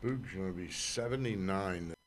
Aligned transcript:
Boog's 0.00 0.32
to 0.52 0.52
be 0.52 0.70
79. 0.70 1.97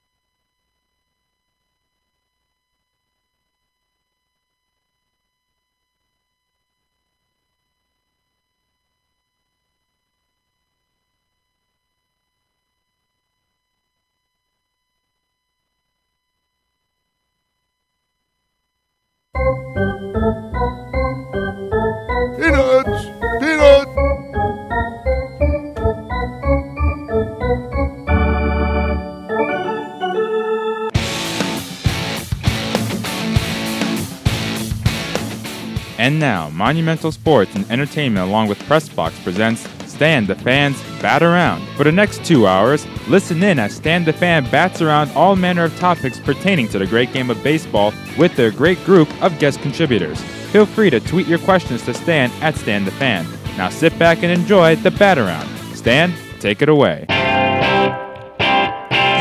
Monumental 36.72 37.12
Sports 37.12 37.54
and 37.56 37.70
Entertainment 37.70 38.26
along 38.26 38.48
with 38.48 38.58
Pressbox 38.60 39.22
presents 39.26 39.68
Stan 39.92 40.26
the 40.26 40.36
Fan's 40.36 40.82
Bat 41.02 41.22
Around. 41.22 41.68
For 41.76 41.84
the 41.84 41.92
next 41.92 42.24
two 42.24 42.48
hours, 42.48 42.88
listen 43.10 43.44
in 43.44 43.60
as 43.60 43.76
Stan 43.76 44.06
the 44.06 44.14
Fan 44.14 44.50
bats 44.50 44.82
around 44.82 45.12
all 45.12 45.36
manner 45.36 45.66
of 45.66 45.78
topics 45.80 46.18
pertaining 46.18 46.70
to 46.70 46.80
the 46.80 46.88
great 46.88 47.12
game 47.12 47.30
of 47.30 47.44
baseball 47.44 47.94
with 48.18 48.34
their 48.38 48.52
great 48.52 48.82
group 48.86 49.10
of 49.22 49.38
guest 49.38 49.60
contributors. 49.62 50.22
Feel 50.54 50.66
free 50.66 50.90
to 50.90 51.02
tweet 51.02 51.28
your 51.28 51.40
questions 51.40 51.84
to 51.84 51.94
Stan 51.94 52.32
at 52.42 52.56
Stan 52.56 52.86
the 52.86 52.92
Fan. 52.92 53.28
Now 53.58 53.68
sit 53.68 54.00
back 54.00 54.24
and 54.24 54.32
enjoy 54.32 54.78
the 54.78 54.92
bat 54.92 55.18
around. 55.18 55.50
Stan, 55.76 56.14
take 56.40 56.62
it 56.62 56.70
away. 56.70 57.06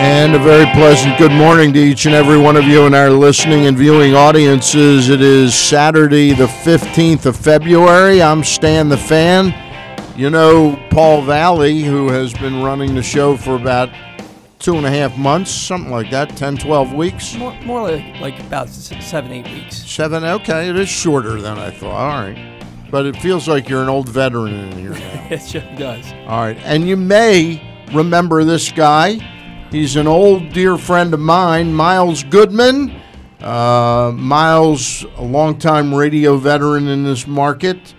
And 0.00 0.34
a 0.34 0.38
very 0.38 0.64
pleasant 0.72 1.18
good 1.18 1.30
morning 1.30 1.74
to 1.74 1.78
each 1.78 2.06
and 2.06 2.14
every 2.14 2.38
one 2.38 2.56
of 2.56 2.64
you 2.64 2.86
in 2.86 2.94
our 2.94 3.10
listening 3.10 3.66
and 3.66 3.76
viewing 3.76 4.14
audiences. 4.14 5.10
It 5.10 5.20
is 5.20 5.54
Saturday, 5.54 6.32
the 6.32 6.46
15th 6.46 7.26
of 7.26 7.36
February. 7.36 8.22
I'm 8.22 8.42
Stan 8.42 8.88
the 8.88 8.96
Fan. 8.96 9.52
You 10.16 10.30
know, 10.30 10.82
Paul 10.90 11.20
Valle, 11.20 11.84
who 11.84 12.08
has 12.08 12.32
been 12.32 12.62
running 12.62 12.94
the 12.94 13.02
show 13.02 13.36
for 13.36 13.56
about 13.56 13.90
two 14.58 14.76
and 14.76 14.86
a 14.86 14.90
half 14.90 15.18
months, 15.18 15.50
something 15.50 15.92
like 15.92 16.10
that, 16.12 16.34
10, 16.34 16.56
12 16.56 16.94
weeks. 16.94 17.36
More, 17.36 17.60
more 17.60 17.82
like, 17.82 18.20
like 18.22 18.40
about 18.40 18.70
seven, 18.70 19.30
eight 19.32 19.48
weeks. 19.48 19.76
Seven, 19.76 20.24
okay, 20.24 20.70
it 20.70 20.76
is 20.76 20.88
shorter 20.88 21.42
than 21.42 21.58
I 21.58 21.70
thought. 21.70 21.92
All 21.92 22.24
right. 22.24 22.64
But 22.90 23.04
it 23.04 23.16
feels 23.18 23.46
like 23.46 23.68
you're 23.68 23.82
an 23.82 23.90
old 23.90 24.08
veteran 24.08 24.54
in 24.54 24.78
here 24.78 24.92
now. 24.92 25.26
It 25.30 25.42
sure 25.42 25.60
does. 25.76 26.10
All 26.26 26.40
right. 26.40 26.56
And 26.64 26.88
you 26.88 26.96
may 26.96 27.62
remember 27.92 28.44
this 28.44 28.72
guy. 28.72 29.18
He's 29.70 29.94
an 29.96 30.06
old 30.08 30.52
dear 30.52 30.76
friend 30.76 31.14
of 31.14 31.20
mine, 31.20 31.72
Miles 31.72 32.24
Goodman. 32.24 33.00
Uh, 33.40 34.12
Miles, 34.14 35.04
a 35.16 35.22
longtime 35.22 35.94
radio 35.94 36.36
veteran 36.36 36.88
in 36.88 37.04
this 37.04 37.26
market. 37.26 37.94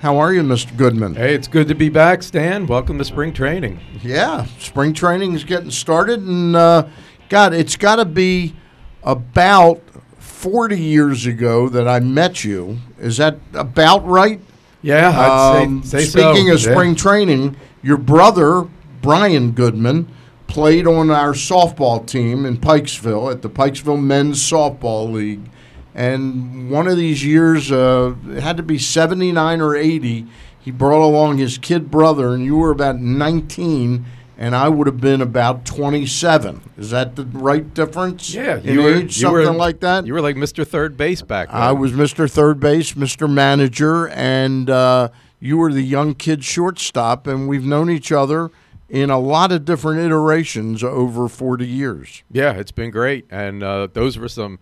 How 0.00 0.16
are 0.18 0.32
you, 0.32 0.42
Mr. 0.42 0.74
Goodman? 0.76 1.14
Hey, 1.16 1.34
it's 1.34 1.48
good 1.48 1.66
to 1.68 1.74
be 1.74 1.88
back, 1.88 2.22
Stan. 2.22 2.66
Welcome 2.66 2.98
to 2.98 3.04
spring 3.04 3.32
training. 3.32 3.80
Yeah, 4.02 4.46
spring 4.60 4.92
training 4.94 5.34
is 5.34 5.42
getting 5.42 5.70
started, 5.72 6.20
and 6.20 6.54
uh, 6.54 6.86
God, 7.28 7.52
it's 7.52 7.76
got 7.76 7.96
to 7.96 8.04
be 8.04 8.54
about 9.02 9.82
40 10.18 10.78
years 10.80 11.26
ago 11.26 11.68
that 11.68 11.88
I 11.88 11.98
met 11.98 12.44
you. 12.44 12.78
Is 13.00 13.16
that 13.16 13.38
about 13.54 14.06
right? 14.06 14.40
Yeah, 14.82 15.10
I'd 15.10 15.62
Um, 15.64 15.82
say, 15.82 16.04
say 16.04 16.04
so. 16.04 16.32
speaking 16.32 16.50
of 16.50 16.62
Yeah. 16.62 16.72
spring 16.72 16.94
training, 16.94 17.56
your 17.82 17.96
brother 17.96 18.66
Brian 19.02 19.50
Goodman 19.50 20.08
played 20.46 20.86
on 20.86 21.10
our 21.10 21.32
softball 21.32 22.06
team 22.06 22.44
in 22.46 22.56
Pikesville 22.56 23.30
at 23.32 23.42
the 23.42 23.50
Pikesville 23.50 24.02
Men's 24.02 24.38
Softball 24.38 25.12
League, 25.12 25.48
and 25.94 26.70
one 26.70 26.86
of 26.88 26.96
these 26.96 27.24
years, 27.24 27.72
uh, 27.72 28.14
it 28.28 28.42
had 28.42 28.56
to 28.58 28.62
be 28.62 28.78
seventy 28.78 29.32
nine 29.32 29.60
or 29.60 29.74
eighty. 29.76 30.26
He 30.60 30.70
brought 30.70 31.04
along 31.04 31.38
his 31.38 31.58
kid 31.58 31.90
brother, 31.90 32.34
and 32.34 32.44
you 32.44 32.56
were 32.56 32.70
about 32.70 32.98
nineteen. 32.98 34.06
And 34.38 34.54
I 34.54 34.68
would 34.68 34.86
have 34.86 35.00
been 35.00 35.22
about 35.22 35.64
27. 35.64 36.60
Is 36.76 36.90
that 36.90 37.16
the 37.16 37.24
right 37.24 37.72
difference? 37.72 38.34
Yeah, 38.34 38.58
you 38.58 38.82
were 38.82 38.94
age, 38.96 39.18
you 39.18 39.30
were- 39.32 39.42
something 39.42 39.56
like 39.58 39.80
that. 39.80 40.06
You 40.06 40.12
were 40.12 40.20
like 40.20 40.36
Mr. 40.36 40.66
Third 40.66 40.94
Base 40.94 41.22
back 41.22 41.48
then. 41.50 41.56
I 41.56 41.72
was 41.72 41.92
Mr. 41.92 42.30
Third 42.30 42.60
Base, 42.60 42.92
Mr. 42.92 43.32
Manager, 43.32 44.08
and 44.10 44.68
uh, 44.68 45.08
you 45.40 45.56
were 45.56 45.72
the 45.72 45.80
young 45.80 46.12
kid 46.14 46.44
shortstop, 46.44 47.26
and 47.26 47.48
we've 47.48 47.64
known 47.64 47.88
each 47.88 48.12
other 48.12 48.50
in 48.88 49.10
a 49.10 49.18
lot 49.18 49.52
of 49.52 49.64
different 49.64 50.00
iterations 50.00 50.82
over 50.84 51.28
40 51.28 51.66
years. 51.66 52.22
Yeah, 52.30 52.52
it's 52.52 52.72
been 52.72 52.90
great, 52.90 53.26
and 53.30 53.62
uh, 53.62 53.88
those 53.92 54.18
were 54.18 54.28
some 54.28 54.58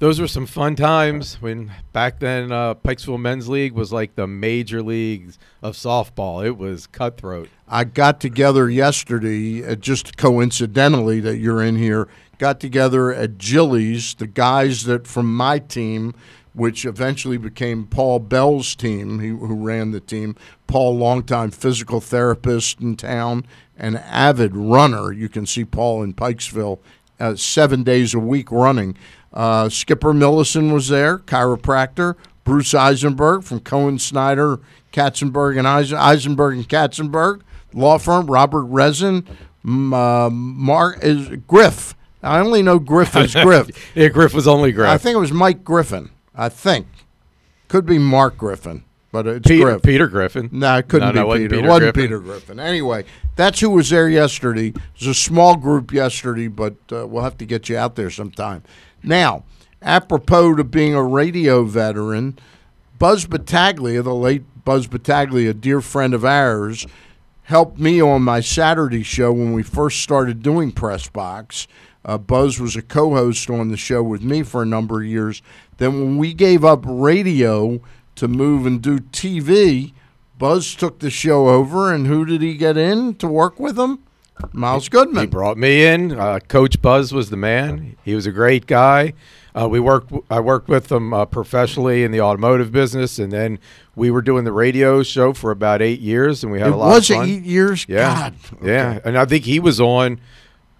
those 0.00 0.20
were 0.20 0.28
some 0.28 0.46
fun 0.46 0.76
times 0.76 1.42
when 1.42 1.72
back 1.92 2.20
then 2.20 2.52
uh, 2.52 2.74
Pikesville 2.74 3.18
Men's 3.18 3.48
League 3.48 3.72
was 3.72 3.92
like 3.92 4.14
the 4.14 4.28
major 4.28 4.80
leagues 4.80 5.40
of 5.60 5.74
softball. 5.74 6.44
It 6.46 6.56
was 6.56 6.86
cutthroat. 6.86 7.48
I 7.66 7.82
got 7.82 8.20
together 8.20 8.70
yesterday, 8.70 9.64
uh, 9.64 9.74
just 9.74 10.16
coincidentally 10.16 11.18
that 11.20 11.38
you're 11.38 11.62
in 11.62 11.76
here, 11.76 12.06
got 12.38 12.60
together 12.60 13.12
at 13.12 13.38
Gillies, 13.38 14.14
the 14.14 14.28
guys 14.28 14.84
that 14.84 15.08
from 15.08 15.34
my 15.34 15.58
team, 15.58 16.14
which 16.54 16.84
eventually 16.84 17.36
became 17.36 17.84
Paul 17.84 18.20
Bell's 18.20 18.76
team, 18.76 19.18
he, 19.18 19.28
who 19.28 19.54
ran 19.54 19.90
the 19.90 20.00
team. 20.00 20.36
Paul, 20.68 20.96
longtime 20.96 21.50
physical 21.50 22.00
therapist 22.00 22.80
in 22.80 22.96
town 22.96 23.46
and 23.78 23.96
avid 23.98 24.54
runner. 24.56 25.12
You 25.12 25.28
can 25.28 25.46
see 25.46 25.64
Paul 25.64 26.02
in 26.02 26.12
Pikesville 26.14 26.78
uh, 27.20 27.36
seven 27.36 27.82
days 27.84 28.12
a 28.14 28.18
week 28.18 28.50
running. 28.52 28.96
Uh, 29.32 29.68
Skipper 29.68 30.12
Millison 30.12 30.72
was 30.72 30.88
there, 30.88 31.18
chiropractor. 31.18 32.16
Bruce 32.44 32.72
Eisenberg 32.74 33.44
from 33.44 33.60
Cohen 33.60 33.98
Snyder, 33.98 34.58
Katzenberg 34.92 35.58
and 35.58 35.68
Eisen, 35.68 35.98
Eisenberg 35.98 36.56
and 36.56 36.68
Katzenberg 36.68 37.42
law 37.74 37.98
firm. 37.98 38.26
Robert 38.26 38.64
Resin, 38.64 39.26
m- 39.64 39.92
uh, 39.92 40.30
Mark 40.30 40.98
is 41.04 41.28
Griff. 41.46 41.94
I 42.22 42.38
only 42.40 42.62
know 42.62 42.78
Griff 42.78 43.14
as 43.16 43.34
Griff. 43.42 43.68
Yeah, 43.94 44.08
Griff 44.08 44.32
was 44.32 44.48
only 44.48 44.72
Griff. 44.72 44.88
I 44.88 44.96
think 44.96 45.16
it 45.16 45.20
was 45.20 45.30
Mike 45.32 45.62
Griffin. 45.62 46.10
I 46.34 46.48
think 46.48 46.86
could 47.68 47.84
be 47.84 47.98
Mark 47.98 48.38
Griffin, 48.38 48.82
but 49.10 49.26
it's 49.26 49.46
Peter, 49.48 49.64
Griff. 49.64 49.82
Peter 49.82 50.06
Griffin. 50.08 50.48
No, 50.52 50.76
it 50.76 50.88
couldn't 50.88 51.08
No, 51.08 51.12
be 51.12 51.18
no, 51.18 51.24
it 51.24 51.26
wasn't 51.28 51.50
Peter. 51.50 51.54
It 51.64 51.68
wasn't 51.68 51.94
Griffin. 51.94 52.02
Peter 52.02 52.18
Griffin. 52.20 52.60
Anyway, 52.60 53.04
that's 53.36 53.60
who 53.60 53.70
was 53.70 53.90
there 53.90 54.08
yesterday. 54.08 54.68
It 54.68 54.76
was 54.98 55.06
a 55.08 55.14
small 55.14 55.56
group 55.56 55.92
yesterday, 55.92 56.48
but 56.48 56.74
uh, 56.92 57.06
we'll 57.06 57.22
have 57.24 57.38
to 57.38 57.46
get 57.46 57.68
you 57.68 57.76
out 57.76 57.96
there 57.96 58.10
sometime. 58.10 58.62
Now, 59.02 59.44
apropos 59.82 60.56
to 60.56 60.64
being 60.64 60.94
a 60.94 61.02
radio 61.02 61.64
veteran, 61.64 62.38
Buzz 62.98 63.26
Battaglia, 63.26 64.02
the 64.02 64.14
late 64.14 64.42
Buzz 64.64 64.86
Battaglia, 64.86 65.50
a 65.50 65.54
dear 65.54 65.80
friend 65.80 66.12
of 66.12 66.24
ours, 66.24 66.86
helped 67.44 67.78
me 67.78 68.02
on 68.02 68.22
my 68.22 68.40
Saturday 68.40 69.02
show 69.02 69.32
when 69.32 69.52
we 69.54 69.62
first 69.62 70.02
started 70.02 70.42
doing 70.42 70.70
Press 70.72 71.08
Box. 71.08 71.66
Uh, 72.04 72.18
Buzz 72.18 72.60
was 72.60 72.76
a 72.76 72.82
co 72.82 73.14
host 73.14 73.48
on 73.48 73.68
the 73.68 73.76
show 73.76 74.02
with 74.02 74.22
me 74.22 74.42
for 74.42 74.62
a 74.62 74.66
number 74.66 75.00
of 75.00 75.06
years. 75.06 75.40
Then, 75.78 75.94
when 76.00 76.18
we 76.18 76.34
gave 76.34 76.64
up 76.64 76.82
radio 76.86 77.80
to 78.18 78.28
move 78.28 78.66
and 78.66 78.80
do 78.82 78.98
TV, 78.98 79.92
Buzz 80.38 80.74
took 80.74 81.00
the 81.00 81.10
show 81.10 81.48
over, 81.48 81.92
and 81.92 82.06
who 82.06 82.24
did 82.24 82.42
he 82.42 82.56
get 82.56 82.76
in 82.76 83.14
to 83.16 83.26
work 83.26 83.58
with 83.58 83.78
him? 83.78 83.98
Miles 84.52 84.88
Goodman. 84.88 85.22
He 85.22 85.26
brought 85.26 85.58
me 85.58 85.84
in. 85.84 86.12
Uh, 86.12 86.38
Coach 86.46 86.80
Buzz 86.80 87.12
was 87.12 87.30
the 87.30 87.36
man. 87.36 87.96
He 88.04 88.14
was 88.14 88.24
a 88.24 88.30
great 88.30 88.66
guy. 88.66 89.14
Uh, 89.52 89.66
we 89.68 89.80
worked. 89.80 90.12
I 90.30 90.38
worked 90.38 90.68
with 90.68 90.92
him 90.92 91.12
uh, 91.12 91.24
professionally 91.26 92.04
in 92.04 92.12
the 92.12 92.20
automotive 92.20 92.70
business, 92.70 93.18
and 93.18 93.32
then 93.32 93.58
we 93.96 94.12
were 94.12 94.22
doing 94.22 94.44
the 94.44 94.52
radio 94.52 95.02
show 95.02 95.32
for 95.32 95.50
about 95.50 95.82
eight 95.82 95.98
years, 95.98 96.44
and 96.44 96.52
we 96.52 96.60
had 96.60 96.68
It 96.68 96.74
a 96.74 96.76
lot 96.76 96.94
was 96.94 97.10
of 97.10 97.16
fun. 97.16 97.28
eight 97.28 97.42
years. 97.42 97.84
Yeah, 97.88 98.30
God. 98.30 98.34
yeah, 98.62 99.00
and 99.04 99.18
I 99.18 99.24
think 99.24 99.44
he 99.44 99.58
was 99.58 99.80
on 99.80 100.20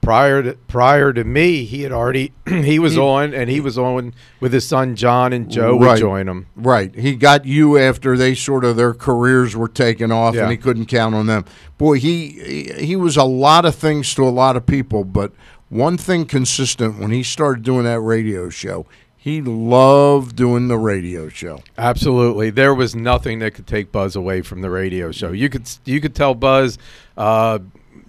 prior 0.08 0.42
to 0.42 0.54
prior 0.68 1.12
to 1.12 1.22
me. 1.22 1.64
He 1.64 1.82
had 1.82 1.92
already 1.92 2.32
he 2.48 2.78
was 2.78 2.94
He- 2.94 2.98
on, 3.00 3.34
and 3.34 3.50
he 3.50 3.60
was 3.60 3.76
on 3.76 4.14
with 4.40 4.54
his 4.54 4.66
son 4.66 4.96
John 4.96 5.34
and 5.34 5.50
Joe 5.50 5.78
Right. 5.78 5.90
would 5.90 5.98
join 5.98 6.28
him. 6.28 6.46
Right. 6.56 6.94
He 6.94 7.14
got 7.14 7.44
you 7.44 7.76
after 7.76 8.16
they 8.16 8.34
sort 8.34 8.64
of 8.64 8.76
their 8.76 8.94
careers 8.94 9.54
were 9.54 9.68
taken 9.68 10.10
off 10.10 10.34
Yeah. 10.34 10.42
and 10.44 10.50
he 10.50 10.56
couldn't 10.56 10.86
count 10.86 11.14
on 11.14 11.26
them. 11.26 11.44
Boy, 11.76 11.98
he 11.98 12.72
he 12.78 12.96
was 12.96 13.18
a 13.18 13.24
lot 13.24 13.66
of 13.66 13.74
things 13.74 14.14
to 14.14 14.24
a 14.26 14.30
lot 14.30 14.56
of 14.56 14.64
people, 14.64 15.04
but 15.04 15.32
one 15.68 15.98
thing 15.98 16.24
consistent 16.24 16.98
when 16.98 17.10
he 17.10 17.22
started 17.22 17.62
doing 17.62 17.84
that 17.84 18.00
radio 18.00 18.48
show, 18.48 18.86
he 19.14 19.42
loved 19.42 20.36
doing 20.36 20.68
the 20.68 20.78
radio 20.78 21.28
show. 21.28 21.60
Absolutely, 21.76 22.48
there 22.48 22.74
was 22.74 22.94
nothing 22.96 23.40
that 23.40 23.52
could 23.52 23.66
take 23.66 23.92
Buzz 23.92 24.16
away 24.16 24.40
from 24.40 24.62
the 24.62 24.70
radio 24.70 25.12
show. 25.12 25.32
You 25.32 25.50
could 25.50 25.68
you 25.84 26.00
could 26.00 26.14
tell 26.14 26.34
Buzz. 26.34 26.78
Uh, 27.14 27.58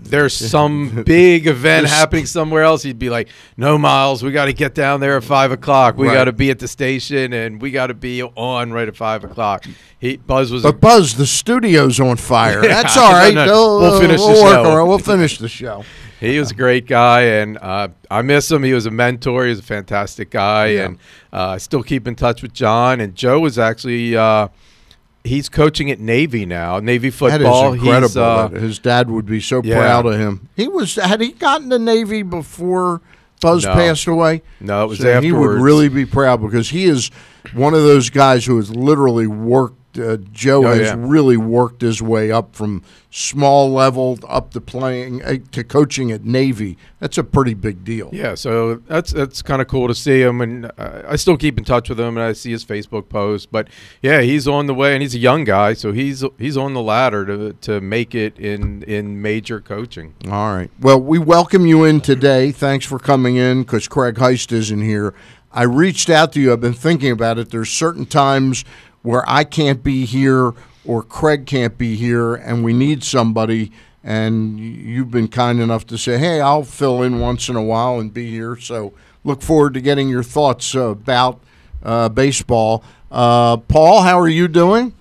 there's 0.01 0.33
some 0.51 1.03
big 1.05 1.47
event 1.47 1.87
happening 1.87 2.25
somewhere 2.25 2.63
else, 2.63 2.83
he'd 2.83 2.99
be 2.99 3.09
like, 3.09 3.27
"No, 3.57 3.77
Miles, 3.77 4.23
we 4.23 4.31
got 4.31 4.45
to 4.45 4.53
get 4.53 4.73
down 4.73 4.99
there 4.99 5.17
at 5.17 5.23
five 5.23 5.51
o'clock. 5.51 5.97
We 5.97 6.07
Right. 6.07 6.13
got 6.13 6.23
to 6.25 6.33
be 6.33 6.49
at 6.51 6.59
the 6.59 6.67
station, 6.67 7.33
and 7.33 7.61
we 7.61 7.71
got 7.71 7.87
to 7.87 7.93
be 7.93 8.23
on 8.23 8.71
right 8.71 8.87
at 8.87 8.95
five 8.95 9.23
o'clock." 9.23 9.65
He 9.99 10.17
Buzz 10.17 10.51
was 10.51 10.63
a 10.63 10.71
But 10.71 10.79
Buzz, 10.81 11.15
the 11.15 11.25
studio's 11.25 11.99
on 11.99 12.15
fire. 12.17 12.63
Yeah, 12.63 12.81
That's 12.81 12.95
all 12.97 13.11
right. 13.11 13.33
no. 13.33 13.45
They'll- 13.45 13.79
We'll 13.79 13.99
finish 14.01 14.21
the 14.21 14.27
work 14.27 14.63
show. 14.65 14.85
We'll 14.85 14.99
finish 14.99 15.37
the 15.37 15.49
show. 15.49 15.83
He 16.19 16.37
was 16.37 16.51
a 16.51 16.53
great 16.53 16.85
guy, 16.85 17.21
and 17.21 17.57
uh, 17.59 17.87
I 18.11 18.23
miss 18.23 18.51
him. 18.51 18.61
He 18.63 18.73
was 18.73 18.85
a 18.85 18.91
mentor. 18.91 19.45
He 19.45 19.51
was 19.51 19.59
a 19.59 19.63
fantastic 19.63 20.29
guy, 20.29 20.65
and 20.83 20.97
uh, 21.31 21.51
I 21.51 21.57
still 21.59 21.81
keep 21.81 22.09
in 22.09 22.15
touch 22.15 22.41
with 22.41 22.51
John. 22.51 22.99
And 22.99 23.15
Joe 23.15 23.39
was 23.39 23.57
actually 23.57 24.17
uh, 24.17 24.49
he's 25.23 25.49
coaching 25.49 25.91
at 25.91 25.99
Navy 25.99 26.45
now, 26.45 26.79
Navy 26.79 27.09
football. 27.09 27.71
That 27.71 27.77
is 27.77 27.81
incredible. 27.83 28.21
Uh, 28.21 28.49
his 28.49 28.79
dad 28.79 29.09
would 29.09 29.25
be 29.25 29.39
so 29.41 29.61
yeah. 29.63 29.75
proud 29.77 30.05
of 30.05 30.19
him. 30.19 30.49
He 30.55 30.67
was 30.67 30.95
had 30.95 31.21
he 31.21 31.31
gotten 31.31 31.69
the 31.69 31.79
Navy 31.79 32.21
before 32.23 33.01
Buzz 33.41 33.65
No. 33.65 33.73
passed 33.73 34.07
away? 34.07 34.41
no, 34.59 34.83
it 34.85 34.87
was 34.87 34.99
So 34.99 35.21
he 35.21 35.31
would 35.31 35.61
really 35.61 35.89
be 35.89 36.05
proud 36.05 36.41
because 36.41 36.69
he 36.69 36.85
is 36.85 37.09
one 37.53 37.73
of 37.73 37.83
those 37.83 38.09
guys 38.09 38.45
who 38.45 38.57
has 38.57 38.73
literally 38.75 39.27
worked. 39.27 39.75
Uh, 39.99 40.17
Joe 40.31 40.65
Oh, 40.65 40.69
has 40.73 40.87
yeah. 40.87 40.95
really 40.97 41.37
worked 41.37 41.81
his 41.81 42.01
way 42.01 42.31
up 42.31 42.55
from 42.55 42.83
small 43.11 43.71
level 43.71 44.19
up 44.27 44.51
to 44.51 44.61
playing 44.61 45.23
uh, 45.23 45.37
to 45.51 45.63
coaching 45.63 46.11
at 46.11 46.23
Navy. 46.23 46.77
That's 46.99 47.17
a 47.17 47.23
pretty 47.23 47.53
big 47.55 47.83
deal. 47.83 48.09
Yeah, 48.13 48.35
so 48.35 48.75
that's 48.87 49.11
that's 49.11 49.41
kind 49.41 49.61
of 49.61 49.67
cool 49.67 49.87
to 49.87 49.95
see 49.95 50.21
him, 50.21 50.41
and 50.41 50.65
uh, 50.77 51.03
I 51.07 51.15
still 51.15 51.37
keep 51.37 51.57
in 51.57 51.63
touch 51.63 51.89
with 51.89 51.99
him, 51.99 52.17
and 52.17 52.19
I 52.25 52.33
see 52.33 52.51
his 52.51 52.63
Facebook 52.63 53.09
posts. 53.09 53.45
But 53.45 53.67
yeah, 54.01 54.21
he's 54.21 54.47
on 54.47 54.67
the 54.67 54.73
way, 54.73 54.93
and 54.93 55.01
he's 55.01 55.15
a 55.15 55.19
young 55.19 55.43
guy, 55.43 55.73
so 55.73 55.91
he's 55.91 56.23
he's 56.37 56.57
on 56.57 56.73
the 56.73 56.81
ladder 56.81 57.25
to 57.25 57.53
to 57.53 57.81
make 57.81 58.13
it 58.15 58.37
in 58.39 58.83
in 58.83 59.21
major 59.21 59.59
coaching. 59.59 60.13
All 60.25 60.53
right. 60.53 60.69
Well, 60.79 61.01
we 61.01 61.19
welcome 61.19 61.65
you 61.65 61.83
in 61.83 62.01
today. 62.01 62.51
Thanks 62.51 62.85
for 62.85 62.99
coming 62.99 63.35
in 63.37 63.63
because 63.63 63.87
Craig 63.87 64.15
Heist 64.15 64.51
isn't 64.51 64.81
here. 64.81 65.13
I 65.51 65.63
reached 65.63 66.11
out 66.11 66.31
to 66.33 66.39
you. 66.41 66.53
I've 66.53 66.61
been 66.61 66.73
thinking 66.73 67.11
about 67.11 67.39
it. 67.39 67.49
There's 67.49 67.71
certain 67.71 68.05
times 68.05 68.63
where 69.01 69.23
I 69.27 69.43
can't 69.43 69.83
be 69.83 70.05
here 70.05 70.53
or 70.85 71.03
Craig 71.03 71.45
can't 71.45 71.77
be 71.77 71.95
here, 71.95 72.33
and 72.35 72.63
we 72.63 72.73
need 72.73 73.03
somebody. 73.03 73.71
And 74.03 74.59
you've 74.59 75.11
been 75.11 75.27
kind 75.27 75.59
enough 75.59 75.85
to 75.87 75.97
say, 75.97 76.17
hey, 76.17 76.39
I'll 76.41 76.63
fill 76.63 77.03
in 77.03 77.19
once 77.19 77.49
in 77.49 77.55
a 77.55 77.61
while 77.63 77.99
and 77.99 78.13
be 78.13 78.29
here. 78.31 78.55
So 78.57 78.93
look 79.23 79.41
forward 79.41 79.73
to 79.75 79.81
getting 79.81 80.07
your 80.09 80.23
thoughts 80.23 80.73
about 80.73 81.39
uh, 81.83 82.09
baseball. 82.09 82.83
Uh, 83.11 83.57
Paul, 83.57 84.01
how 84.03 84.17
are 84.19 84.27
you 84.29 84.47
doing? 84.47 84.93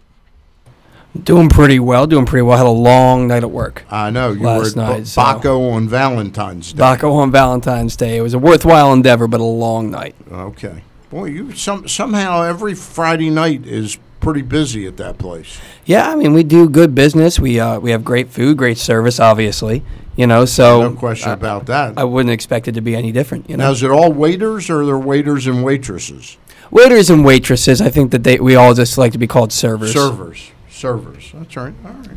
Doing 1.22 1.48
pretty 1.48 1.78
well. 1.78 2.06
Doing 2.06 2.26
pretty 2.26 2.42
well. 2.42 2.58
Had 2.58 2.66
a 2.66 2.70
long 2.70 3.28
night 3.28 3.42
at 3.42 3.50
work. 3.50 3.84
I 3.90 4.10
know 4.10 4.32
you 4.32 4.40
Last 4.42 4.76
were 4.76 4.82
at 4.82 4.88
night, 4.90 4.98
B- 5.00 5.04
so- 5.06 5.22
Baco 5.22 5.72
on 5.72 5.88
Valentine's 5.88 6.72
Day. 6.72 6.82
Baco 6.82 7.14
on 7.14 7.30
Valentine's 7.30 7.96
Day. 7.96 8.18
It 8.18 8.20
was 8.22 8.34
a 8.34 8.38
worthwhile 8.38 8.92
endeavor, 8.92 9.26
but 9.26 9.40
a 9.40 9.44
long 9.44 9.90
night. 9.90 10.14
Okay. 10.30 10.82
Boy, 11.10 11.26
you 11.26 11.52
some 11.54 11.88
somehow 11.88 12.42
every 12.42 12.74
Friday 12.74 13.30
night 13.30 13.66
is 13.66 13.98
pretty 14.20 14.42
busy 14.42 14.86
at 14.86 14.96
that 14.98 15.18
place. 15.18 15.58
Yeah, 15.86 16.10
I 16.10 16.16
mean 16.16 16.32
we 16.34 16.42
do 16.42 16.68
good 16.68 16.94
business. 16.94 17.38
We 17.38 17.58
uh, 17.58 17.78
we 17.80 17.90
have 17.92 18.04
great 18.04 18.28
food, 18.28 18.58
great 18.58 18.78
service, 18.78 19.18
obviously. 19.18 19.82
You 20.16 20.26
know, 20.26 20.44
so 20.44 20.80
No 20.80 20.92
question 20.96 21.30
I, 21.30 21.34
about 21.34 21.66
that. 21.66 21.96
I 21.96 22.04
wouldn't 22.04 22.32
expect 22.32 22.66
it 22.66 22.72
to 22.72 22.80
be 22.80 22.96
any 22.96 23.12
different. 23.12 23.48
You 23.48 23.56
know, 23.56 23.66
now, 23.66 23.70
is 23.70 23.82
it 23.82 23.90
all 23.90 24.12
waiters 24.12 24.68
or 24.68 24.82
are 24.82 24.86
there 24.86 24.98
waiters 24.98 25.46
and 25.46 25.62
waitresses? 25.64 26.36
waiters 26.70 27.08
and 27.10 27.24
waitresses. 27.24 27.80
I 27.80 27.88
think 27.88 28.10
that 28.10 28.24
they 28.24 28.38
we 28.38 28.56
all 28.56 28.74
just 28.74 28.98
like 28.98 29.12
to 29.12 29.18
be 29.18 29.26
called 29.26 29.52
servers. 29.52 29.92
Servers. 29.92 30.50
Servers. 30.68 31.30
That's 31.34 31.56
right. 31.56 31.74
All 31.84 31.92
right. 31.92 32.10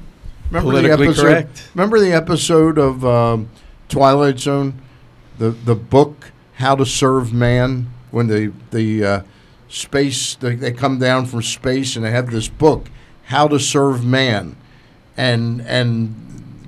Remember 0.50 0.72
Politically 0.72 1.06
the 1.06 1.12
episode, 1.12 1.24
correct. 1.24 1.70
Remember 1.76 2.00
the 2.00 2.12
episode 2.12 2.78
of 2.78 3.06
um, 3.06 3.50
Twilight 3.88 4.40
Zone, 4.40 4.82
the 5.38 5.52
the 5.52 5.76
book 5.76 6.32
How 6.56 6.76
to 6.76 6.86
Serve 6.86 7.34
Man, 7.34 7.92
when 8.12 8.28
the 8.28 8.52
the 8.72 9.04
uh, 9.04 9.22
space 9.68 10.36
they, 10.36 10.56
they 10.56 10.72
come 10.72 11.00
down 11.00 11.26
from 11.26 11.42
space 11.42 11.96
and 11.96 12.06
they 12.06 12.12
have 12.12 12.30
this 12.30 12.48
book 12.48 12.90
How 13.26 13.48
to 13.48 13.60
Serve 13.60 14.06
Man, 14.06 14.56
and 15.18 15.62
and 15.62 16.16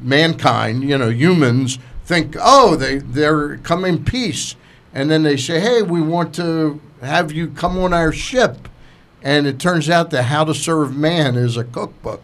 mankind, 0.01 0.83
you 0.83 0.97
know, 0.97 1.09
humans 1.09 1.79
think, 2.05 2.35
oh, 2.39 2.75
they 2.75 2.97
they're 2.97 3.57
come 3.57 3.85
in 3.85 4.03
peace, 4.03 4.55
and 4.93 5.09
then 5.09 5.23
they 5.23 5.37
say, 5.37 5.59
hey, 5.59 5.81
we 5.81 6.01
want 6.01 6.33
to 6.35 6.81
have 7.01 7.31
you 7.31 7.49
come 7.49 7.77
on 7.77 7.93
our 7.93 8.11
ship, 8.11 8.67
and 9.21 9.45
it 9.45 9.59
turns 9.59 9.89
out 9.89 10.09
that 10.11 10.23
How 10.23 10.43
to 10.45 10.53
Serve 10.53 10.95
Man 10.95 11.35
is 11.35 11.57
a 11.57 11.63
cookbook. 11.63 12.21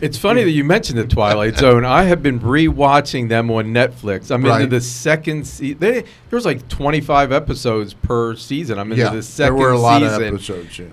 It's 0.00 0.18
funny 0.18 0.44
that 0.44 0.50
you 0.50 0.62
mentioned 0.64 0.98
the 0.98 1.06
Twilight 1.06 1.56
Zone. 1.58 1.84
I 1.84 2.02
have 2.04 2.22
been 2.22 2.38
rewatching 2.40 3.28
them 3.28 3.50
on 3.50 3.66
Netflix. 3.66 4.30
I'm 4.30 4.44
Right. 4.44 4.62
into 4.62 4.76
the 4.76 4.80
second 4.82 5.46
season. 5.46 5.78
There 5.78 6.04
was 6.30 6.44
like 6.44 6.68
25 6.68 7.32
episodes 7.32 7.94
per 7.94 8.36
season. 8.36 8.78
I'm 8.78 8.90
into 8.92 9.02
yeah, 9.04 9.08
the 9.10 9.14
there 9.16 9.22
second 9.22 9.56
were 9.56 9.70
a 9.70 9.78
lot 9.78 10.02
season. 10.02 10.22
of 10.22 10.34
episodes. 10.34 10.78
Yeah. 10.78 10.86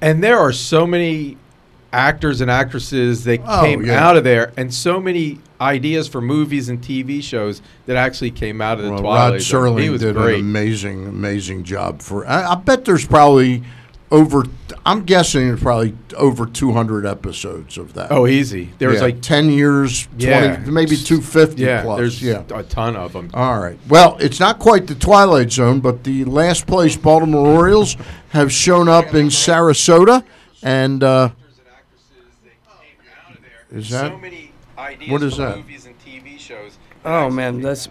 And 0.00 0.22
there 0.24 0.38
are 0.38 0.52
so 0.52 0.86
many 0.86 1.36
actors 1.92 2.40
and 2.40 2.50
actresses 2.50 3.24
that 3.24 3.40
Oh, 3.46 3.62
came 3.62 3.84
yeah. 3.84 4.04
out 4.08 4.16
of 4.16 4.24
there, 4.24 4.52
and 4.56 4.72
so 4.72 5.00
many 5.00 5.38
ideas 5.60 6.06
for 6.08 6.20
movies 6.20 6.68
and 6.68 6.80
TV 6.80 7.20
shows 7.22 7.60
that 7.86 7.96
actually 7.96 8.30
came 8.30 8.60
out 8.60 8.78
of 8.78 8.84
the 8.84 8.90
Well, 8.92 9.00
Twilight 9.00 9.32
Rod 9.32 9.40
Zone. 9.42 9.78
He 9.78 9.86
Serling 9.86 9.90
was 9.90 10.00
did 10.00 10.14
great. 10.14 10.34
an 10.36 10.40
amazing, 10.40 11.06
amazing 11.06 11.64
job 11.64 12.00
for. 12.00 12.26
I, 12.26 12.52
I 12.52 12.54
bet 12.54 12.84
there's 12.84 13.06
probably 13.06 13.62
over. 14.10 14.44
I'm 14.86 15.04
guessing 15.04 15.48
there's 15.48 15.60
probably 15.62 15.94
over 16.16 16.46
200 16.46 17.06
episodes 17.06 17.76
of 17.78 17.94
that. 17.94 18.10
oh, 18.10 18.26
easy. 18.26 18.70
There 18.78 18.88
was 18.88 18.98
Yeah, 18.98 19.04
like 19.04 19.20
10 19.20 19.50
years, 19.50 20.06
20, 20.18 20.24
Yeah. 20.26 20.56
maybe 20.66 20.96
250 20.96 21.62
yeah, 21.62 21.82
plus. 21.82 21.98
there's 21.98 22.22
yeah. 22.22 22.42
a 22.54 22.62
ton 22.62 22.96
of 22.96 23.12
them. 23.12 23.30
All 23.34 23.60
right. 23.60 23.78
Well, 23.88 24.16
it's 24.20 24.40
not 24.40 24.58
quite 24.58 24.86
the 24.86 24.94
Twilight 24.94 25.52
Zone, 25.52 25.80
but 25.80 26.04
the 26.04 26.24
last 26.24 26.66
place 26.66 26.96
Baltimore 26.96 27.46
Orioles 27.46 27.96
have 28.30 28.50
shown 28.52 28.88
up 28.88 29.14
in 29.14 29.26
Sarasota, 29.28 30.24
and 30.62 31.02
uh, 31.04 31.30
Is 33.72 33.90
that- 33.90 34.10
so 34.12 34.18
what 35.12 35.22
is 35.22 35.36
that? 35.36 35.56
movies 35.58 35.86
and 35.86 35.94
TV 36.00 36.38
shows? 36.38 36.78
Oh 37.04 37.30
man, 37.30 37.60
that's. 37.60 37.88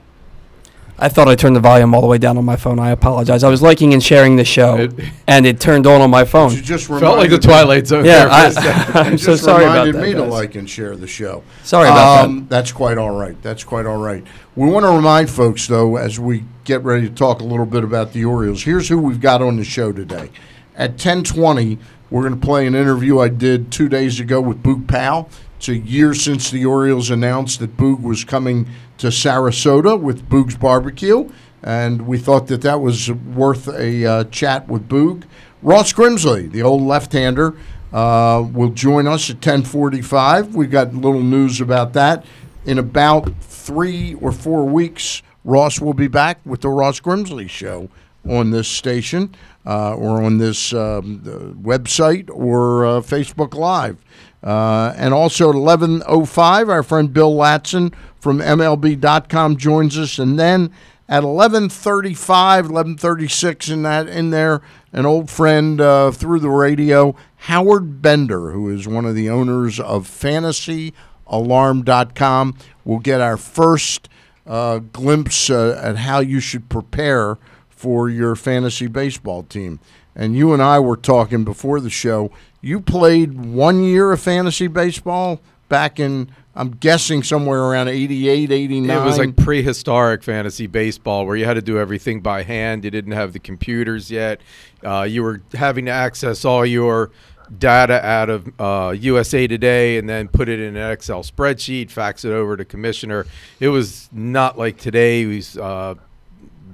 I 1.01 1.07
thought 1.09 1.27
I 1.27 1.35
turned 1.35 1.55
the 1.55 1.59
volume 1.61 1.93
all 1.95 2.01
the 2.01 2.07
way 2.07 2.17
down 2.17 2.37
on 2.37 2.45
my 2.45 2.55
phone. 2.57 2.77
I 2.79 2.89
apologize. 2.91 3.43
I 3.43 3.49
was 3.49 3.61
liking 3.61 3.93
and 3.93 4.03
sharing 4.03 4.35
the 4.35 4.43
show, 4.43 4.75
It- 4.77 4.91
and 5.27 5.45
it 5.45 5.59
turned 5.59 5.87
on 5.87 6.01
on 6.01 6.09
my 6.09 6.25
phone. 6.25 6.51
you 6.53 6.61
just 6.61 6.87
Felt 6.87 7.01
like 7.01 7.29
the 7.29 7.37
reminded 7.37 7.41
me- 7.41 7.47
Twilight 7.47 7.87
Zone. 7.87 8.05
Yeah, 8.05 8.25
there 8.25 8.51
for 8.51 8.59
a 8.59 8.63
second. 8.63 8.95
I, 8.95 8.99
I'm 9.05 9.11
you 9.13 9.17
so 9.17 9.31
just 9.31 9.43
sorry 9.43 9.63
about 9.63 9.71
reminded 9.87 9.95
that. 9.95 10.01
me 10.07 10.13
to 10.13 10.19
guys. 10.21 10.31
like 10.31 10.55
and 10.55 10.69
share 10.69 10.95
the 10.95 11.07
show. 11.07 11.43
Sorry 11.63 11.87
about 11.87 12.25
um, 12.25 12.47
That's 12.49 12.71
quite 12.71 12.97
all 12.97 13.11
right. 13.11 13.41
That's 13.41 13.63
quite 13.63 13.85
all 13.85 13.97
right. 13.97 14.23
We 14.55 14.69
want 14.69 14.85
to 14.85 14.91
remind 14.91 15.29
folks, 15.29 15.67
though, 15.67 15.95
as 15.95 16.19
we 16.19 16.43
get 16.65 16.83
ready 16.83 17.07
to 17.07 17.15
talk 17.15 17.39
a 17.39 17.45
little 17.45 17.65
bit 17.65 17.83
about 17.83 18.11
the 18.13 18.25
Orioles. 18.25 18.63
Here's 18.63 18.89
who 18.89 18.97
we've 18.99 19.21
got 19.21 19.41
on 19.41 19.55
the 19.57 19.63
show 19.63 19.91
today. 19.91 20.29
At 20.75 20.97
10:20, 20.97 21.77
we're 22.09 22.21
going 22.27 22.39
to 22.39 22.45
play 22.45 22.65
an 22.67 22.75
interview 22.75 23.19
I 23.19 23.27
did 23.29 23.71
two 23.71 23.87
days 23.87 24.19
ago 24.19 24.41
with 24.41 24.61
Boog 24.63 24.87
Powell. 24.87 25.29
It's 25.59 25.67
a 25.67 25.75
year 25.75 26.13
since 26.13 26.49
the 26.49 26.65
Orioles 26.65 27.09
announced 27.09 27.59
that 27.59 27.75
Boog 27.75 28.01
was 28.01 28.23
coming 28.23 28.69
to 28.97 29.07
Sarasota 29.07 29.99
with 29.99 30.29
Boog's 30.29 30.55
Barbecue, 30.55 31.29
and 31.61 32.07
we 32.07 32.17
thought 32.17 32.47
that 32.47 32.61
that 32.61 32.79
was 32.79 33.11
worth 33.11 33.67
a 33.67 34.05
uh, 34.05 34.23
chat 34.23 34.69
with 34.69 34.87
Boog. 34.87 35.23
Ross 35.61 35.91
Grimsley, 35.91 36.49
the 36.49 36.61
old 36.61 36.83
left-hander, 36.83 37.57
uh, 37.91 38.47
will 38.53 38.69
join 38.69 39.05
us 39.05 39.29
at 39.29 39.41
10:45. 39.41 40.55
We've 40.55 40.71
got 40.71 40.95
little 40.95 41.23
news 41.23 41.59
about 41.59 41.91
that. 41.91 42.23
In 42.65 42.77
about 42.77 43.29
three 43.41 44.13
or 44.21 44.31
four 44.31 44.63
weeks, 44.63 45.21
Ross 45.43 45.81
will 45.81 45.93
be 45.93 46.07
back 46.07 46.39
with 46.45 46.61
the 46.61 46.69
Ross 46.69 47.01
Grimsley 47.01 47.49
Show 47.49 47.89
on 48.25 48.51
this 48.51 48.69
station 48.69 49.35
uh, 49.65 49.93
or 49.95 50.23
on 50.23 50.37
this 50.37 50.73
um, 50.73 51.19
website 51.61 52.29
or 52.31 52.85
uh, 52.85 52.89
Facebook 53.01 53.53
Live. 53.53 53.97
Uh, 54.43 54.93
and 54.95 55.13
also 55.13 55.49
at 55.49 55.55
11.05, 55.55 56.69
our 56.69 56.83
friend 56.83 57.13
Bill 57.13 57.33
Ladson 57.33 57.93
from 58.19 58.39
MLB.com 58.39 59.57
joins 59.57 59.97
us. 59.97 60.19
And 60.19 60.39
then 60.39 60.71
at 61.09 61.23
11.35, 61.23 62.67
11.36 62.67 63.73
in 63.73 63.81
that 63.83 64.07
in 64.07 64.29
there, 64.29 64.61
an 64.93 65.05
old 65.05 65.29
friend 65.29 65.81
uh, 65.81 66.11
through 66.11 66.39
the 66.39 66.49
radio, 66.49 67.13
Howard 67.35 68.01
Bender, 68.01 68.51
who 68.51 68.69
is 68.69 68.87
one 68.87 69.03
of 69.05 69.15
the 69.15 69.29
owners 69.29 69.79
of 69.79 70.07
FantasyAlarm.com, 70.07 72.57
will 72.85 72.99
get 72.99 73.21
our 73.21 73.37
first 73.37 74.09
uh, 74.45 74.79
glimpse 74.79 75.49
uh, 75.49 75.79
at 75.81 75.97
how 75.97 76.19
you 76.19 76.39
should 76.39 76.69
prepare 76.69 77.37
for 77.69 78.09
your 78.09 78.35
fantasy 78.35 78.87
baseball 78.87 79.43
team. 79.43 79.79
And 80.15 80.35
you 80.35 80.53
and 80.53 80.61
I 80.61 80.79
were 80.79 80.97
talking 80.97 81.43
before 81.43 81.79
the 81.79 81.89
show. 81.89 82.31
You 82.61 82.81
played 82.81 83.39
one 83.39 83.83
year 83.83 84.11
of 84.11 84.21
fantasy 84.21 84.67
baseball 84.67 85.41
back 85.69 85.99
in, 85.99 86.31
I'm 86.55 86.71
guessing, 86.71 87.23
somewhere 87.23 87.61
around 87.61 87.87
88, 87.87 88.51
89. 88.51 88.97
It 88.97 89.05
was 89.05 89.17
like 89.17 89.35
prehistoric 89.37 90.23
fantasy 90.23 90.67
baseball 90.67 91.25
where 91.25 91.37
you 91.37 91.45
had 91.45 91.53
to 91.53 91.61
do 91.61 91.79
everything 91.79 92.19
by 92.21 92.43
hand. 92.43 92.83
You 92.83 92.91
didn't 92.91 93.13
have 93.13 93.33
the 93.33 93.39
computers 93.39 94.11
yet. 94.11 94.41
Uh, 94.83 95.03
you 95.09 95.23
were 95.23 95.41
having 95.53 95.85
to 95.85 95.91
access 95.91 96.43
all 96.43 96.65
your 96.65 97.11
data 97.57 98.05
out 98.05 98.29
of 98.29 98.51
uh, 98.59 98.93
USA 98.99 99.47
Today 99.47 99.97
and 99.97 100.07
then 100.07 100.27
put 100.27 100.49
it 100.49 100.59
in 100.59 100.75
an 100.75 100.91
Excel 100.91 101.23
spreadsheet, 101.23 101.89
fax 101.89 102.25
it 102.25 102.31
over 102.31 102.57
to 102.57 102.65
commissioner. 102.65 103.25
It 103.59 103.69
was 103.69 104.09
not 104.11 104.57
like 104.57 104.77
today. 104.77 105.23
It 105.23 105.27
was 105.27 105.57
uh, 105.57 105.95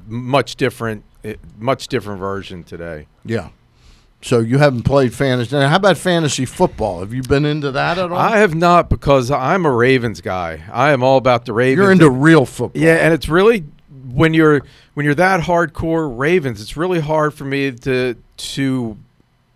much 0.07 0.55
different, 0.55 1.03
eh, 1.23 1.35
much 1.57 1.87
different 1.87 2.19
version 2.19 2.63
today. 2.63 3.07
Yeah. 3.23 3.49
So 4.25 4.39
you 4.39 4.57
haven't 4.57 4.85
played 4.85 5.13
fantasy. 5.13 5.55
Now, 5.55 5.69
how 5.69 5.75
about 5.75 5.99
fantasy 5.99 6.45
football? 6.45 7.01
Have 7.01 7.13
you 7.13 7.21
been 7.21 7.45
into 7.45 7.71
that 7.73 7.99
at 7.99 8.11
all? 8.11 8.17
I 8.17 8.39
have 8.39 8.55
not 8.55 8.89
because 8.89 9.29
I'm 9.29 9.67
a 9.67 9.71
Ravens 9.71 10.19
guy. 10.19 10.63
I 10.71 10.93
am 10.93 11.03
all 11.03 11.17
about 11.17 11.45
the 11.45 11.53
Ravens. 11.53 11.77
You're 11.77 11.91
into 11.91 12.09
real 12.09 12.47
football. 12.47 12.81
Yeah, 12.81 12.95
and 12.95 13.13
it's 13.13 13.29
really 13.29 13.65
when 14.07 14.33
you're 14.33 14.63
when 14.95 15.05
you're 15.05 15.13
that 15.13 15.41
hardcore 15.41 16.11
Ravens, 16.17 16.59
it's 16.59 16.75
really 16.75 16.99
hard 17.01 17.35
for 17.35 17.45
me 17.45 17.71
to 17.71 18.15
to 18.37 18.97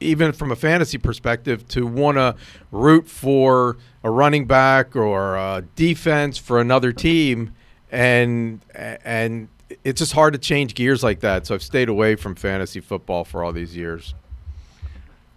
even 0.01 0.33
from 0.33 0.51
a 0.51 0.55
fantasy 0.55 0.99
perspective 0.99 1.67
to 1.69 1.88
want 1.88 2.17
to 2.19 2.35
root 2.71 3.07
for 3.07 3.77
a 4.03 4.11
running 4.11 4.45
back 4.45 4.95
or 4.95 5.35
a 5.35 5.63
defense 5.75 6.38
for 6.38 6.61
another 6.61 6.91
team 6.91 7.55
and 7.91 8.61
and 8.75 9.47
it's 9.83 9.97
just 9.97 10.13
hard 10.13 10.33
to 10.33 10.39
change 10.39 10.75
gears 10.75 11.01
like 11.03 11.21
that. 11.21 11.47
So 11.47 11.55
I've 11.55 11.63
stayed 11.63 11.89
away 11.89 12.13
from 12.13 12.35
fantasy 12.35 12.81
football 12.81 13.25
for 13.25 13.43
all 13.43 13.51
these 13.51 13.75
years. 13.75 14.13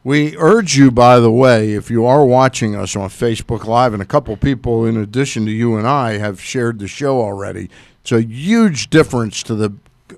We 0.05 0.37
urge 0.37 0.77
you, 0.77 0.91
by 0.91 1.21
the 1.21 1.31
way, 1.31 1.75
if 1.75 1.89
you 1.89 2.05
are 2.07 2.25
watching 2.25 2.75
us 2.75 2.97
on 2.97 3.09
Facebook 3.09 3.67
Live, 3.67 3.93
and 3.93 4.03
a 4.03 4.07
couple 4.07 4.37
people, 4.37 4.85
in 4.85 4.97
addition 4.97 5.45
to 5.47 5.53
you 5.53 5.77
and 5.77 5.87
I, 5.87 6.19
have 6.19 6.41
shared 6.41 6.81
the 6.81 6.89
show 6.89 7.21
already. 7.21 7.71
It's 8.01 8.11
a 8.11 8.23
huge 8.23 8.91
difference 8.91 9.45
to 9.45 9.55
the 9.55 9.73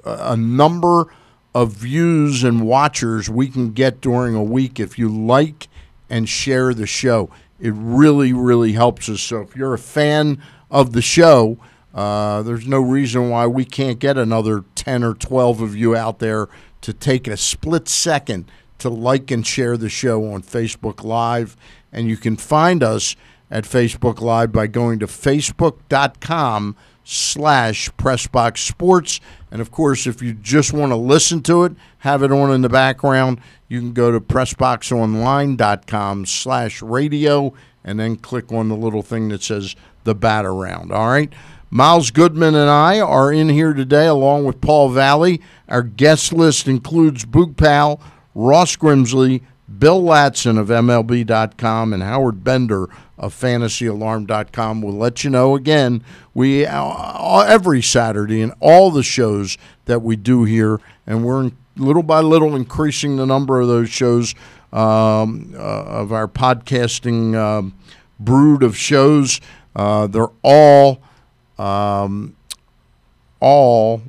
a 0.07 0.37
number 0.37 1.12
of 1.55 1.73
views 1.73 2.43
and 2.43 2.67
watchers 2.67 3.29
we 3.29 3.49
can 3.49 3.73
get 3.73 4.00
during 4.00 4.35
a 4.35 4.43
week 4.43 4.81
if 4.81 4.99
you 4.99 5.09
like 5.09 5.69
and 6.09 6.29
share 6.29 6.73
the 6.73 6.87
show. 6.87 7.31
It 7.61 7.75
really, 7.76 8.33
really 8.33 8.73
helps 8.73 9.09
us. 9.09 9.21
So 9.21 9.43
if 9.43 9.55
you're 9.55 9.75
a 9.75 9.79
fan 9.79 10.43
of 10.71 10.95
the 10.95 11.03
show, 11.03 11.59
uh, 11.95 12.43
there's 12.43 12.67
no 12.67 12.81
reason 12.81 13.29
why 13.29 13.47
we 13.47 13.64
can't 13.64 13.99
get 13.99 14.17
another 14.17 14.64
10 14.75 15.05
or 15.05 15.14
12 15.14 15.61
of 15.61 15.76
you 15.76 15.95
out 15.95 16.19
there 16.19 16.49
to 16.81 16.93
take 16.93 17.29
a 17.29 17.37
split 17.37 17.87
second 17.88 18.50
to 18.78 18.88
like 18.88 19.31
and 19.31 19.47
share 19.47 19.76
the 19.76 19.88
show 19.88 20.33
on 20.33 20.43
Facebook 20.43 21.04
Live. 21.04 21.57
And 21.93 22.09
you 22.09 22.16
can 22.16 22.37
find 22.37 22.83
us 22.83 23.16
at 23.50 23.64
Facebook 23.64 24.21
Live 24.21 24.52
by 24.52 24.66
going 24.66 24.99
to 24.99 25.07
facebook.com 25.07 26.76
slash 27.04 27.90
Pressbox 27.90 28.59
Sports. 28.59 29.21
And 29.50 29.61
of 29.61 29.71
course, 29.71 30.07
if 30.07 30.23
you 30.23 30.33
just 30.33 30.73
want 30.73 30.90
to 30.90 30.97
listen 30.97 31.43
to 31.43 31.64
it, 31.64 31.75
have 31.99 32.23
it 32.23 32.33
on 32.33 32.50
in 32.50 32.62
the 32.62 32.69
background, 32.69 33.40
you 33.69 33.81
can 33.81 33.93
go 33.93 34.11
to 34.11 34.21
pressboxonline.com 34.21 36.26
slash 36.26 36.83
radio 36.83 37.54
and 37.85 38.00
then 38.00 38.16
click 38.16 38.50
on 38.50 38.69
the 38.69 38.76
little 38.76 39.02
thing 39.02 39.28
that 39.28 39.43
says 39.43 39.76
the 40.04 40.14
bat 40.14 40.45
around. 40.45 40.90
All 40.90 41.09
right. 41.09 41.33
Miles 41.71 42.11
Goodman 42.11 42.54
and 42.54 42.71
I 42.71 43.00
are 43.00 43.33
in 43.33 43.49
here 43.49 43.73
today 43.73 44.07
along 44.07 44.45
with 44.45 44.61
Paul 44.61 44.90
Valle. 44.90 45.38
Our 45.69 45.83
guest 45.83 46.33
list 46.33 46.69
includes 46.69 47.25
Boog 47.25 47.57
Powell, 47.57 48.00
Ross 48.35 48.76
Grimsley, 48.76 49.43
Bill 49.79 50.03
Ladson 50.03 50.59
of 50.59 50.69
MLB.com, 50.69 51.93
and 51.93 52.03
Howard 52.03 52.45
Bender 52.45 52.88
of 53.17 53.35
FantasyAlarm.com. 53.35 54.83
We'll 54.83 54.95
let 54.95 55.25
you 55.25 55.31
know 55.31 55.55
again. 55.55 56.05
We 56.35 56.67
uh, 56.67 57.41
every 57.41 57.81
Saturday 57.81 58.41
in 58.41 58.53
all 58.61 58.91
the 58.91 59.03
shows 59.03 59.57
that 59.87 60.03
we 60.03 60.17
do 60.17 60.45
here, 60.45 60.81
and 61.07 61.25
we're 61.25 61.50
little 61.76 62.03
by 62.03 62.21
little 62.21 62.55
increasing 62.55 63.17
the 63.17 63.26
number 63.26 63.61
of 63.61 63.69
those 63.69 63.88
shows 63.88 64.35
um, 64.73 65.55
uh, 65.55 65.59
of 65.59 66.12
our 66.12 66.29
podcasting 66.29 67.35
uh, 67.35 67.71
brood 68.19 68.62
of 68.62 68.76
shows. 68.76 69.41
Uh, 69.75 70.07
they're 70.07 70.29
all 70.43 71.00
um, 71.59 72.37
all 73.41 74.03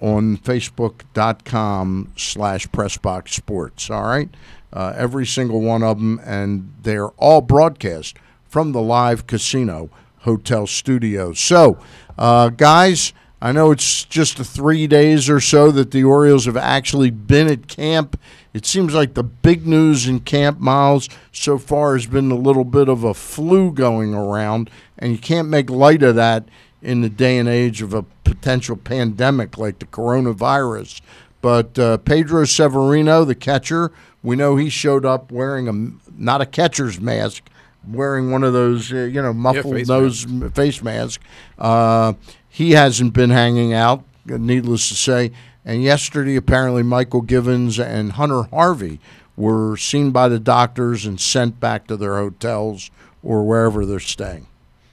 on 0.00 0.36
facebook.com 0.38 2.12
slash 2.16 2.66
pressbox 2.68 3.30
sports 3.30 3.90
all 3.90 4.02
right? 4.02 4.30
Uh, 4.72 4.92
every 4.96 5.26
single 5.26 5.60
one 5.60 5.82
of 5.82 5.98
them 5.98 6.20
and 6.24 6.72
they're 6.82 7.08
all 7.10 7.40
broadcast 7.40 8.16
from 8.48 8.72
the 8.72 8.80
live 8.80 9.26
casino 9.26 9.90
hotel 10.18 10.66
studio. 10.66 11.32
So 11.32 11.78
uh, 12.18 12.50
guys 12.50 13.12
i 13.42 13.52
know 13.52 13.70
it's 13.70 14.04
just 14.04 14.36
three 14.36 14.86
days 14.86 15.30
or 15.30 15.40
so 15.40 15.70
that 15.70 15.92
the 15.92 16.04
orioles 16.04 16.44
have 16.44 16.56
actually 16.56 17.10
been 17.10 17.46
at 17.46 17.68
camp. 17.68 18.20
It 18.52 18.66
seems 18.66 18.94
like 18.94 19.14
the 19.14 19.22
big 19.22 19.66
news 19.66 20.06
in 20.06 20.20
camp 20.20 20.60
miles 20.60 21.08
so 21.32 21.56
far 21.56 21.94
has 21.94 22.06
been 22.06 22.30
a 22.30 22.36
little 22.36 22.64
bit 22.64 22.88
of 22.88 23.04
a 23.04 23.14
flu 23.14 23.72
going 23.72 24.14
around 24.14 24.68
and 24.98 25.12
you 25.12 25.18
can't 25.18 25.48
make 25.48 25.70
light 25.70 26.02
of 26.02 26.16
that 26.16 26.44
in 26.82 27.00
the 27.00 27.08
day 27.08 27.38
and 27.38 27.48
age 27.48 27.80
of 27.80 27.94
a 27.94 28.02
potential 28.30 28.76
pandemic 28.76 29.58
like 29.58 29.80
the 29.80 29.86
coronavirus. 29.86 31.00
But 31.42 31.78
uh, 31.78 31.96
Pedro 31.98 32.44
Severino, 32.44 33.24
the 33.24 33.34
catcher, 33.34 33.92
we 34.22 34.36
know 34.36 34.56
he 34.56 34.68
showed 34.68 35.04
up 35.04 35.32
wearing 35.32 35.68
a 35.68 36.10
not 36.16 36.40
a 36.40 36.46
catcher's 36.46 37.00
mask, 37.00 37.48
wearing 37.88 38.30
one 38.30 38.44
of 38.44 38.52
those 38.52 38.92
uh, 38.92 38.98
you 38.98 39.20
know 39.22 39.32
muffled 39.32 39.74
face 39.74 39.88
nose 39.88 40.26
face 40.54 40.82
mask. 40.82 41.20
Uh, 41.58 42.12
he 42.48 42.72
hasn't 42.72 43.14
been 43.14 43.30
hanging 43.30 43.72
out, 43.72 44.04
needless 44.26 44.88
to 44.88 44.94
say. 44.94 45.32
And 45.64 45.82
yesterday, 45.82 46.36
apparently, 46.36 46.82
Mychal 46.82 47.26
Givens 47.26 47.78
and 47.78 48.12
Hunter 48.12 48.44
Harvey 48.44 49.00
were 49.36 49.76
seen 49.76 50.10
by 50.10 50.28
the 50.28 50.38
doctors 50.38 51.06
and 51.06 51.20
sent 51.20 51.60
back 51.60 51.86
to 51.86 51.96
their 51.96 52.16
hotels 52.16 52.90
or 53.22 53.44
wherever 53.44 53.84
they're 53.86 54.00
staying. 54.00 54.46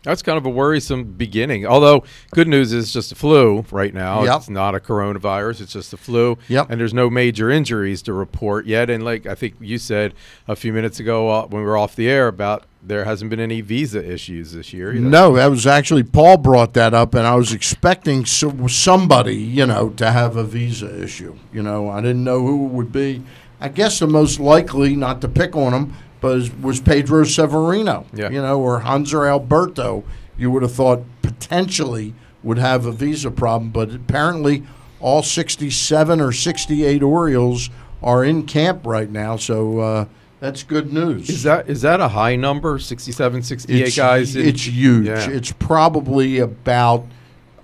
That's 0.04 0.22
kind 0.22 0.38
of 0.38 0.46
a 0.46 0.50
worrisome 0.50 1.04
beginning. 1.04 1.66
Although 1.66 2.04
good 2.32 2.48
news 2.48 2.72
is 2.72 2.94
just 2.94 3.12
a 3.12 3.16
flu 3.16 3.66
right 3.72 3.94
now. 3.94 4.24
Yep. 4.24 4.38
It's 4.38 4.50
not 4.50 4.76
a 4.76 4.80
coronavirus. 4.80 5.62
It's 5.62 5.74
just 5.74 5.94
a 5.94 5.98
flu. 5.98 6.38
Yep. 6.48 6.70
And 6.70 6.80
there's 6.80 6.94
no 6.94 7.10
major 7.10 7.50
injuries 7.50 8.02
to 8.04 8.14
report 8.14 8.66
yet. 8.66 8.90
And 8.90 9.04
like 9.04 9.26
I 9.26 9.36
think 9.36 9.56
you 9.60 9.78
said 9.78 10.14
a 10.48 10.56
few 10.56 10.72
minutes 10.72 11.00
ago 11.00 11.30
uh, 11.30 11.48
when 11.48 11.62
we 11.62 11.68
were 11.68 11.78
off 11.78 11.96
the 11.96 12.10
air 12.10 12.28
about 12.28 12.66
there 12.82 13.04
hasn't 13.04 13.30
been 13.30 13.40
any 13.40 13.60
visa 13.60 14.04
issues 14.04 14.54
this 14.54 14.72
year. 14.72 14.94
either. 14.94 15.02
No, 15.02 15.36
that 15.36 15.48
was 15.48 15.68
actually 15.68 16.04
Paul 16.04 16.38
brought 16.38 16.74
that 16.76 16.94
up, 16.94 17.14
and 17.14 17.28
I 17.28 17.36
was 17.36 17.52
expecting 17.52 18.26
so, 18.26 18.68
somebody, 18.68 19.36
you 19.36 19.66
know, 19.66 19.90
to 19.98 20.12
have 20.12 20.38
a 20.38 20.44
visa 20.46 21.04
issue. 21.04 21.36
You 21.52 21.64
know, 21.64 21.90
I 21.90 22.00
didn't 22.00 22.24
know 22.24 22.40
who 22.40 22.66
it 22.66 22.72
would 22.72 22.92
be. 22.94 23.24
I 23.60 23.68
guess 23.68 24.00
the 24.00 24.08
most 24.08 24.40
likely, 24.40 24.96
not 24.96 25.20
to 25.22 25.28
pick 25.28 25.56
on 25.56 25.74
but 25.74 25.90
was, 26.22 26.52
was 26.56 26.80
Pedro 26.82 27.24
Severino. 27.24 28.06
Yeah. 28.14 28.30
You 28.30 28.42
know, 28.42 28.60
or 28.60 28.82
Hanser 28.82 29.28
Alberto. 29.30 30.04
You 30.38 30.52
would 30.52 30.62
have 30.64 30.74
thought 30.74 31.02
potentially 31.22 32.14
would 32.44 32.58
have 32.58 32.86
a 32.86 32.92
visa 32.92 33.32
problem, 33.32 33.72
but 33.72 33.94
apparently 33.94 34.64
all 35.00 35.22
67 35.24 36.22
or 36.22 36.32
68 36.32 37.04
Orioles 37.04 37.70
are 38.02 38.24
in 38.24 38.44
camp 38.44 38.86
right 38.86 39.10
now, 39.10 39.36
so 39.38 39.80
uh, 39.80 40.06
that's 40.40 40.62
good 40.64 40.94
news. 40.94 41.30
Is 41.30 41.44
that 41.44 41.68
is 41.68 41.82
that 41.82 42.00
a 42.00 42.08
high 42.10 42.36
number? 42.36 42.78
67, 42.78 43.42
68 43.42 43.82
it's, 43.88 43.96
guys? 43.98 44.36
in- 44.36 44.48
It's 44.48 44.68
huge. 44.68 45.08
Yeah. 45.08 45.30
It's 45.30 45.52
probably 45.52 46.38
about, 46.38 47.06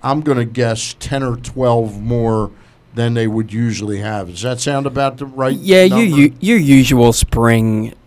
I'm 0.02 0.20
going 0.22 0.38
to 0.38 0.44
guess, 0.44 0.96
10 0.98 1.22
or 1.22 1.36
12 1.36 2.00
more 2.02 2.50
than 2.94 3.14
they 3.14 3.26
would 3.28 3.52
usually 3.52 3.98
have. 3.98 4.28
Does 4.28 4.42
that 4.42 4.60
sound 4.60 4.86
about 4.86 5.18
the 5.18 5.26
right 5.26 5.56
Yeah, 5.56 5.84
your 5.84 5.98
number? 5.98 6.16
u- 6.20 6.34
your 6.40 6.58
usual 6.58 7.12
spring 7.12 7.86
it, 7.86 7.98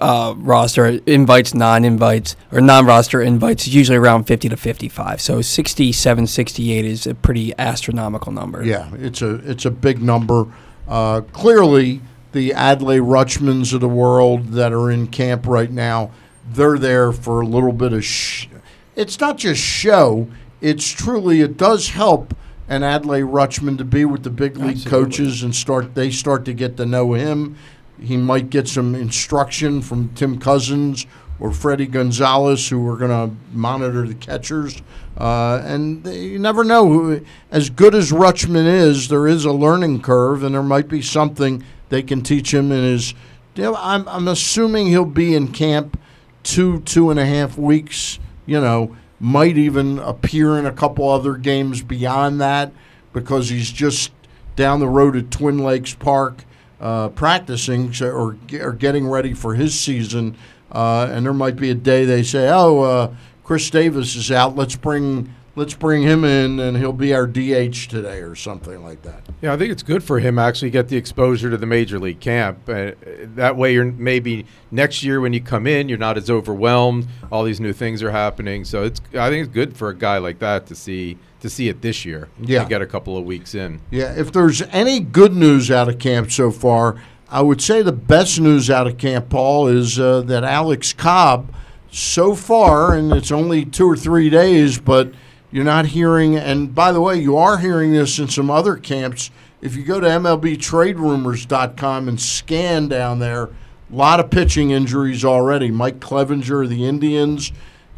uh, 0.00 0.34
roster 0.36 0.86
invites, 1.06 1.54
non-invites, 1.54 2.36
or 2.52 2.60
non-roster 2.60 3.20
invites 3.22 3.66
is 3.66 3.74
usually 3.74 3.98
around 3.98 4.24
50 4.24 4.48
to 4.48 4.56
55. 4.56 5.20
So 5.20 5.40
67, 5.40 6.26
68 6.26 6.84
is 6.84 7.06
a 7.06 7.14
pretty 7.14 7.52
astronomical 7.58 8.32
number. 8.32 8.64
Yeah, 8.64 8.90
it's 8.94 9.22
a 9.22 9.34
it's 9.48 9.64
a 9.64 9.70
big 9.70 10.02
number. 10.02 10.46
Uh, 10.86 11.22
clearly, 11.32 12.00
the 12.32 12.50
Adley 12.50 13.00
Rutschmans 13.00 13.72
of 13.72 13.80
the 13.80 13.88
world 13.88 14.48
that 14.48 14.72
are 14.72 14.90
in 14.90 15.06
camp 15.06 15.46
right 15.46 15.70
now, 15.70 16.10
they're 16.48 16.78
there 16.78 17.12
for 17.12 17.40
a 17.40 17.46
little 17.46 17.72
bit 17.72 17.92
of. 17.92 18.04
Sh- 18.04 18.48
it's 18.96 19.18
not 19.20 19.38
just 19.38 19.60
show. 19.60 20.28
It's 20.60 20.88
truly 20.88 21.40
it 21.40 21.56
does 21.56 21.90
help 21.90 22.34
an 22.68 22.82
Adley 22.82 23.22
Rutschman 23.28 23.76
to 23.78 23.84
be 23.84 24.04
with 24.04 24.22
the 24.22 24.30
big 24.30 24.56
league 24.56 24.76
Absolutely. 24.76 24.90
coaches 24.90 25.42
and 25.42 25.54
start. 25.54 25.94
They 25.94 26.10
start 26.10 26.44
to 26.46 26.52
get 26.54 26.76
to 26.78 26.86
know 26.86 27.12
him. 27.12 27.56
He 28.00 28.16
might 28.16 28.50
get 28.50 28.68
some 28.68 28.94
instruction 28.94 29.82
from 29.82 30.14
Tim 30.14 30.38
Cossins 30.38 31.06
or 31.40 31.50
Fredi 31.50 31.90
Gonzalez, 31.90 32.68
who 32.68 32.88
are 32.88 32.96
going 32.96 33.10
to 33.10 33.34
monitor 33.52 34.06
the 34.06 34.14
catchers. 34.14 34.82
Uh, 35.16 35.60
and 35.64 36.06
you 36.06 36.38
never 36.38 36.64
know. 36.64 37.20
As 37.50 37.70
good 37.70 37.94
as 37.94 38.12
Rutschman 38.12 38.66
is, 38.66 39.08
there 39.08 39.26
is 39.26 39.44
a 39.44 39.52
learning 39.52 40.02
curve, 40.02 40.42
and 40.42 40.54
there 40.54 40.62
might 40.62 40.88
be 40.88 41.02
something 41.02 41.64
they 41.88 42.02
can 42.02 42.22
teach 42.22 42.52
him 42.52 42.70
in 42.72 42.84
his. 42.84 43.14
You 43.54 43.64
know, 43.64 43.76
I'm, 43.78 44.08
I'm 44.08 44.28
assuming 44.28 44.88
he'll 44.88 45.04
be 45.04 45.34
in 45.34 45.48
camp 45.48 45.98
two, 46.42 46.80
two 46.80 47.10
and 47.10 47.18
a 47.18 47.26
half 47.26 47.56
weeks. 47.56 48.18
You 48.46 48.60
know, 48.60 48.96
might 49.20 49.56
even 49.56 49.98
appear 49.98 50.58
in 50.58 50.66
a 50.66 50.72
couple 50.72 51.08
other 51.08 51.36
games 51.36 51.82
beyond 51.82 52.40
that 52.40 52.72
because 53.12 53.48
he's 53.48 53.70
just 53.70 54.12
down 54.56 54.80
the 54.80 54.88
road 54.88 55.16
at 55.16 55.30
Twin 55.30 55.58
Lakes 55.58 55.94
Park. 55.94 56.44
Uh, 56.80 57.08
practicing 57.10 57.92
or, 58.02 58.36
or 58.60 58.72
getting 58.72 59.08
ready 59.08 59.34
for 59.34 59.54
his 59.54 59.78
season. 59.78 60.36
Uh, 60.70 61.08
and 61.10 61.24
there 61.24 61.32
might 61.32 61.56
be 61.56 61.70
a 61.70 61.74
day 61.74 62.04
they 62.04 62.22
say, 62.22 62.48
"Oh, 62.50 62.80
uh, 62.80 63.14
Chris 63.44 63.70
Davis 63.70 64.16
is 64.16 64.32
out. 64.32 64.56
Let's 64.56 64.74
bring 64.74 65.32
let's 65.56 65.74
bring 65.74 66.02
him 66.02 66.24
in, 66.24 66.58
and 66.58 66.76
he'll 66.76 66.92
be 66.92 67.14
our 67.14 67.28
DH 67.28 67.88
today, 67.88 68.18
or 68.18 68.34
something 68.34 68.82
like 68.82 69.02
that." 69.02 69.22
Yeah, 69.40 69.52
I 69.52 69.56
think 69.56 69.70
it's 69.70 69.84
good 69.84 70.02
for 70.02 70.18
him 70.18 70.36
actually 70.36 70.70
get 70.70 70.88
the 70.88 70.96
exposure 70.96 71.48
to 71.48 71.56
the 71.56 71.66
major 71.66 72.00
league 72.00 72.18
camp. 72.18 72.68
Uh, 72.68 72.92
that 73.36 73.56
way, 73.56 73.72
you're 73.72 73.84
maybe 73.84 74.46
next 74.72 75.04
year 75.04 75.20
when 75.20 75.32
you 75.32 75.40
come 75.40 75.68
in, 75.68 75.88
you're 75.88 75.96
not 75.96 76.16
as 76.16 76.28
overwhelmed. 76.28 77.06
All 77.30 77.44
these 77.44 77.60
new 77.60 77.72
things 77.72 78.02
are 78.02 78.10
happening, 78.10 78.64
so 78.64 78.82
it's. 78.82 79.00
I 79.12 79.28
think 79.28 79.44
it's 79.44 79.54
good 79.54 79.76
for 79.76 79.90
a 79.90 79.94
guy 79.94 80.18
like 80.18 80.40
that 80.40 80.66
to 80.66 80.74
see 80.74 81.18
to 81.44 81.50
see 81.50 81.68
it 81.68 81.82
this 81.82 82.06
year. 82.06 82.30
Yeah. 82.40 82.64
get 82.64 82.80
a 82.80 82.86
couple 82.86 83.18
of 83.18 83.24
weeks 83.24 83.54
in. 83.54 83.82
Yeah, 83.90 84.14
if 84.16 84.32
there's 84.32 84.62
any 84.62 84.98
good 84.98 85.36
news 85.36 85.70
out 85.70 85.90
of 85.90 85.98
camp 85.98 86.32
so 86.32 86.50
far, 86.50 86.96
I 87.28 87.42
would 87.42 87.60
say 87.60 87.82
the 87.82 87.92
best 87.92 88.40
news 88.40 88.70
out 88.70 88.86
of 88.86 88.96
camp, 88.96 89.28
Paul, 89.28 89.68
is 89.68 90.00
uh, 90.00 90.22
that 90.22 90.42
Alex 90.42 90.94
Cobb, 90.94 91.54
so 91.90 92.34
far, 92.34 92.94
and 92.94 93.12
it's 93.12 93.30
only 93.30 93.66
two 93.66 93.86
or 93.86 93.94
three 93.94 94.30
days, 94.30 94.78
but 94.78 95.12
you're 95.52 95.64
not 95.64 95.84
hearing, 95.84 96.34
and 96.34 96.74
by 96.74 96.92
the 96.92 97.02
way, 97.02 97.20
you 97.20 97.36
are 97.36 97.58
hearing 97.58 97.92
this 97.92 98.18
in 98.18 98.28
some 98.28 98.50
other 98.50 98.76
camps. 98.76 99.30
If 99.60 99.76
you 99.76 99.84
go 99.84 100.00
to 100.00 100.06
MLBTradeRumors.com 100.06 102.08
and 102.08 102.18
scan 102.18 102.88
down 102.88 103.18
there, 103.18 103.44
a 103.44 103.50
lot 103.90 104.18
of 104.18 104.30
pitching 104.30 104.70
injuries 104.70 105.26
already. 105.26 105.70
Mike 105.70 106.00
Clevinger 106.00 106.66
the 106.66 106.86
Indians 106.86 107.52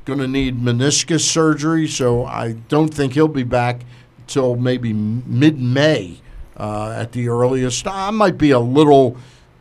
going 0.07 0.21
to 0.21 0.29
need 0.29 0.57
meniscus 0.57 1.21
surgery, 1.21 1.89
so 1.89 2.25
I 2.25 2.53
don't 2.69 2.95
think 2.95 3.15
he'll 3.15 3.27
be 3.27 3.43
back 3.43 3.81
until 4.21 4.55
maybe 4.55 4.93
mid 4.93 5.61
May 5.61 6.21
uh, 6.57 6.95
at 6.97 7.11
the 7.11 7.29
earliest. 7.29 7.87
I 7.89 8.11
might 8.11 8.39
be 8.39 8.53
a 8.53 8.61
little 8.61 9.17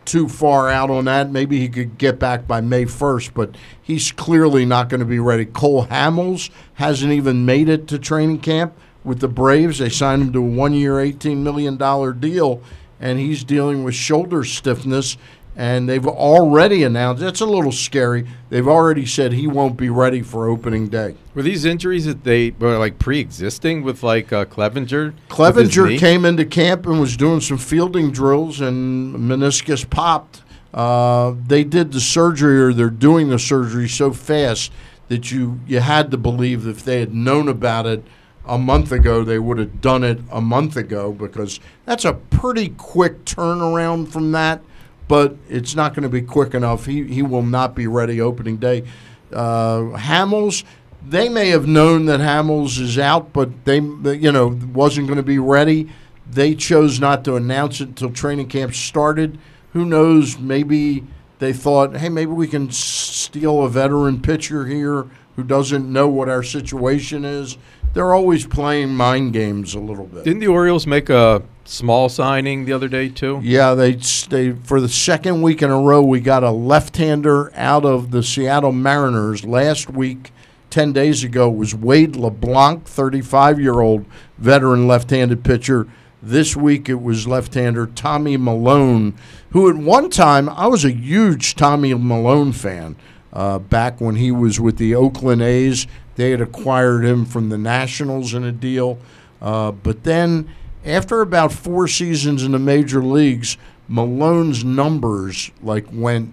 too 0.06 0.30
far 0.30 0.70
out 0.70 0.92
on 0.92 1.06
that. 1.06 1.32
Maybe 1.32 1.60
he 1.60 1.68
could 1.68 1.98
get 1.98 2.20
back 2.20 2.48
by 2.48 2.62
May 2.62 2.86
1st, 2.86 3.32
but 3.34 3.56
he's 3.82 4.12
clearly 4.12 4.66
not 4.66 4.88
going 4.88 5.00
to 5.00 5.06
be 5.06 5.18
ready. 5.18 5.46
Cole 5.46 5.88
Hamels 5.88 6.52
hasn't 6.76 7.12
even 7.12 7.44
made 7.44 7.68
it 7.68 7.88
to 7.88 7.98
training 7.98 8.40
camp 8.40 8.78
with 9.04 9.22
the 9.22 9.28
Braves. 9.28 9.80
They 9.80 9.90
signed 9.90 10.22
him 10.22 10.34
to 10.34 10.40
a 10.40 10.42
one 10.44 10.74
year, 10.74 10.94
$18 10.94 11.38
million 11.38 11.76
deal, 12.20 12.62
and 13.00 13.18
he's 13.18 13.44
dealing 13.44 13.84
with 13.84 13.96
shoulder 13.96 14.44
stiffness. 14.44 15.18
And 15.58 15.88
they've 15.88 16.06
already 16.06 16.84
announced 16.84 17.22
that's 17.22 17.40
a 17.40 17.46
little 17.46 17.72
scary. 17.72 18.28
They've 18.50 18.68
already 18.68 19.06
said 19.06 19.32
he 19.32 19.48
won't 19.48 19.78
be 19.78 19.90
ready 19.90 20.22
for 20.22 20.50
opening 20.50 20.90
day. 20.90 21.16
Were 21.34 21.44
these 21.44 21.64
injuries 21.64 22.06
that 22.06 22.26
they 22.26 22.52
were 22.52 22.78
like 22.78 23.00
pre-existing 23.00 23.84
with 23.84 24.04
like 24.04 24.34
uh, 24.34 24.46
Clevinger? 24.46 25.14
Clevinger 25.30 25.98
came 25.98 26.26
into 26.26 26.44
camp 26.46 26.86
and 26.86 27.00
was 27.00 27.16
doing 27.16 27.40
some 27.40 27.58
fielding 27.58 28.12
drills, 28.12 28.60
and 28.60 29.16
meniscus 29.16 29.90
popped. 29.90 30.44
Uh, 30.74 31.36
they 31.48 31.64
did 31.64 31.94
the 31.94 32.02
surgery, 32.02 32.62
or 32.62 32.74
they're 32.74 32.90
doing 32.90 33.30
the 33.30 33.40
surgery 33.40 33.88
so 33.88 34.12
fast 34.12 34.74
that 35.08 35.32
you 35.32 35.60
you 35.68 35.80
had 35.80 36.12
to 36.12 36.18
believe 36.18 36.68
if 36.68 36.84
they 36.84 37.00
had 37.00 37.14
known 37.14 37.48
about 37.48 37.86
it 37.86 38.04
a 38.48 38.58
month 38.58 38.92
ago, 38.92 39.24
they 39.24 39.40
would 39.40 39.58
have 39.58 39.82
done 39.82 40.04
it 40.04 40.20
a 40.32 40.42
month 40.42 40.76
ago 40.76 41.12
because 41.12 41.60
that's 41.86 42.06
a 42.06 42.14
pretty 42.14 42.70
quick 42.70 43.26
turnaround 43.26 44.10
from 44.10 44.32
that. 44.34 44.62
But 45.08 45.36
it's 45.50 45.76
not 45.76 45.94
going 45.94 46.04
to 46.04 46.10
be 46.10 46.22
quick 46.22 46.54
enough. 46.54 46.86
He 46.86 47.04
he 47.04 47.22
will 47.22 47.44
not 47.44 47.76
be 47.76 47.88
ready 47.88 48.20
opening 48.20 48.58
day. 48.58 48.84
Uh, 49.32 49.98
Hamels, 49.98 50.64
they 51.08 51.30
may 51.30 51.50
have 51.50 51.68
known 51.68 52.06
that 52.06 52.20
Hamels 52.20 52.80
is 52.80 52.98
out, 52.98 53.34
but 53.34 53.66
they, 53.66 53.80
you 53.80 54.32
know, 54.32 54.60
wasn't 54.74 55.08
going 55.08 55.18
to 55.18 55.24
be 55.24 55.40
ready. 55.40 55.90
They 56.30 56.56
chose 56.56 57.00
not 57.00 57.24
to 57.26 57.36
announce 57.36 57.82
it 57.82 57.90
until 57.90 58.12
training 58.12 58.48
camp 58.48 58.74
started. 58.74 59.38
Who 59.74 59.86
knows? 59.86 60.40
Maybe 60.40 61.04
they 61.40 61.54
thought, 61.54 61.98
hey, 61.98 62.10
maybe 62.10 62.32
we 62.32 62.48
can 62.48 62.72
steal 62.72 63.64
a 63.64 63.70
veteran 63.70 64.22
pitcher 64.22 64.66
here 64.66 65.08
who 65.36 65.44
doesn't 65.44 65.92
know 65.92 66.08
what 66.08 66.30
our 66.30 66.42
situation 66.42 67.26
is. 67.26 67.58
They're 67.96 68.14
always 68.14 68.46
playing 68.46 68.94
mind 68.94 69.32
games 69.32 69.74
a 69.74 69.80
little 69.80 70.06
bit. 70.06 70.26
Didn't 70.26 70.42
the 70.42 70.48
Orioles 70.48 70.86
make 70.86 71.10
a 71.10 71.42
small 71.64 72.10
signing 72.10 72.66
the 72.66 72.74
other 72.74 72.90
day 72.90 73.08
too? 73.08 73.40
Yeah, 73.42 73.74
they 73.74 73.94
they 74.28 74.52
for 74.52 74.82
the 74.82 74.90
second 74.90 75.42
week 75.42 75.62
in 75.62 75.72
a 75.72 75.80
row 75.80 76.02
we 76.02 76.20
got 76.20 76.44
a 76.44 76.52
left-hander 76.52 77.54
out 77.56 77.86
of 77.86 78.12
the 78.12 78.22
Seattle 78.22 78.74
Mariners 78.74 79.46
last 79.46 79.90
week. 79.90 80.34
10 80.72 80.92
days 80.92 81.24
ago 81.24 81.50
was 81.50 81.74
Wade 81.74 82.18
LeBlanc, 82.18 82.84
35-year-old 82.84 84.06
veteran 84.38 84.88
left-handed 84.88 85.46
pitcher. 85.46 85.88
This 86.22 86.54
week 86.54 86.90
it 86.90 87.02
was 87.02 87.30
left-hander 87.30 87.88
Tommy 87.88 88.36
Milone, 88.36 89.16
who 89.52 89.70
at 89.70 89.78
one 89.78 90.10
time 90.10 90.50
I 90.50 90.68
was 90.68 90.84
a 90.84 90.92
huge 90.92 91.56
Tommy 91.56 91.94
Milone 91.94 92.52
fan. 92.52 92.98
Uh, 93.32 93.60
back 93.60 94.00
when 94.00 94.16
he 94.16 94.32
was 94.32 94.62
with 94.62 94.78
the 94.78 94.96
Oakland 94.96 95.42
A's, 95.42 95.88
they 96.16 96.32
had 96.32 96.42
acquired 96.42 97.04
him 97.04 97.26
from 97.26 97.50
the 97.50 97.58
Nationals 97.58 98.34
in 98.34 98.44
a 98.44 98.52
deal. 98.52 98.98
Uh, 99.42 99.72
but 99.72 100.04
then 100.04 100.50
after 100.86 101.22
about 101.22 101.52
four 101.52 101.88
seasons 101.88 102.44
in 102.44 102.52
the 102.52 102.60
major 102.60 103.04
leagues, 103.04 103.58
Milone's 103.90 104.64
numbers 104.64 105.52
like 105.62 105.86
went 105.92 106.32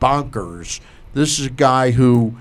bonkers. 0.00 0.80
This 1.12 1.38
is 1.38 1.46
a 1.46 1.50
guy 1.50 1.92
who 1.92 2.34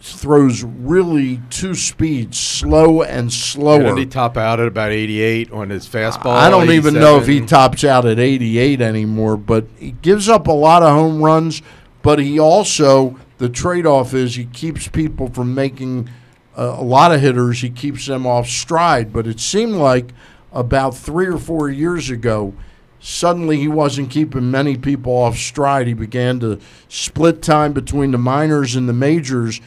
throws 0.00 0.62
really 0.62 1.40
two 1.48 1.74
speeds, 1.74 2.38
slow 2.38 3.02
and 3.02 3.32
slower. 3.32 3.78
Didn't 3.82 3.98
he 3.98 4.06
top 4.06 4.36
out 4.36 4.60
at 4.60 4.66
about 4.66 4.92
88 4.92 5.50
on 5.50 5.70
his 5.70 5.88
fastball? 5.88 6.32
I 6.32 6.50
don't 6.50 6.70
even 6.70 6.94
know 6.94 7.18
if 7.18 7.26
he 7.26 7.40
tops 7.40 7.84
out 7.84 8.04
at 8.04 8.18
88 8.18 8.82
anymore, 8.82 9.38
but 9.38 9.66
he 9.78 9.92
gives 9.92 10.28
up 10.28 10.46
a 10.46 10.52
lot 10.52 10.82
of 10.82 10.90
home 10.90 11.22
runs. 11.22 11.62
But 12.02 12.18
he 12.18 12.38
also, 12.38 13.18
the 13.38 13.48
trade 13.48 13.86
off 13.86 14.12
is 14.12 14.34
he 14.34 14.44
keeps 14.44 14.88
people 14.88 15.30
from 15.30 15.54
making 15.54 16.10
a 16.56 16.82
lot 16.82 17.12
of 17.12 17.20
hitters, 17.20 17.60
he 17.60 17.70
keeps 17.70 18.06
them 18.06 18.26
off 18.26 18.46
stride. 18.46 19.12
But 19.12 19.26
it 19.26 19.40
seemed 19.40 19.74
like 19.74 20.12
about 20.52 20.96
three 20.96 21.26
or 21.26 21.38
four 21.38 21.68
years 21.68 22.10
ago, 22.10 22.54
suddenly 23.00 23.58
he 23.58 23.68
wasn't 23.68 24.10
keeping 24.10 24.50
many 24.50 24.76
people 24.76 25.12
off 25.12 25.36
stride. 25.36 25.86
He 25.86 25.94
began 25.94 26.40
to 26.40 26.60
split 26.88 27.42
time 27.42 27.72
between 27.72 28.12
the 28.12 28.18
minors 28.18 28.76
and 28.76 28.88
the 28.88 28.92
majors. 28.92 29.60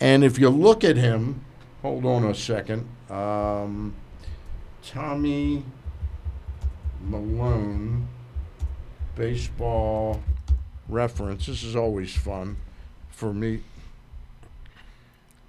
And 0.00 0.22
if 0.22 0.38
you 0.38 0.50
look 0.50 0.84
at 0.84 0.96
him, 0.96 1.44
hold 1.82 2.04
on 2.04 2.24
a 2.24 2.34
second. 2.34 2.86
Um, 3.10 3.94
Tommy 4.82 5.64
Milone, 7.02 8.08
baseball 9.14 10.22
reference. 10.88 11.46
This 11.46 11.62
is 11.62 11.76
always 11.76 12.14
fun 12.14 12.56
for 13.10 13.32
me. 13.32 13.60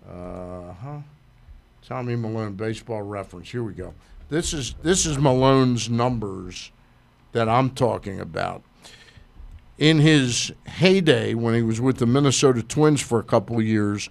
Uh 0.09 0.73
huh. 0.73 0.99
Tommy 1.81 2.15
Milone, 2.15 2.53
baseball 2.53 3.01
reference. 3.01 3.49
Here 3.51 3.63
we 3.63 3.73
go. 3.73 3.93
This 4.29 4.53
is 4.53 4.75
this 4.81 5.05
is 5.05 5.17
Milone's 5.17 5.89
numbers 5.89 6.71
that 7.31 7.47
I'm 7.47 7.69
talking 7.69 8.19
about. 8.19 8.63
In 9.77 9.99
his 9.99 10.51
heyday, 10.65 11.33
when 11.33 11.53
he 11.53 11.61
was 11.61 11.81
with 11.81 11.97
the 11.97 12.05
Minnesota 12.05 12.63
Twins 12.63 13.01
for 13.01 13.19
a 13.19 13.23
couple 13.23 13.61
years, 13.61 14.09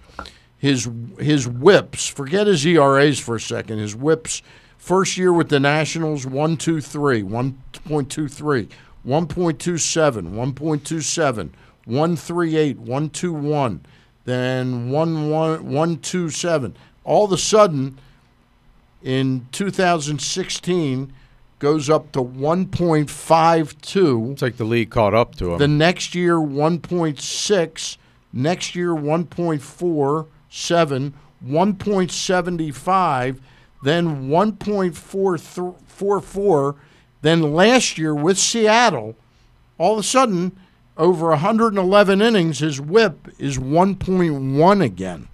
his 0.57 0.89
his 1.19 1.47
whips. 1.47 2.07
Forget 2.07 2.47
his 2.47 2.65
ERAs 2.65 3.19
for 3.19 3.35
a 3.35 3.41
second. 3.41 3.79
His 3.79 3.95
whips. 3.95 4.41
First 4.77 5.17
year 5.17 5.33
with 5.33 5.49
the 5.49 5.59
Nationals, 5.59 6.27
123, 6.27 7.23
1.23, 7.23 8.69
1.27, 9.05 10.31
1.27, 10.31 11.49
138, 11.85 12.77
121, 12.77 13.85
then 14.25 14.91
1, 14.91 15.29
127. 15.29 16.75
All 17.03 17.25
of 17.25 17.31
a 17.31 17.37
sudden, 17.37 17.99
in 19.03 19.47
2016, 19.51 21.13
goes 21.59 21.87
up 21.89 22.11
to 22.11 22.19
1.52. 22.19 24.31
It's 24.33 24.41
like 24.41 24.57
the 24.57 24.65
league 24.65 24.89
caught 24.89 25.13
up 25.13 25.35
to 25.35 25.53
him. 25.53 25.59
The 25.59 25.67
next 25.67 26.15
year, 26.15 26.35
1.6. 26.35 27.97
Next 28.33 28.75
year, 28.75 28.89
1.47, 28.89 31.13
1.75, 31.47 33.39
then 33.83 34.27
1.44. 34.27 36.75
Then 37.21 37.53
last 37.53 37.97
year 37.97 38.13
with 38.13 38.37
Seattle, 38.37 39.15
all 39.77 39.93
of 39.93 39.99
a 39.99 40.03
sudden, 40.03 40.59
over 40.97 41.29
111 41.29 42.21
innings, 42.21 42.59
his 42.59 42.79
whip 42.79 43.27
is 43.39 43.57
1.1 43.57 44.83
again. 44.83 45.27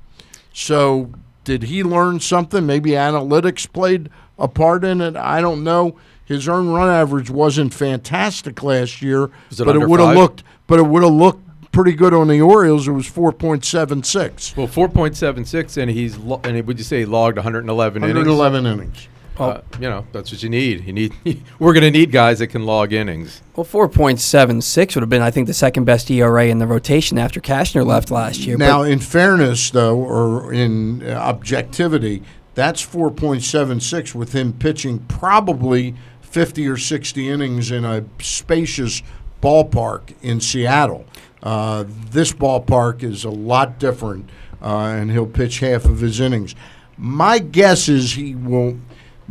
So, 0.54 1.12
did 1.44 1.64
he 1.64 1.84
learn 1.84 2.20
something? 2.20 2.66
Maybe 2.66 2.92
analytics 2.92 3.72
played 3.72 4.10
a 4.38 4.48
part 4.48 4.84
in 4.84 5.02
it. 5.02 5.16
I 5.16 5.42
don't 5.42 5.64
know. 5.64 5.96
His 6.26 6.48
earned 6.48 6.74
run 6.74 6.90
average 6.90 7.30
wasn't 7.30 7.74
fantastic 7.74 8.64
last 8.64 9.02
year, 9.02 9.26
it 9.26 9.32
but 9.66 9.76
it 9.76 9.88
would 9.88 10.00
have 10.00 10.16
looked. 10.16 10.44
But 10.68 10.80
it 10.80 10.84
would 10.84 11.04
have 11.04 11.12
looked 11.12 11.72
pretty 11.72 11.94
good 11.94 12.14
on 12.14 12.28
the 12.28 12.42
Orioles. 12.42 12.88
It 12.88 12.92
was 12.92 13.10
4.76, 13.10 14.56
well, 14.56 14.68
4.76, 14.68 15.78
and 15.82 15.92
he's 15.92 16.18
lo- 16.18 16.42
and 16.44 16.66
would 16.66 16.78
you 16.78 16.84
say 16.84 17.00
he 17.00 17.06
logged 17.06 17.38
111 17.38 18.04
innings? 18.04 18.16
111 18.16 18.66
innings. 18.66 19.08
Uh, 19.38 19.62
you 19.80 19.90
know, 19.90 20.06
that's 20.12 20.32
what 20.32 20.44
you 20.44 20.50
need. 20.50 20.86
You 20.86 20.94
need. 20.94 21.14
we're 21.60 21.74
going 21.74 21.84
to 21.84 21.92
need 21.92 22.12
guys 22.12 22.40
that 22.40 22.48
can 22.48 22.66
log 22.66 22.94
innings. 22.94 23.42
Well, 23.56 23.64
four 23.64 23.88
point 23.88 24.20
seven 24.20 24.62
six 24.62 24.96
would 24.96 25.02
have 25.02 25.10
been, 25.10 25.22
I 25.22 25.32
think, 25.32 25.48
the 25.48 25.54
second 25.54 25.86
best 25.86 26.12
ERA 26.12 26.48
in 26.48 26.60
the 26.60 26.68
rotation 26.68 27.18
after 27.18 27.40
Cashner 27.40 27.86
left 27.86 28.12
last 28.12 28.40
year. 28.40 28.58
Now, 28.58 28.84
in 28.84 29.00
fairness, 29.00 29.70
though, 29.70 29.98
or 29.98 30.54
in 30.54 31.08
uh, 31.08 31.14
objectivity, 31.14 32.24
that's 32.56 32.82
four 32.82 33.10
point 33.10 33.44
seven 33.44 33.80
six 33.80 34.14
with 34.14 34.34
him 34.34 34.54
pitching 34.54 35.00
probably 35.08 35.96
fifty 36.22 36.68
or 36.68 36.78
sixty 36.78 37.30
innings 37.30 37.72
in 37.72 37.86
a 37.86 38.04
spacious 38.20 39.02
ballpark 39.42 40.14
in 40.22 40.42
Seattle. 40.42 41.06
Uh, 41.42 41.86
this 41.88 42.32
ballpark 42.34 43.02
is 43.02 43.24
a 43.24 43.30
lot 43.30 43.80
different, 43.80 44.30
uh, 44.62 44.94
and 44.96 45.10
he'll 45.10 45.26
pitch 45.26 45.60
half 45.60 45.86
of 45.86 46.02
his 46.02 46.20
innings. 46.20 46.54
My 46.98 47.40
guess 47.40 47.90
is 47.90 48.14
he 48.14 48.36
will. 48.36 48.78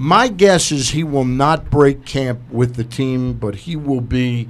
My 0.01 0.29
guess 0.29 0.73
is 0.73 0.89
he 0.89 1.05
will 1.05 1.27
not 1.27 1.69
break 1.69 2.07
camp 2.07 2.41
with 2.51 2.77
the 2.77 2.85
team, 2.85 3.35
but 3.35 3.55
he 3.55 3.77
will 3.77 4.01
be 4.01 4.49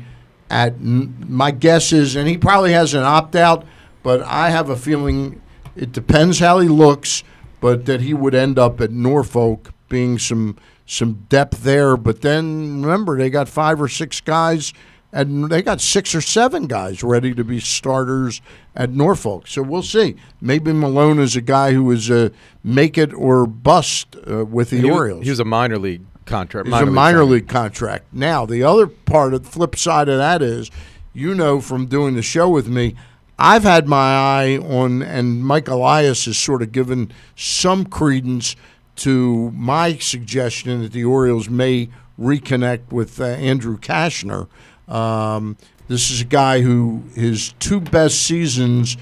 at. 0.49 0.81
My 0.81 1.51
guess 1.51 1.93
is, 1.93 2.15
and 2.15 2.29
he 2.29 2.39
probably 2.39 2.71
has 2.71 2.95
an 2.95 3.03
opt 3.03 3.35
out, 3.35 3.67
but 4.05 4.23
I 4.23 4.51
have 4.51 4.71
a 4.71 4.77
feeling 4.77 5.43
it 5.75 5.91
depends 5.91 6.39
how 6.39 6.61
he 6.61 6.69
looks, 6.69 7.25
but 7.61 7.87
that 7.87 8.01
he 8.03 8.15
would 8.15 8.33
end 8.33 8.61
up 8.61 8.81
at 8.81 8.93
Norfolk, 8.93 9.73
being 9.89 10.21
some 10.21 10.57
some 10.87 11.27
depth 11.29 11.65
there. 11.65 11.97
But 11.97 12.21
then 12.21 12.81
remember, 12.81 13.19
they 13.19 13.29
got 13.29 13.49
five 13.49 13.83
or 13.83 13.89
six 13.89 14.21
guys 14.21 14.73
and 15.13 15.51
they 15.51 15.63
got 15.63 15.81
six 15.81 16.15
or 16.15 16.21
seven 16.21 16.67
guys 16.67 17.03
ready 17.03 17.35
to 17.35 17.45
be 17.45 17.61
starters 17.61 18.41
at 18.77 18.91
Norfolk. 18.91 19.47
So 19.47 19.63
we'll 19.63 19.83
see. 19.83 20.17
Maybe 20.41 20.73
Milone 20.73 21.19
is 21.19 21.37
a 21.37 21.41
guy 21.41 21.73
who 21.73 21.91
is 21.91 22.11
a 22.11 22.31
make 22.63 22.97
it 22.97 23.13
or 23.13 23.47
bust 23.47 24.17
uh, 24.31 24.45
with 24.45 24.71
the 24.71 24.81
he 24.81 24.91
Orioles. 24.91 25.21
Was, 25.21 25.27
he 25.27 25.31
was 25.31 25.41
a 25.41 25.45
minor 25.45 25.79
league 25.79 26.05
contract. 26.27 26.67
He's 26.67 26.73
minor 26.73 26.89
a 26.89 26.93
minor 26.93 27.25
league, 27.25 27.43
league 27.43 27.49
contract. 27.49 28.05
Now 28.13 28.47
the 28.47 28.63
other 28.63 28.87
part 28.87 29.35
of 29.35 29.45
the 29.45 29.51
flip 29.51 29.77
side 29.77 30.09
of 30.09 30.19
that 30.19 30.43
is, 30.43 30.71
you 31.13 31.35
know, 31.35 31.61
from 31.61 31.87
doing 31.87 32.15
the 32.15 32.23
show 32.23 32.49
with 32.49 32.69
me. 32.69 32.95
I've 33.43 33.63
had 33.63 33.89
my 33.89 33.97
eye 33.97 34.59
on, 34.59 35.03
and 35.03 35.43
Mike 35.43 35.67
Elias 35.67 36.27
has 36.27 36.37
sort 36.37 36.61
of 36.61 36.73
given 36.73 37.11
some 37.35 37.87
credence 37.87 38.55
to 38.97 39.51
my 39.53 39.97
suggestion 39.97 40.83
that 40.83 40.93
the 40.93 41.05
Orioles 41.05 41.49
may 41.49 41.89
reconnect 42.21 42.93
with 42.93 43.19
uh, 43.19 43.25
Andrew 43.25 43.79
Cashner. 43.79 44.47
Um, 44.91 45.57
this 45.89 46.11
is 46.11 46.21
a 46.21 46.27
guy 46.27 46.61
who 46.61 47.03
his 47.15 47.53
two 47.59 47.81
best 47.81 48.23
seasons 48.23 48.97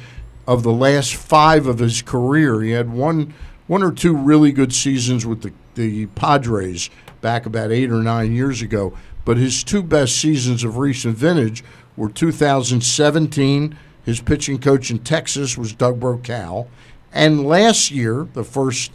of 0.46 0.62
the 0.62 0.72
last 0.72 1.14
five 1.14 1.66
of 1.66 1.79
his 1.79 2.03
career. 2.03 2.61
He 2.61 2.70
had 2.70 2.92
one 2.92 3.35
one 3.66 3.83
or 3.83 3.92
two 3.92 4.16
really 4.16 4.53
good 4.53 4.72
seasons 4.72 5.27
with 5.27 5.42
the, 5.42 5.53
the 5.74 6.07
Padres 6.07 6.88
back 7.20 7.46
about 7.46 7.70
eight 7.70 7.90
or 7.90 8.03
nine 8.03 8.35
years 8.35 8.62
ago. 8.62 8.96
But 9.24 9.37
his 9.37 9.62
two 9.62 9.83
best 9.83 10.16
seasons 10.16 10.64
of 10.64 10.79
recent 10.79 11.16
vintage 11.16 11.62
were 11.96 12.09
2017. 12.09 13.79
His 14.05 14.20
pitching 14.22 14.59
coach 14.59 14.90
in 14.90 15.01
Texas 15.01 15.59
was 15.59 15.74
Doug 15.74 16.01
Brocail. 16.01 16.68
And 17.12 17.46
last 17.46 17.90
year, 17.90 18.27
the 18.33 18.44
first 18.44 18.90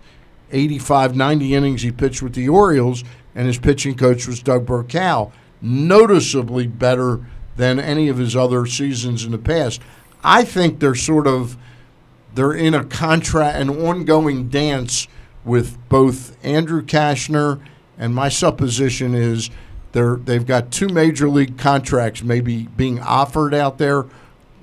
85, 0.52 1.16
90 1.16 1.54
innings 1.54 1.82
he 1.84 1.92
pitched 1.92 2.24
with 2.24 2.34
the 2.34 2.50
Orioles, 2.50 3.04
and 3.36 3.46
his 3.46 3.60
pitching 3.60 3.96
coach 3.96 4.26
was 4.26 4.42
Doug 4.42 4.66
Brocail 4.66 5.32
noticeably 5.63 6.67
better 6.67 7.26
than 7.56 7.80
any 7.80 8.10
of 8.10 8.17
his 8.17 8.36
other 8.36 8.65
seasons 8.65 9.23
in 9.23 9.32
the 9.32 9.38
past. 9.38 9.82
I 10.23 10.43
think 10.43 10.80
they're 10.80 10.95
sort 10.95 11.26
of 11.26 11.58
they're 12.36 12.54
in 12.54 12.73
a 12.73 12.84
contract 12.84 13.58
an 13.60 13.69
ongoing 13.69 14.49
dance 14.49 15.08
with 15.45 15.78
both 15.89 16.36
Andrew 16.43 16.82
Cashner 16.84 17.62
and 17.97 18.13
my 18.13 18.30
supposition 18.30 19.13
is 19.13 19.49
they're 19.91 20.15
they've 20.15 20.45
got 20.45 20.71
two 20.71 20.89
major 20.89 21.30
league 21.30 21.58
contracts 21.58 22.23
maybe 22.23 22.63
being 22.63 22.99
offered 22.99 23.54
out 23.54 23.78
there. 23.78 24.06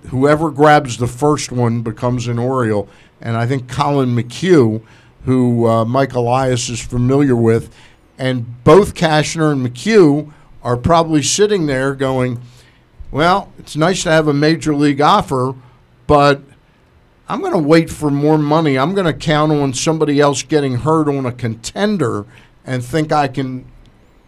Whoever 0.09 0.51
grabs 0.51 0.97
the 0.97 1.07
first 1.07 1.53
one 1.53 1.83
becomes 1.83 2.27
an 2.27 2.39
Oriole, 2.39 2.89
and 3.21 3.37
I 3.37 3.47
think 3.47 3.69
Collin 3.69 4.17
McHugh, 4.17 4.83
who 5.27 5.67
uh, 5.67 5.85
Mike 5.85 6.15
Elias 6.15 6.69
is 6.69 6.81
familiar 6.81 7.37
with, 7.37 7.73
and 8.19 8.65
both 8.65 8.95
Cashner 8.95 9.53
and 9.53 9.65
McHugh 9.65 10.33
are 10.63 10.77
probably 10.77 11.23
sitting 11.23 11.67
there 11.67 11.95
going, 11.95 12.41
well, 13.11 13.53
it's 13.59 13.77
nice 13.77 14.03
to 14.05 14.11
have 14.11 14.29
a 14.29 14.35
major 14.35 14.75
league 14.75 15.01
offer, 15.01 15.55
but 16.07 16.43
I'm 17.29 17.41
going 17.41 17.53
to 17.53 17.59
wait 17.59 17.91
for 17.91 18.11
more 18.11 18.39
money. 18.39 18.79
I'm 18.79 18.95
going 18.95 19.07
to 19.07 19.13
count 19.13 19.53
on 19.53 19.73
somebody 19.73 20.21
else 20.21 20.43
getting 20.43 20.79
hurt 20.79 21.09
on 21.09 21.27
a 21.27 21.33
contender 21.33 22.27
and 22.65 22.85
think 22.85 23.13
I 23.13 23.29
can 23.29 23.67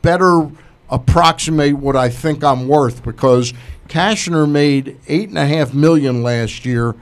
better 0.03 0.51
approximate 0.89 1.75
what 1.75 1.97
I 1.97 2.09
think 2.09 2.45
I'm 2.45 2.69
worth 2.69 3.03
because 3.03 3.55
Cashner 3.89 4.49
made 4.49 4.99
eight 5.09 5.29
and 5.29 5.39
a 5.39 5.47
half 5.47 5.75
million 5.75 6.23
last 6.23 6.65
year. 6.65 6.95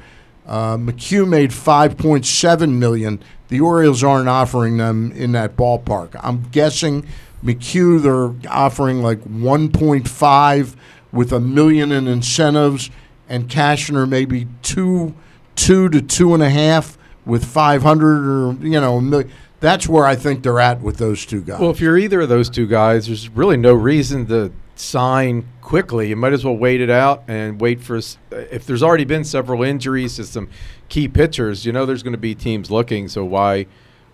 Uh, 0.46 0.76
McHugh 0.76 1.28
made 1.28 1.50
5.7 1.50 2.72
million. 2.78 3.22
The 3.48 3.60
Orioles 3.60 4.02
aren't 4.02 4.28
offering 4.28 4.76
them 4.76 5.12
in 5.12 5.32
that 5.32 5.56
ballpark. 5.56 6.18
I'm 6.22 6.42
guessing 6.50 7.06
McHugh, 7.44 8.02
they're 8.02 8.50
offering 8.50 9.02
like 9.02 9.20
1.5 9.20 10.76
with 11.12 11.32
a 11.32 11.40
million 11.40 11.92
in 11.92 12.06
incentives, 12.06 12.90
and 13.28 13.48
Cashner 13.48 14.08
maybe 14.08 14.46
two, 14.62 15.14
two 15.56 15.88
to 15.88 16.00
two 16.00 16.34
and 16.34 16.42
a 16.42 16.50
half 16.50 16.98
with 17.24 17.44
500 17.44 18.06
or 18.06 18.52
you 18.64 18.80
know. 18.80 19.24
That's 19.60 19.86
where 19.86 20.06
I 20.06 20.16
think 20.16 20.42
they're 20.42 20.58
at 20.58 20.80
with 20.80 20.96
those 20.96 21.26
two 21.26 21.42
guys. 21.42 21.60
Well, 21.60 21.70
if 21.70 21.80
you're 21.80 21.98
either 21.98 22.22
of 22.22 22.30
those 22.30 22.48
two 22.48 22.66
guys, 22.66 23.08
there's 23.08 23.28
really 23.28 23.58
no 23.58 23.74
reason 23.74 24.26
to 24.28 24.50
sign 24.74 25.46
quickly. 25.60 26.08
You 26.08 26.16
might 26.16 26.32
as 26.32 26.46
well 26.46 26.56
wait 26.56 26.80
it 26.80 26.88
out 26.88 27.24
and 27.28 27.60
wait 27.60 27.82
for. 27.82 27.98
Uh, 27.98 28.36
if 28.50 28.64
there's 28.66 28.82
already 28.82 29.04
been 29.04 29.24
several 29.24 29.62
injuries 29.62 30.16
to 30.16 30.24
some 30.24 30.48
key 30.88 31.08
pitchers, 31.08 31.66
you 31.66 31.72
know 31.72 31.84
there's 31.84 32.02
going 32.02 32.14
to 32.14 32.18
be 32.18 32.34
teams 32.34 32.70
looking. 32.70 33.08
So 33.08 33.24
why? 33.24 33.66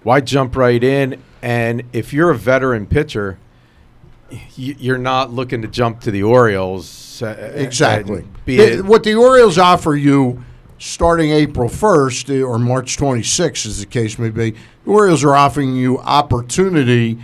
Why 0.07 0.21
jump 0.21 0.55
right 0.55 0.85
in? 0.85 1.21
And 1.43 1.83
if 1.93 2.13
you're 2.13 2.31
a 2.31 2.39
veteran 2.39 2.87
pitcher, 2.87 3.41
you're 4.55 4.99
not 4.99 5.33
looking 5.33 5.63
to 5.63 5.69
jump 5.69 6.01
to 6.03 6.13
the 6.13 6.23
Orioles. 6.23 7.21
Uh, 7.21 7.53
exactly. 7.57 8.25
It, 8.47 8.85
what 8.85 9.03
the 9.03 9.17
Orioles 9.17 9.59
offer 9.59 9.97
you 9.97 10.45
starting 10.79 11.33
April 11.33 11.69
1st 11.69 12.49
or 12.49 12.57
March 12.57 12.97
26th, 12.97 13.67
as 13.67 13.81
the 13.81 13.87
case 13.87 14.17
may 14.17 14.31
be, 14.31 14.53
the 14.53 14.57
Orioles 14.87 15.25
are 15.25 15.35
offering 15.35 15.75
you 15.75 15.99
opportunity 15.99 17.19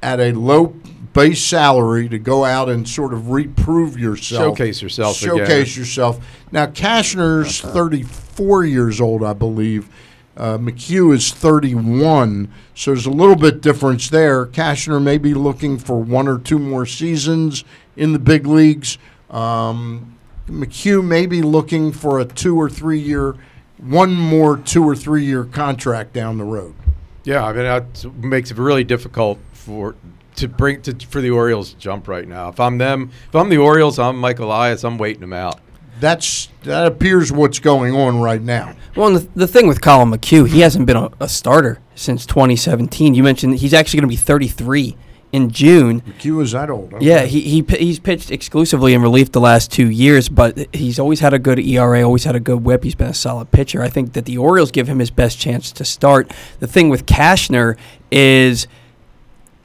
at 0.00 0.20
a 0.20 0.30
low 0.30 0.68
base 1.14 1.42
salary 1.42 2.08
to 2.10 2.18
go 2.20 2.44
out 2.44 2.68
and 2.68 2.88
sort 2.88 3.12
of 3.12 3.30
reprove 3.30 3.98
yourself. 3.98 4.56
Showcase 4.56 4.80
yourself. 4.80 5.16
Showcase 5.16 5.72
again. 5.72 5.80
yourself. 5.80 6.24
Now, 6.52 6.66
Cashner's 6.66 7.60
34 7.60 8.66
years 8.66 9.00
old, 9.00 9.24
I 9.24 9.32
believe. 9.32 9.88
Uh, 10.38 10.56
McHugh 10.56 11.12
is 11.12 11.32
31, 11.32 12.48
so 12.72 12.92
there's 12.92 13.06
a 13.06 13.10
little 13.10 13.34
bit 13.34 13.60
difference 13.60 14.08
there. 14.08 14.46
Cashner 14.46 15.02
may 15.02 15.18
be 15.18 15.34
looking 15.34 15.78
for 15.78 16.00
one 16.00 16.28
or 16.28 16.38
two 16.38 16.60
more 16.60 16.86
seasons 16.86 17.64
in 17.96 18.12
the 18.12 18.20
big 18.20 18.46
leagues. 18.46 18.98
Um, 19.30 20.16
McHugh 20.46 21.04
may 21.04 21.26
be 21.26 21.42
looking 21.42 21.90
for 21.90 22.20
a 22.20 22.24
two 22.24 22.56
or 22.56 22.70
three 22.70 23.00
year, 23.00 23.34
one 23.78 24.14
more 24.14 24.56
two 24.56 24.88
or 24.88 24.94
three 24.94 25.24
year 25.24 25.42
contract 25.42 26.12
down 26.12 26.38
the 26.38 26.44
road. 26.44 26.74
Yeah, 27.24 27.44
I 27.44 27.52
mean 27.52 27.64
that 27.64 28.14
makes 28.14 28.52
it 28.52 28.58
really 28.58 28.84
difficult 28.84 29.40
for 29.52 29.96
to 30.36 30.46
bring 30.46 30.82
to, 30.82 30.94
for 31.06 31.20
the 31.20 31.30
Orioles 31.30 31.72
to 31.72 31.78
jump 31.78 32.06
right 32.06 32.28
now. 32.28 32.48
If 32.48 32.60
I'm 32.60 32.78
them, 32.78 33.10
if 33.26 33.34
I'm 33.34 33.48
the 33.48 33.58
Orioles, 33.58 33.98
I'm 33.98 34.16
Mike 34.16 34.38
Elias. 34.38 34.84
I'm 34.84 34.98
waiting 34.98 35.20
them 35.20 35.32
out 35.32 35.60
that's 36.00 36.48
that 36.62 36.86
appears 36.86 37.32
what's 37.32 37.58
going 37.58 37.94
on 37.94 38.20
right 38.20 38.42
now. 38.42 38.74
Well, 38.96 39.12
the, 39.14 39.28
the 39.34 39.46
thing 39.46 39.68
with 39.68 39.80
Collin 39.80 40.10
McHugh, 40.10 40.48
he 40.48 40.60
hasn't 40.60 40.86
been 40.86 40.96
a, 40.96 41.10
a 41.20 41.28
starter 41.28 41.80
since 41.94 42.26
2017. 42.26 43.14
You 43.14 43.22
mentioned 43.22 43.58
he's 43.58 43.74
actually 43.74 44.00
going 44.00 44.08
to 44.08 44.12
be 44.12 44.16
33 44.16 44.96
in 45.32 45.50
June. 45.50 46.00
McHugh 46.00 46.42
is 46.42 46.52
that 46.52 46.70
old? 46.70 46.94
Okay. 46.94 47.04
Yeah, 47.04 47.24
he, 47.24 47.40
he 47.40 47.64
he's 47.76 47.98
pitched 47.98 48.30
exclusively 48.30 48.94
in 48.94 49.02
relief 49.02 49.32
the 49.32 49.40
last 49.40 49.70
two 49.70 49.88
years, 49.88 50.28
but 50.28 50.74
he's 50.74 50.98
always 50.98 51.20
had 51.20 51.34
a 51.34 51.38
good 51.38 51.58
ERA, 51.58 52.02
always 52.02 52.24
had 52.24 52.36
a 52.36 52.40
good 52.40 52.64
WHIP. 52.64 52.84
He's 52.84 52.94
been 52.94 53.08
a 53.08 53.14
solid 53.14 53.50
pitcher. 53.50 53.82
I 53.82 53.88
think 53.88 54.14
that 54.14 54.24
the 54.24 54.38
Orioles 54.38 54.70
give 54.70 54.88
him 54.88 54.98
his 54.98 55.10
best 55.10 55.38
chance 55.38 55.70
to 55.72 55.84
start. 55.84 56.32
The 56.60 56.66
thing 56.66 56.88
with 56.88 57.06
Cashner 57.06 57.76
is 58.10 58.66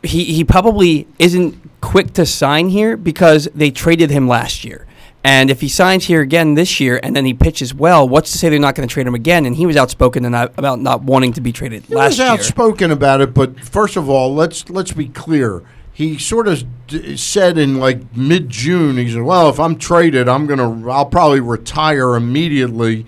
he 0.01 0.25
he 0.25 0.43
probably 0.43 1.07
isn't 1.17 1.57
quick 1.81 2.13
to 2.13 2.25
sign 2.25 2.69
here 2.69 2.97
because 2.97 3.47
they 3.55 3.71
traded 3.71 4.09
him 4.09 4.27
last 4.27 4.63
year. 4.63 4.85
And 5.25 5.49
if 5.49 5.61
he 5.61 5.69
signs 5.69 6.05
here 6.05 6.19
again 6.19 6.55
this 6.55 6.81
year 6.81 6.99
and 7.01 7.15
then 7.15 7.23
he 7.25 7.33
pitches 7.33 7.73
well, 7.73 8.07
what's 8.07 8.33
to 8.33 8.37
say 8.37 8.49
they're 8.49 8.59
not 8.59 8.75
going 8.75 8.87
to 8.87 8.91
trade 8.93 9.07
him 9.07 9.15
again? 9.15 9.45
And 9.45 9.55
he 9.55 9.65
was 9.65 9.77
outspoken 9.77 10.25
about 10.25 10.81
not 10.81 11.03
wanting 11.03 11.31
to 11.33 11.41
be 11.41 11.53
traded 11.53 11.83
he 11.85 11.95
last 11.95 12.17
year. 12.17 12.27
He 12.27 12.31
was 12.33 12.41
outspoken 12.41 12.91
about 12.91 13.21
it, 13.21 13.33
but 13.33 13.57
first 13.61 13.95
of 13.95 14.09
all, 14.09 14.33
let's 14.33 14.69
let's 14.69 14.91
be 14.91 15.07
clear. 15.07 15.63
He 15.93 16.17
sort 16.17 16.47
of 16.47 16.63
d- 16.87 17.15
said 17.15 17.57
in 17.57 17.79
like 17.79 18.17
mid 18.17 18.49
June, 18.49 18.97
he 18.97 19.09
said, 19.11 19.21
"Well, 19.21 19.47
if 19.47 19.59
I'm 19.59 19.77
traded, 19.77 20.27
I'm 20.27 20.45
gonna, 20.45 20.89
I'll 20.89 21.05
probably 21.05 21.39
retire 21.39 22.15
immediately." 22.15 23.05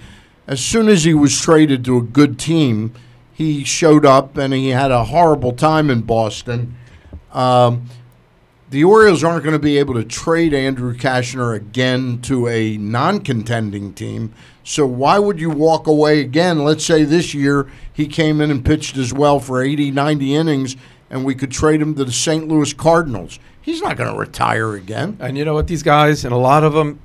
As 0.48 0.64
soon 0.64 0.88
as 0.88 1.04
he 1.04 1.14
was 1.14 1.42
traded 1.42 1.84
to 1.86 1.98
a 1.98 2.02
good 2.02 2.38
team, 2.38 2.94
he 3.34 3.64
showed 3.64 4.06
up 4.06 4.38
and 4.38 4.54
he 4.54 4.70
had 4.70 4.92
a 4.92 5.06
horrible 5.06 5.52
time 5.52 5.90
in 5.90 6.02
Boston. 6.02 6.76
Um, 7.34 7.90
the 8.70 8.84
Orioles 8.84 9.24
aren't 9.24 9.44
going 9.44 9.54
to 9.54 9.60
be 9.60 9.78
able 9.78 9.94
to 9.94 10.04
trade 10.04 10.54
Andrew 10.54 10.96
Cashner 10.96 11.56
again 11.56 12.20
to 12.24 12.48
a 12.48 12.78
non 12.78 13.20
contending 13.20 13.94
team. 13.94 14.34
So 14.64 14.86
why 14.86 15.20
would 15.20 15.40
you 15.40 15.52
walk 15.52 15.86
away 15.86 16.20
again? 16.20 16.64
Let's 16.64 16.84
say 16.84 17.04
this 17.04 17.34
year 17.34 17.70
he 17.94 18.08
came 18.08 18.42
in 18.42 18.50
and 18.50 18.66
pitched 18.66 18.98
as 18.98 19.14
well 19.14 19.40
for 19.40 19.62
80, 19.62 19.92
90 19.92 20.36
innings, 20.36 20.76
and 21.10 21.24
we 21.24 21.36
could 21.36 21.52
trade 21.52 21.82
him 21.82 21.94
to 21.96 22.06
the 22.06 22.12
St. 22.12 22.48
Louis 22.48 22.74
Cardinals. 22.74 23.40
He's 23.62 23.82
not 23.82 23.98
going 23.98 24.12
to 24.12 24.20
retire 24.20 24.74
again. 24.74 25.18
And 25.20 25.38
you 25.38 25.46
know 25.46 25.54
what? 25.54 25.68
These 25.68 25.84
guys, 25.84 26.26
and 26.26 26.34
a 26.34 26.38
lot 26.38 26.64
of 26.64 26.74
them, 26.74 27.00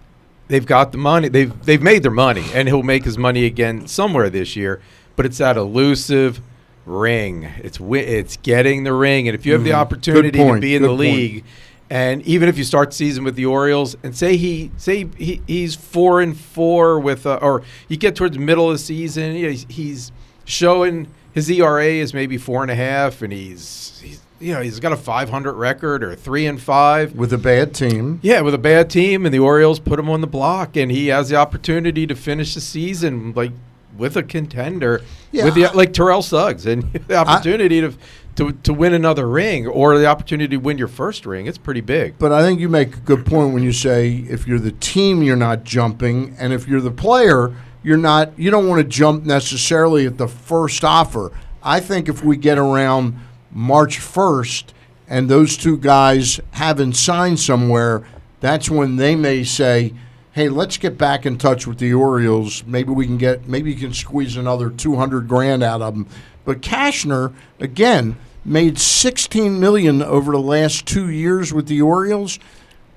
they've 0.49 0.65
got 0.65 0.93
the 0.93 0.99
money. 0.99 1.29
They've 1.29 1.65
they've 1.65 1.83
made 1.83 2.03
their 2.03 2.11
money, 2.11 2.45
and 2.55 2.69
he'll 2.69 2.83
make 2.83 3.05
his 3.05 3.19
money 3.19 3.45
again 3.45 3.87
somewhere 3.87 4.31
this 4.31 4.57
year. 4.57 4.81
But 5.17 5.27
it's 5.27 5.39
that 5.39 5.57
elusive 5.57 6.41
ring. 6.87 7.45
It's 7.59 7.79
wi- 7.79 8.05
it's 8.05 8.37
getting 8.39 8.85
the 8.85 8.93
ring, 8.93 9.29
and 9.29 9.35
if 9.35 9.45
you 9.47 9.53
have 9.53 9.65
the 9.65 9.73
opportunity 9.75 10.31
to 10.33 10.39
Mm-hmm. 10.39 10.49
point. 10.49 10.61
be 10.61 10.75
in 10.75 10.83
Good 10.83 10.89
the 10.89 10.89
point. 10.89 11.01
league, 11.01 11.45
and 11.91 12.23
even 12.23 12.49
if 12.49 12.57
you 12.57 12.65
start 12.65 12.91
the 12.91 12.97
season 12.97 13.25
with 13.25 13.35
the 13.37 13.47
Orioles, 13.47 13.97
and 14.03 14.17
say 14.17 14.37
he 14.37 14.71
say 14.77 15.07
he, 15.17 15.43
he's 15.47 15.75
four 15.75 16.21
and 16.21 16.37
four 16.37 16.99
with, 17.01 17.27
uh, 17.27 17.39
or 17.43 17.63
you 17.89 17.97
get 17.97 18.15
towards 18.17 18.37
the 18.37 18.43
middle 18.43 18.69
of 18.71 18.75
the 18.75 18.79
season, 18.79 19.35
you 19.35 19.43
know, 19.47 19.51
he's, 19.51 19.67
he's 19.69 20.13
showing 20.45 21.09
his 21.33 21.49
ERA 21.51 21.85
is 21.87 22.13
maybe 22.15 22.37
four 22.39 22.63
and 22.63 22.71
a 22.71 22.75
half, 22.77 23.23
and 23.23 23.33
he's 23.33 24.01
he's 24.03 24.21
you 24.41 24.55
know 24.55 24.63
he's 24.63 24.81
got 24.81 24.91
a 24.93 24.97
500 24.97 25.53
record 25.53 26.03
or 26.03 26.15
three 26.15 26.47
and 26.47 26.61
five. 26.61 27.15
With 27.15 27.33
a 27.33 27.39
bad 27.39 27.75
team. 27.75 28.21
Yeah, 28.23 28.41
with 28.41 28.55
a 28.55 28.59
bad 28.59 28.89
team, 28.89 29.27
and 29.27 29.35
the 29.35 29.39
Orioles 29.39 29.79
put 29.81 29.99
him 29.99 30.09
on 30.09 30.21
the 30.23 30.27
block, 30.27 30.77
and 30.77 30.91
he 30.91 31.09
has 31.09 31.29
the 31.29 31.37
opportunity 31.37 32.07
to 32.07 32.15
finish 32.17 32.55
the 32.55 32.61
season 32.61 33.33
like 33.37 33.53
with 34.01 34.17
a 34.17 34.23
contender, 34.23 35.03
Yeah, 35.31 35.45
with 35.45 35.55
the 35.55 35.69
like 35.75 35.93
Terrell 35.93 36.23
Suggs, 36.23 36.67
and 36.67 36.83
the 37.07 37.17
opportunity 37.17 37.81
to, 37.83 37.93
to 38.37 38.53
to 38.53 38.73
win 38.73 38.95
another 38.95 39.29
ring 39.29 39.67
or 39.69 39.99
the 39.99 40.07
opportunity 40.07 40.57
to 40.57 40.57
win 40.57 40.79
your 40.79 40.89
first 40.89 41.27
ring. 41.27 41.47
It's 41.47 41.59
pretty 41.59 41.83
big. 41.83 42.19
But 42.19 42.33
I 42.33 42.41
think 42.43 42.59
you 42.59 42.69
make 42.69 42.97
a 42.97 43.01
good 43.01 43.27
point 43.27 43.53
when 43.53 43.63
you 43.63 43.73
say 43.73 44.25
if 44.29 44.49
you're 44.49 44.59
the 44.59 44.73
team, 44.73 45.23
you're 45.23 45.37
not 45.37 45.65
jumping, 45.65 46.35
and 46.39 46.53
if 46.53 46.67
you're 46.67 46.81
the 46.81 46.91
player, 46.91 47.55
you're 47.83 47.99
not. 47.99 48.37
You 48.39 48.51
don't 48.51 48.69
want 48.69 48.81
to 48.83 48.89
jump 48.89 49.25
necessarily 49.25 50.07
at 50.07 50.17
the 50.17 50.29
first 50.29 50.83
offer. 50.83 51.31
I 51.63 51.79
think 51.81 52.09
if 52.09 52.25
we 52.25 52.39
get 52.39 52.57
around 52.57 53.19
March 53.53 53.99
1st 53.99 54.73
and 55.09 55.29
those 55.29 55.59
two 55.59 55.77
guys 55.77 56.41
haven't 56.53 56.95
signed 56.95 57.39
somewhere, 57.39 58.03
that's 58.41 58.71
when 58.71 58.97
they 58.97 59.15
may 59.15 59.45
say, 59.45 59.93
"Hey, 60.41 60.49
let's 60.49 60.77
get 60.77 60.97
back 60.97 61.27
in 61.27 61.39
touch 61.39 61.67
with 61.67 61.79
the 61.79 61.93
Orioles. 61.93 62.65
Maybe 62.67 62.91
we 62.91 63.07
can 63.07 63.19
get. 63.19 63.49
Maybe 63.49 63.73
you 63.73 63.79
can 63.79 63.93
squeeze 63.95 64.37
another 64.37 64.71
200 64.71 65.29
grand 65.29 65.63
out 65.63 65.83
of 65.83 65.95
them." 65.95 66.07
But 66.45 66.63
Cashner 66.63 67.33
again 67.59 68.17
made 68.45 68.79
16 68.79 69.61
million 69.61 70.03
over 70.03 70.33
the 70.33 70.39
last 70.39 70.87
two 70.87 71.11
years 71.11 71.53
with 71.53 71.67
the 71.67 71.83
Orioles 71.83 72.39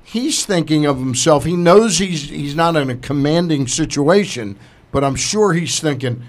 he's 0.03 0.45
thinking 0.45 0.85
of 0.85 0.99
himself. 0.99 1.45
He 1.45 1.55
knows 1.55 1.97
he's 1.97 2.29
he's 2.29 2.55
not 2.55 2.75
in 2.75 2.89
a 2.89 2.95
commanding 2.95 3.67
situation, 3.67 4.57
but 4.91 5.03
I'm 5.03 5.15
sure 5.15 5.53
he's 5.53 5.79
thinking, 5.79 6.23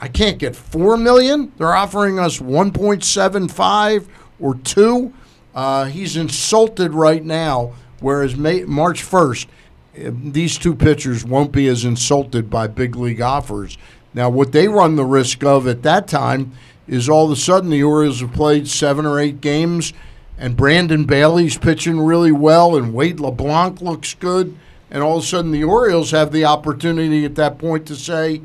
I 0.00 0.08
can't 0.08 0.38
get 0.38 0.54
four 0.54 0.96
million. 0.96 1.52
They're 1.56 1.74
offering 1.74 2.18
us 2.18 2.38
1.75 2.38 4.06
or 4.38 4.54
two. 4.56 5.12
Uh, 5.54 5.86
he's 5.86 6.16
insulted 6.16 6.92
right 6.92 7.24
now. 7.24 7.72
Whereas 8.00 8.36
May, 8.36 8.64
March 8.64 9.02
1st, 9.02 9.46
eh, 9.46 9.48
these 9.96 10.58
two 10.58 10.74
pitchers 10.74 11.24
won't 11.24 11.52
be 11.52 11.68
as 11.68 11.84
insulted 11.84 12.50
by 12.50 12.66
big 12.66 12.96
league 12.96 13.20
offers. 13.20 13.78
Now, 14.12 14.30
what 14.30 14.52
they 14.52 14.68
run 14.68 14.96
the 14.96 15.04
risk 15.04 15.42
of 15.44 15.66
at 15.66 15.82
that 15.82 16.06
time 16.06 16.52
is 16.86 17.08
all 17.08 17.26
of 17.26 17.32
a 17.32 17.36
sudden 17.36 17.70
the 17.70 17.82
Orioles 17.82 18.20
have 18.20 18.32
played 18.32 18.68
seven 18.68 19.06
or 19.06 19.18
eight 19.18 19.40
games, 19.40 19.92
and 20.38 20.56
Brandon 20.56 21.04
Bailey's 21.04 21.58
pitching 21.58 22.00
really 22.00 22.32
well, 22.32 22.76
and 22.76 22.94
Wade 22.94 23.20
LeBlanc 23.20 23.80
looks 23.80 24.14
good, 24.14 24.56
and 24.90 25.02
all 25.02 25.18
of 25.18 25.24
a 25.24 25.26
sudden 25.26 25.50
the 25.50 25.64
Orioles 25.64 26.10
have 26.10 26.32
the 26.32 26.44
opportunity 26.44 27.24
at 27.24 27.34
that 27.36 27.58
point 27.58 27.86
to 27.86 27.96
say, 27.96 28.42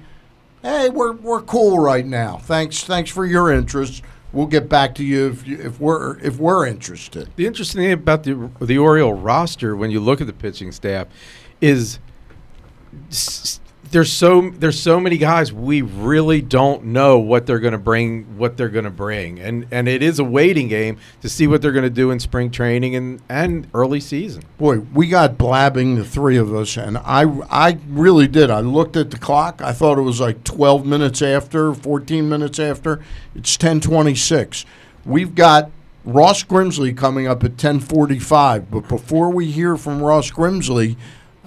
"Hey, 0.62 0.90
we're 0.90 1.14
we're 1.14 1.42
cool 1.42 1.80
right 1.80 2.06
now. 2.06 2.38
Thanks, 2.38 2.84
thanks 2.84 3.12
for 3.12 3.26
your 3.26 3.52
interest. 3.52 4.02
We'll 4.32 4.48
get 4.48 4.70
back 4.70 4.96
to 4.96 5.04
you 5.04 5.30
if 5.30 5.48
if 5.48 5.80
we're 5.80 6.20
if 6.20 6.38
we're 6.38 6.66
interested." 6.66 7.30
The 7.36 7.46
interesting 7.46 7.82
thing 7.82 7.92
about 7.92 8.24
the 8.24 8.50
the 8.62 8.78
Oriole 8.78 9.14
roster, 9.14 9.76
when 9.76 9.92
you 9.92 10.00
look 10.00 10.22
at 10.22 10.28
the 10.28 10.34
pitching 10.34 10.72
staff, 10.72 11.08
is 11.62 12.00
there's 13.92 14.12
so 14.12 14.50
there's 14.52 14.80
so 14.80 15.00
many 15.00 15.18
guys 15.18 15.52
we 15.52 15.82
really 15.82 16.42
don't 16.42 16.84
know 16.84 17.18
what 17.18 17.48
they're 17.48 17.60
going 17.60 17.72
to 17.72 17.78
bring 17.78 18.38
what 18.38 18.56
they're 18.56 18.70
going 18.70 18.86
to 18.86 18.92
bring 18.92 19.40
and 19.40 19.66
and 19.72 19.88
it 19.88 20.04
is 20.04 20.20
a 20.20 20.24
waiting 20.24 20.68
game 20.68 20.98
to 21.22 21.30
see 21.30 21.48
what 21.48 21.62
they're 21.62 21.72
going 21.72 21.84
to 21.84 21.90
do 21.90 22.12
in 22.12 22.20
spring 22.20 22.52
training 22.52 22.96
and 22.96 23.20
and 23.30 23.68
early 23.74 24.00
season 24.00 24.44
Boy, 24.60 24.80
we 24.80 25.08
got 25.08 25.38
blabbing 25.38 25.96
the 25.96 26.04
three 26.04 26.36
of 26.36 26.54
us, 26.54 26.76
and 26.76 26.98
I 26.98 27.24
I 27.50 27.78
really 27.88 28.28
did. 28.28 28.52
I 28.52 28.60
looked 28.60 28.98
at 28.98 29.10
the 29.10 29.18
clock. 29.18 29.62
I 29.62 29.72
thought 29.72 29.98
it 29.98 30.02
was 30.02 30.20
like 30.20 30.44
12 30.44 30.86
minutes 30.86 31.22
after, 31.22 31.74
14 31.74 32.28
minutes 32.28 32.60
after. 32.60 33.00
It's 33.34 33.56
10:26. 33.56 34.66
We've 35.06 35.34
got 35.34 35.72
Ross 36.04 36.44
Grimsley 36.44 36.96
coming 36.96 37.26
up 37.26 37.42
at 37.46 37.56
10:45. 37.56 38.70
But 38.70 38.90
before 38.90 39.30
we 39.30 39.50
hear 39.50 39.78
from 39.78 40.04
Ross 40.04 40.30
Grimsley, 40.30 40.98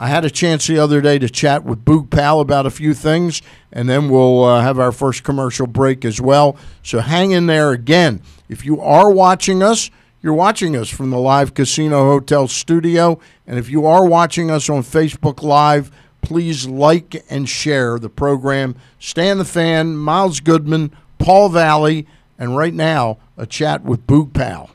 I 0.02 0.08
had 0.08 0.24
a 0.24 0.30
chance 0.30 0.66
the 0.66 0.80
other 0.80 1.00
day 1.00 1.20
to 1.20 1.28
chat 1.28 1.62
with 1.62 1.84
Boog 1.84 2.10
Powell 2.10 2.40
about 2.40 2.66
a 2.66 2.72
few 2.72 2.92
things, 2.92 3.40
and 3.72 3.88
then 3.88 4.08
we'll 4.08 4.42
uh, 4.42 4.60
have 4.60 4.80
our 4.80 4.90
first 4.90 5.22
commercial 5.22 5.68
break 5.68 6.04
as 6.04 6.20
well. 6.20 6.56
So 6.82 6.98
hang 6.98 7.30
in 7.30 7.46
there 7.46 7.70
again. 7.70 8.20
If 8.48 8.64
you 8.64 8.80
are 8.80 9.12
watching 9.12 9.62
us, 9.62 9.92
you're 10.20 10.34
watching 10.34 10.76
us 10.76 10.88
from 10.88 11.10
the 11.10 11.20
Live 11.20 11.54
Casino 11.54 12.02
Hotel 12.02 12.48
studio. 12.48 13.20
And 13.46 13.60
if 13.60 13.70
you 13.70 13.86
are 13.86 14.04
watching 14.04 14.50
us 14.50 14.68
on 14.68 14.82
Facebook 14.82 15.40
Live, 15.40 15.92
please 16.20 16.66
like 16.66 17.22
and 17.30 17.48
share 17.48 18.00
the 18.00 18.10
program. 18.10 18.74
Stan 18.98 19.38
the 19.38 19.44
Fan, 19.44 19.96
Miles 19.96 20.40
Goodman, 20.40 20.90
Paul 21.18 21.48
Valle, 21.50 22.02
and 22.40 22.56
right 22.56 22.74
now, 22.74 23.18
a 23.36 23.46
chat 23.46 23.84
with 23.84 24.04
Boog 24.08 24.32
Powell. 24.32 24.70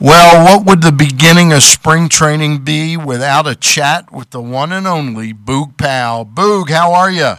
Well, 0.00 0.44
what 0.44 0.64
would 0.64 0.82
the 0.82 0.92
beginning 0.92 1.52
of 1.52 1.64
spring 1.64 2.08
training 2.08 2.58
be 2.58 2.96
without 2.96 3.48
a 3.48 3.56
chat 3.56 4.12
with 4.12 4.30
the 4.30 4.40
one 4.40 4.70
and 4.70 4.86
only 4.86 5.34
Boog 5.34 5.76
Powell? 5.76 6.24
Boog, 6.24 6.70
how 6.70 6.92
are 6.92 7.10
you? 7.10 7.34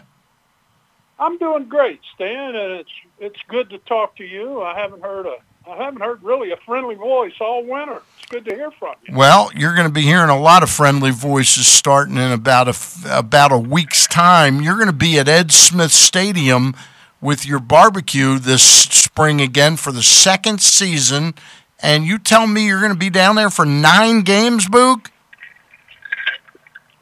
I'm 1.17 1.37
doing 1.37 1.69
great, 1.69 2.01
Stan, 2.15 2.55
and 2.55 2.73
it's 2.73 2.89
it's 3.19 3.39
good 3.47 3.69
to 3.69 3.77
talk 3.79 4.15
to 4.17 4.25
you. 4.25 4.61
I 4.61 4.77
haven't 4.77 5.01
heard 5.01 5.25
a 5.25 5.35
I 5.69 5.77
haven't 5.77 6.01
heard 6.01 6.21
really 6.21 6.51
a 6.51 6.57
friendly 6.65 6.95
voice 6.95 7.33
all 7.39 7.63
winter. 7.63 8.01
It's 8.17 8.29
good 8.29 8.45
to 8.45 8.55
hear 8.55 8.71
from 8.71 8.95
you. 9.07 9.15
Well, 9.15 9.51
you're 9.55 9.75
going 9.75 9.87
to 9.87 9.93
be 9.93 10.01
hearing 10.01 10.29
a 10.29 10.39
lot 10.39 10.63
of 10.63 10.69
friendly 10.69 11.11
voices 11.11 11.67
starting 11.67 12.17
in 12.17 12.31
about 12.31 12.67
a 12.67 13.17
about 13.17 13.53
a 13.53 13.57
week's 13.57 14.05
time. 14.05 14.61
You're 14.61 14.75
going 14.75 14.87
to 14.87 14.93
be 14.93 15.17
at 15.17 15.29
Ed 15.29 15.51
Smith 15.53 15.91
Stadium 15.91 16.75
with 17.21 17.45
your 17.45 17.59
barbecue 17.59 18.39
this 18.39 18.63
spring 18.63 19.41
again 19.41 19.75
for 19.75 19.91
the 19.91 20.03
second 20.03 20.61
season, 20.61 21.33
and 21.81 22.05
you 22.05 22.19
tell 22.19 22.47
me 22.47 22.65
you're 22.65 22.79
going 22.79 22.93
to 22.93 22.97
be 22.97 23.09
down 23.09 23.35
there 23.35 23.49
for 23.49 23.65
nine 23.65 24.21
games, 24.21 24.67
Boog? 24.67 25.07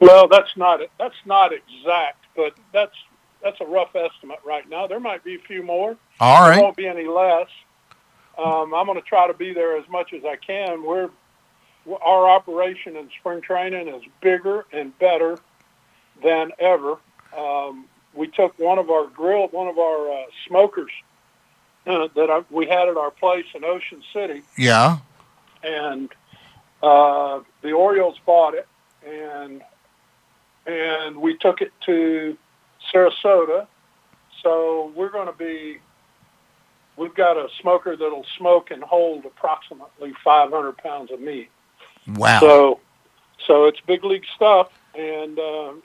Well, 0.00 0.28
that's 0.28 0.56
not 0.56 0.80
it 0.80 0.90
that's 0.98 1.16
not 1.24 1.52
exact, 1.52 2.24
but 2.36 2.54
that's 2.72 2.94
that's 3.42 3.60
a 3.60 3.64
rough 3.64 3.94
estimate 3.94 4.38
right 4.44 4.68
now. 4.68 4.86
There 4.86 5.00
might 5.00 5.24
be 5.24 5.34
a 5.34 5.40
few 5.40 5.62
more. 5.62 5.96
All 6.20 6.48
right, 6.48 6.54
There 6.54 6.64
won't 6.64 6.76
be 6.76 6.86
any 6.86 7.06
less. 7.06 7.48
Um, 8.36 8.72
I'm 8.72 8.86
going 8.86 9.00
to 9.00 9.06
try 9.06 9.26
to 9.26 9.34
be 9.34 9.52
there 9.52 9.76
as 9.76 9.88
much 9.88 10.12
as 10.12 10.24
I 10.24 10.36
can. 10.36 10.84
We're 10.84 11.10
our 12.02 12.28
operation 12.28 12.96
in 12.96 13.08
spring 13.18 13.40
training 13.40 13.88
is 13.88 14.02
bigger 14.20 14.66
and 14.72 14.96
better 14.98 15.38
than 16.22 16.52
ever. 16.58 16.98
Um, 17.36 17.86
we 18.14 18.26
took 18.28 18.58
one 18.58 18.78
of 18.78 18.90
our 18.90 19.06
grill, 19.06 19.48
one 19.48 19.68
of 19.68 19.78
our 19.78 20.12
uh, 20.12 20.24
smokers 20.46 20.90
uh, 21.88 22.08
that 22.14 22.30
I, 22.30 22.42
we 22.50 22.66
had 22.66 22.88
at 22.88 22.96
our 22.96 23.10
place 23.10 23.46
in 23.54 23.64
Ocean 23.64 24.02
City, 24.12 24.42
Yeah. 24.56 24.98
and 25.62 26.10
uh, 26.82 27.40
the 27.62 27.72
Orioles 27.72 28.16
bought 28.24 28.54
it, 28.54 28.68
and 29.06 29.62
and 30.66 31.16
we 31.16 31.36
took 31.38 31.62
it 31.62 31.72
to 31.86 32.36
Sarasota. 32.92 33.66
So 34.42 34.92
we're 34.94 35.08
going 35.10 35.26
to 35.26 35.32
be. 35.32 35.78
We've 36.96 37.14
got 37.14 37.36
a 37.36 37.48
smoker 37.60 37.96
that'll 37.96 38.26
smoke 38.36 38.70
and 38.72 38.82
hold 38.82 39.24
approximately 39.24 40.12
500 40.24 40.76
pounds 40.78 41.12
of 41.12 41.20
meat. 41.20 41.48
Wow. 42.08 42.40
So, 42.40 42.80
so 43.46 43.66
it's 43.66 43.78
big 43.86 44.04
league 44.04 44.24
stuff, 44.34 44.68
and 44.96 45.38
um, 45.38 45.82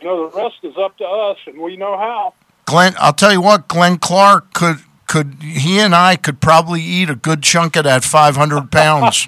you 0.00 0.06
know 0.06 0.28
the 0.30 0.36
rest 0.36 0.56
is 0.62 0.76
up 0.76 0.96
to 0.98 1.04
us, 1.04 1.38
and 1.46 1.58
we 1.58 1.76
know 1.76 1.96
how. 1.96 2.34
Glenn, 2.66 2.94
I'll 2.98 3.12
tell 3.12 3.32
you 3.32 3.40
what, 3.40 3.66
Glenn 3.68 3.98
Clark 3.98 4.52
could 4.54 4.78
could 5.12 5.42
he 5.42 5.78
and 5.78 5.94
I 5.94 6.16
could 6.16 6.40
probably 6.40 6.80
eat 6.80 7.10
a 7.10 7.14
good 7.14 7.42
chunk 7.42 7.76
of 7.76 7.84
that 7.84 8.02
500 8.02 8.72
pounds. 8.72 9.26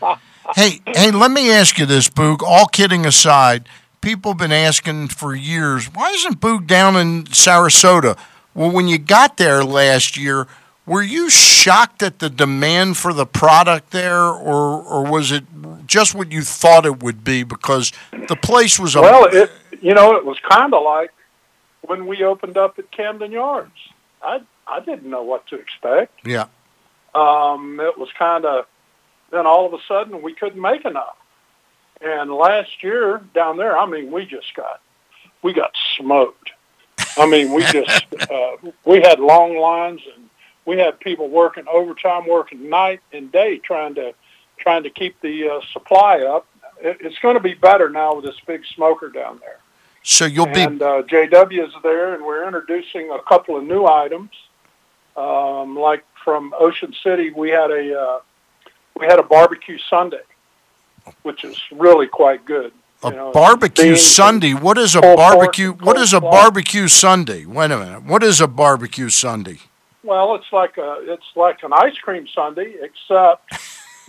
hey, 0.54 0.82
hey, 0.84 1.10
let 1.10 1.30
me 1.30 1.50
ask 1.50 1.78
you 1.78 1.86
this, 1.86 2.10
Boog. 2.10 2.42
All 2.42 2.66
kidding 2.66 3.06
aside, 3.06 3.66
people 4.02 4.32
have 4.32 4.38
been 4.38 4.52
asking 4.52 5.08
for 5.08 5.34
years, 5.34 5.86
why 5.86 6.10
isn't 6.10 6.38
Boog 6.38 6.66
down 6.66 6.96
in 6.96 7.24
Sarasota? 7.24 8.18
Well, 8.52 8.70
when 8.70 8.88
you 8.88 8.98
got 8.98 9.38
there 9.38 9.64
last 9.64 10.18
year, 10.18 10.48
were 10.84 11.02
you 11.02 11.30
shocked 11.30 12.02
at 12.02 12.18
the 12.18 12.28
demand 12.28 12.98
for 12.98 13.14
the 13.14 13.24
product 13.24 13.90
there, 13.92 14.24
or 14.24 14.82
or 14.82 15.10
was 15.10 15.32
it 15.32 15.44
just 15.86 16.14
what 16.14 16.30
you 16.30 16.42
thought 16.42 16.84
it 16.84 17.02
would 17.02 17.24
be? 17.24 17.42
Because 17.42 17.90
the 18.28 18.36
place 18.36 18.78
was 18.78 18.94
a 18.94 19.00
Well, 19.00 19.24
it 19.32 19.50
you 19.80 19.94
know 19.94 20.14
it 20.14 20.26
was 20.26 20.36
kind 20.46 20.74
of 20.74 20.82
like 20.82 21.10
when 21.80 22.06
we 22.06 22.22
opened 22.22 22.58
up 22.58 22.78
at 22.78 22.90
Camden 22.90 23.32
Yards. 23.32 23.72
I 24.22 24.42
I 24.72 24.80
didn't 24.80 25.08
know 25.10 25.22
what 25.22 25.46
to 25.48 25.56
expect. 25.56 26.26
yeah, 26.26 26.46
Um, 27.14 27.78
it 27.80 27.98
was 27.98 28.08
kind 28.18 28.44
of 28.44 28.66
then 29.30 29.46
all 29.46 29.66
of 29.66 29.72
a 29.72 29.82
sudden 29.88 30.22
we 30.22 30.34
couldn't 30.34 30.60
make 30.60 30.84
enough. 30.84 31.16
And 32.00 32.32
last 32.32 32.82
year 32.82 33.22
down 33.34 33.56
there, 33.56 33.76
I 33.76 33.86
mean, 33.86 34.10
we 34.10 34.26
just 34.26 34.54
got 34.54 34.80
we 35.42 35.52
got 35.52 35.74
smoked. 35.96 36.50
I 37.16 37.26
mean, 37.26 37.52
we 37.52 37.62
just 37.64 38.06
uh, 38.30 38.56
we 38.84 39.00
had 39.02 39.20
long 39.20 39.56
lines 39.56 40.00
and 40.14 40.28
we 40.64 40.78
had 40.78 41.00
people 41.00 41.28
working 41.28 41.64
overtime, 41.70 42.26
working 42.26 42.68
night 42.68 43.00
and 43.12 43.30
day 43.30 43.58
trying 43.58 43.94
to 43.96 44.14
trying 44.58 44.84
to 44.84 44.90
keep 44.90 45.20
the 45.20 45.48
uh, 45.48 45.60
supply 45.72 46.20
up. 46.20 46.46
It, 46.80 46.98
it's 47.00 47.18
going 47.18 47.34
to 47.34 47.42
be 47.42 47.54
better 47.54 47.88
now 47.88 48.14
with 48.14 48.24
this 48.24 48.40
big 48.46 48.64
smoker 48.74 49.08
down 49.08 49.40
there. 49.40 49.58
so 50.02 50.24
you'll 50.24 50.46
be 50.46 50.62
And 50.62 50.82
uh, 50.82 51.02
JW 51.02 51.66
is 51.66 51.74
there, 51.82 52.14
and 52.14 52.24
we're 52.24 52.44
introducing 52.44 53.10
a 53.10 53.20
couple 53.22 53.56
of 53.56 53.64
new 53.64 53.86
items. 53.86 54.30
Um, 55.16 55.76
like 55.78 56.04
from 56.24 56.54
Ocean 56.58 56.94
City, 57.02 57.30
we 57.30 57.50
had 57.50 57.70
a 57.70 58.00
uh, 58.00 58.20
we 58.98 59.06
had 59.06 59.18
a 59.18 59.22
barbecue 59.22 59.78
Sunday, 59.90 60.22
which 61.22 61.44
is 61.44 61.58
really 61.70 62.06
quite 62.06 62.44
good. 62.44 62.72
a 63.02 63.10
you 63.10 63.16
know, 63.16 63.32
barbecue 63.32 63.96
Sunday. 63.96 64.54
What 64.54 64.78
is 64.78 64.94
a 64.94 65.00
barbecue? 65.00 65.72
What 65.72 65.98
is 65.98 66.12
a 66.12 66.20
barbecue 66.20 66.88
Sunday? 66.88 67.44
Wait 67.44 67.70
a 67.70 67.78
minute. 67.78 68.04
What 68.04 68.22
is 68.22 68.40
a 68.40 68.46
barbecue 68.46 69.08
Sunday? 69.08 69.58
Well, 70.04 70.34
it's 70.34 70.52
like 70.52 70.78
a 70.78 70.98
it's 71.02 71.30
like 71.36 71.62
an 71.62 71.72
ice 71.72 71.96
cream 71.98 72.26
Sunday, 72.34 72.74
except 72.80 73.52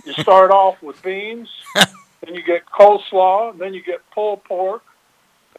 you 0.05 0.13
start 0.13 0.51
off 0.61 0.81
with 0.81 1.01
beans, 1.03 1.49
then 1.75 2.33
you 2.33 2.43
get 2.43 2.65
coleslaw, 2.65 3.51
and 3.51 3.59
then 3.59 3.73
you 3.73 3.83
get 3.83 3.99
pulled 4.11 4.43
pork, 4.43 4.83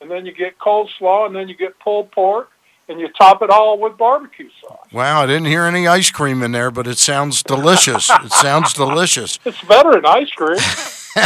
and 0.01 0.11
then 0.11 0.27
you 0.27 0.33
get 0.33 0.59
coleslaw, 0.59 1.27
and 1.27 1.37
then 1.37 1.49
you 1.49 1.57
get 1.57 1.79
pulled 1.79 2.11
pork, 2.11 2.51
and 2.89 3.01
you 3.01 3.09
top 3.09 3.43
it 3.43 3.51
all 3.51 3.79
with 3.79 3.97
barbecue 3.97 4.51
sauce. 4.61 4.87
Wow, 4.93 5.23
I 5.23 5.27
didn't 5.27 5.47
hear 5.47 5.65
any 5.65 5.87
ice 5.87 6.11
cream 6.11 6.43
in 6.43 6.53
there, 6.53 6.71
but 6.71 6.87
it 6.87 6.99
sounds 6.99 7.43
delicious. 7.43 8.11
it 8.25 8.33
sounds 8.33 8.73
delicious. 8.73 9.39
It's 9.45 9.63
better 9.63 9.93
than 9.93 10.07
ice 10.07 10.31
cream. 10.31 10.59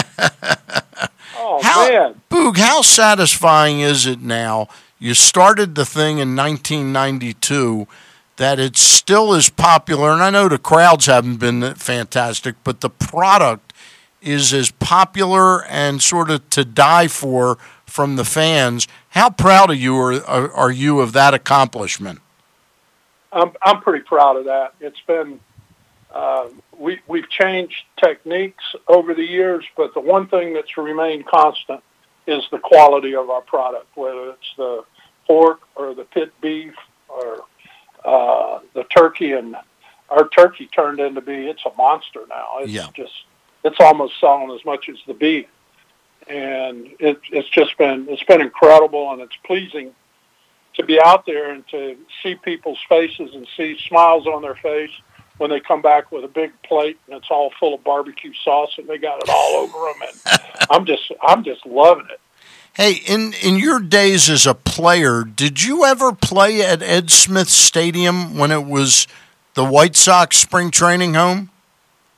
oh 1.37 1.61
How- 1.63 1.89
man. 1.89 2.21
Boog, 2.31 2.59
how 2.59 2.83
satisfying 2.83 3.81
is 3.81 4.07
it 4.07 4.21
now? 4.21 4.69
You 4.99 5.15
started 5.15 5.75
the 5.75 5.87
thing 5.87 6.19
in 6.19 6.35
1992 6.35 7.87
that 8.37 8.59
it's 8.61 8.81
still 8.81 9.35
as 9.35 9.51
popular, 9.51 10.13
and 10.13 10.23
I 10.23 10.31
know 10.31 10.49
the 10.49 10.59
crowds 10.59 11.07
haven't 11.07 11.37
been 11.37 11.75
fantastic, 11.75 12.55
but 12.65 12.81
the 12.81 12.91
product 12.91 13.73
is 14.23 14.53
as 14.53 14.71
popular 14.71 15.65
and 15.67 16.03
sort 16.03 16.31
of 16.31 16.49
to 16.51 16.65
die 16.65 17.09
for 17.09 17.59
from 17.99 18.15
the 18.15 18.25
fans. 18.25 18.87
How 19.09 19.29
proud 19.29 19.71
of 19.71 19.77
you 19.77 19.97
are, 19.99 20.25
are, 20.25 20.53
are 20.53 20.71
you 20.71 21.01
of 21.01 21.15
that 21.15 21.35
accomplishment? 21.35 22.21
I'm 23.33 23.51
I'm 23.61 23.81
pretty 23.81 24.05
proud 24.05 24.37
of 24.37 24.45
that. 24.45 24.75
It's 24.79 25.01
been 25.01 25.41
uh, 26.15 26.47
we 26.79 27.01
we've 27.09 27.29
changed 27.29 27.83
techniques 28.01 28.63
over 28.87 29.15
the 29.15 29.25
years, 29.25 29.65
but 29.77 29.95
the 29.95 30.01
one 30.01 30.29
thing 30.29 30.53
that's 30.55 30.77
remained 30.77 31.27
constant 31.27 31.83
is 32.29 32.45
the 32.53 32.61
quality 32.61 33.17
of 33.17 33.31
our 33.31 33.41
product, 33.41 33.89
whether 33.97 34.31
it's 34.31 34.55
the 34.57 34.85
pork 35.27 35.59
or 35.75 35.93
the 35.93 36.05
pit 36.05 36.33
beef 36.41 36.75
or 37.09 37.43
uh, 38.05 38.61
the 38.75 38.85
turkey. 38.97 39.33
And 39.33 39.57
our 40.09 40.29
turkey 40.29 40.67
turned 40.69 41.01
into 41.01 41.21
be 41.21 41.49
it's 41.49 41.65
a 41.67 41.77
monster 41.77 42.21
now. 42.29 42.59
It's 42.61 42.71
Yeah. 42.71 42.87
just 42.95 43.25
it's 43.65 43.81
almost 43.81 44.21
selling 44.21 44.53
as 44.53 44.65
much 44.65 44.89
as 44.89 44.99
the 45.09 45.15
beef, 45.15 45.47
and 46.29 46.89
it, 46.99 47.21
it's 47.31 47.49
just 47.49 47.77
been 47.79 48.07
it's 48.09 48.23
been 48.25 48.41
incredible, 48.41 49.13
and 49.13 49.21
it's 49.21 49.37
pleasing 49.45 49.95
to 50.75 50.85
be 50.85 51.01
out 51.01 51.27
there 51.27 51.51
and 51.51 51.67
to 51.69 51.97
see 52.23 52.37
people's 52.37 52.79
faces 52.89 53.35
and 53.35 53.47
see 53.57 53.77
smiles 53.89 54.27
on 54.27 54.43
their 54.43 54.55
face 54.55 54.93
when 55.39 55.51
they 55.51 55.61
come 55.61 55.83
back 55.83 56.13
with 56.13 56.25
a 56.25 56.29
big 56.29 56.51
plate 56.63 56.99
and 57.07 57.17
it's 57.17 57.29
all 57.31 57.51
full 57.59 57.75
of 57.75 57.83
barbecue 57.85 58.33
sauce 58.45 58.75
and 58.79 58.89
they 58.89 58.99
got 58.99 59.21
it 59.23 59.29
all 59.29 59.57
over 59.57 59.79
them 59.79 60.09
and 60.09 60.41
I'm 60.71 60.85
just 60.85 61.11
I'm 61.23 61.45
just 61.45 61.65
loving 61.67 62.07
it. 62.11 62.21
Hey, 62.75 62.93
in, 62.93 63.33
in 63.43 63.57
your 63.57 63.81
days 63.81 64.31
as 64.31 64.47
a 64.47 64.55
player, 64.55 65.25
did 65.25 65.65
you 65.65 65.85
ever 65.85 66.13
play 66.13 66.63
at 66.63 66.81
Ed 66.81 67.11
Smith 67.11 67.49
Stadium 67.49 68.39
when 68.39 68.53
it 68.53 68.65
was 68.67 69.09
the 69.55 69.65
White 69.65 69.97
Sox 69.97 70.37
spring 70.37 70.71
training 70.71 71.15
home? 71.15 71.51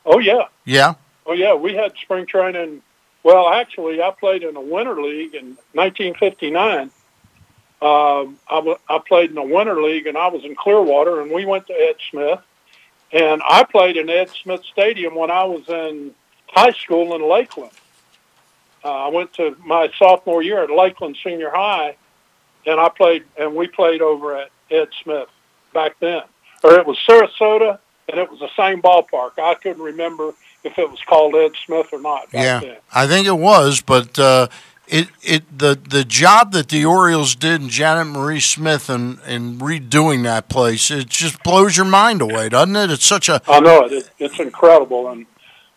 Oh 0.05 0.19
yeah. 0.19 0.49
Yeah. 0.65 0.95
Oh 1.25 1.33
yeah, 1.33 1.55
we 1.55 1.73
had 1.73 1.93
spring 1.99 2.27
training. 2.27 2.83
Well, 3.23 3.49
actually, 3.49 4.01
I 4.01 4.11
played 4.11 4.43
in 4.43 4.55
a 4.55 4.61
winter 4.61 4.99
league 5.01 5.35
in 5.35 5.57
1959. 5.73 6.91
Um, 7.81 8.39
I, 8.49 8.55
w- 8.55 8.77
I 8.89 8.99
played 8.99 9.29
in 9.29 9.35
the 9.35 9.43
winter 9.43 9.81
league, 9.81 10.07
and 10.07 10.17
I 10.17 10.27
was 10.27 10.43
in 10.43 10.55
Clearwater, 10.55 11.21
and 11.21 11.31
we 11.31 11.45
went 11.45 11.67
to 11.67 11.73
Ed 11.73 11.95
Smith. 12.09 12.39
And 13.11 13.41
I 13.47 13.63
played 13.63 13.97
in 13.97 14.09
Ed 14.09 14.29
Smith 14.29 14.63
Stadium 14.71 15.15
when 15.15 15.29
I 15.29 15.43
was 15.43 15.67
in 15.67 16.15
high 16.47 16.71
school 16.71 17.15
in 17.15 17.27
Lakeland. 17.27 17.73
Uh, 18.83 18.89
I 18.89 19.07
went 19.09 19.33
to 19.33 19.55
my 19.65 19.91
sophomore 19.99 20.41
year 20.41 20.63
at 20.63 20.71
Lakeland 20.71 21.17
Senior 21.23 21.51
High, 21.51 21.95
and 22.65 22.79
I 22.79 22.89
played, 22.89 23.23
and 23.37 23.55
we 23.55 23.67
played 23.67 24.01
over 24.01 24.37
at 24.37 24.49
Ed 24.71 24.89
Smith 25.03 25.29
back 25.73 25.99
then. 25.99 26.21
Or 26.63 26.73
it 26.75 26.85
was 26.85 26.97
Sarasota, 27.07 27.79
and 28.09 28.19
it 28.19 28.29
was 28.29 28.39
the 28.39 28.49
same 28.55 28.81
ballpark. 28.81 29.31
I 29.37 29.55
couldn't 29.55 29.83
remember 29.83 30.33
if 30.63 30.77
it 30.77 30.89
was 30.89 30.99
called 31.07 31.35
Ed 31.35 31.51
Smith 31.65 31.87
or 31.91 32.01
not 32.01 32.31
back 32.31 32.43
Yeah, 32.43 32.59
then. 32.59 32.77
I 32.93 33.07
think 33.07 33.27
it 33.27 33.37
was, 33.37 33.81
but 33.81 34.17
uh, 34.19 34.47
it 34.87 35.07
it 35.23 35.57
the 35.57 35.79
the 35.87 36.03
job 36.03 36.51
that 36.51 36.69
the 36.69 36.85
Orioles 36.85 37.35
did 37.35 37.61
and 37.61 37.69
Janet 37.69 38.07
Marie 38.07 38.39
Smith 38.39 38.89
and 38.89 39.19
and 39.25 39.59
redoing 39.59 40.23
that 40.23 40.49
place, 40.49 40.91
it 40.91 41.09
just 41.09 41.41
blows 41.43 41.77
your 41.77 41.85
mind 41.85 42.21
away, 42.21 42.49
doesn't 42.49 42.75
it? 42.75 42.91
It's 42.91 43.05
such 43.05 43.29
a 43.29 43.41
I 43.47 43.59
know 43.59 43.85
it. 43.85 43.91
it. 43.93 44.09
It's 44.19 44.39
incredible. 44.39 45.09
And 45.09 45.25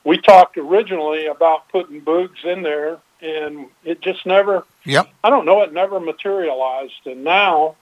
we 0.03 0.19
talked 0.19 0.59
originally 0.59 1.27
about 1.27 1.69
putting 1.69 2.01
Boogs 2.03 2.45
in 2.45 2.63
there, 2.63 2.99
and 3.23 3.69
it 3.85 4.01
just 4.01 4.27
never. 4.27 4.65
Yep. 4.85 5.09
I 5.23 5.31
don't 5.31 5.47
know. 5.47 5.63
It 5.63 5.73
never 5.73 6.01
materialized, 6.01 7.07
and 7.07 7.25
now 7.25 7.77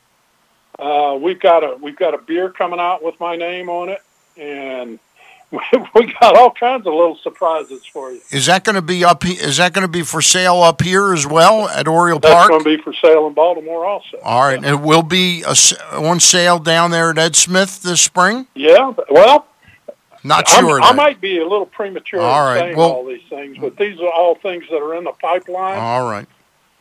uh, 0.78 1.18
we've 1.20 1.40
got 1.40 1.64
a 1.64 1.76
we've 1.80 1.96
got 1.96 2.14
a 2.14 2.18
beer 2.18 2.50
coming 2.50 2.78
out 2.78 3.02
with 3.02 3.18
my 3.18 3.36
name 3.36 3.68
on 3.68 3.88
it, 3.88 4.02
and 4.36 4.98
we 5.94 6.12
got 6.18 6.36
all 6.36 6.50
kinds 6.50 6.86
of 6.86 6.94
little 6.94 7.16
surprises 7.16 7.84
for 7.84 8.10
you. 8.10 8.20
Is 8.30 8.46
that 8.46 8.64
going 8.64 8.76
to 8.76 8.82
be 8.82 9.04
up? 9.04 9.24
Is 9.26 9.58
that 9.58 9.72
going 9.74 9.86
to 9.86 9.92
be 9.92 10.02
for 10.02 10.22
sale 10.22 10.62
up 10.62 10.80
here 10.82 11.12
as 11.12 11.26
well 11.26 11.68
at 11.68 11.86
Oriole 11.86 12.18
That's 12.18 12.32
Park? 12.34 12.50
That's 12.50 12.64
going 12.64 12.76
to 12.76 12.78
be 12.78 12.82
for 12.82 12.94
sale 12.94 13.26
in 13.26 13.34
Baltimore 13.34 13.84
also. 13.84 14.18
All 14.22 14.42
right, 14.44 14.56
and 14.56 14.64
it 14.64 14.80
will 14.80 15.02
be 15.02 15.42
a 15.42 15.54
on 15.92 16.20
sale 16.20 16.58
down 16.58 16.90
there 16.90 17.10
at 17.10 17.18
Ed 17.18 17.36
Smith 17.36 17.82
this 17.82 18.00
spring. 18.00 18.46
Yeah. 18.54 18.92
Well, 19.10 19.46
Not 20.24 20.48
sure. 20.48 20.80
I 20.80 20.92
might 20.92 21.20
be 21.20 21.38
a 21.38 21.46
little 21.46 21.66
premature 21.66 22.20
All 22.20 22.54
saying 22.54 22.76
well- 22.76 22.92
all 22.92 23.04
these 23.06 23.22
things, 23.28 23.58
but 23.58 23.76
these 23.76 24.00
are 24.00 24.08
all 24.10 24.36
things 24.36 24.64
that 24.70 24.78
are 24.78 24.94
in 24.94 25.04
the 25.04 25.12
pipeline, 25.12 25.78
All 25.78 26.08
right. 26.08 26.26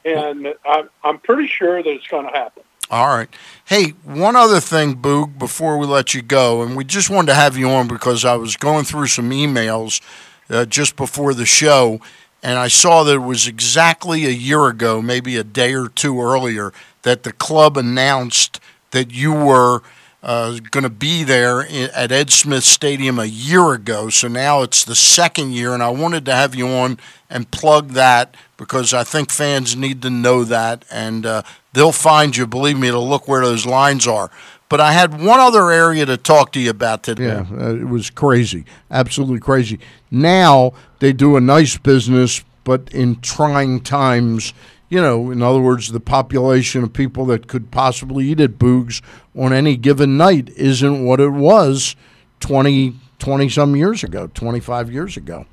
and 0.06 0.54
I'm, 0.66 0.90
I'm 1.04 1.18
pretty 1.20 1.48
sure 1.48 1.84
that 1.84 1.90
it's 1.90 2.08
going 2.08 2.26
to 2.26 2.32
happen. 2.32 2.64
All 2.92 3.08
right. 3.08 3.30
Hey, 3.64 3.92
one 4.04 4.36
other 4.36 4.60
thing, 4.60 4.98
Boog, 4.98 5.40
before 5.40 5.78
we 5.78 5.86
let 5.86 6.14
you 6.14 6.22
go, 6.22 6.62
and 6.62 6.76
we 6.76 6.84
just 6.84 7.10
wanted 7.10 7.28
to 7.28 7.36
have 7.36 7.56
you 7.56 7.70
on 7.70 7.88
because 7.88 8.26
I 8.26 8.36
was 8.36 8.58
going 8.58 8.84
through 8.84 9.08
some 9.08 9.30
emails 9.30 10.02
uh, 10.50 10.66
just 10.66 10.98
before 10.98 11.34
the 11.34 11.46
show, 11.46 12.02
and 12.44 12.60
I 12.60 12.68
saw 12.68 13.04
that 13.06 13.16
it 13.16 13.20
was 13.20 13.48
exactly 13.48 14.26
a 14.26 14.32
year 14.32 14.68
ago, 14.68 15.02
maybe 15.02 15.38
a 15.38 15.44
day 15.46 15.74
or 15.74 15.88
two 15.88 16.22
earlier, 16.22 16.74
that 17.04 17.24
the 17.24 17.32
club 17.32 17.78
announced 17.78 18.60
that 18.90 19.10
you 19.10 19.32
were 19.32 19.84
uh, 20.22 20.60
going 20.70 20.84
to 20.84 20.90
be 20.90 21.24
there 21.24 21.62
at 21.96 22.12
Ed 22.12 22.30
Smith 22.30 22.66
Stadium 22.66 23.20
a 23.20 23.26
year 23.26 23.72
ago. 23.72 24.10
So 24.10 24.28
now 24.28 24.64
it's 24.64 24.84
the 24.84 24.98
second 24.98 25.54
year, 25.54 25.74
and 25.74 25.82
I 25.82 25.92
wanted 25.92 26.26
to 26.26 26.36
have 26.36 26.56
you 26.56 26.68
on 26.68 27.00
and 27.30 27.50
plug 27.52 27.92
that 27.92 28.36
because 28.58 28.94
I 28.94 29.06
think 29.06 29.32
fans 29.32 29.78
need 29.78 30.02
to 30.02 30.10
know 30.10 30.44
that, 30.44 30.84
and 30.92 31.26
uh, 31.26 31.42
they'll 31.74 31.92
find 31.92 32.36
you. 32.36 32.48
Believe 32.48 32.78
me, 32.78 32.90
to 32.90 33.00
look 33.00 33.28
where 33.28 33.42
those 33.42 33.66
lines 33.66 34.08
are. 34.08 34.32
But 34.70 34.80
I 34.80 34.94
had 34.94 35.22
one 35.22 35.40
other 35.40 35.70
area 35.70 36.06
to 36.06 36.16
talk 36.16 36.54
to 36.54 36.60
you 36.60 36.70
about 36.70 37.04
today. 37.04 37.26
Yeah, 37.26 37.46
uh, 37.60 37.76
it 37.76 37.90
was 37.90 38.10
crazy, 38.10 38.64
absolutely 38.90 39.40
crazy. 39.40 39.80
Now 40.10 40.72
they 41.00 41.12
do 41.12 41.36
a 41.36 41.42
nice 41.42 41.78
business, 41.78 42.44
but 42.64 42.90
in 42.94 43.20
trying 43.20 43.82
times, 43.82 44.54
you 44.88 45.02
know, 45.02 45.30
in 45.30 45.42
other 45.42 45.60
words, 45.60 45.92
the 45.92 46.00
population 46.00 46.84
of 46.84 46.94
people 46.94 47.26
that 47.26 47.48
could 47.48 47.70
possibly 47.70 48.28
eat 48.30 48.40
at 48.40 48.52
Boogs 48.52 49.02
on 49.36 49.52
any 49.52 49.76
given 49.76 50.16
night 50.16 50.50
isn't 50.56 51.04
what 51.06 51.20
it 51.20 51.32
was 51.32 51.98
20, 52.40 52.96
20 53.20 53.50
some 53.50 53.76
years 53.76 54.06
ago, 54.06 54.28
25 54.34 54.92
years 54.92 55.18
ago. 55.18 55.46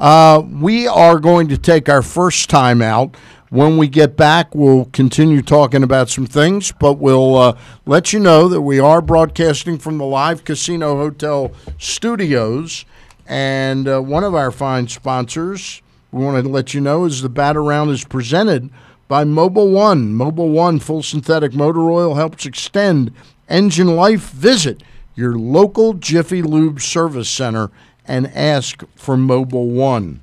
Uh, 0.00 0.42
we 0.42 0.86
are 0.86 1.18
going 1.18 1.48
to 1.48 1.58
take 1.58 1.88
our 1.88 2.02
first 2.02 2.50
time 2.50 2.82
out. 2.82 3.14
When 3.54 3.76
we 3.76 3.86
get 3.86 4.16
back, 4.16 4.52
we'll 4.52 4.86
continue 4.86 5.40
talking 5.40 5.84
about 5.84 6.10
some 6.10 6.26
things, 6.26 6.72
but 6.72 6.94
we'll 6.94 7.36
uh, 7.36 7.56
let 7.86 8.12
you 8.12 8.18
know 8.18 8.48
that 8.48 8.62
we 8.62 8.80
are 8.80 9.00
broadcasting 9.00 9.78
from 9.78 9.96
the 9.96 10.04
Live 10.04 10.44
Casino 10.44 10.96
Hotel 10.96 11.52
studios. 11.78 12.84
And 13.28 13.86
uh, 13.86 14.00
one 14.00 14.24
of 14.24 14.34
our 14.34 14.50
fine 14.50 14.88
sponsors, 14.88 15.82
we 16.10 16.24
want 16.24 16.44
to 16.44 16.50
let 16.50 16.74
you 16.74 16.80
know, 16.80 17.04
is 17.04 17.22
the 17.22 17.28
Bat 17.28 17.56
Around 17.56 17.90
is 17.90 18.02
presented 18.02 18.70
by 19.06 19.22
Mobil 19.22 19.70
One. 19.70 20.14
Mobil 20.14 20.50
One 20.50 20.80
full 20.80 21.04
synthetic 21.04 21.54
motor 21.54 21.88
oil 21.92 22.16
helps 22.16 22.46
extend 22.46 23.12
engine 23.48 23.94
life. 23.94 24.30
Visit 24.30 24.82
your 25.14 25.38
local 25.38 25.94
Jiffy 25.94 26.42
Lube 26.42 26.80
service 26.80 27.28
center 27.28 27.70
and 28.04 28.26
ask 28.34 28.82
for 28.96 29.14
Mobil 29.14 29.68
One. 29.68 30.22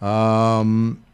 Um, 0.00 1.04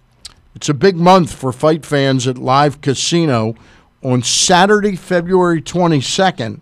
it's 0.57 0.71
a 0.71 0.75
big 0.75 0.97
month 0.97 1.35
for 1.35 1.53
fight 1.53 1.85
fans 1.85 2.27
at 2.27 2.39
Live 2.39 2.81
Casino. 2.81 3.55
On 4.03 4.23
Saturday, 4.23 4.97
February 4.97 5.61
22nd, 5.61 6.61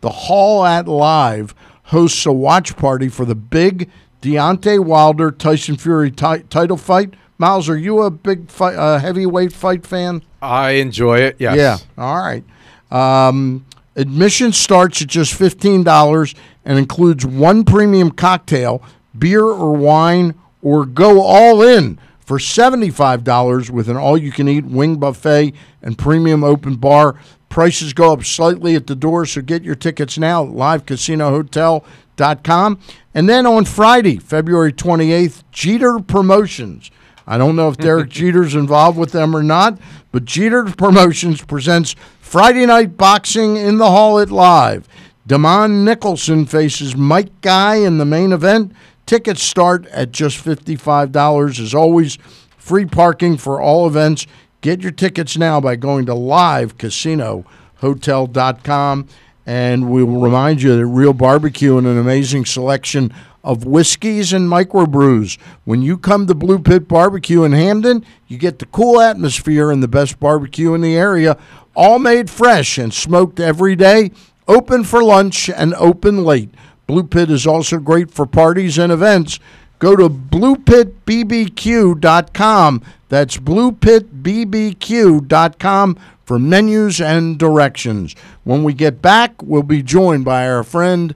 the 0.00 0.10
Hall 0.10 0.64
at 0.64 0.88
Live 0.88 1.54
hosts 1.84 2.26
a 2.26 2.32
watch 2.32 2.76
party 2.76 3.08
for 3.08 3.24
the 3.24 3.36
big 3.36 3.88
Deontay 4.20 4.84
Wilder 4.84 5.30
Tyson 5.30 5.76
Fury 5.76 6.10
ti- 6.10 6.42
title 6.50 6.76
fight. 6.76 7.14
Miles, 7.38 7.68
are 7.68 7.76
you 7.76 8.02
a 8.02 8.10
big 8.10 8.50
fight, 8.50 8.74
uh, 8.74 8.98
heavyweight 8.98 9.52
fight 9.52 9.86
fan? 9.86 10.22
I 10.42 10.70
enjoy 10.70 11.18
it. 11.18 11.36
Yes. 11.38 11.56
Yeah. 11.56 11.78
All 12.02 12.16
right. 12.16 12.42
Um, 12.90 13.64
admission 13.94 14.50
starts 14.50 15.02
at 15.02 15.08
just 15.08 15.34
fifteen 15.34 15.84
dollars 15.84 16.34
and 16.64 16.78
includes 16.78 17.24
one 17.24 17.62
premium 17.62 18.10
cocktail, 18.10 18.82
beer 19.16 19.44
or 19.44 19.72
wine, 19.76 20.34
or 20.62 20.84
go 20.84 21.20
all 21.22 21.62
in 21.62 22.00
for 22.26 22.38
seventy-five 22.38 23.24
dollars 23.24 23.70
with 23.70 23.88
an 23.88 23.96
all-you-can-eat 23.96 24.66
wing 24.66 24.96
buffet 24.96 25.54
and 25.80 25.96
premium 25.96 26.44
open 26.44 26.76
bar. 26.76 27.18
Prices 27.48 27.94
go 27.94 28.12
up 28.12 28.22
slightly 28.24 28.74
at 28.74 28.88
the 28.88 28.96
door, 28.96 29.24
so 29.24 29.40
get 29.40 29.62
your 29.62 29.76
tickets 29.76 30.18
now 30.18 30.44
at 30.44 30.50
livecasinohotel.com. 30.50 32.78
And 33.14 33.28
then 33.28 33.46
on 33.46 33.64
Friday, 33.64 34.16
February 34.18 34.72
28th, 34.72 35.44
Jeter 35.52 36.00
Promotions. 36.00 36.90
I 37.28 37.38
don't 37.38 37.56
know 37.56 37.68
if 37.68 37.76
Derek 37.76 38.10
Jeter's 38.10 38.56
involved 38.56 38.98
with 38.98 39.12
them 39.12 39.32
or 39.34 39.42
not, 39.44 39.78
but 40.10 40.24
Jeter 40.24 40.64
Promotions 40.64 41.42
presents 41.42 41.94
Friday 42.20 42.66
Night 42.66 42.96
Boxing 42.96 43.56
in 43.56 43.78
the 43.78 43.90
Hall 43.90 44.18
at 44.18 44.32
Live. 44.32 44.88
Damon 45.26 45.84
Nicholson 45.84 46.46
faces 46.46 46.96
Mike 46.96 47.40
Guy 47.40 47.76
in 47.76 47.98
the 47.98 48.04
main 48.04 48.32
event. 48.32 48.72
Tickets 49.06 49.42
start 49.42 49.86
at 49.86 50.10
just 50.10 50.44
$55. 50.44 51.60
As 51.60 51.74
always, 51.74 52.18
free 52.58 52.86
parking 52.86 53.36
for 53.36 53.60
all 53.60 53.86
events. 53.86 54.26
Get 54.60 54.82
your 54.82 54.90
tickets 54.90 55.38
now 55.38 55.60
by 55.60 55.76
going 55.76 56.06
to 56.06 56.12
livecasinohotel.com. 56.12 59.08
And 59.48 59.88
we 59.88 60.02
will 60.02 60.20
remind 60.20 60.60
you 60.60 60.76
that 60.76 60.86
Real 60.86 61.12
Barbecue 61.12 61.78
and 61.78 61.86
an 61.86 61.98
amazing 61.98 62.46
selection 62.46 63.14
of 63.44 63.64
whiskeys 63.64 64.32
and 64.32 64.50
microbrews. 64.50 65.38
When 65.64 65.82
you 65.82 65.98
come 65.98 66.26
to 66.26 66.34
Blue 66.34 66.58
Pit 66.58 66.88
Barbecue 66.88 67.44
in 67.44 67.52
Hampden, 67.52 68.04
you 68.26 68.38
get 68.38 68.58
the 68.58 68.66
cool 68.66 69.00
atmosphere 69.00 69.70
and 69.70 69.80
the 69.80 69.88
best 69.88 70.18
barbecue 70.18 70.74
in 70.74 70.80
the 70.80 70.96
area, 70.96 71.38
all 71.76 72.00
made 72.00 72.28
fresh 72.28 72.76
and 72.76 72.92
smoked 72.92 73.38
every 73.38 73.76
day, 73.76 74.10
open 74.48 74.82
for 74.82 75.00
lunch 75.00 75.48
and 75.48 75.74
open 75.74 76.24
late. 76.24 76.50
Blue 76.86 77.02
Pit 77.02 77.30
is 77.30 77.46
also 77.46 77.78
great 77.78 78.10
for 78.10 78.26
parties 78.26 78.78
and 78.78 78.92
events. 78.92 79.40
Go 79.78 79.94
to 79.96 80.08
bluepitbbq.com. 80.08 82.82
That's 83.08 83.36
bluepitbbq.com 83.36 85.98
for 86.24 86.38
menus 86.38 87.00
and 87.00 87.38
directions. 87.38 88.14
When 88.44 88.62
we 88.64 88.74
get 88.74 89.02
back, 89.02 89.42
we'll 89.42 89.62
be 89.62 89.82
joined 89.82 90.24
by 90.24 90.48
our 90.48 90.64
friend 90.64 91.14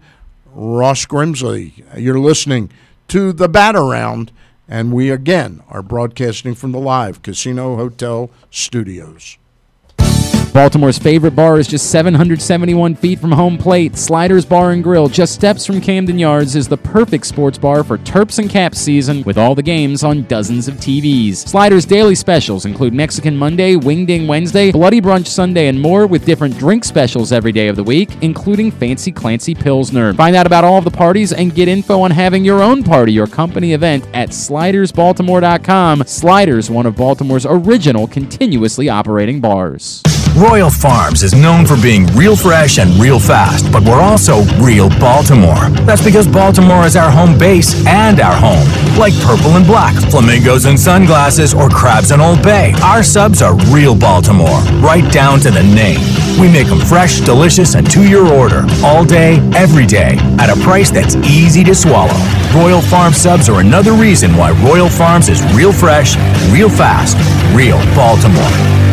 Ross 0.52 1.06
Grimsley. 1.06 1.84
You're 1.96 2.20
listening 2.20 2.70
to 3.08 3.32
the 3.32 3.48
Bat 3.48 3.76
Around, 3.76 4.30
and 4.68 4.92
we 4.92 5.10
again 5.10 5.62
are 5.68 5.82
broadcasting 5.82 6.54
from 6.54 6.72
the 6.72 6.78
live 6.78 7.22
Casino 7.22 7.76
Hotel 7.76 8.30
studios. 8.50 9.38
Baltimore's 10.52 10.98
favorite 10.98 11.36
bar 11.36 11.60
is 11.60 11.68
just 11.68 11.90
771 11.90 12.96
feet 12.96 13.20
from 13.20 13.30
home 13.30 13.56
plate. 13.56 13.96
Sliders 13.96 14.44
Bar 14.44 14.72
and 14.72 14.82
Grill, 14.82 15.08
just 15.08 15.32
steps 15.32 15.64
from 15.64 15.80
Camden 15.80 16.18
Yards, 16.18 16.56
is 16.56 16.66
the 16.66 16.76
perfect 16.76 17.26
sports 17.26 17.56
bar 17.56 17.84
for 17.84 17.98
Terps 17.98 18.40
and 18.40 18.50
Caps 18.50 18.80
season 18.80 19.22
with 19.22 19.38
all 19.38 19.54
the 19.54 19.62
games 19.62 20.02
on 20.02 20.24
dozens 20.24 20.66
of 20.66 20.74
TVs. 20.74 21.36
Sliders' 21.36 21.84
daily 21.84 22.16
specials 22.16 22.66
include 22.66 22.92
Mexican 22.92 23.36
Monday, 23.36 23.76
Wing 23.76 24.06
Ding 24.06 24.26
Wednesday, 24.26 24.72
Bloody 24.72 25.00
Brunch 25.00 25.28
Sunday, 25.28 25.68
and 25.68 25.80
more 25.80 26.08
with 26.08 26.26
different 26.26 26.58
drink 26.58 26.84
specials 26.84 27.30
every 27.30 27.52
day 27.52 27.68
of 27.68 27.76
the 27.76 27.84
week, 27.84 28.10
including 28.20 28.72
Fancy 28.72 29.12
Clancy 29.12 29.54
Pilsner. 29.54 30.14
Find 30.14 30.34
out 30.34 30.46
about 30.46 30.64
all 30.64 30.78
of 30.78 30.84
the 30.84 30.90
parties 30.90 31.32
and 31.32 31.54
get 31.54 31.68
info 31.68 32.00
on 32.00 32.10
having 32.10 32.44
your 32.44 32.60
own 32.60 32.82
party 32.82 33.20
or 33.20 33.28
company 33.28 33.72
event 33.72 34.04
at 34.14 34.30
slidersbaltimore.com. 34.30 36.04
Sliders, 36.06 36.70
one 36.70 36.86
of 36.86 36.96
Baltimore's 36.96 37.46
original 37.46 38.08
continuously 38.08 38.88
operating 38.88 39.40
bars. 39.40 40.02
Royal 40.36 40.70
Farms 40.70 41.22
is 41.22 41.34
known 41.34 41.66
for 41.66 41.76
being 41.76 42.06
real 42.14 42.36
fresh 42.36 42.78
and 42.78 42.90
real 42.94 43.18
fast, 43.18 43.70
but 43.72 43.82
we're 43.82 44.00
also 44.00 44.42
real 44.62 44.88
Baltimore. 44.88 45.68
That's 45.84 46.04
because 46.04 46.26
Baltimore 46.26 46.86
is 46.86 46.96
our 46.96 47.10
home 47.10 47.36
base 47.36 47.84
and 47.86 48.20
our 48.20 48.34
home. 48.34 48.66
Like 48.98 49.12
purple 49.20 49.56
and 49.56 49.66
black, 49.66 49.94
flamingos 50.10 50.66
and 50.66 50.78
sunglasses, 50.78 51.52
or 51.52 51.68
crabs 51.68 52.12
in 52.12 52.20
Old 52.20 52.42
Bay. 52.42 52.72
Our 52.82 53.02
subs 53.02 53.42
are 53.42 53.56
real 53.72 53.94
Baltimore, 53.94 54.60
right 54.80 55.10
down 55.12 55.40
to 55.40 55.50
the 55.50 55.62
name. 55.62 56.00
We 56.40 56.50
make 56.50 56.68
them 56.68 56.80
fresh, 56.80 57.20
delicious, 57.20 57.74
and 57.74 57.90
to 57.90 58.08
your 58.08 58.32
order, 58.32 58.64
all 58.84 59.04
day, 59.04 59.38
every 59.54 59.84
day, 59.84 60.16
at 60.38 60.48
a 60.48 60.60
price 60.62 60.90
that's 60.90 61.16
easy 61.16 61.64
to 61.64 61.74
swallow. 61.74 62.14
Royal 62.54 62.80
Farm 62.80 63.12
subs 63.12 63.48
are 63.48 63.60
another 63.60 63.92
reason 63.92 64.36
why 64.36 64.52
Royal 64.62 64.88
Farms 64.88 65.28
is 65.28 65.42
real 65.54 65.72
fresh, 65.72 66.16
real 66.50 66.70
fast, 66.70 67.16
real 67.54 67.78
Baltimore. 67.94 68.89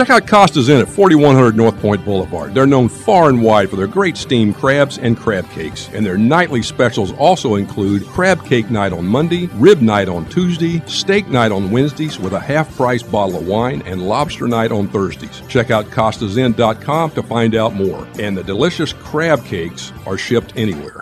Check 0.00 0.08
out 0.08 0.26
Costa's 0.26 0.70
Inn 0.70 0.80
at 0.80 0.88
4100 0.88 1.54
North 1.54 1.78
Point 1.78 2.02
Boulevard. 2.06 2.54
They're 2.54 2.66
known 2.66 2.88
far 2.88 3.28
and 3.28 3.42
wide 3.42 3.68
for 3.68 3.76
their 3.76 3.86
great 3.86 4.16
steamed 4.16 4.56
crabs 4.56 4.96
and 4.96 5.14
crab 5.14 5.46
cakes, 5.50 5.90
and 5.92 6.06
their 6.06 6.16
nightly 6.16 6.62
specials 6.62 7.12
also 7.12 7.56
include 7.56 8.06
crab 8.06 8.42
cake 8.46 8.70
night 8.70 8.94
on 8.94 9.04
Monday, 9.04 9.50
rib 9.56 9.82
night 9.82 10.08
on 10.08 10.24
Tuesday, 10.30 10.80
steak 10.86 11.28
night 11.28 11.52
on 11.52 11.70
Wednesdays 11.70 12.18
with 12.18 12.32
a 12.32 12.40
half 12.40 12.74
price 12.76 13.02
bottle 13.02 13.40
of 13.40 13.46
wine, 13.46 13.82
and 13.84 14.08
lobster 14.08 14.48
night 14.48 14.72
on 14.72 14.88
Thursdays. 14.88 15.42
Check 15.48 15.70
out 15.70 15.84
costasinn.com 15.90 17.10
to 17.10 17.22
find 17.22 17.54
out 17.54 17.74
more. 17.74 18.08
And 18.18 18.34
the 18.34 18.42
delicious 18.42 18.94
crab 18.94 19.44
cakes 19.44 19.92
are 20.06 20.16
shipped 20.16 20.54
anywhere. 20.56 20.98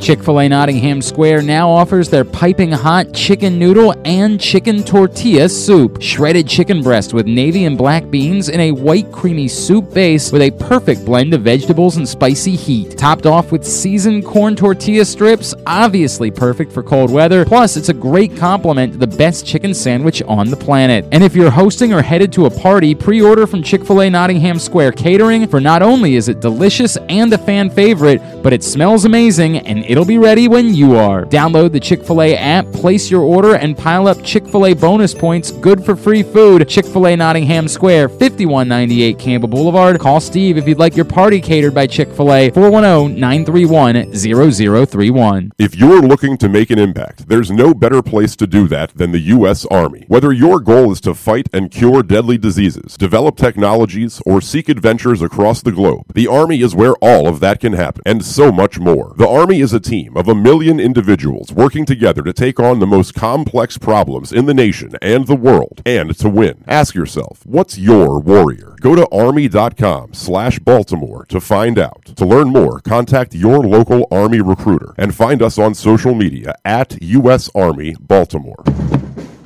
Chick 0.00 0.22
fil 0.22 0.40
A 0.40 0.48
Nottingham 0.50 1.00
Square 1.00 1.42
now 1.42 1.70
offers 1.70 2.10
their 2.10 2.26
piping 2.26 2.72
hot 2.72 3.14
chicken 3.14 3.58
noodle 3.58 3.94
and 4.04 4.38
chicken 4.38 4.84
tortilla 4.84 5.48
soup. 5.48 6.02
Shredded 6.02 6.46
chicken 6.46 6.82
breast 6.82 7.14
with 7.14 7.26
navy 7.26 7.64
and 7.64 7.76
black 7.78 8.08
beans 8.10 8.17
in 8.18 8.58
a 8.58 8.72
white 8.72 9.12
creamy 9.12 9.46
soup 9.46 9.94
base 9.94 10.32
with 10.32 10.42
a 10.42 10.50
perfect 10.50 11.04
blend 11.04 11.32
of 11.34 11.42
vegetables 11.42 11.98
and 11.98 12.08
spicy 12.08 12.56
heat. 12.56 12.98
Topped 12.98 13.26
off 13.26 13.52
with 13.52 13.64
seasoned 13.64 14.24
corn 14.24 14.56
tortilla 14.56 15.04
strips, 15.04 15.54
obviously 15.68 16.28
perfect 16.28 16.72
for 16.72 16.82
cold 16.82 17.12
weather. 17.12 17.44
Plus, 17.44 17.76
it's 17.76 17.90
a 17.90 17.94
great 17.94 18.36
complement 18.36 18.92
to 18.92 18.98
the 18.98 19.06
best 19.06 19.46
chicken 19.46 19.72
sandwich 19.72 20.20
on 20.22 20.50
the 20.50 20.56
planet. 20.56 21.04
And 21.12 21.22
if 21.22 21.36
you're 21.36 21.50
hosting 21.50 21.92
or 21.92 22.02
headed 22.02 22.32
to 22.32 22.46
a 22.46 22.50
party, 22.50 22.92
pre 22.92 23.22
order 23.22 23.46
from 23.46 23.62
Chick 23.62 23.84
fil 23.84 24.02
A 24.02 24.10
Nottingham 24.10 24.58
Square 24.58 24.92
Catering, 24.92 25.46
for 25.46 25.60
not 25.60 25.82
only 25.82 26.16
is 26.16 26.28
it 26.28 26.40
delicious 26.40 26.96
and 27.08 27.32
a 27.32 27.38
fan 27.38 27.70
favorite, 27.70 28.20
but 28.42 28.52
it 28.52 28.64
smells 28.64 29.04
amazing 29.04 29.58
and 29.58 29.84
it'll 29.84 30.04
be 30.04 30.18
ready 30.18 30.48
when 30.48 30.74
you 30.74 30.96
are. 30.96 31.24
Download 31.24 31.70
the 31.70 31.78
Chick 31.78 32.02
fil 32.02 32.22
A 32.22 32.36
app, 32.36 32.66
place 32.72 33.10
your 33.10 33.22
order, 33.22 33.54
and 33.54 33.78
pile 33.78 34.08
up 34.08 34.24
Chick 34.24 34.46
fil 34.48 34.66
A 34.66 34.74
bonus 34.74 35.14
points 35.14 35.52
good 35.52 35.84
for 35.84 35.94
free 35.94 36.22
food. 36.22 36.68
Chick 36.68 36.86
fil 36.86 37.06
A 37.06 37.16
Nottingham 37.16 37.68
Square, 37.68 37.97
5198 38.06 39.18
Campbell 39.18 39.48
Boulevard. 39.48 39.98
Call 39.98 40.20
Steve 40.20 40.58
if 40.58 40.68
you'd 40.68 40.78
like 40.78 40.94
your 40.94 41.06
party 41.06 41.40
catered 41.40 41.74
by 41.74 41.86
Chick 41.86 42.12
fil 42.12 42.34
A, 42.34 42.50
410 42.50 43.18
931 43.18 44.14
0031. 44.14 45.52
If 45.56 45.74
you're 45.74 46.02
looking 46.02 46.36
to 46.36 46.50
make 46.50 46.68
an 46.68 46.78
impact, 46.78 47.28
there's 47.28 47.50
no 47.50 47.72
better 47.72 48.02
place 48.02 48.36
to 48.36 48.46
do 48.46 48.68
that 48.68 48.94
than 48.94 49.12
the 49.12 49.20
U.S. 49.20 49.64
Army. 49.66 50.04
Whether 50.06 50.32
your 50.32 50.60
goal 50.60 50.92
is 50.92 51.00
to 51.00 51.14
fight 51.14 51.48
and 51.52 51.70
cure 51.70 52.02
deadly 52.02 52.36
diseases, 52.36 52.96
develop 52.98 53.36
technologies, 53.36 54.20
or 54.26 54.42
seek 54.42 54.68
adventures 54.68 55.22
across 55.22 55.62
the 55.62 55.72
globe, 55.72 56.12
the 56.14 56.26
Army 56.26 56.60
is 56.60 56.74
where 56.74 56.94
all 57.00 57.26
of 57.26 57.40
that 57.40 57.60
can 57.60 57.72
happen, 57.72 58.02
and 58.04 58.22
so 58.24 58.52
much 58.52 58.78
more. 58.78 59.14
The 59.16 59.28
Army 59.28 59.60
is 59.60 59.72
a 59.72 59.80
team 59.80 60.14
of 60.14 60.28
a 60.28 60.34
million 60.34 60.78
individuals 60.78 61.52
working 61.52 61.86
together 61.86 62.20
to 62.22 62.34
take 62.34 62.60
on 62.60 62.78
the 62.78 62.86
most 62.86 63.14
complex 63.14 63.78
problems 63.78 64.32
in 64.32 64.44
the 64.44 64.54
nation 64.54 64.92
and 65.00 65.26
the 65.26 65.34
world, 65.34 65.80
and 65.86 66.14
to 66.18 66.28
win. 66.28 66.62
Ask 66.66 66.94
yourself, 66.94 67.46
what's 67.46 67.78
your 67.78 67.87
warrior? 67.88 68.76
Go 68.80 68.94
to 68.94 69.08
army.com 69.10 70.14
slash 70.14 70.58
Baltimore 70.58 71.24
to 71.26 71.40
find 71.40 71.78
out. 71.78 72.04
To 72.16 72.26
learn 72.26 72.48
more, 72.48 72.80
contact 72.80 73.34
your 73.34 73.58
local 73.58 74.06
Army 74.10 74.40
recruiter 74.40 74.94
and 74.98 75.14
find 75.14 75.42
us 75.42 75.58
on 75.58 75.74
social 75.74 76.14
media 76.14 76.54
at 76.64 77.00
U.S. 77.02 77.50
Army 77.54 77.96
Baltimore. 78.00 78.62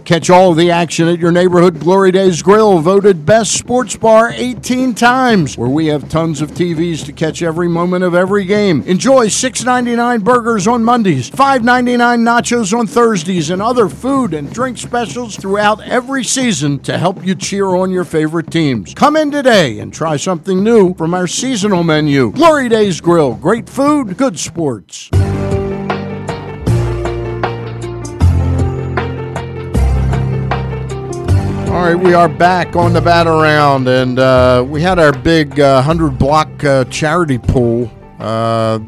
Catch 0.05 0.31
all 0.31 0.53
the 0.53 0.71
action 0.73 1.07
at 1.07 1.21
your 1.21 1.31
neighborhood 1.31 1.79
Glory 1.79 2.11
Days 2.11 2.43
Grill, 2.43 2.81
voted 2.81 3.25
best 3.25 3.57
sports 3.57 3.95
bar 3.95 4.31
18 4.35 4.95
times, 4.95 5.57
where 5.57 5.69
we 5.69 5.87
have 5.87 6.09
tons 6.09 6.41
of 6.41 6.51
TVs 6.51 7.05
to 7.07 7.13
catch 7.13 7.41
every 7.41 7.69
moment 7.69 8.03
of 8.03 8.13
every 8.15 8.45
game. 8.45 8.83
Enjoy 8.83 9.27
$6.99 9.27 10.25
burgers 10.25 10.67
on 10.67 10.83
Mondays, 10.83 11.31
$5.99 11.31 12.21
nachos 12.21 12.77
on 12.77 12.89
Thursdays, 12.89 13.51
and 13.51 13.63
other 13.63 13.89
food 13.89 14.35
and 14.35 14.53
drink 14.53 14.77
specials 14.77 15.37
throughout 15.37 15.81
every 15.83 16.25
season 16.25 16.81
to 16.81 16.99
help 16.99 17.25
you 17.25 17.37
cheer 17.37 17.67
on 17.67 17.93
your 17.93 18.05
favorite 18.05 18.51
teams. 18.51 18.95
Come 18.95 19.17
in 19.17 19.31
today 19.31 19.79
and 19.79 19.95
try 19.95 20.17
something 20.17 20.65
new 20.65 20.95
from 20.95 21.15
our 21.15 21.29
seasonal 21.29 21.85
menu. 21.85 22.33
Glory 22.33 22.69
Days 22.69 23.01
Grill, 23.01 23.35
great 23.35 23.69
food, 23.69 24.17
good 24.17 24.37
sports. 24.39 25.11
All 31.73 31.81
right, 31.85 31.95
we 31.95 32.13
are 32.13 32.29
back 32.29 32.77
on 32.77 32.93
the 32.93 33.01
bat 33.01 33.27
around, 33.27 33.89
and 33.89 34.19
uh, 34.19 34.63
we 34.69 34.83
had 34.83 34.99
our 34.99 35.11
big 35.11 35.59
uh, 35.59 35.77
100 35.77 36.19
block 36.19 36.63
uh, 36.63 36.85
charity 36.85 37.39
pool 37.39 37.91
uh, 38.19 38.79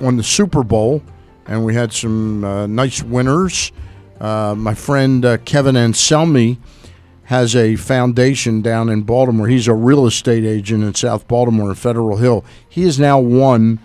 on 0.00 0.16
the 0.16 0.22
Super 0.22 0.62
Bowl, 0.62 1.02
and 1.46 1.64
we 1.64 1.74
had 1.74 1.92
some 1.92 2.44
uh, 2.44 2.68
nice 2.68 3.02
winners. 3.02 3.72
Uh, 4.20 4.54
my 4.56 4.72
friend 4.72 5.40
Kevin 5.44 5.74
Anselmi 5.74 6.58
has 7.24 7.56
a 7.56 7.74
foundation 7.74 8.62
down 8.62 8.88
in 8.88 9.02
Baltimore. 9.02 9.48
He's 9.48 9.66
a 9.66 9.74
real 9.74 10.06
estate 10.06 10.44
agent 10.44 10.84
in 10.84 10.94
South 10.94 11.26
Baltimore, 11.26 11.70
in 11.70 11.74
Federal 11.74 12.18
Hill. 12.18 12.44
He 12.68 12.84
has 12.84 13.00
now 13.00 13.18
won 13.18 13.80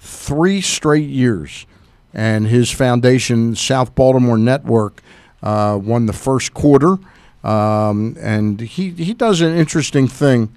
three 0.00 0.60
straight 0.60 1.08
years, 1.08 1.66
and 2.12 2.48
his 2.48 2.72
foundation, 2.72 3.54
South 3.54 3.94
Baltimore 3.94 4.38
Network, 4.38 5.04
won 5.40 6.06
the 6.06 6.12
first 6.12 6.52
quarter. 6.52 6.98
Um, 7.44 8.16
and 8.20 8.60
he, 8.60 8.90
he 8.90 9.12
does 9.14 9.40
an 9.40 9.54
interesting 9.54 10.08
thing. 10.08 10.50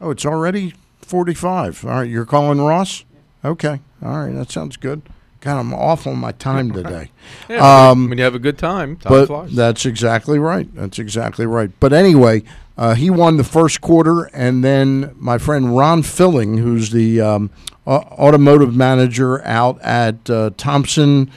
Oh, 0.00 0.10
it's 0.10 0.26
already 0.26 0.74
45. 1.02 1.84
All 1.84 1.90
right, 1.92 2.08
you're 2.10 2.24
calling 2.26 2.60
Ross? 2.60 3.04
Okay. 3.44 3.80
All 4.04 4.26
right, 4.26 4.34
that 4.34 4.50
sounds 4.50 4.76
good. 4.76 5.02
God, 5.40 5.58
I'm 5.58 5.72
off 5.72 6.06
on 6.06 6.18
my 6.18 6.32
time 6.32 6.72
today. 6.72 7.10
Yeah, 7.48 7.90
Um, 7.90 8.08
when 8.08 8.18
you 8.18 8.24
have 8.24 8.34
a 8.34 8.38
good 8.40 8.58
time, 8.58 8.96
time 8.96 9.12
but 9.12 9.26
flies. 9.26 9.54
that's 9.54 9.86
exactly 9.86 10.38
right. 10.38 10.72
That's 10.74 10.98
exactly 10.98 11.46
right. 11.46 11.70
But 11.80 11.92
anyway, 11.92 12.42
uh, 12.76 12.94
he 12.94 13.10
won 13.10 13.36
the 13.36 13.44
first 13.44 13.80
quarter, 13.80 14.24
and 14.32 14.64
then 14.64 15.14
my 15.16 15.38
friend 15.38 15.76
Ron 15.76 16.02
Filling, 16.02 16.58
who's 16.58 16.90
the 16.90 17.20
um, 17.20 17.50
automotive 17.86 18.74
manager 18.74 19.42
out 19.44 19.80
at 19.82 20.28
uh, 20.30 20.50
Thompson 20.56 21.30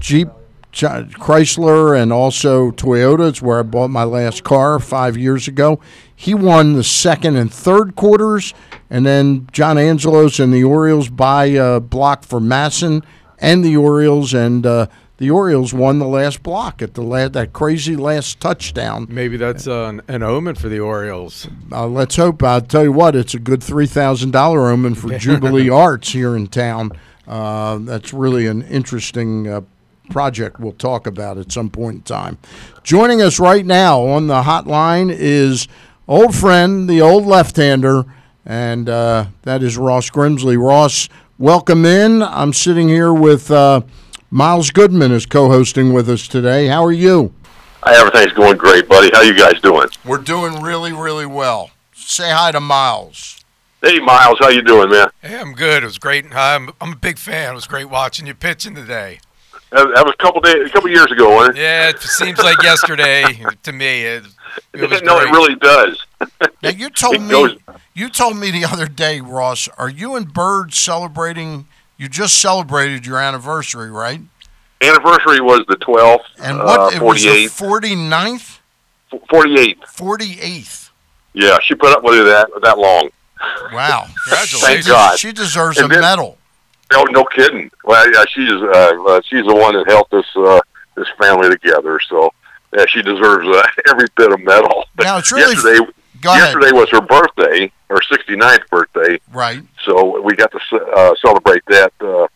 Jeep. 0.00 0.28
Ch- 0.72 0.84
Chrysler 0.84 2.00
and 2.00 2.12
also 2.12 2.70
Toyota. 2.70 3.28
It's 3.28 3.42
where 3.42 3.58
I 3.60 3.62
bought 3.62 3.88
my 3.90 4.04
last 4.04 4.42
car 4.42 4.78
five 4.78 5.16
years 5.16 5.46
ago. 5.46 5.80
He 6.14 6.34
won 6.34 6.74
the 6.74 6.84
second 6.84 7.36
and 7.36 7.52
third 7.52 7.94
quarters, 7.94 8.54
and 8.88 9.04
then 9.04 9.46
John 9.52 9.76
Angelos 9.76 10.38
and 10.40 10.52
the 10.52 10.64
Orioles 10.64 11.08
buy 11.08 11.46
a 11.46 11.78
block 11.80 12.24
for 12.24 12.40
Masson 12.40 13.02
and 13.38 13.64
the 13.64 13.76
Orioles, 13.76 14.32
and 14.32 14.64
uh, 14.64 14.86
the 15.18 15.30
Orioles 15.30 15.74
won 15.74 15.98
the 15.98 16.06
last 16.06 16.42
block 16.42 16.80
at 16.80 16.94
the 16.94 17.02
la- 17.02 17.28
that 17.28 17.52
crazy 17.52 17.96
last 17.96 18.40
touchdown. 18.40 19.06
Maybe 19.10 19.36
that's 19.36 19.66
uh, 19.66 19.84
an, 19.86 20.02
an 20.08 20.22
omen 20.22 20.54
for 20.54 20.68
the 20.68 20.78
Orioles. 20.80 21.48
Uh, 21.70 21.86
let's 21.86 22.16
hope. 22.16 22.42
I'll 22.42 22.60
tell 22.60 22.84
you 22.84 22.92
what, 22.92 23.14
it's 23.16 23.34
a 23.34 23.38
good 23.38 23.62
three 23.62 23.86
thousand 23.86 24.30
dollar 24.30 24.70
omen 24.70 24.94
for 24.94 25.08
Jubilee 25.18 25.68
Arts 25.68 26.12
here 26.12 26.34
in 26.36 26.46
town. 26.46 26.92
Uh, 27.26 27.78
that's 27.78 28.12
really 28.12 28.46
an 28.46 28.62
interesting 28.62 29.46
uh, 29.48 29.60
project. 30.12 30.60
We'll 30.60 30.72
talk 30.72 31.06
about 31.06 31.38
at 31.38 31.50
some 31.50 31.70
point 31.70 31.96
in 31.96 32.02
time. 32.02 32.38
Joining 32.84 33.20
us 33.22 33.40
right 33.40 33.64
now 33.64 34.02
on 34.02 34.26
the 34.26 34.42
hotline 34.42 35.10
is 35.10 35.66
old 36.06 36.34
friend, 36.34 36.88
the 36.88 37.00
old 37.00 37.26
left-hander, 37.26 38.04
and 38.44 38.88
uh, 38.88 39.26
that 39.42 39.62
is 39.62 39.76
Ross 39.76 40.10
Grimsley. 40.10 40.62
Ross, 40.62 41.08
welcome 41.38 41.84
in. 41.84 42.22
I'm 42.22 42.52
sitting 42.52 42.88
here 42.88 43.12
with 43.12 43.50
uh, 43.50 43.80
Miles 44.30 44.70
Goodman 44.70 45.12
is 45.12 45.26
co-hosting 45.26 45.92
with 45.92 46.08
us 46.08 46.28
today. 46.28 46.66
How 46.66 46.84
are 46.84 46.92
you? 46.92 47.32
Hi, 47.82 47.98
everything's 47.98 48.32
going 48.32 48.58
great, 48.58 48.88
buddy. 48.88 49.10
How 49.12 49.22
you 49.22 49.36
guys 49.36 49.60
doing? 49.60 49.88
We're 50.04 50.18
doing 50.18 50.62
really, 50.62 50.92
really 50.92 51.26
well. 51.26 51.70
Say 51.94 52.30
hi 52.30 52.52
to 52.52 52.60
Miles. 52.60 53.44
Hey, 53.80 53.98
Miles, 53.98 54.38
how 54.38 54.48
you 54.48 54.62
doing, 54.62 54.90
man? 54.90 55.08
Hey, 55.20 55.36
I'm 55.36 55.54
good. 55.54 55.82
It 55.82 55.86
was 55.86 55.98
great. 55.98 56.32
I'm, 56.32 56.70
I'm 56.80 56.92
a 56.92 56.96
big 56.96 57.18
fan. 57.18 57.52
It 57.52 57.54
was 57.54 57.66
great 57.66 57.90
watching 57.90 58.28
you 58.28 58.34
pitching 58.34 58.76
today. 58.76 59.18
That, 59.72 59.90
that 59.94 60.04
was 60.04 60.14
a 60.18 60.22
couple 60.22 60.40
days, 60.42 60.66
a 60.66 60.70
couple 60.70 60.90
years 60.90 61.10
ago, 61.10 61.34
wasn't 61.34 61.56
it? 61.58 61.62
Yeah, 61.62 61.88
it 61.88 62.00
seems 62.00 62.38
like 62.38 62.62
yesterday 62.62 63.24
to 63.62 63.72
me. 63.72 64.02
It, 64.04 64.24
it 64.74 64.80
was 64.90 65.02
no, 65.02 65.18
great. 65.18 65.28
it 65.28 65.32
really 65.32 65.54
does. 65.56 66.04
Now 66.62 66.68
you 66.70 66.90
told 66.90 67.14
It 67.16 67.20
me 67.22 67.28
goes- 67.30 67.56
you 67.94 68.08
told 68.10 68.36
me 68.36 68.50
the 68.50 68.64
other 68.64 68.86
day, 68.86 69.20
Ross. 69.20 69.68
Are 69.78 69.88
you 69.88 70.14
and 70.16 70.32
Bird 70.32 70.74
celebrating? 70.74 71.66
You 71.98 72.08
just 72.08 72.40
celebrated 72.40 73.06
your 73.06 73.18
anniversary, 73.18 73.90
right? 73.90 74.20
Anniversary 74.82 75.40
was 75.40 75.64
the 75.68 75.76
12th, 75.76 76.24
And 76.42 76.58
what 76.58 76.80
uh, 76.80 76.96
it 76.96 77.00
was 77.02 77.22
the 77.22 77.28
48th. 77.46 78.08
49th, 78.10 78.58
48th. 79.30 79.78
48th. 79.84 80.90
Yeah, 81.34 81.58
she 81.62 81.74
put 81.74 81.92
up 81.96 82.02
with 82.02 82.18
it 82.18 82.24
that 82.24 82.48
that 82.62 82.78
long. 82.78 83.08
Wow. 83.72 84.06
Congratulations. 84.24 84.62
Thank 84.62 84.86
God. 84.86 85.18
She 85.18 85.32
deserves 85.32 85.78
And 85.78 85.86
a 85.86 85.88
then- 85.94 86.00
medal. 86.02 86.38
No, 86.92 87.02
no 87.04 87.24
kidding. 87.24 87.70
Well, 87.84 88.06
yeah, 88.12 88.24
she's 88.28 88.50
uh, 88.50 88.92
uh, 89.08 89.20
she's 89.24 89.44
the 89.46 89.54
one 89.54 89.74
that 89.74 89.84
helped 89.88 90.12
us 90.12 90.26
uh, 90.36 90.60
this 90.96 91.08
family 91.18 91.48
together. 91.50 91.98
So 92.08 92.30
yeah, 92.76 92.84
she 92.88 93.02
deserves 93.02 93.46
uh, 93.48 93.62
every 93.88 94.06
bit 94.16 94.32
of 94.32 94.40
medal. 94.40 94.84
Now, 94.98 95.18
it's 95.18 95.32
really- 95.32 95.52
yesterday. 95.54 95.92
Go 96.20 96.30
ahead. 96.30 96.54
yesterday 96.54 96.70
was 96.70 96.88
her 96.90 97.00
birthday, 97.00 97.72
her 97.90 97.96
69th 97.96 98.68
birthday. 98.70 99.18
Right. 99.32 99.60
so 99.84 100.20
we 100.22 100.36
got 100.36 100.52
to 100.52 100.58
uh, 100.76 101.14
celebrate 101.20 101.62
that 101.66 101.92
uh, 102.00 102.28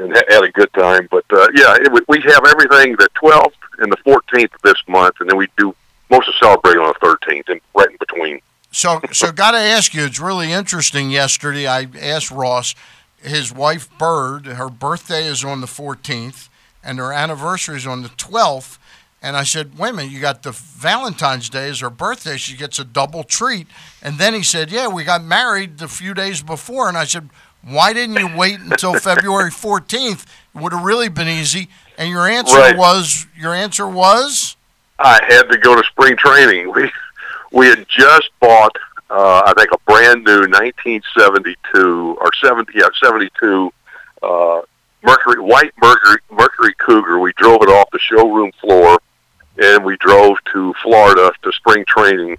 and 0.00 0.12
ha- 0.14 0.22
had 0.28 0.44
a 0.44 0.52
good 0.52 0.72
time. 0.72 1.08
But 1.10 1.24
uh, 1.32 1.48
yeah, 1.52 1.74
it, 1.80 1.90
we- 1.92 2.02
we 2.06 2.20
have 2.30 2.46
everything 2.46 2.92
the 2.96 3.08
12th 3.20 3.54
and 3.80 3.90
the 3.90 3.96
14th 4.06 4.54
of 4.54 4.62
this 4.62 4.80
month, 4.86 5.16
and 5.18 5.28
then 5.28 5.36
we 5.36 5.48
do 5.56 5.74
most 6.10 6.28
of 6.28 6.34
celebrating 6.40 6.80
on 6.80 6.94
the 7.00 7.06
13th, 7.06 7.48
and 7.48 7.60
right 7.74 7.90
in 7.90 7.96
between. 7.98 8.40
So, 8.70 9.00
so 9.12 9.32
got 9.32 9.50
to 9.50 9.58
ask 9.58 9.94
you. 9.94 10.04
It's 10.04 10.20
really 10.20 10.52
interesting. 10.52 11.10
Yesterday, 11.10 11.66
I 11.66 11.88
asked 12.00 12.30
Ross, 12.30 12.74
his 13.22 13.52
wife 13.52 13.88
Bird. 13.98 14.46
Her 14.46 14.68
birthday 14.68 15.24
is 15.26 15.44
on 15.44 15.60
the 15.60 15.66
14th, 15.66 16.48
and 16.82 16.98
her 16.98 17.12
anniversary 17.12 17.76
is 17.76 17.86
on 17.86 18.02
the 18.02 18.08
12th. 18.10 18.78
And 19.20 19.36
I 19.36 19.42
said, 19.42 19.76
wait 19.76 19.90
a 19.90 19.92
minute, 19.94 20.12
you 20.12 20.20
got 20.20 20.44
the 20.44 20.52
Valentine's 20.52 21.48
Day 21.50 21.68
is 21.68 21.80
her 21.80 21.90
birthday. 21.90 22.36
She 22.36 22.56
gets 22.56 22.78
a 22.78 22.84
double 22.84 23.24
treat. 23.24 23.66
And 24.00 24.16
then 24.18 24.32
he 24.32 24.44
said, 24.44 24.70
yeah, 24.70 24.86
we 24.86 25.02
got 25.02 25.24
married 25.24 25.82
a 25.82 25.88
few 25.88 26.14
days 26.14 26.40
before. 26.40 26.88
And 26.88 26.96
I 26.96 27.02
said, 27.04 27.28
why 27.62 27.92
didn't 27.92 28.16
you 28.16 28.30
wait 28.36 28.60
until 28.60 28.94
February 29.00 29.50
14th? 29.50 30.22
It 30.54 30.60
would 30.62 30.72
have 30.72 30.84
really 30.84 31.08
been 31.08 31.26
easy. 31.26 31.68
And 31.98 32.08
your 32.10 32.28
answer 32.28 32.56
Right. 32.56 32.76
was, 32.76 33.26
your 33.36 33.52
answer 33.54 33.88
was, 33.88 34.54
I 35.00 35.18
had 35.28 35.50
to 35.50 35.58
go 35.58 35.74
to 35.74 35.82
spring 35.88 36.16
training. 36.16 36.72
We 36.72 36.90
we 37.50 37.66
had 37.66 37.86
just 37.88 38.30
bought, 38.40 38.76
uh, 39.10 39.42
I 39.46 39.52
think, 39.56 39.70
a 39.72 39.78
brand 39.90 40.24
new 40.24 40.40
1972 40.40 42.18
or 42.20 42.30
70, 42.42 42.72
yeah, 42.74 42.88
72 43.02 43.72
uh, 44.22 44.60
Mercury 45.02 45.40
white 45.40 45.72
Mercury 45.80 46.18
Mercury 46.30 46.74
Cougar. 46.78 47.18
We 47.20 47.32
drove 47.36 47.62
it 47.62 47.68
off 47.68 47.88
the 47.92 48.00
showroom 48.00 48.50
floor, 48.60 48.98
and 49.56 49.84
we 49.84 49.96
drove 49.98 50.36
to 50.52 50.74
Florida 50.82 51.30
to 51.42 51.52
spring 51.52 51.84
training. 51.86 52.36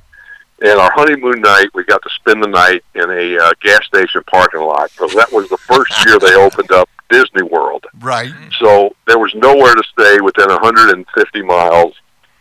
And 0.61 0.77
our 0.77 0.91
honeymoon 0.91 1.39
night, 1.39 1.69
we 1.73 1.85
got 1.85 2.01
to 2.03 2.09
spend 2.09 2.43
the 2.43 2.47
night 2.47 2.83
in 2.93 3.09
a 3.09 3.37
uh, 3.37 3.53
gas 3.61 3.85
station 3.85 4.21
parking 4.27 4.59
lot 4.59 4.91
because 4.91 5.13
that 5.15 5.31
was 5.31 5.47
the 5.47 5.57
first 5.57 6.05
year 6.05 6.19
they 6.19 6.35
opened 6.35 6.71
up 6.73 6.89
Disney 7.09 7.43
World. 7.43 7.85
right. 8.01 8.31
So 8.59 8.93
there 9.07 9.19
was 9.19 9.33
nowhere 9.35 9.73
to 9.73 9.83
stay 9.93 10.19
within 10.19 10.49
150 10.49 11.41
miles 11.43 11.95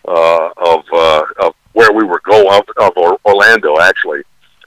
uh, 0.06 0.50
of 0.56 0.84
uh, 0.92 1.22
of 1.40 1.54
where 1.78 1.92
we 1.92 2.02
were 2.02 2.20
going 2.24 2.48
of, 2.52 2.64
of 2.76 3.18
Orlando, 3.24 3.78
actually, 3.78 4.22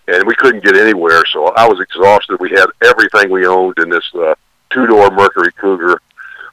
and 0.07 0.25
we 0.25 0.33
couldn't 0.35 0.63
get 0.63 0.77
anywhere. 0.77 1.23
So 1.33 1.47
I 1.57 1.67
was 1.67 1.81
exhausted. 1.81 2.39
We 2.39 2.51
had 2.51 2.67
everything 2.81 3.29
we 3.29 3.45
owned 3.45 3.79
in 3.79 3.89
this 3.89 4.09
uh, 4.15 4.33
two 4.69 4.87
door 4.87 5.11
Mercury 5.11 5.51
Cougar. 5.59 6.01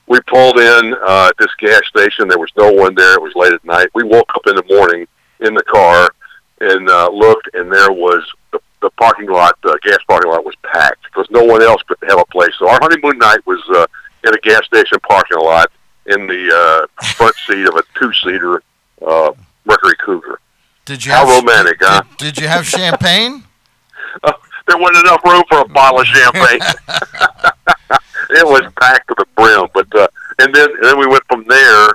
We 0.08 0.18
pulled 0.26 0.58
in 0.58 0.94
uh, 0.94 1.30
at 1.30 1.36
this 1.38 1.54
gas 1.60 1.82
station. 1.86 2.26
There 2.26 2.40
was 2.40 2.50
no 2.56 2.72
one 2.72 2.96
there. 2.96 3.14
It 3.14 3.22
was 3.22 3.36
late 3.36 3.52
at 3.52 3.64
night. 3.64 3.86
We 3.94 4.02
woke 4.02 4.34
up 4.34 4.48
in 4.48 4.56
the 4.56 4.64
morning 4.68 5.06
in 5.38 5.54
the 5.54 5.62
car 5.62 6.10
and 6.60 6.90
uh, 6.90 7.08
looked, 7.08 7.50
and 7.54 7.70
there 7.70 7.92
was 7.92 8.28
the, 8.50 8.58
the 8.82 8.90
parking 8.98 9.28
lot, 9.28 9.56
the 9.62 9.78
gas 9.84 9.98
parking 10.08 10.32
lot 10.32 10.44
was 10.44 10.56
packed 10.64 11.04
because 11.04 11.28
no 11.30 11.44
one 11.44 11.62
else 11.62 11.80
could 11.84 11.98
have 12.08 12.18
a 12.18 12.26
place. 12.32 12.52
So 12.58 12.68
our 12.68 12.80
honeymoon 12.82 13.16
night 13.18 13.46
was 13.46 13.62
uh, 13.76 13.86
in 14.26 14.34
a 14.34 14.38
gas 14.38 14.64
station 14.64 14.98
parking 15.08 15.38
lot 15.38 15.70
in 16.06 16.26
the 16.26 16.88
uh, 16.98 17.02
front 17.14 17.36
seat 17.46 17.68
of 17.68 17.76
a 17.76 17.84
two 17.96 18.12
seater 18.14 18.60
uh, 19.06 19.30
Mercury 19.64 19.94
Cougar. 20.04 20.40
Did 20.88 21.04
you 21.04 21.12
How 21.12 21.26
have, 21.26 21.44
romantic, 21.44 21.76
huh? 21.80 22.02
Did, 22.16 22.34
did 22.34 22.38
you 22.42 22.48
have 22.48 22.66
champagne? 22.66 23.44
There 24.66 24.76
wasn't 24.76 25.06
enough 25.06 25.24
room 25.24 25.42
for 25.48 25.60
a 25.60 25.68
bottle 25.68 26.00
of 26.00 26.06
champagne. 26.06 26.60
it 28.30 28.46
was 28.46 28.70
packed 28.78 29.08
to 29.08 29.14
the 29.16 29.24
brim. 29.34 29.66
But 29.72 29.86
uh, 29.94 30.08
and 30.38 30.54
then 30.54 30.68
and 30.70 30.84
then 30.84 30.98
we 30.98 31.06
went 31.06 31.22
from 31.26 31.44
there, 31.48 31.88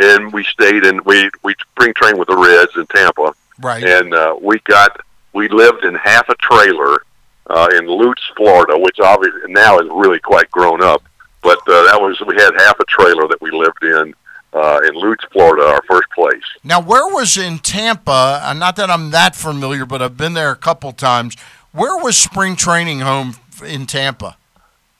and 0.00 0.32
we 0.32 0.42
stayed 0.42 0.84
and 0.84 1.00
we 1.02 1.30
we 1.44 1.54
spring 1.72 1.92
trained 1.94 2.18
with 2.18 2.26
the 2.26 2.36
Reds 2.36 2.72
in 2.76 2.86
Tampa, 2.86 3.32
Right. 3.60 3.84
and 3.84 4.12
uh, 4.12 4.34
we 4.40 4.58
got 4.64 5.00
we 5.32 5.48
lived 5.48 5.84
in 5.84 5.94
half 5.94 6.28
a 6.28 6.34
trailer 6.36 7.02
uh, 7.50 7.68
in 7.78 7.86
Lutz, 7.86 8.22
Florida, 8.36 8.76
which 8.76 8.98
obviously 8.98 9.52
now 9.52 9.78
is 9.78 9.86
really 9.92 10.18
quite 10.18 10.50
grown 10.50 10.82
up. 10.82 11.02
But 11.42 11.58
uh, 11.68 11.84
that 11.84 12.00
was 12.00 12.20
we 12.26 12.34
had 12.34 12.50
half 12.58 12.80
a 12.80 12.84
trailer 12.86 13.28
that 13.28 13.40
we 13.40 13.52
lived 13.52 13.84
in 13.84 14.12
uh, 14.58 14.80
in 14.86 14.94
Lutz, 14.94 15.24
Florida, 15.32 15.64
our 15.66 15.82
first 15.88 16.08
place. 16.14 16.42
Now, 16.64 16.80
where 16.80 17.06
was 17.06 17.36
in 17.36 17.58
Tampa? 17.58 18.40
Uh, 18.42 18.52
not 18.54 18.76
that 18.76 18.90
I'm 18.90 19.10
that 19.10 19.36
familiar, 19.36 19.86
but 19.86 20.02
I've 20.02 20.16
been 20.16 20.34
there 20.34 20.50
a 20.50 20.56
couple 20.56 20.92
times. 20.92 21.36
Where 21.72 21.96
was 22.02 22.16
spring 22.16 22.56
training 22.56 23.00
home 23.00 23.36
in 23.64 23.86
Tampa? 23.86 24.36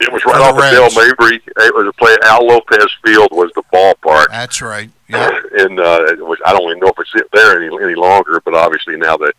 It 0.01 0.13
was 0.13 0.25
right 0.25 0.41
off 0.41 0.53
of 0.53 0.59
Reds. 0.59 0.95
Mabry. 0.95 1.43
It 1.45 1.75
was 1.75 1.89
a 1.89 1.93
play. 1.95 2.17
Al 2.23 2.47
Lopez 2.47 2.87
Field 3.05 3.29
was 3.33 3.51
the 3.57 3.65
ballpark. 3.73 4.29
That's 4.31 4.63
right. 4.63 4.91
Yeah. 5.09 5.29
and 5.59 5.81
uh, 5.81 6.05
it 6.09 6.25
was, 6.25 6.39
I 6.47 6.53
don't 6.53 6.63
even 6.71 6.79
know 6.79 6.93
if 6.97 6.99
it's 7.01 7.29
there 7.33 7.61
any 7.61 7.75
any 7.83 7.97
longer. 7.97 8.41
But 8.45 8.55
obviously 8.55 8.97
now 8.97 9.17
that 9.17 9.35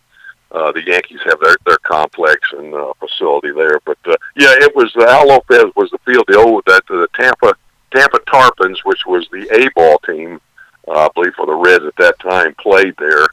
uh, 0.52 0.70
the 0.72 0.84
Yankees 0.84 1.20
have 1.24 1.40
their 1.40 1.56
their 1.64 1.78
complex 1.78 2.40
and 2.52 2.74
uh, 2.74 2.92
facility 2.98 3.52
there. 3.52 3.80
But 3.86 3.98
uh, 4.04 4.16
yeah, 4.36 4.52
it 4.60 4.76
was 4.76 4.94
uh, 4.96 5.06
Al 5.08 5.28
Lopez 5.28 5.64
was 5.76 5.90
the 5.92 5.98
field. 6.04 6.24
The 6.28 6.36
old 6.36 6.64
that 6.66 6.82
the 6.88 7.08
Tampa 7.14 7.54
Tampa 7.94 8.18
Tarpons, 8.20 8.78
which 8.84 9.04
was 9.06 9.28
the 9.30 9.48
A 9.52 9.70
ball 9.74 9.98
team, 10.00 10.40
uh, 10.88 11.06
I 11.06 11.08
believe 11.14 11.34
for 11.34 11.46
the 11.46 11.54
Reds 11.54 11.84
at 11.84 11.96
that 11.96 12.18
time, 12.20 12.54
played 12.54 12.94
there. 12.98 13.26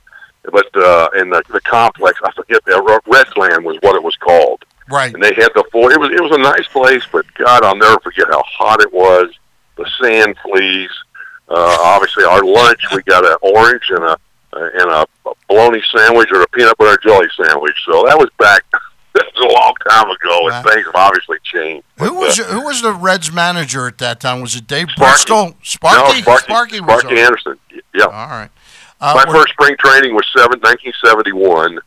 But 0.44 0.68
uh, 0.76 1.10
in 1.18 1.30
the, 1.30 1.44
the 1.50 1.62
complex, 1.62 2.20
I 2.24 2.32
forget, 2.32 2.62
uh, 2.68 3.00
Redsland 3.06 3.64
was 3.64 3.78
what 3.82 3.96
it 3.96 4.04
was 4.04 4.16
called 4.18 4.64
Right. 4.90 5.14
and 5.14 5.22
they 5.22 5.34
had 5.34 5.50
the 5.54 5.66
full. 5.72 5.90
It 5.90 6.00
was 6.00 6.12
it 6.12 6.22
was 6.22 6.32
a 6.32 6.38
nice 6.42 6.68
place, 6.70 7.04
but 7.12 7.26
God, 7.34 7.64
I'll 7.64 7.76
never 7.76 8.00
forget 8.00 8.28
how 8.30 8.42
hot 8.44 8.80
it 8.82 8.94
was. 8.94 9.34
The 9.76 9.86
sand 10.02 10.36
fleas. 10.44 10.90
Uh, 11.50 11.78
obviously, 11.82 12.24
our 12.24 12.44
lunch 12.44 12.80
we 12.94 13.04
got 13.04 13.26
an 13.26 13.36
orange 13.42 13.84
and 13.90 14.04
a 14.04 14.18
and 14.54 14.90
a 14.90 15.06
bologna 15.50 15.82
sandwich 15.94 16.30
or 16.32 16.42
a 16.42 16.48
peanut 16.50 16.78
butter 16.78 16.98
jelly 17.04 17.28
sandwich. 17.36 17.76
So 17.86 18.06
that 18.08 18.18
was 18.18 18.30
back. 18.40 18.64
That 19.18 19.26
was 19.36 19.52
a 19.52 19.54
long 19.54 19.74
time 19.90 20.10
ago, 20.12 20.50
and 20.50 20.66
things 20.70 20.86
have 20.86 20.96
obviously 20.96 21.38
changed. 21.44 21.86
Who 21.98 22.14
was 22.14 22.40
uh, 22.40 22.44
who 22.46 22.62
was 22.66 22.82
the 22.82 22.94
Reds 22.94 23.32
manager 23.32 23.88
at 23.88 23.98
that 24.00 24.20
time? 24.20 24.42
Was 24.42 24.56
it 24.56 24.68
Dave 24.68 24.90
Sparky. 24.92 25.12
Bristol? 25.12 25.56
Sparky. 25.64 25.98
No, 25.98 26.22
Sparky, 26.22 26.44
Sparky 26.44 26.80
was 26.82 27.00
Sparky. 27.02 27.20
Anderson. 27.20 27.60
Yeah. 27.94 28.06
All 28.06 28.12
right. 28.12 28.50
Uh, 29.00 29.14
My 29.26 29.32
first 29.32 29.54
spring 29.54 29.76
training 29.80 30.16
was 30.16 30.26
seven, 30.36 30.60
1971 30.60 31.80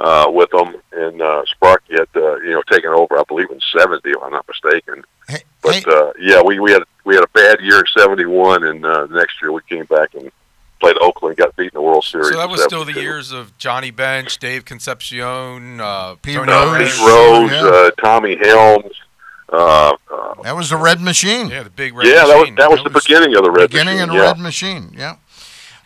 uh, 0.00 0.26
with 0.30 0.50
them, 0.50 0.74
and 0.92 1.22
uh, 1.22 1.44
Sparky 1.46 1.94
had 1.94 2.08
uh, 2.16 2.36
you 2.36 2.50
know 2.52 2.62
taken 2.70 2.90
over, 2.90 3.18
I 3.18 3.22
believe, 3.28 3.50
in 3.50 3.60
'70, 3.76 4.00
if 4.10 4.16
I'm 4.22 4.32
not 4.32 4.46
mistaken. 4.48 5.04
Hey, 5.28 5.42
But 5.62 5.74
hey, 5.76 5.84
uh, 5.88 6.12
yeah, 6.20 6.42
we 6.42 6.58
we 6.60 6.72
had 6.72 6.82
we 7.04 7.14
had 7.14 7.24
a 7.24 7.28
bad 7.28 7.60
year 7.60 7.78
in 7.80 7.84
'71, 7.96 8.64
and 8.64 8.84
uh, 8.84 9.06
next 9.06 9.40
year 9.40 9.52
we 9.52 9.60
came 9.68 9.84
back 9.86 10.14
and 10.14 10.30
played 10.80 10.96
Oakland, 11.00 11.36
got 11.36 11.54
beat 11.56 11.64
in 11.64 11.70
the 11.74 11.82
World 11.82 12.04
Series. 12.04 12.28
So 12.30 12.36
that 12.36 12.48
was 12.48 12.62
still 12.62 12.84
the 12.84 12.92
years 12.92 13.32
of 13.32 13.56
Johnny 13.58 13.90
Bench, 13.90 14.38
Dave 14.38 14.64
Concepcion, 14.64 15.80
uh, 15.80 16.16
Pete 16.16 16.36
Tony 16.36 16.52
Rose. 16.52 16.92
Pete 16.92 17.06
Rose, 17.06 17.50
Yeah. 17.50 17.64
uh, 17.68 17.90
Tommy 18.02 18.36
Helms. 18.36 18.94
Uh, 19.52 19.92
uh, 20.12 20.34
that 20.42 20.56
was 20.56 20.70
the 20.70 20.76
Red 20.76 21.00
Machine. 21.00 21.48
Yeah, 21.48 21.62
the 21.62 21.70
big 21.70 21.94
red 21.94 22.06
yeah, 22.08 22.26
that 22.26 22.36
was 22.36 22.50
that 22.56 22.70
was 22.70 22.82
the 22.82 22.90
beginning 22.90 23.36
of 23.36 23.44
the 23.44 23.50
Red 23.50 23.70
beginning 23.70 23.94
Machine, 23.98 24.08
of 24.08 24.14
the 24.16 24.20
yeah. 24.20 24.28
Red 24.30 24.38
Machine. 24.40 24.94
Yeah. 24.96 25.16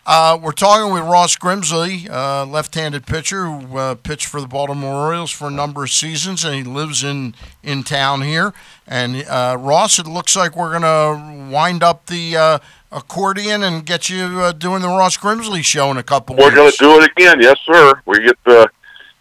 Uh, 0.05 0.37
we're 0.41 0.51
talking 0.51 0.91
with 0.91 1.03
Ross 1.03 1.37
Grimsley, 1.37 2.09
uh, 2.09 2.43
left-handed 2.45 3.05
pitcher 3.05 3.45
who 3.45 3.77
uh, 3.77 3.95
pitched 3.95 4.25
for 4.25 4.41
the 4.41 4.47
Baltimore 4.47 4.95
Orioles 4.95 5.29
for 5.29 5.47
a 5.47 5.51
number 5.51 5.83
of 5.83 5.91
seasons, 5.91 6.43
and 6.43 6.55
he 6.55 6.63
lives 6.63 7.03
in 7.03 7.35
in 7.61 7.83
town 7.83 8.23
here. 8.23 8.51
And 8.87 9.23
uh, 9.27 9.57
Ross, 9.59 9.99
it 9.99 10.07
looks 10.07 10.35
like 10.35 10.55
we're 10.55 10.71
gonna 10.77 11.51
wind 11.51 11.83
up 11.83 12.07
the 12.07 12.35
uh, 12.35 12.59
accordion 12.91 13.61
and 13.61 13.85
get 13.85 14.09
you 14.09 14.23
uh, 14.23 14.53
doing 14.53 14.81
the 14.81 14.87
Ross 14.87 15.17
Grimsley 15.17 15.63
show 15.63 15.91
in 15.91 15.97
a 15.97 16.03
couple 16.03 16.35
weeks. 16.35 16.49
We're 16.49 16.55
gonna 16.55 16.71
do 16.79 16.99
it 16.99 17.11
again, 17.11 17.39
yes, 17.39 17.59
sir. 17.63 17.93
We 18.07 18.23
get 18.23 18.37
uh, 18.47 18.65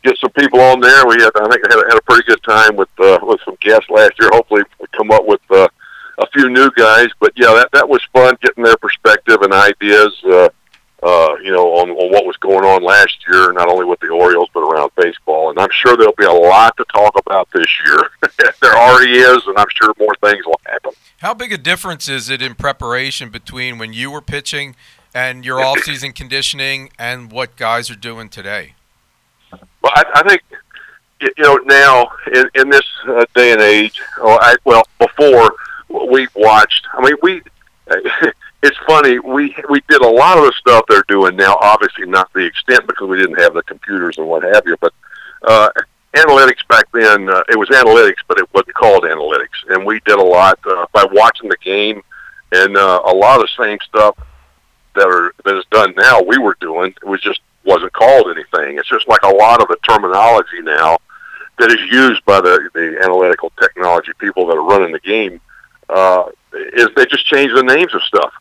get 0.02 0.16
some 0.16 0.30
people 0.30 0.60
on 0.60 0.80
there. 0.80 1.06
We 1.06 1.20
had, 1.22 1.30
I 1.36 1.48
think, 1.48 1.62
had 1.70 1.78
a, 1.78 1.88
had 1.90 1.98
a 1.98 2.02
pretty 2.02 2.24
good 2.26 2.42
time 2.42 2.76
with 2.76 2.88
uh, 2.98 3.18
with 3.22 3.40
some 3.44 3.58
guests 3.60 3.90
last 3.90 4.12
year. 4.18 4.30
Hopefully, 4.32 4.62
we 4.80 4.86
come 4.96 5.10
up 5.10 5.26
with 5.26 5.42
uh, 5.50 5.68
a 6.18 6.26
few 6.32 6.48
new 6.48 6.70
guys. 6.74 7.08
But 7.20 7.32
yeah, 7.36 7.52
that 7.52 7.68
that 7.74 7.86
was 7.86 8.00
fun 8.14 8.34
getting 8.40 8.64
their 8.64 8.78
perspective 8.78 9.42
and 9.42 9.52
ideas. 9.52 10.12
Uh, 11.02 11.34
you 11.42 11.50
know, 11.50 11.66
on, 11.76 11.88
on 11.90 12.12
what 12.12 12.26
was 12.26 12.36
going 12.36 12.62
on 12.62 12.82
last 12.82 13.16
year, 13.26 13.52
not 13.52 13.68
only 13.68 13.86
with 13.86 13.98
the 14.00 14.08
Orioles 14.08 14.50
but 14.52 14.60
around 14.60 14.90
baseball. 14.96 15.48
And 15.48 15.58
I'm 15.58 15.70
sure 15.72 15.96
there'll 15.96 16.12
be 16.12 16.24
a 16.24 16.32
lot 16.32 16.76
to 16.76 16.84
talk 16.92 17.18
about 17.18 17.48
this 17.52 17.66
year. 17.86 18.10
there 18.60 18.76
already 18.76 19.12
is, 19.12 19.42
and 19.46 19.56
I'm 19.56 19.68
sure 19.70 19.94
more 19.98 20.14
things 20.22 20.44
will 20.44 20.60
happen. 20.66 20.92
How 21.18 21.32
big 21.32 21.52
a 21.52 21.58
difference 21.58 22.08
is 22.08 22.28
it 22.28 22.42
in 22.42 22.54
preparation 22.54 23.30
between 23.30 23.78
when 23.78 23.94
you 23.94 24.10
were 24.10 24.20
pitching 24.20 24.76
and 25.14 25.44
your 25.44 25.62
off-season 25.62 26.12
conditioning 26.12 26.90
and 26.98 27.32
what 27.32 27.56
guys 27.56 27.90
are 27.90 27.96
doing 27.96 28.28
today? 28.28 28.74
Well, 29.52 29.92
I, 29.94 30.04
I 30.16 30.28
think 30.28 30.42
you 31.20 31.30
know 31.38 31.56
now 31.64 32.10
in, 32.32 32.44
in 32.54 32.68
this 32.68 32.86
uh, 33.08 33.24
day 33.34 33.52
and 33.52 33.60
age. 33.62 34.00
Or 34.20 34.42
I, 34.42 34.54
well, 34.64 34.82
before 34.98 35.54
we 35.88 36.28
watched. 36.34 36.86
I 36.92 37.00
mean, 37.02 37.16
we. 37.22 37.42
It's 38.62 38.76
funny. 38.86 39.18
We 39.18 39.54
we 39.70 39.82
did 39.88 40.02
a 40.02 40.08
lot 40.08 40.36
of 40.36 40.44
the 40.44 40.52
stuff 40.58 40.84
they're 40.88 41.04
doing 41.08 41.36
now. 41.36 41.56
Obviously, 41.60 42.06
not 42.06 42.30
the 42.34 42.44
extent 42.44 42.86
because 42.86 43.08
we 43.08 43.18
didn't 43.18 43.40
have 43.40 43.54
the 43.54 43.62
computers 43.62 44.18
and 44.18 44.28
what 44.28 44.42
have 44.42 44.62
you. 44.66 44.76
But 44.80 44.92
uh, 45.42 45.70
analytics 46.14 46.66
back 46.68 46.84
then, 46.92 47.30
uh, 47.30 47.42
it 47.48 47.58
was 47.58 47.70
analytics, 47.70 48.22
but 48.28 48.38
it 48.38 48.52
wasn't 48.52 48.74
called 48.74 49.04
analytics. 49.04 49.64
And 49.68 49.86
we 49.86 50.00
did 50.00 50.18
a 50.18 50.22
lot 50.22 50.58
uh, 50.66 50.86
by 50.92 51.06
watching 51.10 51.48
the 51.48 51.56
game, 51.64 52.02
and 52.52 52.76
uh, 52.76 53.02
a 53.06 53.14
lot 53.14 53.40
of 53.40 53.46
the 53.46 53.64
same 53.64 53.78
stuff 53.88 54.18
that 54.94 55.06
are 55.06 55.32
that 55.44 55.56
is 55.56 55.64
done 55.70 55.94
now. 55.96 56.20
We 56.20 56.36
were 56.36 56.56
doing. 56.60 56.94
It 57.02 57.08
was 57.08 57.22
just 57.22 57.40
wasn't 57.64 57.94
called 57.94 58.26
anything. 58.26 58.78
It's 58.78 58.88
just 58.88 59.08
like 59.08 59.22
a 59.22 59.34
lot 59.34 59.62
of 59.62 59.68
the 59.68 59.78
terminology 59.88 60.60
now 60.62 60.98
that 61.58 61.70
is 61.70 61.80
used 61.90 62.22
by 62.26 62.42
the 62.42 62.68
the 62.74 63.00
analytical 63.02 63.52
technology 63.58 64.12
people 64.18 64.46
that 64.46 64.56
are 64.56 64.64
running 64.64 64.92
the 64.92 65.00
game. 65.00 65.40
Uh, 65.88 66.24
is 66.52 66.88
they 66.94 67.06
just 67.06 67.26
change 67.26 67.52
the 67.54 67.62
names 67.62 67.94
of 67.94 68.02
stuff. 68.02 68.32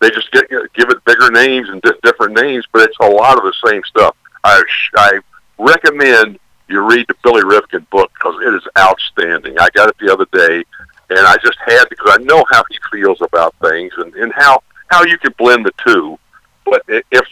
They 0.00 0.10
just 0.10 0.30
get, 0.30 0.48
give 0.50 0.90
it 0.90 1.04
bigger 1.04 1.30
names 1.30 1.68
and 1.68 1.80
di- 1.82 1.92
different 2.02 2.34
names, 2.34 2.64
but 2.72 2.82
it's 2.82 2.96
a 3.00 3.08
lot 3.08 3.38
of 3.38 3.44
the 3.44 3.54
same 3.66 3.82
stuff. 3.84 4.16
I 4.44 4.62
I 4.96 5.20
recommend 5.58 6.38
you 6.68 6.80
read 6.80 7.06
the 7.08 7.14
Billy 7.22 7.42
Ripken 7.42 7.88
book 7.90 8.10
because 8.14 8.36
it 8.42 8.54
is 8.54 8.62
outstanding. 8.78 9.58
I 9.58 9.68
got 9.74 9.88
it 9.88 9.96
the 9.98 10.12
other 10.12 10.26
day, 10.32 10.64
and 11.10 11.26
I 11.26 11.36
just 11.36 11.58
had 11.64 11.84
because 11.88 12.18
I 12.18 12.22
know 12.24 12.44
how 12.50 12.62
he 12.70 12.78
feels 12.90 13.20
about 13.22 13.54
things 13.62 13.92
and, 13.96 14.14
and 14.14 14.32
how 14.34 14.62
how 14.88 15.04
you 15.04 15.18
can 15.18 15.32
blend 15.38 15.64
the 15.64 15.72
two. 15.84 16.18
But 16.64 16.82
if 16.88 17.26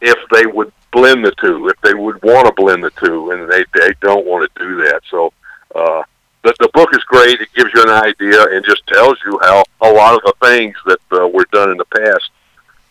if 0.00 0.18
they 0.30 0.46
would 0.46 0.72
blend 0.92 1.24
the 1.24 1.32
two, 1.40 1.68
if 1.68 1.80
they 1.80 1.94
would 1.94 2.22
want 2.22 2.46
to 2.46 2.52
blend 2.52 2.84
the 2.84 2.90
two, 2.90 3.32
and 3.32 3.50
they 3.50 3.64
they 3.74 3.94
don't 4.00 4.26
want 4.26 4.50
to 4.54 4.62
do 4.62 4.76
that, 4.84 5.00
so. 5.10 5.32
Uh, 5.74 6.02
the, 6.46 6.54
the 6.60 6.68
book 6.68 6.90
is 6.92 7.02
great. 7.04 7.40
It 7.40 7.52
gives 7.54 7.70
you 7.74 7.82
an 7.82 7.90
idea 7.90 8.46
and 8.50 8.64
just 8.64 8.86
tells 8.86 9.18
you 9.24 9.38
how 9.42 9.64
a 9.80 9.92
lot 9.92 10.14
of 10.14 10.22
the 10.22 10.34
things 10.46 10.76
that 10.86 11.00
uh, 11.12 11.26
were 11.28 11.46
done 11.52 11.70
in 11.70 11.76
the 11.76 11.84
past, 11.84 12.30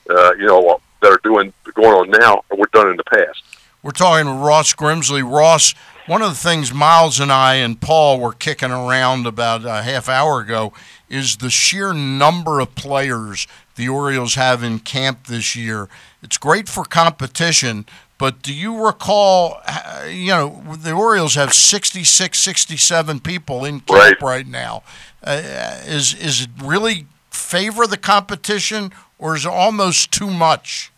uh, 0.10 0.34
you 0.34 0.46
know, 0.46 0.82
that 1.02 1.12
are 1.12 1.20
doing 1.24 1.54
going 1.74 1.94
on 1.94 2.10
now, 2.10 2.44
were 2.56 2.70
done 2.74 2.90
in 2.90 2.98
the 2.98 3.04
past. 3.04 3.44
We're 3.82 3.92
talking 3.92 4.28
with 4.28 4.44
Ross 4.44 4.74
Grimsley. 4.74 5.24
Ross, 5.24 5.74
one 6.08 6.22
of 6.22 6.30
the 6.30 6.36
things 6.36 6.74
Miles 6.74 7.20
and 7.20 7.32
I 7.32 7.56
and 7.56 7.80
Paul 7.80 8.20
were 8.20 8.34
kicking 8.34 8.72
around 8.72 9.28
about 9.28 9.64
a 9.64 9.84
half 9.84 10.10
hour 10.10 10.40
ago 10.40 10.74
is 11.08 11.38
the 11.38 11.50
sheer 11.50 11.94
number 11.94 12.60
of 12.60 12.76
players 12.76 13.48
the 13.76 13.88
Orioles 13.90 14.36
have 14.36 14.64
in 14.64 14.80
camp 14.80 15.28
this 15.28 15.56
year. 15.56 15.88
It's 16.24 16.38
great 16.38 16.68
for 16.68 16.84
competition, 16.84 17.86
but 18.18 18.42
do 18.42 18.54
you 18.54 18.86
recall, 18.86 19.62
uh, 19.68 20.06
you 20.10 20.28
know, 20.28 20.64
the 20.78 20.94
Orioles 20.94 21.36
have 21.36 21.54
66, 21.54 22.38
67 22.38 23.20
people 23.20 23.66
in 23.66 23.82
camp 23.82 24.22
right, 24.22 24.48
now. 24.48 24.84
Uh, 25.24 25.82
is, 25.86 26.14
is 26.14 26.42
it 26.44 26.50
really 26.64 27.08
favor 27.30 27.86
the 27.88 27.98
competition 27.98 28.92
or 29.20 29.36
is 29.36 29.46
it 29.46 29.52
almost 29.52 30.12
too 30.12 30.30
much? 30.30 30.92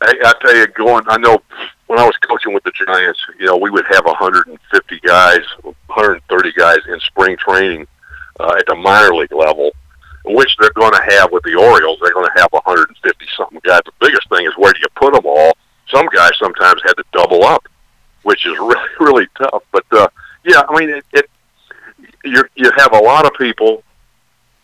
I, 0.00 0.14
I 0.24 0.32
tell 0.40 0.56
you, 0.56 0.66
going. 0.68 1.04
I 1.08 1.16
know 1.16 1.42
when 1.86 1.98
I 1.98 2.04
was 2.04 2.16
coaching 2.18 2.54
with 2.54 2.62
the 2.62 2.72
Giants, 2.72 3.20
you 3.38 3.46
know, 3.46 3.56
we 3.56 3.70
would 3.70 3.86
have 3.90 4.04
150 4.04 5.00
guys, 5.00 5.40
130 5.62 6.52
guys 6.52 6.78
in 6.88 7.00
spring 7.00 7.36
training 7.36 7.86
uh, 8.38 8.54
at 8.58 8.66
the 8.66 8.74
minor 8.74 9.14
league 9.14 9.32
level, 9.32 9.72
which 10.24 10.56
they're 10.60 10.72
going 10.72 10.92
to 10.92 11.02
have 11.10 11.32
with 11.32 11.42
the 11.44 11.54
Orioles. 11.54 11.98
They're 12.02 12.12
going 12.12 12.28
to 12.32 12.40
have 12.40 12.48
150 12.52 13.26
something 13.36 13.60
guys. 13.64 13.80
The 13.84 13.92
biggest 14.06 14.28
thing 14.28 14.46
is 14.46 14.52
where 14.56 14.72
do 14.72 14.80
you 14.80 14.88
put 14.94 15.14
them 15.14 15.24
all? 15.26 15.52
Some 15.90 16.06
guys 16.06 16.32
sometimes 16.38 16.80
had 16.84 16.94
to 16.94 17.04
double 17.12 17.44
up, 17.44 17.66
which 18.22 18.46
is 18.46 18.52
really 18.58 18.88
really 19.00 19.26
tough. 19.38 19.62
But 19.72 19.84
uh, 19.92 20.08
yeah, 20.44 20.62
I 20.68 20.78
mean, 20.78 20.90
it, 20.90 21.04
it 21.12 21.30
you 22.24 22.44
you 22.56 22.70
have 22.76 22.92
a 22.92 22.98
lot 22.98 23.26
of 23.26 23.32
people. 23.34 23.82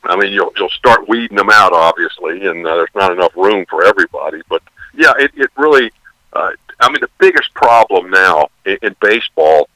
I 0.05 0.17
mean, 0.17 0.33
you'll 0.33 0.53
you'll 0.57 0.71
start 0.71 1.09
weeding 1.09 1.37
them 1.37 1.51
out, 1.51 1.73
obviously, 1.73 2.47
and 2.47 2.67
uh, 2.67 2.77
there's 2.77 2.89
not 2.95 3.13
enough 3.13 3.37
room 3.37 3.67
for 3.69 3.85
everybody. 3.85 4.43
But 4.49 4.63
yeah, 4.95 5.13
it 5.19 5.33
it 5.37 5.51
really. 5.57 5.93
Uh, 6.33 6.51
I 6.79 6.89
mean, 6.89 7.01
the 7.01 7.11
biggest 7.19 7.53
problem 7.55 8.11
now 8.11 8.49
in, 8.65 8.79
in 8.83 8.97
baseball 9.01 9.69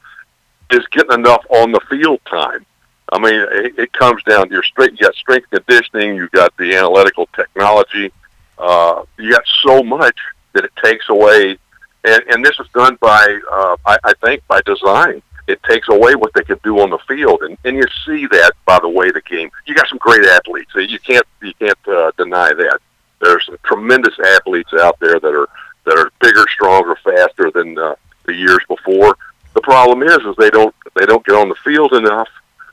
is 0.71 0.85
getting 0.87 1.11
enough 1.13 1.45
on 1.49 1.71
the 1.71 1.81
field 1.89 2.21
time. 2.25 2.65
I 3.11 3.19
mean, 3.19 3.35
it, 3.35 3.77
it 3.77 3.93
comes 3.93 4.23
down 4.23 4.47
to 4.47 4.53
your 4.53 4.63
strength. 4.63 4.99
You 4.99 5.05
got 5.05 5.15
strength 5.15 5.49
conditioning. 5.51 6.15
You 6.15 6.27
got 6.29 6.55
the 6.57 6.75
analytical 6.75 7.27
technology. 7.35 8.11
uh, 8.57 9.03
you 9.19 9.31
got 9.31 9.43
so 9.63 9.83
much 9.83 10.17
that 10.55 10.65
it 10.65 10.71
takes 10.83 11.07
away, 11.09 11.57
and, 12.03 12.23
and 12.29 12.43
this 12.43 12.59
is 12.59 12.67
done 12.73 12.97
by, 12.99 13.39
uh, 13.51 13.77
I, 13.85 13.97
I 14.03 14.13
think, 14.23 14.45
by 14.47 14.61
design. 14.65 15.21
It 15.47 15.61
takes 15.61 15.87
away 15.89 16.15
what 16.15 16.33
they 16.33 16.41
can 16.43 16.59
do 16.63 16.79
on 16.79 16.89
the 16.89 16.97
field, 17.07 17.43
and, 17.43 17.55
and 17.65 17.77
you 17.77 17.83
see 18.03 18.25
that 18.25 18.53
by 18.65 18.79
the 18.79 18.89
way 18.89 19.11
the 19.11 19.21
game. 19.21 19.51
You 19.67 19.75
got 19.75 19.87
some 19.87 19.99
great 19.99 20.25
athletes. 20.25 20.71
You 20.73 20.97
can't 20.97 21.25
you 21.39 21.53
can't 21.59 21.87
uh, 21.87 22.11
deny 22.17 22.51
that. 22.51 22.79
There's 23.21 23.45
some 23.45 23.57
tremendous 23.63 24.15
athletes 24.37 24.73
out 24.73 24.99
there 24.99 25.19
that 25.19 25.35
are 25.35 25.47
that 25.85 25.99
are 25.99 26.11
bigger, 26.19 26.45
stronger, 26.51 26.95
faster 27.03 27.51
than 27.51 27.77
uh, 27.77 27.93
the 28.25 28.33
years 28.33 28.61
before. 28.67 29.15
The 29.53 29.61
problem 29.61 30.01
is, 30.01 30.17
is 30.17 30.35
they 30.37 30.49
don't 30.49 30.73
they 30.95 31.05
don't 31.05 31.23
get 31.23 31.35
on 31.35 31.49
the 31.49 31.55
field 31.63 31.93
enough. 31.93 32.29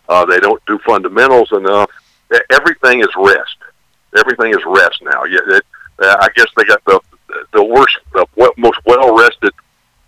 Uh, 0.09 0.25
they 0.25 0.41
don't 0.41 0.65
do 0.65 0.79
fundamentals 0.79 1.53
enough. 1.53 1.91
Everything 2.51 3.01
is 3.01 3.09
rest. 3.17 3.57
Everything 4.17 4.51
is 4.51 4.65
rest 4.67 5.03
now. 5.03 5.25
Yeah, 5.25 5.41
it, 5.47 5.65
uh, 5.99 6.17
I 6.21 6.29
guess 6.35 6.47
they 6.57 6.65
got 6.65 6.83
the 6.87 7.01
the 7.53 7.65
worst, 7.65 7.97
the 8.13 8.27
most 8.57 8.79
well 8.85 9.17
rested, 9.17 9.53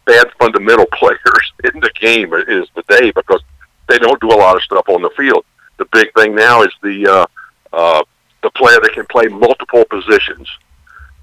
bad 0.05 0.27
fundamental 0.39 0.87
players 0.87 1.53
in 1.65 1.81
the 1.81 1.91
game 2.01 2.33
is 2.35 2.69
today 2.75 3.11
because 3.11 3.43
they 3.89 3.99
don't 3.99 4.21
do 4.21 4.29
a 4.29 4.39
lot 4.39 4.57
of 4.57 4.63
stuff 4.63 4.89
on 4.89 5.03
the 5.03 5.11
field. 5.17 5.45
The 5.77 5.87
big 5.93 6.13
thing 6.15 6.35
now 6.35 6.63
is 6.63 6.73
the 6.83 7.07
uh, 7.07 7.27
uh, 7.73 8.03
the 8.43 8.51
player 8.51 8.79
that 8.81 8.93
can 8.93 9.07
play 9.07 9.27
multiple 9.27 9.85
positions. 9.91 10.49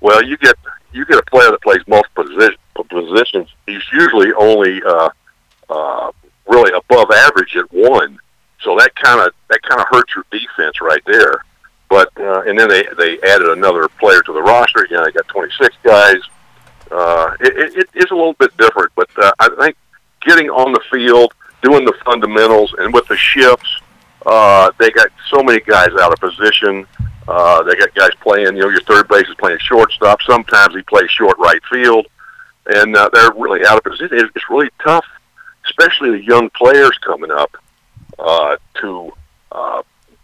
Well, 0.02 0.24
you 0.24 0.38
get 0.38 0.56
you 0.92 1.06
get 1.06 1.18
a 1.18 1.24
player 1.24 1.52
that 1.52 1.62
plays 1.62 1.82
multiple 1.88 2.26
posi- 2.26 2.58
positions. 2.90 3.50
He's 3.66 3.84
usually 3.94 4.34
only 4.34 4.82
uh, 4.84 5.10
uh, 5.70 6.12
really 6.48 6.72
above 6.76 7.12
average 7.12 7.56
at 7.56 7.72
one. 7.72 8.20
So 8.62 8.76
that 8.78 8.94
kind 8.96 9.22
of 9.22 9.34
that 9.50 9.62
kind 9.64 9.80
of 9.80 9.88
hurts 9.90 10.14
your 10.16 10.26
defense 10.32 10.82
right 10.82 11.02
there. 11.06 11.46
But 11.92 12.10
uh, 12.18 12.44
and 12.44 12.58
then 12.58 12.70
they 12.70 12.86
they 12.98 13.20
added 13.20 13.50
another 13.50 13.90
player 14.00 14.22
to 14.22 14.32
the 14.32 14.42
roster. 14.42 14.88
You 14.90 14.96
know, 14.96 15.04
they 15.04 15.12
got 15.12 15.28
26 15.28 15.76
guys. 15.84 16.22
Uh, 16.90 17.36
it, 17.42 17.58
it, 17.58 17.78
it 17.94 18.06
is 18.06 18.12
a 18.12 18.16
little 18.16 18.34
bit 18.34 18.56
different, 18.56 18.94
but 18.96 19.10
uh, 19.22 19.34
I 19.40 19.50
think 19.60 19.76
getting 20.22 20.50
on 20.50 20.72
the 20.72 20.80
field, 20.90 21.34
doing 21.62 21.84
the 21.84 21.94
fundamentals, 22.06 22.74
and 22.78 22.94
with 22.94 23.06
the 23.10 23.18
shifts, 23.18 23.82
uh, 24.26 24.72
they 24.80 24.90
got 24.92 25.10
so 25.30 25.44
many 25.44 25.60
guys 25.60 25.90
out 26.00 26.14
of 26.14 26.20
position. 26.22 26.88
Uh, 27.28 27.62
they 27.64 27.76
got 27.76 27.94
guys 27.94 28.12
playing. 28.22 28.56
You 28.56 28.64
know, 28.64 28.70
your 28.70 28.84
third 28.84 29.10
base 29.10 29.28
is 29.28 29.36
playing 29.36 29.60
shortstop. 29.60 30.22
Sometimes 30.22 30.74
he 30.74 30.84
plays 30.84 31.12
short 31.12 31.38
right 31.40 31.62
field, 31.70 32.08
and 32.68 32.96
uh, 32.96 33.10
they're 33.12 33.34
really 33.34 33.66
out 33.66 33.78
of 33.78 33.84
position. 33.84 34.18
It's, 34.18 34.32
it's 34.34 34.50
really 34.50 34.70
tough, 34.82 35.06
especially 35.66 36.12
the 36.12 36.24
young 36.24 36.50
players 36.52 36.98
coming 37.00 37.32
up, 37.32 37.58
uh, 38.18 38.56
to 38.80 39.12
uh, 39.52 39.82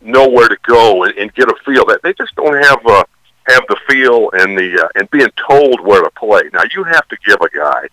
know 0.08 0.28
where 0.28 0.48
to 0.48 0.58
go 0.64 1.04
and, 1.04 1.18
and 1.18 1.34
get 1.34 1.50
a 1.50 1.56
feel. 1.66 1.86
That 1.86 2.02
they 2.04 2.14
just 2.14 2.36
don't 2.36 2.64
have 2.64 2.86
uh, 2.86 3.04
have 3.48 3.64
the 3.70 3.78
feel 3.88 4.30
and 4.34 4.58
the 4.58 4.84
uh, 4.84 4.88
and 4.96 5.10
being 5.12 5.30
told 5.48 5.82
where 5.82 6.02
to 6.02 6.10
play. 6.12 6.44
Now 6.54 6.64
you 6.74 6.84
have 6.84 7.08
to 7.10 7.18
give 7.26 7.40
a 7.42 7.50
guy, 7.50 7.88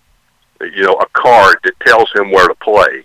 you 0.60 0.82
know, 0.82 0.94
a 0.94 1.06
card 1.12 1.58
that 1.64 1.78
tells 1.80 2.10
him 2.12 2.30
where 2.30 2.48
to 2.48 2.54
play, 2.56 3.04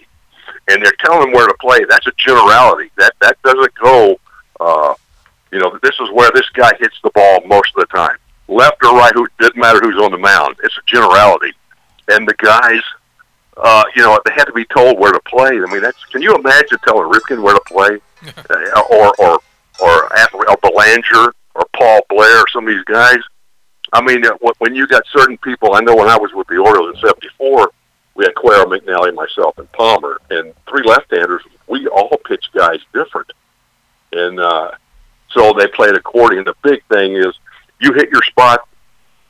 and 0.69 0.83
they're 0.83 0.93
telling 0.99 1.27
him 1.27 1.33
where 1.33 1.47
to 1.47 1.55
play. 1.59 1.79
That's 1.87 2.07
a 2.07 2.11
generality. 2.17 2.91
That 2.97 3.13
that 3.21 3.41
doesn't 3.43 3.73
go. 3.75 4.19
Uh, 4.59 4.93
you 5.51 5.59
know, 5.59 5.77
this 5.81 5.95
is 5.99 6.09
where 6.11 6.29
this 6.33 6.49
guy 6.53 6.71
hits 6.79 6.97
the 7.03 7.09
ball 7.11 7.41
most 7.45 7.73
of 7.75 7.87
the 7.87 7.95
time, 7.95 8.17
left 8.47 8.83
or 8.83 8.95
right. 8.95 9.13
Who 9.13 9.27
didn't 9.39 9.59
matter 9.59 9.79
who's 9.81 10.01
on 10.01 10.11
the 10.11 10.17
mound. 10.17 10.57
It's 10.63 10.77
a 10.77 10.81
generality, 10.85 11.53
and 12.09 12.27
the 12.27 12.35
guys. 12.35 12.81
Uh, 13.61 13.83
you 13.95 14.01
know, 14.01 14.17
they 14.25 14.31
had 14.31 14.45
to 14.45 14.53
be 14.53 14.65
told 14.65 14.97
where 14.99 15.11
to 15.11 15.19
play. 15.21 15.49
I 15.49 15.65
mean, 15.71 15.81
that's. 15.81 16.03
Can 16.05 16.21
you 16.21 16.33
imagine 16.33 16.77
telling 16.85 17.11
Ripken 17.11 17.41
where 17.43 17.53
to 17.53 17.61
play, 17.67 17.99
uh, 18.49 18.81
or 18.89 19.13
or 19.19 19.39
or 19.81 20.47
or 20.47 20.57
Belanger 20.61 21.33
or 21.55 21.65
Paul 21.75 22.01
Blair, 22.09 22.39
or 22.39 22.47
some 22.53 22.67
of 22.67 22.73
these 22.73 22.83
guys? 22.85 23.19
I 23.91 24.01
mean, 24.01 24.25
uh, 24.25 24.37
when 24.59 24.75
you 24.75 24.87
got 24.87 25.03
certain 25.11 25.37
people, 25.39 25.73
I 25.73 25.81
know 25.81 25.95
when 25.95 26.07
I 26.07 26.17
was 26.17 26.31
with 26.33 26.47
the 26.47 26.57
Orioles 26.57 26.95
in 26.95 27.01
'74, 27.01 27.71
we 28.15 28.25
had 28.25 28.33
Cuellar, 28.35 28.65
McNally, 28.65 29.13
myself, 29.13 29.57
and 29.57 29.69
Palmer, 29.73 30.19
and 30.29 30.53
three 30.69 30.83
left-handers. 30.83 31.41
We 31.67 31.87
all 31.87 32.17
pitched 32.25 32.53
guys 32.53 32.79
different, 32.93 33.31
and 34.13 34.39
uh, 34.39 34.71
so 35.31 35.53
they 35.53 35.67
played 35.67 35.95
according. 35.95 36.45
The 36.45 36.55
big 36.63 36.83
thing 36.85 37.15
is, 37.15 37.37
you 37.81 37.93
hit 37.93 38.09
your 38.09 38.23
spot, 38.23 38.61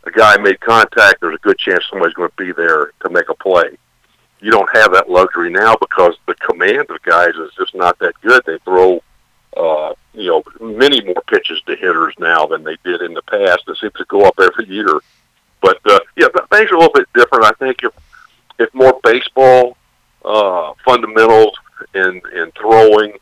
a 0.03 0.11
guy 0.11 0.37
made 0.37 0.59
contact. 0.59 1.21
There's 1.21 1.35
a 1.35 1.39
good 1.39 1.57
chance 1.57 1.83
somebody's 1.89 2.13
going 2.13 2.29
to 2.29 2.35
be 2.35 2.51
there 2.51 2.91
to 3.01 3.09
make 3.09 3.29
a 3.29 3.33
play. 3.35 3.77
You 4.41 4.51
don't 4.51 4.69
have 4.73 4.93
that 4.93 5.09
luxury 5.09 5.49
now 5.49 5.75
because 5.75 6.15
the 6.25 6.35
command 6.35 6.89
of 6.89 7.01
guys 7.03 7.35
is 7.35 7.51
just 7.57 7.75
not 7.75 7.99
that 7.99 8.13
good. 8.21 8.41
They 8.45 8.57
throw, 8.59 9.03
uh, 9.57 9.93
you 10.13 10.27
know, 10.27 10.43
many 10.61 11.03
more 11.03 11.21
pitches 11.27 11.61
to 11.65 11.75
hitters 11.75 12.13
now 12.19 12.45
than 12.45 12.63
they 12.63 12.77
did 12.83 13.01
in 13.01 13.13
the 13.13 13.21
past. 13.23 13.63
It 13.67 13.77
seems 13.77 13.93
to 13.93 14.05
go 14.05 14.21
up 14.21 14.39
every 14.39 14.67
year. 14.67 14.99
But 15.61 15.79
uh, 15.85 15.99
yeah, 16.15 16.27
things 16.51 16.71
are 16.71 16.75
a 16.75 16.79
little 16.79 16.93
bit 16.93 17.11
different. 17.13 17.45
I 17.45 17.51
think 17.59 17.83
if 17.83 17.91
if 18.59 18.73
more 18.73 18.99
baseball 19.03 19.77
uh, 20.23 20.73
fundamentals 20.85 21.55
and 21.93 22.21
and 22.33 22.53
throwing 22.55 23.13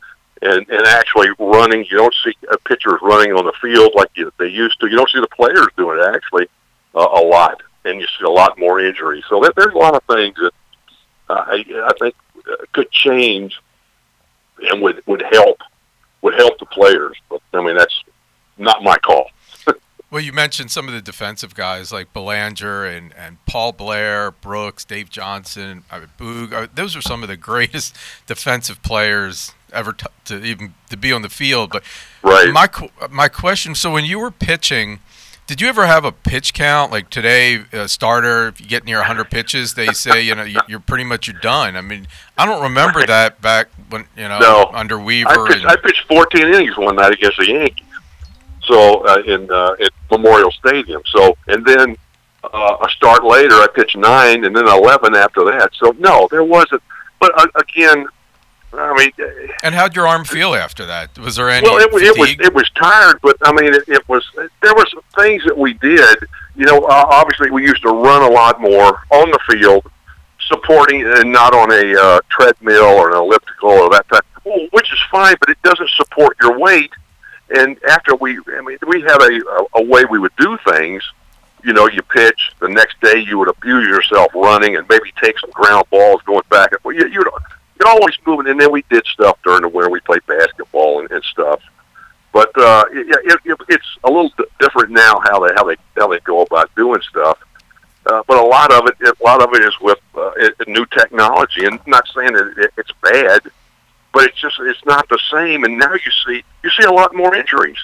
and 0.41 0.67
and 0.69 0.87
actually 0.87 1.29
running, 1.39 1.85
you 1.89 1.97
don't 1.97 2.15
see 2.23 2.33
pitchers 2.65 2.99
running 3.01 3.33
on 3.33 3.45
the 3.45 3.53
field 3.61 3.93
like 3.95 4.09
you, 4.15 4.31
they 4.37 4.47
used 4.47 4.79
to. 4.81 4.87
You 4.87 4.97
don't 4.97 5.09
see 5.09 5.19
the 5.19 5.27
players 5.27 5.67
doing 5.77 5.99
it 5.99 6.15
actually 6.15 6.47
uh, 6.95 7.07
a 7.11 7.21
lot, 7.21 7.61
and 7.85 7.99
you 7.99 8.07
see 8.19 8.25
a 8.25 8.29
lot 8.29 8.59
more 8.59 8.79
injuries. 8.79 9.23
So 9.29 9.39
there, 9.41 9.51
there's 9.55 9.73
a 9.73 9.77
lot 9.77 9.95
of 9.95 10.03
things 10.03 10.35
that 10.37 10.51
uh, 11.29 11.43
I, 11.47 11.63
I 11.85 11.91
think 11.99 12.15
could 12.73 12.89
change 12.91 13.59
and 14.69 14.81
would 14.81 15.01
would 15.07 15.23
help 15.31 15.59
would 16.21 16.35
help 16.35 16.57
the 16.59 16.65
players. 16.65 17.17
But 17.29 17.41
I 17.53 17.63
mean 17.63 17.75
that's 17.75 18.03
not 18.57 18.83
my 18.83 18.97
call. 18.97 19.29
Well, 20.09 20.21
you 20.21 20.31
mentioned 20.31 20.71
some 20.71 20.87
of 20.87 20.93
the 20.93 21.01
defensive 21.01 21.53
guys 21.53 21.91
like 21.91 22.13
Belanger 22.13 22.85
and, 22.85 23.13
and 23.17 23.43
Paul 23.45 23.73
Blair, 23.73 24.31
Brooks, 24.31 24.85
Dave 24.85 25.09
Johnson, 25.09 25.83
I 25.91 25.99
mean, 25.99 26.07
Boog. 26.17 26.53
Uh, 26.53 26.67
Those 26.73 26.95
are 26.95 27.01
some 27.01 27.23
of 27.23 27.27
the 27.27 27.35
greatest 27.51 27.93
defensive 28.25 28.81
players 28.81 29.51
ever 29.73 29.91
t- 29.91 30.05
to 30.23 30.41
even 30.45 30.75
to 30.91 30.95
be 30.95 31.11
on 31.11 31.23
the 31.23 31.29
field. 31.29 31.71
But 31.71 31.83
Right. 32.23 32.53
my 32.53 32.69
my 33.09 33.27
question: 33.27 33.75
So 33.75 33.91
when 33.91 34.05
you 34.05 34.17
were 34.17 34.31
pitching, 34.31 34.99
did 35.47 35.61
you 35.61 35.67
ever 35.69 35.85
have 35.87 36.03
a 36.05 36.11
pitch 36.11 36.53
count? 36.53 36.91
Like 36.91 37.09
today, 37.09 37.63
a 37.71 37.87
starter, 37.87 38.49
if 38.49 38.59
you 38.61 38.67
get 38.67 38.83
near 38.85 38.97
100 38.97 39.31
pitches, 39.31 39.73
they 39.73 39.87
say 39.87 40.21
you 40.21 40.35
know 40.35 40.43
you- 40.43 40.59
you're 40.67 40.79
pretty 40.81 41.05
much 41.05 41.27
you're 41.27 41.39
done. 41.39 41.75
I 41.77 41.81
mean, 41.81 42.07
I 42.37 42.45
don't 42.45 42.61
remember 42.61 43.05
that 43.05 43.41
back 43.41 43.67
when 43.89 44.05
you 44.15 44.27
know 44.27 44.39
No. 44.39 44.71
under 44.73 44.99
Weaver. 44.99 45.29
I 45.29 45.47
pitched, 45.47 45.61
and, 45.63 45.71
I 45.71 45.75
pitched 45.77 46.03
14 46.07 46.47
innings 46.53 46.77
one 46.77 46.97
night 46.97 47.13
against 47.13 47.37
the 47.37 47.47
Yankees. 47.47 47.85
So 48.65 49.05
uh, 49.05 49.21
in 49.25 49.49
uh, 49.49 49.75
at 49.81 49.89
Memorial 50.11 50.51
Stadium. 50.51 51.01
So 51.07 51.37
and 51.47 51.65
then 51.65 51.95
uh, 52.43 52.77
a 52.81 52.89
start 52.89 53.23
later, 53.23 53.53
I 53.55 53.67
pitched 53.73 53.95
nine, 53.95 54.43
and 54.43 54.55
then 54.55 54.67
11 54.67 55.15
after 55.15 55.43
that. 55.45 55.71
So 55.81 55.95
no, 55.97 56.27
there 56.29 56.43
wasn't. 56.43 56.83
But 57.19 57.31
uh, 57.39 57.47
again, 57.55 58.05
I 58.73 58.93
mean, 58.95 59.11
uh, 59.19 59.53
and 59.63 59.73
how'd 59.73 59.95
your 59.95 60.07
arm 60.07 60.25
feel 60.25 60.53
after 60.53 60.85
that? 60.85 61.17
Was 61.17 61.35
there 61.37 61.49
any 61.49 61.67
well, 61.67 61.77
it, 61.79 61.91
was- 61.91 62.03
it 62.03 62.17
was 62.17 62.29
it 62.39 62.53
was 62.53 62.69
tired, 62.71 63.19
but 63.21 63.37
I 63.41 63.51
mean, 63.53 63.73
it, 63.73 63.83
it 63.87 64.07
was 64.09 64.25
there 64.61 64.75
were 64.75 64.85
some 64.87 65.01
things 65.17 65.43
that 65.45 65.57
we 65.57 65.73
did. 65.75 66.17
You 66.55 66.65
know, 66.65 66.79
uh, 66.83 67.05
obviously 67.09 67.49
we 67.51 67.63
used 67.63 67.81
to 67.83 67.89
run 67.89 68.23
a 68.23 68.33
lot 68.33 68.59
more 68.59 68.99
on 69.11 69.31
the 69.31 69.39
field, 69.49 69.89
supporting 70.39 71.03
and 71.05 71.31
not 71.31 71.53
on 71.53 71.71
a 71.71 71.95
uh, 71.99 72.19
treadmill 72.29 72.83
or 72.83 73.11
an 73.11 73.17
elliptical 73.17 73.69
or 73.69 73.89
that 73.91 74.07
type, 74.09 74.25
well, 74.43 74.67
which 74.71 74.91
is 74.91 74.99
fine, 75.11 75.35
but 75.39 75.49
it 75.49 75.61
doesn't 75.63 75.89
support 75.91 76.35
your 76.41 76.57
weight. 76.59 76.91
And 77.49 77.81
after 77.85 78.15
we, 78.15 78.37
I 78.57 78.61
mean, 78.61 78.77
we 78.87 79.01
had 79.01 79.21
a, 79.21 79.39
a, 79.75 79.83
way 79.83 80.03
we 80.05 80.19
would 80.19 80.35
do 80.37 80.57
things. 80.69 81.01
You 81.63 81.73
know, 81.73 81.87
you 81.87 82.01
pitch 82.01 82.51
the 82.59 82.67
next 82.69 82.99
day, 83.01 83.19
you 83.19 83.37
would 83.39 83.47
abuse 83.49 83.87
yourself 83.87 84.31
running 84.35 84.75
and 84.75 84.85
maybe 84.89 85.13
take 85.21 85.39
some 85.39 85.49
ground 85.51 85.85
balls 85.89 86.21
going 86.23 86.43
back. 86.49 86.71
and- 86.73 86.81
Well, 86.83 86.95
you, 86.95 87.07
you'd 87.07 87.27
you're 87.79 87.89
always 87.89 88.15
moving, 88.25 88.51
and 88.51 88.59
then 88.59 88.71
we 88.71 88.83
did 88.89 89.05
stuff 89.05 89.37
during 89.43 89.61
the 89.61 89.69
winter. 89.69 89.89
We 89.89 89.99
played 90.01 90.25
basketball 90.25 91.01
and, 91.01 91.11
and 91.11 91.23
stuff. 91.23 91.61
But 92.33 92.51
uh, 92.57 92.85
it, 92.91 93.07
it, 93.25 93.39
it, 93.45 93.57
it's 93.69 93.97
a 94.03 94.11
little 94.11 94.31
different 94.59 94.91
now 94.91 95.19
how 95.23 95.39
they 95.45 95.53
how 95.55 95.63
they 95.63 95.75
how 95.95 96.07
they 96.07 96.19
go 96.19 96.41
about 96.41 96.73
doing 96.75 97.01
stuff. 97.09 97.39
Uh, 98.05 98.23
but 98.27 98.37
a 98.37 98.45
lot 98.45 98.71
of 98.71 98.87
it, 98.87 98.95
a 99.19 99.23
lot 99.23 99.41
of 99.41 99.53
it 99.53 99.63
is 99.63 99.73
with 99.81 99.99
uh, 100.15 100.31
new 100.67 100.85
technology, 100.85 101.65
and 101.65 101.79
I'm 101.79 101.91
not 101.91 102.07
saying 102.15 102.33
that 102.33 102.53
it, 102.57 102.73
it's 102.77 102.91
bad, 103.01 103.41
but 104.13 104.25
it's 104.25 104.39
just 104.39 104.59
it's 104.59 104.85
not 104.85 105.09
the 105.09 105.19
same. 105.31 105.63
And 105.63 105.77
now 105.77 105.93
you 105.93 106.11
see 106.25 106.43
you 106.63 106.69
see 106.69 106.85
a 106.85 106.91
lot 106.91 107.15
more 107.15 107.35
injuries. 107.35 107.79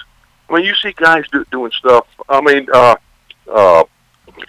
I 0.48 0.54
mean, 0.54 0.64
you 0.64 0.74
see 0.76 0.92
guys 0.92 1.24
do, 1.32 1.44
doing 1.50 1.72
stuff. 1.72 2.06
I 2.28 2.40
mean, 2.40 2.66
uh, 2.72 2.96
uh, 3.52 3.84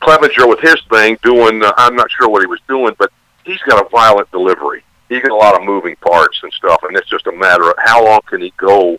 Clevinger 0.02 0.48
with 0.48 0.60
his 0.60 0.78
thing 0.89 1.18
doing. 1.24 1.64
Uh, 1.64 1.74
I'm 1.78 1.96
not 1.96 2.12
sure 2.12 2.30
what 2.30 2.41
he 2.41 2.48
was 2.48 2.62
doing, 2.68 2.96
but 2.98 3.12
he's 3.43 3.62
got 3.62 3.86
a 3.86 3.89
violent 3.89 4.30
delivery. 4.32 4.84
He's 5.10 5.22
got 5.22 5.32
a 5.32 5.36
lot 5.36 5.56
of 5.56 5.64
moving 5.64 5.95
parts 5.97 6.39
and 6.43 6.51
stuff, 6.53 6.84
and 6.84 6.95
it's 6.97 7.10
just 7.10 7.28
a 7.28 7.32
matter 7.32 7.70
of 7.70 7.76
how 7.78 8.03
long 8.03 8.22
can 8.26 8.41
he 8.41 8.51
go 8.58 8.97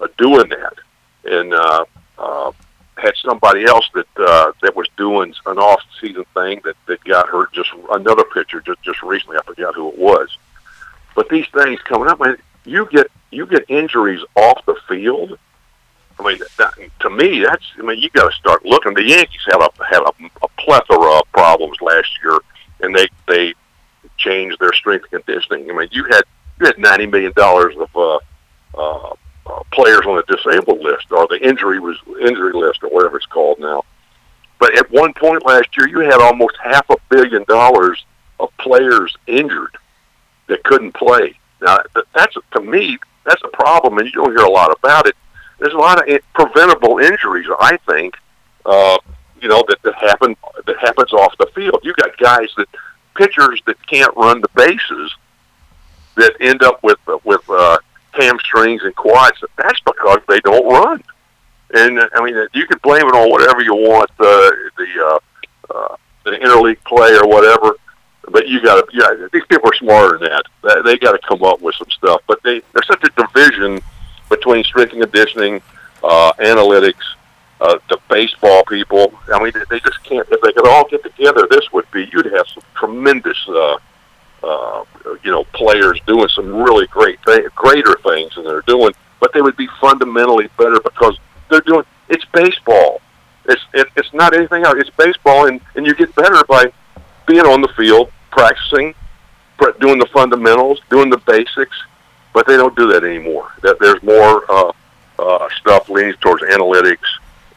uh, 0.00 0.08
doing 0.18 0.48
that. 0.48 0.74
And 1.24 1.54
uh, 1.54 1.84
uh, 2.18 2.52
had 2.96 3.14
somebody 3.16 3.64
else 3.64 3.88
that 3.94 4.06
uh, 4.16 4.52
that 4.62 4.74
was 4.74 4.88
doing 4.96 5.34
an 5.46 5.58
off-season 5.58 6.24
thing 6.34 6.60
that 6.64 6.76
that 6.86 7.04
got 7.04 7.28
hurt. 7.28 7.52
Just 7.52 7.70
another 7.90 8.24
pitcher 8.24 8.60
just 8.60 8.82
just 8.82 9.02
recently. 9.02 9.36
I 9.36 9.42
forgot 9.42 9.74
who 9.74 9.88
it 9.88 9.98
was. 9.98 10.36
But 11.14 11.28
these 11.28 11.46
things 11.48 11.80
coming 11.82 12.08
up, 12.08 12.20
man, 12.20 12.38
you 12.64 12.88
get 12.90 13.08
you 13.30 13.46
get 13.46 13.64
injuries 13.68 14.22
off 14.36 14.64
the 14.66 14.76
field 14.88 15.38
I 16.18 16.28
mean, 16.28 16.38
that, 16.58 16.74
to 17.00 17.10
me, 17.10 17.40
that's. 17.44 17.64
I 17.78 17.82
mean, 17.82 18.00
you 18.00 18.10
got 18.10 18.30
to 18.30 18.36
start 18.36 18.64
looking. 18.64 18.94
The 18.94 19.02
Yankees 19.02 19.40
had 19.46 19.60
a 19.60 19.84
had 19.84 20.02
a, 20.02 20.12
a 20.42 20.48
plethora 20.58 21.18
of 21.18 21.32
problems 21.32 21.80
last 21.80 22.10
year, 22.22 22.38
and 22.80 22.94
they 22.94 23.08
they 23.26 23.54
changed 24.22 24.58
their 24.60 24.72
strength 24.72 25.10
conditioning. 25.10 25.70
I 25.70 25.74
mean, 25.74 25.88
you 25.90 26.04
had 26.04 26.22
you 26.58 26.66
had 26.66 26.78
ninety 26.78 27.06
million 27.06 27.32
dollars 27.32 27.74
of 27.76 27.90
uh, 27.96 28.18
uh, 28.78 29.14
uh, 29.46 29.62
players 29.72 30.06
on 30.06 30.16
the 30.16 30.36
disabled 30.36 30.80
list 30.80 31.06
or 31.10 31.26
the 31.28 31.40
injury 31.46 31.80
was 31.80 31.96
injury 32.20 32.52
list 32.52 32.82
or 32.82 32.90
whatever 32.90 33.16
it's 33.16 33.26
called 33.26 33.58
now. 33.58 33.84
But 34.58 34.78
at 34.78 34.90
one 34.90 35.12
point 35.14 35.44
last 35.44 35.76
year, 35.76 35.88
you 35.88 36.00
had 36.00 36.20
almost 36.20 36.56
half 36.62 36.88
a 36.90 36.96
billion 37.08 37.44
dollars 37.44 38.04
of 38.38 38.56
players 38.58 39.16
injured 39.26 39.76
that 40.46 40.62
couldn't 40.64 40.92
play. 40.92 41.38
Now, 41.60 41.80
that's 42.14 42.36
to 42.54 42.60
me, 42.60 42.98
that's 43.24 43.42
a 43.44 43.48
problem, 43.48 43.98
and 43.98 44.06
you 44.06 44.12
don't 44.12 44.36
hear 44.36 44.46
a 44.46 44.50
lot 44.50 44.70
about 44.78 45.06
it. 45.06 45.16
There's 45.58 45.74
a 45.74 45.78
lot 45.78 46.08
of 46.08 46.20
preventable 46.34 46.98
injuries, 46.98 47.46
I 47.60 47.76
think, 47.88 48.16
uh, 48.66 48.98
you 49.40 49.48
know, 49.48 49.62
that, 49.68 49.82
that 49.82 49.94
happen 49.94 50.36
that 50.66 50.78
happens 50.78 51.12
off 51.12 51.36
the 51.38 51.46
field. 51.54 51.80
You 51.82 51.92
got 51.94 52.16
guys 52.18 52.48
that 52.56 52.68
pitchers 53.14 53.60
that 53.66 53.84
can't 53.86 54.14
run 54.16 54.40
the 54.40 54.48
bases 54.54 55.14
that 56.16 56.34
end 56.40 56.62
up 56.62 56.82
with 56.82 56.98
with 57.24 57.42
uh, 57.48 57.78
hamstrings 58.12 58.82
and 58.82 58.94
quads. 58.96 59.42
That's 59.56 59.80
because 59.80 60.20
they 60.28 60.40
don't 60.40 60.66
run. 60.66 61.02
And 61.74 62.00
I 62.14 62.22
mean, 62.22 62.34
you 62.52 62.66
can 62.66 62.78
blame 62.82 63.06
it 63.06 63.14
on 63.14 63.30
whatever 63.30 63.62
you 63.62 63.74
want, 63.74 64.10
uh, 64.10 64.50
the 64.76 65.20
uh, 65.70 65.74
uh, 65.74 65.96
the 66.24 66.32
interleague 66.32 66.82
play 66.84 67.14
or 67.16 67.26
whatever. 67.26 67.76
But 68.30 68.46
you 68.46 68.62
got 68.62 68.76
to, 68.76 68.96
yeah, 68.96 69.26
these 69.32 69.44
people 69.46 69.68
are 69.68 69.74
smarter 69.74 70.18
than 70.18 70.30
that. 70.30 70.82
They 70.84 70.96
got 70.96 71.12
to 71.12 71.18
come 71.26 71.42
up 71.42 71.60
with 71.60 71.74
some 71.74 71.90
stuff. 71.90 72.22
But 72.26 72.42
they 72.42 72.62
there's 72.72 72.86
such 72.86 73.02
a 73.04 73.10
division 73.10 73.80
between 74.28 74.64
strength 74.64 74.92
and 74.92 75.02
conditioning, 75.02 75.60
uh, 76.02 76.32
analytics, 76.34 77.02
uh, 77.62 77.78
the 77.88 77.98
baseball 78.10 78.64
people. 78.64 79.14
I 79.32 79.42
mean, 79.42 79.52
they 79.70 79.78
just 79.78 80.02
can't. 80.02 80.26
If 80.30 80.40
they 80.40 80.52
could 80.52 80.66
all 80.66 80.88
get 80.88 81.02
together, 81.04 81.46
this 81.48 81.72
would 81.72 81.88
be. 81.92 82.10
You'd 82.12 82.26
have 82.32 82.48
some 82.48 82.64
tremendous, 82.74 83.38
uh, 83.48 83.78
uh, 84.42 84.84
you 85.22 85.30
know, 85.30 85.44
players 85.52 86.00
doing 86.06 86.28
some 86.34 86.52
really 86.56 86.88
great, 86.88 87.20
th- 87.24 87.54
greater 87.54 87.96
things 88.04 88.34
than 88.34 88.44
they're 88.44 88.62
doing. 88.62 88.92
But 89.20 89.32
they 89.32 89.40
would 89.40 89.56
be 89.56 89.68
fundamentally 89.80 90.48
better 90.58 90.80
because 90.80 91.16
they're 91.48 91.60
doing. 91.60 91.84
It's 92.08 92.24
baseball. 92.34 93.00
It's 93.44 93.62
it, 93.72 93.86
it's 93.96 94.12
not 94.12 94.34
anything 94.34 94.64
else. 94.64 94.74
It's 94.78 94.90
baseball, 94.90 95.46
and 95.46 95.60
and 95.76 95.86
you 95.86 95.94
get 95.94 96.12
better 96.16 96.42
by 96.48 96.72
being 97.26 97.46
on 97.46 97.60
the 97.60 97.68
field, 97.76 98.10
practicing, 98.32 98.92
doing 99.78 100.00
the 100.00 100.08
fundamentals, 100.12 100.80
doing 100.90 101.10
the 101.10 101.18
basics. 101.18 101.80
But 102.34 102.46
they 102.48 102.56
don't 102.56 102.74
do 102.74 102.88
that 102.88 103.04
anymore. 103.04 103.52
That 103.62 103.78
there's 103.78 104.02
more 104.02 104.50
uh, 104.50 104.72
uh, 105.18 105.48
stuff 105.60 105.88
leaning 105.88 106.14
towards 106.14 106.42
analytics 106.42 107.06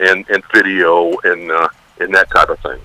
and 0.00 0.28
and 0.28 0.42
video 0.52 1.12
and 1.24 1.50
uh, 1.50 1.68
and 2.00 2.14
that 2.14 2.30
type 2.30 2.48
of 2.48 2.58
thing. 2.60 2.80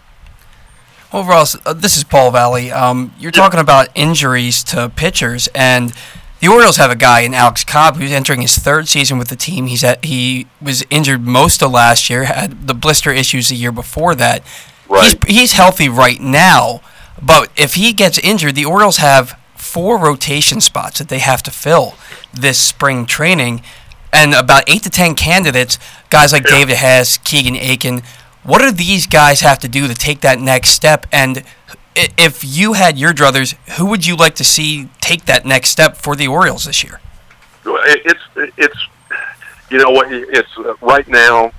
Well, 1.12 1.46
uh, 1.66 1.74
this 1.74 1.98
is 1.98 2.06
Paul 2.06 2.32
Valle. 2.32 2.72
Um, 2.72 3.14
you're 3.20 3.32
talking 3.32 3.60
about 3.60 3.90
injuries 3.96 4.64
to 4.66 4.90
pitchers, 4.90 5.50
and 5.54 5.94
the 6.40 6.48
Orioles 6.48 6.78
have 6.78 6.90
a 6.90 6.96
guy 6.96 7.22
in 7.22 7.34
Alex 7.34 7.66
Cobb 7.66 7.98
who's 7.98 8.12
entering 8.12 8.42
his 8.42 8.58
third 8.58 8.88
season 8.88 9.18
with 9.18 9.28
the 9.28 9.36
team. 9.36 9.68
He's 9.68 9.84
at 9.84 10.06
he 10.06 10.48
was 10.62 10.86
injured 10.90 11.28
most 11.28 11.62
of 11.62 11.72
last 11.72 12.10
year, 12.10 12.24
had 12.24 12.68
the 12.68 12.74
blister 12.74 13.12
issues 13.12 13.50
the 13.50 13.56
year 13.56 13.74
before 13.74 14.16
that. 14.16 14.42
Right. 14.88 15.18
He's, 15.28 15.38
he's 15.38 15.52
healthy 15.54 15.90
right 15.90 16.20
now, 16.20 16.82
but 17.22 17.52
if 17.58 17.76
he 17.76 17.92
gets 17.94 18.18
injured, 18.18 18.56
the 18.56 18.66
Orioles 18.66 18.98
have 18.98 19.38
four 19.56 19.98
rotation 19.98 20.60
spots 20.60 21.00
that 21.00 21.10
they 21.10 21.20
have 21.20 21.44
to 21.44 21.52
fill 21.52 21.96
this 22.34 22.58
spring 22.58 23.06
training 23.06 23.62
and 24.14 24.34
about 24.34 24.64
eight 24.68 24.84
to 24.84 24.90
ten 24.90 25.16
candidates, 25.16 25.80
guys 26.10 26.34
like 26.34 26.44
yeah. 26.46 26.52
David 26.60 26.78
Hess, 26.78 27.18
Keegan 27.18 27.56
Akin. 27.56 28.02
What 28.44 28.60
do 28.60 28.72
these 28.72 29.08
guys 29.08 29.42
have 29.42 29.60
to 29.60 29.68
do 29.68 29.88
to 29.88 29.94
take 29.94 30.22
that 30.22 30.40
next 30.40 30.70
step? 30.70 31.06
And 31.12 31.44
if 31.96 32.44
you 32.44 32.74
had 32.74 32.98
your 32.98 33.14
druthers, 33.14 33.56
who 33.78 33.86
would 33.88 34.06
you 34.06 34.16
like 34.16 34.36
to 34.36 34.44
see 34.44 34.90
take 35.02 35.26
that 35.26 35.46
next 35.46 35.70
step 35.70 35.98
for 35.98 36.16
the 36.16 36.28
Orioles 36.28 36.66
this 36.66 36.84
year? 36.84 37.00
It's 37.66 38.22
it's 38.58 38.88
you 39.70 39.78
know 39.78 39.92
what 39.92 40.12
it's 40.12 40.58
uh, 40.58 40.76
right 40.82 41.08
now. 41.08 41.52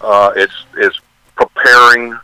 Uh, 0.00 0.32
it's 0.36 0.64
it's 0.76 0.98
preparing, 1.36 2.14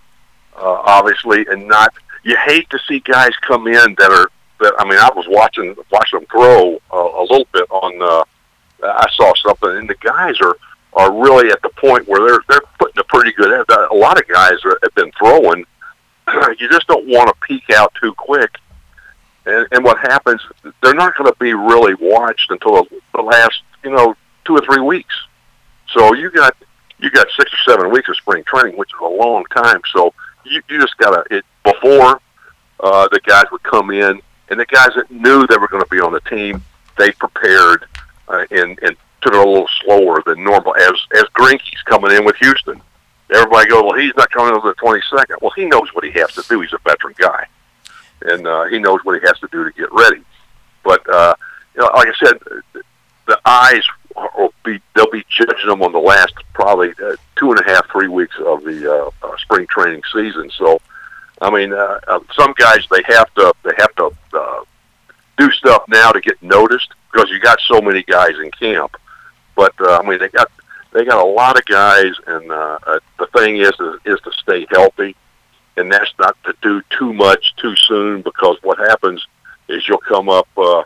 uh, 0.57 0.83
obviously, 0.85 1.47
and 1.49 1.67
not. 1.67 1.93
You 2.23 2.37
hate 2.45 2.69
to 2.71 2.79
see 2.89 3.01
guys 3.01 3.31
come 3.47 3.67
in 3.69 3.95
that 3.99 4.11
are 4.11 4.31
that. 4.61 4.75
I 4.79 4.85
mean, 4.85 4.99
I 4.99 5.11
was 5.15 5.27
watching 5.29 5.77
watching 5.93 6.21
them 6.21 6.27
grow 6.29 6.81
uh, 6.93 6.97
a 6.97 7.23
little 7.23 7.47
bit 7.53 7.71
on 7.71 8.03
uh, 8.03 8.25
I 8.83 9.09
saw 9.15 9.33
something, 9.45 9.71
and 9.71 9.89
the 9.89 9.97
guys 10.01 10.41
are 10.41 10.57
are 10.93 11.13
really 11.13 11.51
at 11.51 11.61
the 11.63 11.69
point 11.69 12.09
where 12.09 12.27
they're 12.27 12.41
they're 12.49 12.69
putting 12.79 12.99
a 12.99 13.05
pretty 13.05 13.33
good. 13.33 13.53
A 13.71 13.95
lot 13.95 14.19
of 14.19 14.27
guys 14.27 14.65
are, 14.65 14.79
have 14.83 14.95
been 14.95 15.13
throwing. 15.19 15.65
You 16.59 16.69
just 16.69 16.89
don't 16.89 17.07
want 17.07 17.29
to 17.29 17.35
peak 17.47 17.71
out 17.71 17.95
too 18.01 18.13
quick, 18.15 18.57
and, 19.45 19.69
and 19.71 19.85
what 19.85 19.99
happens? 19.99 20.41
They're 20.83 20.95
not 20.95 21.17
going 21.17 21.31
to 21.31 21.39
be 21.39 21.55
really 21.55 21.95
watched 21.95 22.51
until 22.51 22.89
the 23.15 23.23
last 23.23 23.63
you 23.85 23.91
know 23.91 24.17
two 24.45 24.57
or 24.57 24.61
three 24.63 24.81
weeks. 24.81 25.15
So 25.93 26.15
you 26.15 26.31
got 26.31 26.57
you 26.99 27.11
got 27.11 27.29
six 27.37 27.53
or 27.53 27.71
seven 27.71 27.91
weeks 27.93 28.09
of 28.09 28.17
spring 28.17 28.43
training, 28.45 28.77
which 28.77 28.89
is 28.89 28.99
a 29.01 29.07
long 29.07 29.45
time. 29.55 29.81
So 29.93 30.15
you 30.45 30.63
you 30.69 30.81
just 30.81 30.97
got 30.97 31.11
to 31.11 31.37
it 31.37 31.45
before 31.63 32.21
uh, 32.81 33.09
the 33.13 33.21
guys 33.25 33.45
would 33.53 33.63
come 33.63 33.91
in, 33.91 34.21
and 34.49 34.61
the 34.61 34.67
guys 34.67 34.91
that 34.97 35.11
knew 35.11 35.47
they 35.47 35.59
were 35.59 35.69
going 35.69 35.83
to 35.83 35.91
be 35.91 36.01
on 36.01 36.13
the 36.13 36.21
team, 36.21 36.63
they 36.99 37.13
prepared 37.13 37.87
uh, 38.29 38.45
and 38.51 38.79
and 38.83 38.97
took 39.23 39.35
it 39.35 39.39
a 39.39 39.49
little 39.49 39.69
slower 39.83 40.23
than 40.27 40.43
normal. 40.45 40.75
As 40.77 40.93
as 41.17 41.25
Greinke's 41.35 41.83
coming 41.85 42.13
in 42.13 42.25
with 42.25 42.37
Houston, 42.37 42.81
everybody 43.35 43.69
goes, 43.69 43.83
well, 43.83 43.99
he's 43.99 44.17
not 44.17 44.31
coming 44.31 44.55
until 44.55 44.69
the 44.69 44.75
twenty 44.75 45.03
second. 45.11 45.37
Well, 45.41 45.53
he 45.57 45.65
knows 45.67 45.89
what 45.95 46.05
he 46.05 46.13
has 46.13 46.33
to 46.35 46.43
do. 46.49 46.61
He's 46.61 46.73
a 46.73 46.79
veteran 46.79 47.15
guy, 47.19 47.47
and 48.23 48.47
uh, 48.47 48.65
he 48.65 48.79
knows 48.79 49.01
what 49.05 49.21
he 49.21 49.27
has 49.27 49.39
to 49.41 49.49
do 49.51 49.65
to 49.65 49.73
get 49.73 49.93
ready. 49.93 50.23
But 50.85 51.09
uh, 51.09 51.35
you 51.75 51.83
know, 51.83 51.91
like 51.95 52.09
I 52.09 52.25
said, 52.25 52.39
the 53.27 53.41
eyes 53.45 53.83
will 54.37 54.53
be 54.65 54.81
they'll 54.95 55.11
be 55.11 55.25
judging 55.29 55.69
them 55.69 55.83
on 55.83 55.93
the 55.93 55.99
last 55.99 56.35
probably 56.55 56.91
uh, 57.03 57.17
two 57.37 57.51
and 57.51 57.61
a 57.61 57.65
half, 57.65 57.91
three 57.91 58.09
weeks 58.09 58.37
of 58.39 58.65
the 58.65 58.93
uh, 58.93 59.11
uh, 59.27 59.37
spring 59.39 59.67
training 59.67 60.03
season. 60.13 60.51
So, 60.57 60.81
I 61.41 61.51
mean, 61.51 61.73
uh, 61.73 62.01
uh, 62.09 62.21
some 62.35 62.55
guys 62.57 62.87
they 62.91 63.03
have 63.09 63.33
to 63.35 63.53
they 63.63 63.73
have 63.79 63.95
to 63.97 64.11
uh, 64.33 64.65
do 65.37 65.51
stuff 65.53 65.85
now 65.89 66.13
to 66.13 66.21
get 66.21 66.43
noticed 66.43 66.95
because 67.17 67.31
you 67.31 67.41
got 67.41 67.59
so 67.67 67.81
many 67.81 68.03
guys 68.03 68.35
in 68.43 68.51
camp. 68.51 68.97
But 69.55 69.73
uh, 69.81 70.01
I 70.03 70.09
mean, 70.09 70.19
they 70.19 70.29
got 70.29 70.51
they 70.93 71.05
got 71.05 71.25
a 71.25 71.29
lot 71.29 71.59
of 71.59 71.65
guys, 71.65 72.13
and 72.27 72.51
uh, 72.51 72.79
uh, 72.87 72.99
the 73.19 73.27
thing 73.29 73.57
is, 73.57 73.73
is 73.81 74.01
is 74.05 74.21
to 74.21 74.33
stay 74.33 74.67
healthy, 74.71 75.17
and 75.77 75.91
that's 75.91 76.13
not 76.19 76.37
to 76.45 76.55
do 76.61 76.83
too 76.91 77.13
much 77.15 77.55
too 77.57 77.75
soon 77.77 78.23
because 78.23 78.59
what 78.63 78.79
happens 78.79 79.27
is 79.69 79.89
you'll 79.89 79.99
come 79.99 80.29
up, 80.29 80.47
uh, 80.57 80.83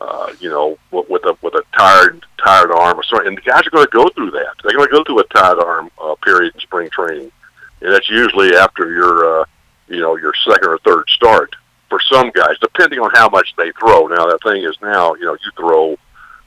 uh, 0.00 0.32
you 0.38 0.50
know, 0.50 0.78
with 0.90 1.24
a 1.24 1.36
with 1.40 1.54
a 1.54 1.62
tired 1.76 2.26
tired 2.36 2.70
arm 2.70 2.98
or 2.98 3.02
something, 3.02 3.28
and 3.28 3.38
the 3.38 3.42
guys 3.42 3.66
are 3.66 3.70
going 3.70 3.86
to 3.86 3.90
go 3.90 4.08
through 4.10 4.32
that. 4.32 4.54
They're 4.62 4.76
going 4.76 4.88
to 4.88 4.94
go 4.94 5.04
through 5.04 5.20
a 5.20 5.24
tired 5.28 5.58
arm 5.60 5.90
uh, 6.02 6.14
period 6.16 6.54
in 6.54 6.60
spring 6.60 6.90
training, 6.90 7.32
and 7.80 7.92
that's 7.92 8.10
usually 8.10 8.54
after 8.54 8.92
your 8.92 9.40
uh, 9.40 9.44
you 9.88 10.00
know 10.00 10.16
your 10.16 10.34
second 10.44 10.68
or 10.68 10.78
third 10.78 11.08
start 11.08 11.56
for 11.90 12.00
some 12.00 12.30
guys, 12.30 12.56
depending 12.60 13.00
on 13.00 13.10
how 13.12 13.28
much 13.28 13.52
they 13.58 13.72
throw. 13.72 14.06
Now 14.06 14.26
that 14.26 14.38
thing 14.42 14.62
is 14.62 14.76
now, 14.80 15.14
you 15.16 15.24
know, 15.24 15.36
you 15.44 15.50
throw, 15.56 15.98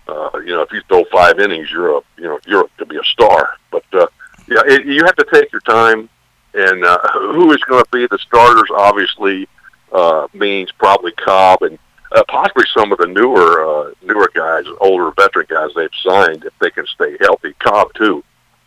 uh, 0.08 0.40
you 0.40 0.54
know, 0.54 0.62
if 0.62 0.72
you 0.72 0.82
throw 0.88 1.04
five 1.12 1.40
innings, 1.40 1.70
you're 1.70 1.98
a, 1.98 2.02
you 2.18 2.24
know, 2.24 2.40
you're 2.48 2.68
to 2.80 2.86
be 2.86 2.98
a 2.98 3.04
star. 3.04 3.58
But 3.70 3.84
uh, 3.94 4.08
yeah, 4.48 4.62
it, 4.66 4.86
you 4.86 5.04
have 5.06 5.18
to 5.18 5.28
take 5.32 5.52
your 5.52 5.62
time. 5.62 6.10
And 6.56 6.84
uh, 6.84 7.00
who 7.14 7.52
is 7.52 7.62
going 7.66 7.84
to 7.84 7.90
be 7.92 8.08
the 8.08 8.18
starters? 8.20 8.70
Obviously, 8.76 9.48
uh, 9.92 10.28
means 10.34 10.72
probably 10.72 11.12
Cobb 11.12 11.62
and 11.62 11.78
uh, 12.14 12.24
possibly 12.28 12.66
some 12.76 12.92
of 12.92 12.98
the 13.00 13.08
newer 13.08 13.66
uh, 13.66 13.92
newer 14.02 14.32
guys, 14.34 14.66
older 14.80 15.12
veteran 15.12 15.48
guys 15.50 15.72
they've 15.76 15.90
signed 16.04 16.46
if 16.46 16.58
they 16.60 16.70
can 16.72 16.86
stay 16.88 17.18
healthy. 17.20 17.54
Cobb 17.60 17.94
too. 17.96 18.24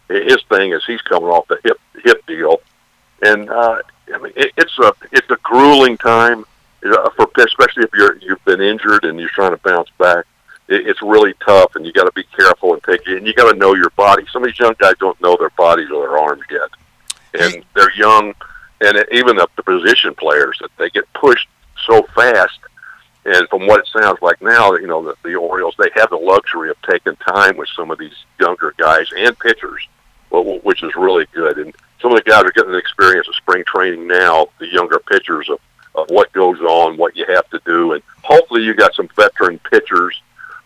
His 0.08 0.38
thing 0.48 0.72
is 0.72 0.84
he's 0.86 1.00
coming 1.02 1.28
off 1.28 1.48
the 1.48 1.58
hip 1.64 1.80
hip 2.04 2.24
deal, 2.26 2.60
and 3.22 3.48
uh, 3.48 3.82
I 4.12 4.18
mean 4.18 4.32
it, 4.36 4.52
it's 4.56 4.78
a 4.78 4.92
it's 5.12 5.30
a 5.30 5.36
grueling 5.42 5.96
time 5.96 6.44
for 7.16 7.28
especially 7.38 7.84
if 7.84 7.90
you're 7.94 8.16
you've 8.18 8.44
been 8.44 8.60
injured 8.60 9.04
and 9.04 9.18
you're 9.18 9.28
trying 9.30 9.52
to 9.52 9.58
bounce 9.58 9.90
back. 9.98 10.24
It, 10.68 10.86
it's 10.86 11.02
really 11.02 11.34
tough, 11.44 11.76
and 11.76 11.86
you 11.86 11.92
got 11.92 12.04
to 12.04 12.12
be 12.12 12.24
careful 12.24 12.74
and 12.74 12.82
take 12.82 13.06
it. 13.06 13.18
And 13.18 13.26
you 13.26 13.34
got 13.34 13.52
to 13.52 13.58
know 13.58 13.74
your 13.74 13.90
body. 13.90 14.24
Some 14.32 14.42
of 14.42 14.48
these 14.48 14.58
young 14.58 14.74
guys 14.78 14.94
don't 14.98 15.20
know 15.20 15.36
their 15.38 15.50
bodies 15.50 15.90
or 15.90 16.06
their 16.06 16.18
arms 16.18 16.42
yet, 16.50 16.70
and 17.40 17.64
they're 17.74 17.94
young. 17.94 18.34
And 18.80 19.04
even 19.12 19.36
the, 19.36 19.48
the 19.56 19.62
position 19.62 20.14
players 20.14 20.58
that 20.60 20.70
they 20.76 20.90
get 20.90 21.10
pushed 21.14 21.48
so 21.86 22.02
fast. 22.14 22.58
And 23.24 23.48
from 23.48 23.66
what 23.66 23.80
it 23.80 23.88
sounds 23.88 24.18
like 24.22 24.40
now, 24.40 24.74
you 24.74 24.86
know, 24.86 25.02
the, 25.02 25.16
the 25.24 25.34
Orioles 25.34 25.74
they 25.78 25.90
have 25.96 26.10
the 26.10 26.16
luxury 26.16 26.70
of 26.70 26.76
taking 26.82 27.16
time 27.16 27.56
with 27.56 27.68
some 27.74 27.90
of 27.90 27.98
these 27.98 28.14
younger 28.38 28.72
guys 28.78 29.08
and 29.16 29.36
pitchers, 29.38 29.82
which 30.30 30.84
is 30.84 30.94
really 30.94 31.26
good. 31.32 31.58
And 31.58 31.74
some 32.00 32.12
of 32.12 32.18
the 32.18 32.30
guys 32.30 32.44
are 32.44 32.52
getting 32.52 32.70
the 32.70 32.78
experience 32.78 33.26
of 33.26 33.34
spring 33.34 33.64
training 33.66 34.06
now. 34.06 34.48
The 34.60 34.68
younger 34.68 35.00
pitchers 35.00 35.48
of 35.48 35.58
of 35.96 36.08
what 36.10 36.32
goes 36.32 36.60
on, 36.60 36.96
what 36.96 37.16
you 37.16 37.24
have 37.28 37.48
to 37.50 37.60
do, 37.64 37.92
and 37.92 38.02
hopefully 38.22 38.62
you 38.62 38.74
got 38.74 38.94
some 38.94 39.08
veteran 39.16 39.58
pitchers 39.70 40.20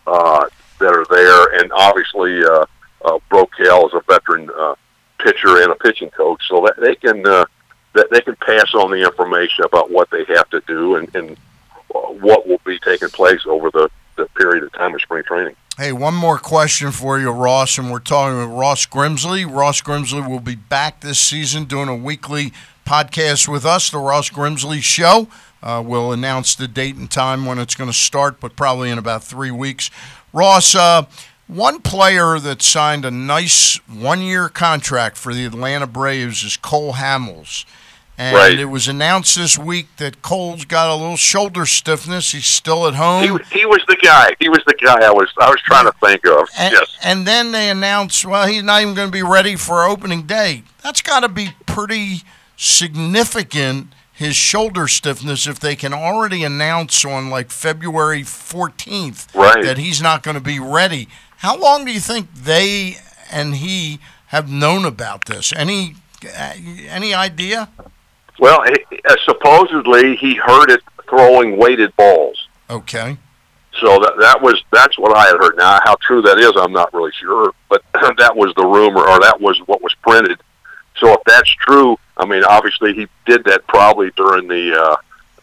uh, 0.06 0.46
that 0.78 0.92
are 0.92 1.06
there, 1.08 1.60
and 1.60 1.72
obviously 1.72 2.42
uh, 2.44 2.66
uh, 3.04 3.18
is 3.60 3.94
a 3.94 4.00
veteran 4.06 4.50
uh, 4.56 4.74
pitcher 5.18 5.62
and 5.62 5.70
a 5.72 5.76
pitching 5.76 6.10
coach, 6.10 6.42
so 6.48 6.60
that 6.66 6.74
they 6.80 6.94
can 6.94 7.26
uh, 7.26 7.44
that 7.92 8.10
they 8.10 8.20
can 8.20 8.36
pass 8.36 8.74
on 8.74 8.90
the 8.90 9.02
information 9.02 9.64
about 9.64 9.90
what 9.90 10.10
they 10.10 10.24
have 10.24 10.48
to 10.50 10.60
do 10.66 10.96
and, 10.96 11.14
and 11.14 11.36
what 11.88 12.46
will 12.46 12.60
be 12.64 12.78
taking 12.80 13.08
place 13.08 13.40
over 13.46 13.70
the, 13.70 13.90
the 14.16 14.26
period 14.36 14.62
of 14.62 14.72
time 14.72 14.94
of 14.94 15.00
spring 15.00 15.24
training. 15.24 15.56
Hey, 15.76 15.92
one 15.92 16.14
more 16.14 16.38
question 16.38 16.92
for 16.92 17.18
you, 17.18 17.30
Ross, 17.30 17.78
and 17.78 17.90
we're 17.90 18.00
talking 18.00 18.38
with 18.38 18.48
Ross 18.48 18.86
Grimsley. 18.86 19.50
Ross 19.50 19.80
Grimsley 19.80 20.28
will 20.28 20.40
be 20.40 20.54
back 20.54 21.00
this 21.00 21.18
season 21.18 21.64
doing 21.64 21.88
a 21.88 21.96
weekly 21.96 22.52
podcast 22.90 23.46
with 23.46 23.64
us, 23.64 23.88
the 23.88 23.98
Ross 23.98 24.30
Grimsley 24.30 24.82
Show. 24.82 25.28
Uh, 25.62 25.80
we'll 25.86 26.10
announce 26.10 26.56
the 26.56 26.66
date 26.66 26.96
and 26.96 27.08
time 27.08 27.46
when 27.46 27.56
it's 27.60 27.76
going 27.76 27.88
to 27.88 27.96
start, 27.96 28.40
but 28.40 28.56
probably 28.56 28.90
in 28.90 28.98
about 28.98 29.22
three 29.22 29.52
weeks. 29.52 29.90
Ross, 30.32 30.74
uh, 30.74 31.04
one 31.46 31.80
player 31.80 32.40
that 32.40 32.62
signed 32.62 33.04
a 33.04 33.10
nice 33.12 33.76
one 33.88 34.20
year 34.22 34.48
contract 34.48 35.16
for 35.16 35.32
the 35.32 35.44
Atlanta 35.44 35.86
Braves 35.86 36.42
is 36.42 36.56
Cole 36.56 36.94
Hamels. 36.94 37.64
And 38.18 38.36
Right. 38.36 38.58
it 38.58 38.64
was 38.66 38.88
announced 38.88 39.36
this 39.36 39.56
week 39.56 39.86
that 39.98 40.20
Cole's 40.20 40.64
got 40.64 40.90
a 40.90 40.94
little 40.94 41.16
shoulder 41.16 41.66
stiffness. 41.66 42.32
He's 42.32 42.44
still 42.46 42.86
at 42.88 42.94
home. 42.94 43.22
He, 43.22 43.30
was- 43.30 43.48
he 43.52 43.64
was 43.66 43.82
the 43.86 43.96
guy. 44.02 44.34
He 44.40 44.48
was 44.48 44.60
the 44.66 44.74
guy 44.74 45.06
I 45.06 45.10
was 45.12 45.28
I 45.38 45.48
was 45.48 45.60
trying 45.62 45.86
to 45.86 45.92
think 46.04 46.26
of. 46.26 46.48
And, 46.58 46.72
yes. 46.72 46.96
and 47.04 47.24
then 47.26 47.52
they 47.52 47.70
announced, 47.70 48.26
well, 48.26 48.46
he's 48.48 48.62
not 48.64 48.82
even 48.82 48.94
going 48.94 49.08
to 49.08 49.12
be 49.12 49.22
ready 49.22 49.54
for 49.54 49.84
opening 49.84 50.22
day. 50.22 50.64
That's 50.82 51.00
got 51.02 51.20
to 51.20 51.28
be 51.28 51.50
pretty 51.66 52.22
significant, 52.60 53.88
his 54.12 54.36
shoulder 54.36 54.86
stiffness, 54.86 55.46
if 55.46 55.58
they 55.58 55.74
can 55.74 55.94
already 55.94 56.44
announce 56.44 57.04
on 57.04 57.30
like 57.30 57.50
February 57.50 58.22
14th 58.22 59.34
Right. 59.34 59.64
that 59.64 59.78
he's 59.78 60.02
not 60.02 60.22
going 60.22 60.34
to 60.34 60.42
be 60.42 60.60
ready. 60.60 61.08
How 61.38 61.56
long 61.56 61.86
do 61.86 61.90
you 61.92 62.00
think 62.00 62.28
they 62.34 62.96
and 63.32 63.56
he 63.56 63.98
have 64.26 64.50
known 64.50 64.84
about 64.84 65.24
this? 65.24 65.52
Any 65.56 65.94
uh, 66.22 66.52
any 66.88 67.14
idea? 67.14 67.70
Well, 68.38 68.60
uh, 68.62 69.16
supposedly 69.24 70.16
he 70.16 70.34
heard 70.34 70.70
it 70.70 70.82
throwing 71.08 71.56
weighted 71.56 71.96
balls. 71.96 72.46
Okay. 72.68 73.16
So 73.80 73.98
that 74.00 74.14
that 74.20 74.42
was 74.42 74.62
that's 74.70 74.98
what 74.98 75.16
I 75.16 75.26
had 75.28 75.36
heard. 75.38 75.56
Now, 75.56 75.78
how 75.82 75.94
true 76.02 76.20
that 76.22 76.38
is, 76.38 76.52
I'm 76.56 76.72
not 76.72 76.92
really 76.92 77.12
sure, 77.18 77.54
but 77.70 77.82
that 78.18 78.36
was 78.36 78.52
the 78.56 78.66
rumor, 78.66 79.00
or 79.00 79.18
that 79.20 79.40
was 79.40 79.58
what 79.64 79.80
was 79.80 79.94
printed. 80.02 80.38
So 81.00 81.12
if 81.14 81.20
that's 81.26 81.50
true, 81.50 81.98
I 82.16 82.26
mean, 82.26 82.44
obviously 82.44 82.92
he 82.94 83.08
did 83.26 83.44
that 83.44 83.66
probably 83.66 84.10
during 84.16 84.46
the 84.48 84.78
uh, 84.78 84.96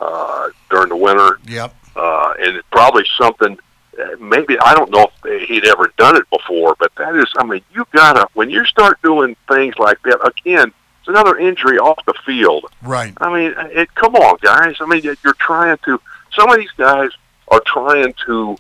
uh, 0.04 0.50
during 0.70 0.90
the 0.90 0.96
winter, 0.96 1.40
Yep. 1.48 1.76
uh, 1.96 2.34
and 2.40 2.56
it's 2.58 2.68
probably 2.72 3.04
something. 3.20 3.58
uh, 4.00 4.04
Maybe 4.20 4.58
I 4.60 4.76
don't 4.76 4.92
know 4.92 5.08
if 5.26 5.48
he'd 5.50 5.66
ever 5.66 5.92
done 5.98 6.16
it 6.16 6.30
before, 6.30 6.76
but 6.80 6.92
that 6.98 7.16
is, 7.16 7.26
I 7.38 7.44
mean, 7.44 7.62
you 7.74 7.86
gotta 7.92 8.28
when 8.36 8.50
you 8.52 8.64
start 8.66 9.02
doing 9.02 9.36
things 9.48 9.76
like 9.80 10.02
that 10.04 10.20
again. 10.26 10.72
It's 11.00 11.08
another 11.10 11.38
injury 11.38 11.80
off 11.80 11.98
the 12.06 12.14
field. 12.26 12.66
Right. 12.84 13.14
I 13.22 13.34
mean, 13.34 13.54
it, 13.58 13.96
come 13.96 14.14
on, 14.16 14.38
guys. 14.42 14.76
I 14.82 14.86
mean, 14.86 15.02
you're 15.04 15.16
trying 15.40 15.78
to. 15.86 16.00
Some 16.36 16.50
of 16.52 16.58
these 16.58 16.72
guys 16.78 17.10
are 17.48 17.62
trying 17.66 18.14
to. 18.26 18.58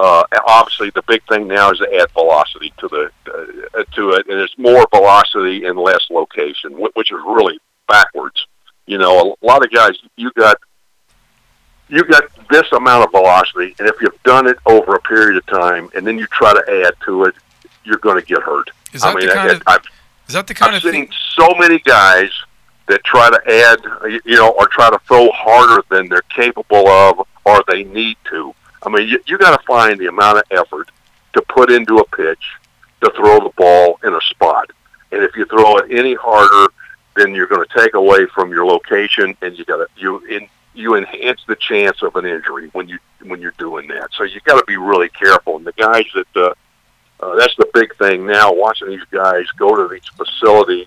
Uh, 0.00 0.24
obviously, 0.46 0.88
the 0.90 1.02
big 1.02 1.22
thing 1.28 1.46
now 1.46 1.70
is 1.70 1.78
to 1.78 2.00
add 2.00 2.10
velocity 2.12 2.72
to 2.78 2.88
the 2.88 3.10
uh, 3.26 3.84
to 3.92 4.12
it, 4.12 4.26
and 4.30 4.40
it's 4.40 4.56
more 4.56 4.86
velocity 4.90 5.66
and 5.66 5.78
less 5.78 6.06
location, 6.08 6.72
which 6.72 7.12
is 7.12 7.18
really 7.26 7.58
backwards. 7.86 8.46
You 8.86 8.96
know, 8.96 9.36
a 9.42 9.46
lot 9.46 9.62
of 9.62 9.70
guys, 9.70 9.92
you 10.16 10.30
got 10.32 10.56
you 11.90 12.02
got 12.04 12.24
this 12.48 12.72
amount 12.72 13.04
of 13.04 13.10
velocity, 13.10 13.74
and 13.78 13.86
if 13.88 13.96
you've 14.00 14.22
done 14.22 14.46
it 14.46 14.56
over 14.64 14.94
a 14.94 15.00
period 15.02 15.36
of 15.36 15.44
time, 15.44 15.90
and 15.94 16.06
then 16.06 16.16
you 16.16 16.26
try 16.28 16.54
to 16.54 16.86
add 16.86 16.94
to 17.04 17.24
it, 17.24 17.34
you're 17.84 17.98
going 17.98 18.18
to 18.18 18.26
get 18.26 18.42
hurt. 18.42 18.70
Is 18.94 19.02
that 19.02 19.14
I 19.14 19.18
mean, 19.18 19.28
the 19.28 19.34
kind 19.34 19.50
I, 19.50 19.54
of 19.54 19.62
I've 19.66 19.84
is 20.28 20.34
that 20.34 20.46
the 20.46 20.54
kind 20.54 20.70
I've 20.70 20.82
of 20.82 20.90
seen 20.90 21.08
thing? 21.08 21.12
so 21.34 21.54
many 21.58 21.78
guys 21.78 22.30
that 22.86 23.04
try 23.04 23.28
to 23.28 23.36
add, 23.52 24.10
you 24.10 24.20
you 24.24 24.36
know, 24.36 24.48
or 24.58 24.66
try 24.66 24.88
to 24.88 24.98
throw 25.00 25.30
harder 25.30 25.82
than 25.90 26.08
they're 26.08 26.22
capable 26.22 26.88
of 26.88 27.26
or 27.44 27.62
they 27.68 27.84
need 27.84 28.16
to. 28.30 28.54
I 28.82 28.88
mean, 28.88 29.08
you, 29.08 29.20
you 29.26 29.38
got 29.38 29.58
to 29.58 29.66
find 29.66 29.98
the 29.98 30.06
amount 30.06 30.38
of 30.38 30.44
effort 30.50 30.90
to 31.34 31.42
put 31.42 31.70
into 31.70 31.98
a 31.98 32.04
pitch 32.06 32.42
to 33.02 33.12
throw 33.16 33.38
the 33.40 33.52
ball 33.56 33.98
in 34.04 34.14
a 34.14 34.20
spot. 34.30 34.70
And 35.12 35.22
if 35.22 35.36
you 35.36 35.44
throw 35.46 35.76
it 35.78 35.90
any 35.90 36.14
harder, 36.14 36.72
then 37.16 37.34
you're 37.34 37.46
going 37.46 37.66
to 37.66 37.78
take 37.78 37.94
away 37.94 38.26
from 38.26 38.50
your 38.50 38.64
location, 38.64 39.36
and 39.42 39.58
you 39.58 39.64
got 39.64 39.78
to 39.78 39.86
you 39.96 40.24
in 40.26 40.48
you 40.72 40.94
enhance 40.94 41.40
the 41.48 41.56
chance 41.56 42.00
of 42.02 42.14
an 42.14 42.24
injury 42.24 42.68
when 42.72 42.88
you 42.88 42.98
when 43.22 43.40
you're 43.40 43.54
doing 43.58 43.88
that. 43.88 44.08
So 44.16 44.24
you 44.24 44.40
got 44.44 44.58
to 44.58 44.64
be 44.66 44.76
really 44.76 45.08
careful. 45.08 45.56
And 45.56 45.66
the 45.66 45.72
guys 45.72 46.04
that 46.14 46.36
uh, 46.36 46.54
uh, 47.20 47.34
that's 47.36 47.56
the 47.56 47.68
big 47.74 47.94
thing 47.96 48.26
now. 48.26 48.52
Watching 48.52 48.88
these 48.88 49.04
guys 49.10 49.44
go 49.58 49.74
to 49.76 49.88
these 49.92 50.06
facilities 50.16 50.86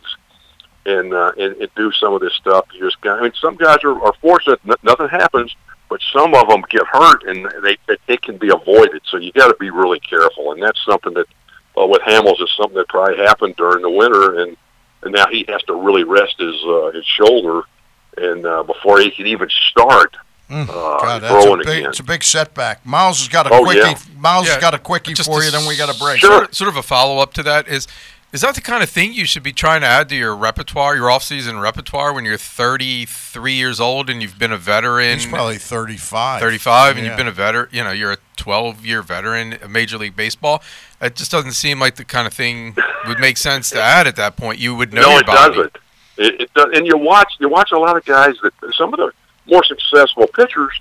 and 0.86 1.14
uh, 1.14 1.32
and, 1.38 1.56
and 1.58 1.70
do 1.76 1.92
some 1.94 2.14
of 2.14 2.22
this 2.22 2.34
stuff. 2.34 2.66
You 2.74 2.82
just 2.82 3.00
got. 3.02 3.20
I 3.20 3.24
mean, 3.24 3.34
some 3.40 3.56
guys 3.56 3.78
are, 3.84 4.00
are 4.04 4.14
fortunate; 4.22 4.60
n- 4.68 4.76
nothing 4.84 5.08
happens. 5.10 5.56
But 5.90 6.02
some 6.12 6.34
of 6.34 6.48
them 6.48 6.64
get 6.70 6.86
hurt, 6.88 7.24
and 7.28 7.46
they 7.64 7.78
they 7.88 7.98
it 8.08 8.22
can 8.22 8.38
be 8.38 8.50
avoided. 8.50 9.02
So 9.10 9.18
you 9.18 9.32
got 9.32 9.50
to 9.50 9.56
be 9.60 9.70
really 9.70 10.00
careful. 10.00 10.52
And 10.52 10.62
that's 10.64 10.84
something 10.86 11.14
that 11.14 11.28
uh, 11.80 11.86
with 11.86 12.02
Hamels 12.02 12.42
is 12.42 12.50
something 12.58 12.78
that 12.78 12.88
probably 12.90 13.18
happened 13.18 13.56
during 13.58 13.82
the 13.84 13.90
winter, 13.92 14.40
and 14.42 14.58
and 15.04 15.14
now 15.14 15.26
he 15.30 15.46
has 15.50 15.62
to 15.64 15.76
really 15.76 16.04
rest 16.04 16.36
his 16.40 16.56
uh, 16.66 16.92
his 16.94 17.06
shoulder, 17.06 17.62
and 18.18 18.46
uh, 18.46 18.64
before 18.64 19.00
he 19.02 19.12
can 19.12 19.28
even 19.28 19.50
start 19.70 20.16
Mm, 20.50 20.68
uh, 20.70 20.74
God, 20.74 21.22
that's 21.22 21.46
throwing 21.46 21.62
a 21.62 21.64
big, 21.64 21.78
again. 21.80 21.90
it's 21.90 22.00
a 22.02 22.04
big 22.04 22.22
setback. 22.22 22.86
Miles 22.86 23.20
has 23.20 23.30
got 23.30 23.48
a 23.48 23.50
Oh, 23.54 23.64
quickie. 23.64 23.80
yeah. 23.80 23.98
Miles 24.20 24.46
Yeah, 24.46 24.54
has 24.56 24.62
got 24.62 24.74
a 24.74 24.78
quickie 24.78 25.14
just 25.14 25.30
for 25.30 25.42
a 25.42 25.46
you. 25.46 25.50
Then 25.52 25.66
we 25.66 25.78
got 25.78 25.90
a 25.96 25.98
break. 25.98 26.20
Sort 26.20 26.44
of, 26.44 26.54
sort 26.54 26.68
of 26.70 26.76
a 26.76 26.84
follow 26.84 27.20
up 27.24 27.34
to 27.36 27.44
that 27.44 27.68
is 27.70 27.88
is 28.34 28.42
that 28.42 28.56
the 28.56 28.62
kind 28.62 28.82
of 28.84 28.90
thing 28.90 29.14
you 29.14 29.26
should 29.26 29.44
be 29.44 29.54
trying 29.54 29.82
to 29.82 29.88
add 29.88 30.10
to 30.10 30.16
your 30.16 30.36
repertoire, 30.36 30.96
your 30.96 31.10
off 31.10 31.24
season 31.24 31.60
repertoire 31.60 32.14
when 32.14 32.26
you're 32.26 32.38
33 32.38 33.54
years 33.54 33.80
old 33.80 34.10
and 34.10 34.22
you've 34.22 34.40
been 34.40 34.52
a 34.52 34.58
veteran? 34.58 35.20
He's 35.20 35.26
probably 35.28 35.58
35. 35.58 36.42
35 36.42 36.98
and 36.98 37.06
Yeah. 37.06 37.12
you've 37.12 37.18
been 37.18 37.28
a 37.28 37.32
veteran, 37.32 37.70
you 37.72 37.84
know, 37.84 37.92
you're 37.92 38.14
a 38.14 38.18
12 38.36 38.86
year 38.86 39.02
veteran 39.02 39.54
of 39.54 39.70
Major 39.70 39.98
League 39.98 40.16
Baseball. 40.16 40.64
It 41.00 41.16
just 41.16 41.32
doesn't 41.32 41.52
seem 41.54 41.80
like 41.80 41.96
the 41.96 42.06
kind 42.06 42.26
of 42.28 42.34
thing 42.34 42.76
would 43.08 43.20
make 43.20 43.38
sense 43.38 43.70
to 43.70 43.82
add 43.82 44.08
at 44.08 44.16
that 44.16 44.36
point. 44.36 44.60
You 44.60 44.76
would 44.76 44.92
know 44.94 45.02
no, 45.04 45.10
your 45.12 45.20
it 45.22 45.26
body. 45.28 45.54
doesn't. 45.56 45.78
It, 46.18 46.42
it 46.42 46.54
does, 46.54 46.68
and 46.76 46.86
you 46.88 46.98
watch 46.98 47.34
you 47.40 47.50
watch 47.50 47.72
a 47.72 47.78
lot 47.80 47.98
of 47.98 48.06
guys 48.06 48.36
that 48.44 48.54
some 48.76 48.94
of 48.94 49.00
the 49.00 49.12
more 49.48 49.64
successful 49.64 50.28
pitchers, 50.28 50.72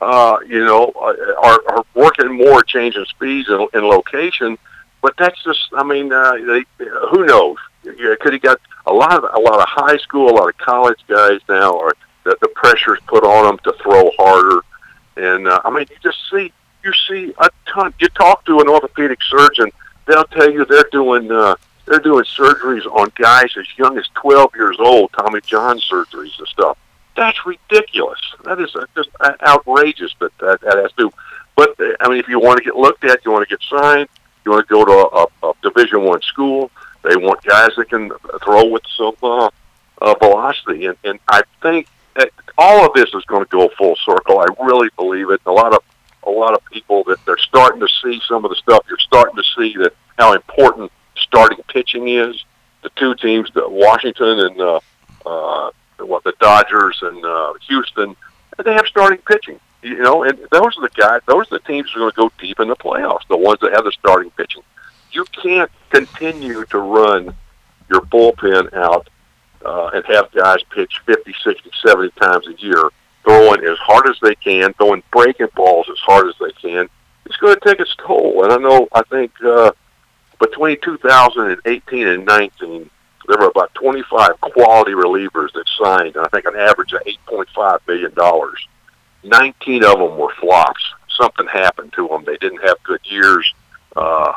uh, 0.00 0.38
you 0.46 0.64
know, 0.64 0.92
uh, 1.00 1.14
are, 1.42 1.60
are 1.68 1.84
working 1.94 2.36
more, 2.36 2.62
changing 2.62 3.04
speeds 3.06 3.48
and, 3.48 3.68
and 3.74 3.86
location. 3.86 4.58
But 5.00 5.14
that's 5.16 5.42
just, 5.44 5.68
I 5.74 5.84
mean, 5.84 6.12
uh, 6.12 6.32
they, 6.32 6.64
who 7.10 7.24
knows? 7.24 7.56
Because 7.84 8.32
he 8.32 8.38
got 8.38 8.60
a 8.86 8.92
lot 8.92 9.22
of 9.22 9.24
a 9.34 9.38
lot 9.38 9.60
of 9.60 9.68
high 9.68 9.96
school, 9.98 10.30
a 10.30 10.34
lot 10.34 10.48
of 10.48 10.56
college 10.58 10.98
guys 11.06 11.40
now 11.48 11.78
are 11.78 11.94
that 12.24 12.40
the 12.40 12.48
pressure's 12.48 12.98
put 13.06 13.24
on 13.24 13.46
them 13.46 13.58
to 13.64 13.72
throw 13.82 14.10
harder, 14.18 14.60
and 15.16 15.46
uh, 15.46 15.60
I 15.64 15.70
mean, 15.70 15.86
you 15.90 15.96
just 16.02 16.18
see 16.30 16.52
you 16.82 16.92
see 17.08 17.34
a 17.38 17.50
ton. 17.72 17.94
You 18.00 18.08
talk 18.08 18.44
to 18.46 18.60
an 18.60 18.68
orthopedic 18.68 19.20
surgeon, 19.22 19.70
they'll 20.06 20.24
tell 20.24 20.50
you 20.50 20.64
they're 20.64 20.88
doing. 20.90 21.30
Uh, 21.30 21.56
they're 21.86 22.00
doing 22.00 22.24
surgeries 22.24 22.84
on 22.84 23.10
guys 23.14 23.56
as 23.58 23.64
young 23.78 23.96
as 23.96 24.06
12 24.12 24.50
years 24.56 24.76
old, 24.78 25.10
Tommy 25.14 25.40
John 25.40 25.78
surgeries 25.78 26.38
and 26.38 26.46
stuff. 26.46 26.76
That's 27.16 27.38
ridiculous. 27.46 28.20
That 28.44 28.60
is 28.60 28.76
uh, 28.76 28.84
just 28.94 29.08
uh, 29.20 29.32
outrageous 29.40 30.14
that 30.20 30.36
that, 30.38 30.60
that 30.60 30.76
has 30.76 30.92
to. 30.98 31.10
But 31.56 31.76
I 32.00 32.08
mean, 32.08 32.18
if 32.18 32.28
you 32.28 32.40
want 32.40 32.58
to 32.58 32.64
get 32.64 32.76
looked 32.76 33.04
at, 33.04 33.24
you 33.24 33.32
want 33.32 33.48
to 33.48 33.56
get 33.56 33.62
signed, 33.68 34.08
you 34.48 34.52
want 34.52 34.66
to 34.66 34.74
go 34.74 34.84
to 34.84 34.92
a, 35.44 35.48
a, 35.48 35.52
Division 35.62 36.04
One 36.04 36.22
school. 36.22 36.70
They 37.02 37.16
want 37.16 37.44
guys 37.44 37.70
that 37.76 37.90
can 37.90 38.10
throw 38.42 38.66
with 38.66 38.82
some 38.96 39.14
uh, 39.22 39.50
uh, 40.00 40.14
velocity, 40.18 40.86
and, 40.86 40.96
and 41.04 41.18
I 41.28 41.42
think 41.60 41.86
that 42.16 42.30
all 42.56 42.86
of 42.86 42.92
this 42.94 43.10
is 43.12 43.24
going 43.26 43.44
to 43.44 43.50
go 43.50 43.68
full 43.76 43.94
circle. 44.04 44.40
I 44.40 44.46
really 44.64 44.88
believe 44.96 45.30
it. 45.30 45.42
A 45.44 45.52
lot 45.52 45.74
of 45.74 45.82
a 46.26 46.30
lot 46.30 46.54
of 46.54 46.64
people 46.66 47.04
that 47.04 47.18
they're 47.26 47.38
starting 47.38 47.80
to 47.80 47.88
see 48.02 48.20
some 48.26 48.44
of 48.44 48.50
the 48.50 48.56
stuff. 48.56 48.84
You're 48.88 48.98
starting 48.98 49.36
to 49.36 49.44
see 49.56 49.76
that 49.82 49.94
how 50.18 50.32
important 50.32 50.90
starting 51.16 51.58
pitching 51.68 52.08
is. 52.08 52.42
The 52.82 52.90
two 52.96 53.14
teams, 53.16 53.50
the 53.54 53.68
Washington 53.68 54.40
and 54.40 54.60
uh, 54.60 54.80
uh, 55.26 55.70
what 55.98 56.24
the 56.24 56.32
Dodgers 56.40 56.98
and 57.02 57.24
uh, 57.24 57.52
Houston, 57.68 58.16
they 58.64 58.72
have 58.72 58.86
starting 58.86 59.18
pitching. 59.18 59.60
You 59.88 60.02
know, 60.02 60.22
and 60.22 60.38
those 60.50 60.76
are 60.76 60.82
the 60.82 60.90
guys. 60.94 61.22
Those 61.26 61.50
are 61.50 61.58
the 61.58 61.64
teams 61.64 61.90
that 61.92 61.96
are 61.96 62.10
going 62.10 62.12
to 62.12 62.16
go 62.16 62.32
deep 62.38 62.60
in 62.60 62.68
the 62.68 62.76
playoffs. 62.76 63.26
The 63.28 63.38
ones 63.38 63.58
that 63.62 63.72
have 63.72 63.84
the 63.84 63.92
starting 63.92 64.30
pitching. 64.32 64.62
You 65.12 65.24
can't 65.24 65.70
continue 65.88 66.66
to 66.66 66.78
run 66.78 67.34
your 67.88 68.02
bullpen 68.02 68.72
out 68.74 69.08
uh, 69.64 69.90
and 69.94 70.04
have 70.06 70.30
guys 70.32 70.58
pitch 70.74 71.00
50, 71.06 71.34
60, 71.42 71.70
70 71.86 72.10
times 72.20 72.46
a 72.48 72.54
year, 72.60 72.90
throwing 73.24 73.64
as 73.64 73.78
hard 73.78 74.08
as 74.10 74.18
they 74.20 74.34
can, 74.34 74.74
throwing 74.74 75.02
breaking 75.10 75.48
balls 75.56 75.86
as 75.90 75.98
hard 76.00 76.28
as 76.28 76.34
they 76.38 76.52
can. 76.52 76.88
It's 77.24 77.36
going 77.36 77.54
to 77.58 77.60
take 77.60 77.80
its 77.80 77.94
toll. 77.96 78.44
And 78.44 78.52
I 78.52 78.56
know, 78.56 78.88
I 78.92 79.02
think 79.04 79.32
uh, 79.42 79.72
between 80.38 80.78
2018 80.82 82.06
and 82.06 82.26
19, 82.26 82.90
there 83.26 83.38
were 83.38 83.48
about 83.48 83.72
25 83.74 84.40
quality 84.40 84.92
relievers 84.92 85.52
that 85.54 85.68
signed, 85.82 86.16
and 86.16 86.26
I 86.26 86.28
think 86.28 86.44
an 86.44 86.56
average 86.56 86.92
of 86.92 87.00
$8.5 87.04 87.80
million. 87.86 88.12
19 89.24 89.84
of 89.84 89.98
them 89.98 90.16
were 90.16 90.32
flops. 90.40 90.84
Something 91.16 91.46
happened 91.46 91.92
to 91.94 92.08
them. 92.08 92.24
They 92.24 92.36
didn't 92.36 92.62
have 92.66 92.82
good 92.84 93.00
years. 93.04 93.52
Uh, 93.96 94.32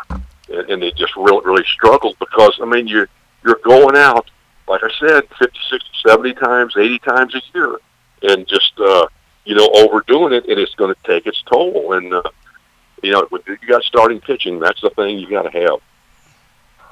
and, 0.49 0.69
and 0.69 0.81
they 0.81 0.91
just 0.91 1.15
really 1.15 1.45
really 1.45 1.65
struggled 1.65 2.17
because 2.19 2.57
I 2.61 2.65
mean 2.65 2.87
you're 2.87 3.07
you're 3.43 3.59
going 3.63 3.95
out 3.95 4.29
like 4.67 4.81
I 4.83 4.89
said 4.99 5.23
50, 5.37 5.59
60, 5.69 5.89
70 6.07 6.33
times, 6.35 6.73
80 6.77 6.99
times 6.99 7.35
a 7.35 7.41
year, 7.53 7.75
and 8.23 8.47
just 8.47 8.71
uh, 8.79 9.07
you 9.43 9.55
know 9.55 9.69
overdoing 9.73 10.33
it, 10.33 10.47
and 10.47 10.57
it's 10.59 10.75
going 10.75 10.93
to 10.93 11.01
take 11.03 11.27
its 11.27 11.41
toll. 11.43 11.93
And 11.93 12.13
uh, 12.13 12.23
you 13.03 13.11
know, 13.11 13.27
you 13.45 13.67
got 13.67 13.83
starting 13.83 14.21
pitching. 14.21 14.59
That's 14.59 14.81
the 14.81 14.89
thing 14.91 15.19
you 15.19 15.29
got 15.29 15.43
to 15.43 15.51
have. 15.51 15.79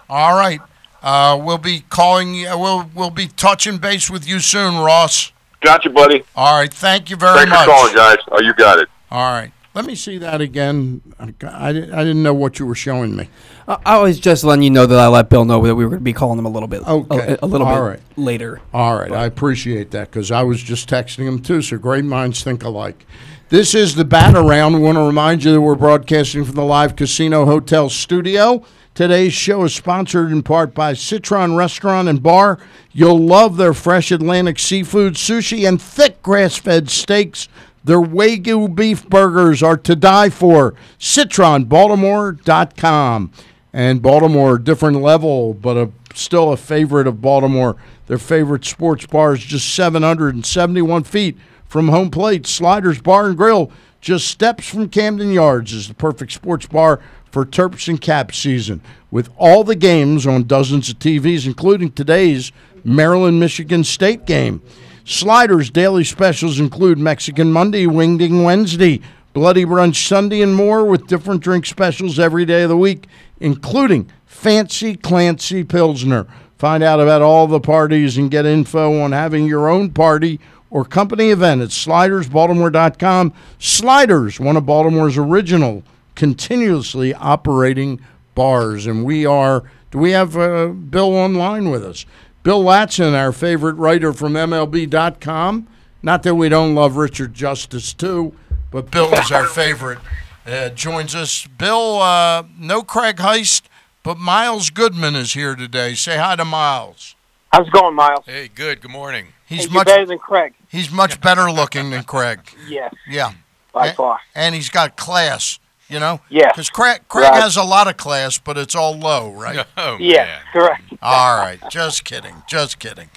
All 0.10 0.36
right. 0.36 0.60
Uh, 1.02 1.40
we'll 1.42 1.58
be 1.58 1.82
calling 1.90 2.34
you. 2.34 2.48
We'll 2.58 2.90
we'll 2.94 3.12
be 3.12 3.28
touching 3.28 3.78
base 3.78 4.10
with 4.10 4.28
you 4.28 4.40
soon, 4.40 4.76
Ross. 4.76 5.32
Got 5.62 5.84
you, 5.86 5.91
buddy. 5.91 6.24
All 6.36 6.60
right. 6.60 6.74
Thank 6.74 7.10
you 7.10 7.16
very 7.16 7.38
Thanks 7.39 7.51
much. 7.51 7.66
for 7.66 7.72
calling, 7.72 7.95
guys. 7.95 8.18
Oh, 8.32 8.41
you 8.41 8.53
got 8.53 8.80
it. 8.80 8.88
All 9.12 9.32
right. 9.34 9.51
Let 9.76 9.86
me 9.86 9.93
see 9.95 10.18
that 10.18 10.41
again. 10.41 11.01
I, 11.20 11.34
I, 11.47 11.72
didn't, 11.74 11.93
I 11.93 11.99
didn't 12.03 12.24
know 12.24 12.34
what 12.34 12.57
you 12.60 12.66
were 12.66 12.76
showing 12.76 13.16
me. 13.16 13.30
I 13.68 13.78
I 13.86 13.97
was 13.99 14.20
just 14.20 14.43
letting 14.43 14.64
you 14.64 14.72
know 14.72 14.86
that 14.86 14.97
I 14.97 15.07
let 15.07 15.30
Bill 15.30 15.45
know 15.45 15.64
that 15.66 15.76
we 15.76 15.84
were 15.84 15.89
going 15.91 15.99
to 15.99 16.03
be 16.03 16.12
calling 16.14 16.39
him 16.39 16.45
a 16.45 16.49
little 16.49 16.68
bit, 16.68 16.82
Okay. 16.88 17.38
a, 17.41 17.45
a 17.45 17.47
little 17.47 17.68
All 17.68 17.76
bit 17.76 17.82
right. 17.82 17.99
later. 18.18 18.62
All 18.74 18.97
right, 18.97 19.12
I 19.12 19.26
appreciate 19.26 19.91
that 19.91 20.10
because 20.10 20.32
I 20.32 20.41
was 20.43 20.62
just 20.64 20.89
texting 20.89 21.28
him 21.28 21.39
too. 21.39 21.62
So 21.62 21.78
great 21.78 22.03
minds 22.03 22.43
think 22.43 22.64
alike. 22.64 23.05
This 23.49 23.76
is 23.76 23.95
the 23.95 24.05
bat 24.05 24.36
around. 24.36 24.74
We 24.74 24.80
want 24.80 24.97
to 24.97 25.03
remind 25.03 25.43
you 25.43 25.51
that 25.53 25.62
we're 25.62 25.76
broadcasting 25.76 26.45
from 26.45 26.55
the 26.55 26.64
live 26.66 26.95
casino 26.95 27.45
hotel 27.45 27.89
studio. 27.89 28.64
Today's 29.00 29.32
show 29.32 29.64
is 29.64 29.74
sponsored 29.74 30.30
in 30.30 30.43
part 30.43 30.74
by 30.74 30.91
Citron 30.91 31.56
Restaurant 31.56 32.10
and 32.10 32.22
Bar. 32.22 32.60
You'll 32.91 33.18
love 33.18 33.56
their 33.56 33.74
fresh 33.74 34.12
Atlantic 34.12 34.60
seafood, 34.60 35.14
sushi, 35.14 35.66
and 35.66 35.82
thick 35.82 36.22
grass-fed 36.22 36.89
steaks. 36.89 37.47
Their 37.82 38.02
Wagyu 38.02 38.76
beef 38.76 39.08
burgers 39.08 39.64
are 39.64 39.78
to 39.78 39.95
die 39.95 40.30
for. 40.30 40.74
CitronBaltimore.com. 41.00 43.32
And 43.72 44.02
Baltimore, 44.02 44.58
different 44.58 45.02
level, 45.02 45.54
but 45.54 45.78
a, 45.78 45.89
still 46.14 46.52
a 46.52 46.58
favorite 46.58 47.08
of 47.08 47.22
Baltimore. 47.22 47.78
Their 48.08 48.18
favorite 48.18 48.66
sports 48.66 49.06
bar 49.06 49.32
is 49.32 49.45
just 49.45 49.74
771 49.76 51.06
feet 51.06 51.38
from 51.66 51.88
home 51.88 52.12
plate. 52.12 52.45
Sliders 52.45 53.02
Bar 53.02 53.28
and 53.28 53.38
Grill, 53.38 53.72
just 54.02 54.28
steps 54.28 54.68
from 54.68 54.89
Camden 54.89 55.32
Yards, 55.32 55.72
is 55.72 55.88
the 55.88 55.93
perfect 55.93 56.34
sports 56.34 56.66
bar 56.66 57.00
for 57.32 57.46
Terps 57.46 57.88
and 57.88 58.00
Caps 58.00 58.38
season. 58.38 58.82
With 59.12 59.30
all 59.38 59.64
the 59.64 59.76
games 59.76 60.28
on 60.28 60.44
dozens 60.44 60.90
of 60.90 61.00
TVs, 61.00 61.46
including 61.46 61.92
today's 61.92 62.52
Maryland 62.84 63.40
Michigan 63.40 63.84
State 63.84 64.26
game. 64.26 64.62
Sliders 65.06 65.70
daily 65.70 66.04
specials 66.04 66.60
include 66.60 67.00
Mexican 67.00 67.52
Monday, 67.52 67.86
Wingding 67.86 68.44
Wednesday, 68.44 69.02
Bloody 69.34 69.66
Brunch 69.66 70.08
Sunday, 70.08 70.42
and 70.42 70.56
more 70.56 70.86
with 70.86 71.08
different 71.08 71.42
drink 71.42 71.66
specials 71.66 72.20
every 72.20 72.46
day 72.46 72.64
of 72.64 72.70
the 72.70 72.78
week, 72.78 73.08
including 73.40 74.10
Fancy 74.26 74.96
Clancy 74.96 75.64
Pilsner. 75.64 76.28
Find 76.58 76.84
out 76.84 77.00
about 77.00 77.22
all 77.22 77.48
the 77.48 77.60
parties 77.60 78.18
and 78.18 78.30
get 78.30 78.46
info 78.46 79.02
on 79.02 79.12
having 79.12 79.46
your 79.46 79.70
own 79.70 79.92
party 79.92 80.40
or 80.70 80.86
company 80.86 81.30
event 81.30 81.62
at 81.62 81.70
slidersbaltimore.com. 81.70 83.34
Sliders, 83.58 84.40
one 84.40 84.58
of 84.58 84.66
Baltimore's 84.66 85.18
original 85.18 85.84
continuously 86.20 87.14
operating 87.14 88.00
bars. 88.36 88.86
And 88.86 89.06
we 89.06 89.26
are, 89.26 89.64
do 89.90 89.98
we 90.00 90.12
have 90.12 90.36
uh, 90.38 90.68
Bill 90.68 91.16
online 91.16 91.70
with 91.70 91.84
us? 91.84 92.06
Bill 92.44 92.62
Ladson, 92.62 93.14
our 93.14 93.32
favorite 93.32 93.76
writer 93.76 94.12
from 94.12 94.34
MLB.com. 94.34 95.68
Not 96.04 96.24
that 96.24 96.36
we 96.36 96.50
don't 96.50 96.76
love 96.76 96.98
Richard 96.98 97.34
Justice 97.34 97.94
too, 97.94 98.34
but 98.70 98.92
Bill 98.92 99.14
is 99.14 99.32
our 99.32 99.46
favorite. 99.46 100.00
Uh, 100.46 100.70
joins 100.70 101.16
us. 101.16 101.48
Bill, 101.58 102.00
uh, 102.02 102.44
no 102.58 102.82
Craig 102.82 103.18
Heist, 103.18 103.64
but 104.04 104.18
Miles 104.18 104.70
Goodman 104.72 105.16
is 105.16 105.34
here 105.34 105.56
today. 105.56 105.94
Say 105.94 106.18
hi 106.18 106.36
to 106.36 106.44
Miles. 106.46 107.16
How's 107.54 107.68
it 107.68 107.74
going, 107.74 107.96
Miles? 107.96 108.26
Hey, 108.26 108.50
good. 108.54 108.82
Good 108.82 108.92
morning. 108.92 109.28
He's 109.46 109.66
Hey, 109.68 109.74
much 109.74 109.88
better 109.88 110.06
than 110.06 110.20
Craig. 110.20 110.54
he's 110.68 110.92
much 110.92 111.22
better 111.22 111.50
looking 111.50 111.92
than 111.92 112.04
Craig. 112.04 112.40
Yes, 112.68 112.94
Yeah, 113.10 113.32
by 113.74 113.88
and, 113.88 113.96
far. 113.96 114.20
and 114.36 114.54
he's 114.56 114.70
got 114.70 114.98
class. 114.98 115.60
You 115.90 116.00
know. 116.00 116.22
Yeah. 116.30 116.50
Because 116.52 116.70
Craig 116.70 117.02
Craig 117.10 117.32
Right. 117.32 117.42
has 117.42 117.58
a 117.58 117.64
lot 117.64 117.88
of 117.88 117.98
class, 117.98 118.38
but 118.38 118.58
it's 118.58 118.76
all 118.76 118.98
low, 118.98 119.32
right? 119.32 119.66
Oh, 119.78 119.98
Yeah, 120.00 120.26
man. 120.26 120.40
correct. 120.54 120.84
All 121.02 121.38
right, 121.40 121.60
just 121.72 122.06
kidding, 122.06 122.44
just 122.48 122.80
kidding. 122.80 123.10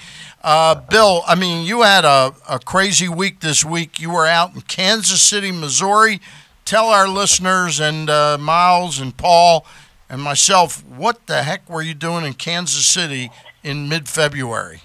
Uh, 0.42 0.74
Bill, 0.74 1.22
I 1.26 1.34
mean, 1.34 1.66
you 1.66 1.82
had 1.82 2.04
a, 2.04 2.34
a 2.48 2.58
crazy 2.58 3.08
week 3.08 3.40
this 3.40 3.64
week. 3.64 4.00
You 4.00 4.10
were 4.10 4.26
out 4.26 4.54
in 4.54 4.62
Kansas 4.62 5.20
City, 5.22 5.52
Missouri. 5.52 6.20
Tell 6.64 6.86
our 6.86 7.06
listeners 7.08 7.78
and 7.78 8.08
uh, 8.10 8.38
Miles 8.38 8.98
and 9.00 9.16
Paul 9.16 9.64
and 10.08 10.20
myself, 10.22 10.84
what 10.86 11.26
the 11.26 11.42
heck 11.42 11.68
were 11.70 11.82
you 11.82 11.94
doing 11.94 12.24
in 12.24 12.34
Kansas 12.34 12.86
City 12.86 13.30
in 13.62 13.88
mid-February? 13.88 14.80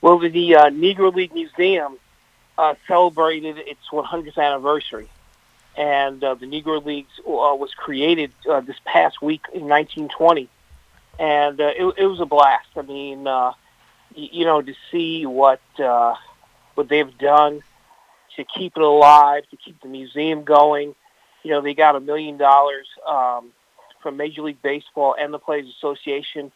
Well, 0.00 0.18
the 0.18 0.54
uh, 0.56 0.70
Negro 0.70 1.12
League 1.14 1.32
Museum 1.34 1.98
uh, 2.58 2.74
celebrated 2.86 3.58
its 3.58 3.80
100th 3.90 4.36
anniversary, 4.38 5.08
and 5.76 6.22
uh, 6.22 6.34
the 6.34 6.46
Negro 6.46 6.84
Leagues 6.84 7.10
uh, 7.20 7.54
was 7.54 7.72
created 7.74 8.32
uh, 8.48 8.60
this 8.60 8.76
past 8.84 9.20
week 9.20 9.44
in 9.52 9.62
1920, 9.62 10.48
and 11.18 11.60
uh, 11.60 11.64
it, 11.76 11.94
it 11.98 12.06
was 12.06 12.20
a 12.20 12.26
blast. 12.26 12.68
I 12.76 12.82
mean, 12.82 13.26
uh, 13.26 13.52
y- 14.16 14.28
you 14.32 14.44
know, 14.44 14.62
to 14.62 14.74
see 14.90 15.26
what 15.26 15.60
uh, 15.78 16.14
what 16.74 16.88
they've 16.88 17.16
done 17.18 17.62
to 18.36 18.44
keep 18.44 18.76
it 18.76 18.82
alive, 18.82 19.44
to 19.50 19.56
keep 19.56 19.80
the 19.80 19.88
museum 19.88 20.44
going. 20.44 20.94
You 21.42 21.50
know, 21.50 21.60
they 21.60 21.74
got 21.74 21.94
a 21.94 22.00
million 22.00 22.36
dollars 22.36 22.86
um, 23.06 23.52
from 24.00 24.16
Major 24.16 24.42
League 24.42 24.62
Baseball 24.62 25.14
and 25.18 25.32
the 25.32 25.38
Players 25.38 25.68
Association 25.68 26.50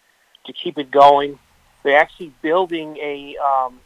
to 0.47 0.53
keep 0.53 0.79
it 0.79 0.91
going. 0.91 1.39
They're 1.83 1.99
actually 1.99 2.33
building 2.43 2.97
a 2.99 3.37
um, 3.37 3.81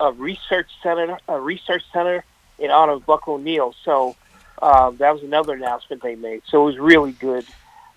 a 0.00 0.12
research 0.12 0.68
center, 0.82 1.18
a 1.28 1.40
research 1.40 1.82
center 1.92 2.24
in 2.58 2.70
honor 2.70 2.92
of 2.94 3.06
Buck 3.06 3.26
O'Neil. 3.28 3.74
So 3.84 4.16
uh, 4.60 4.90
that 4.92 5.12
was 5.12 5.22
another 5.22 5.54
announcement 5.54 6.02
they 6.02 6.14
made. 6.14 6.42
So 6.48 6.62
it 6.62 6.66
was 6.66 6.78
really 6.78 7.12
good 7.12 7.44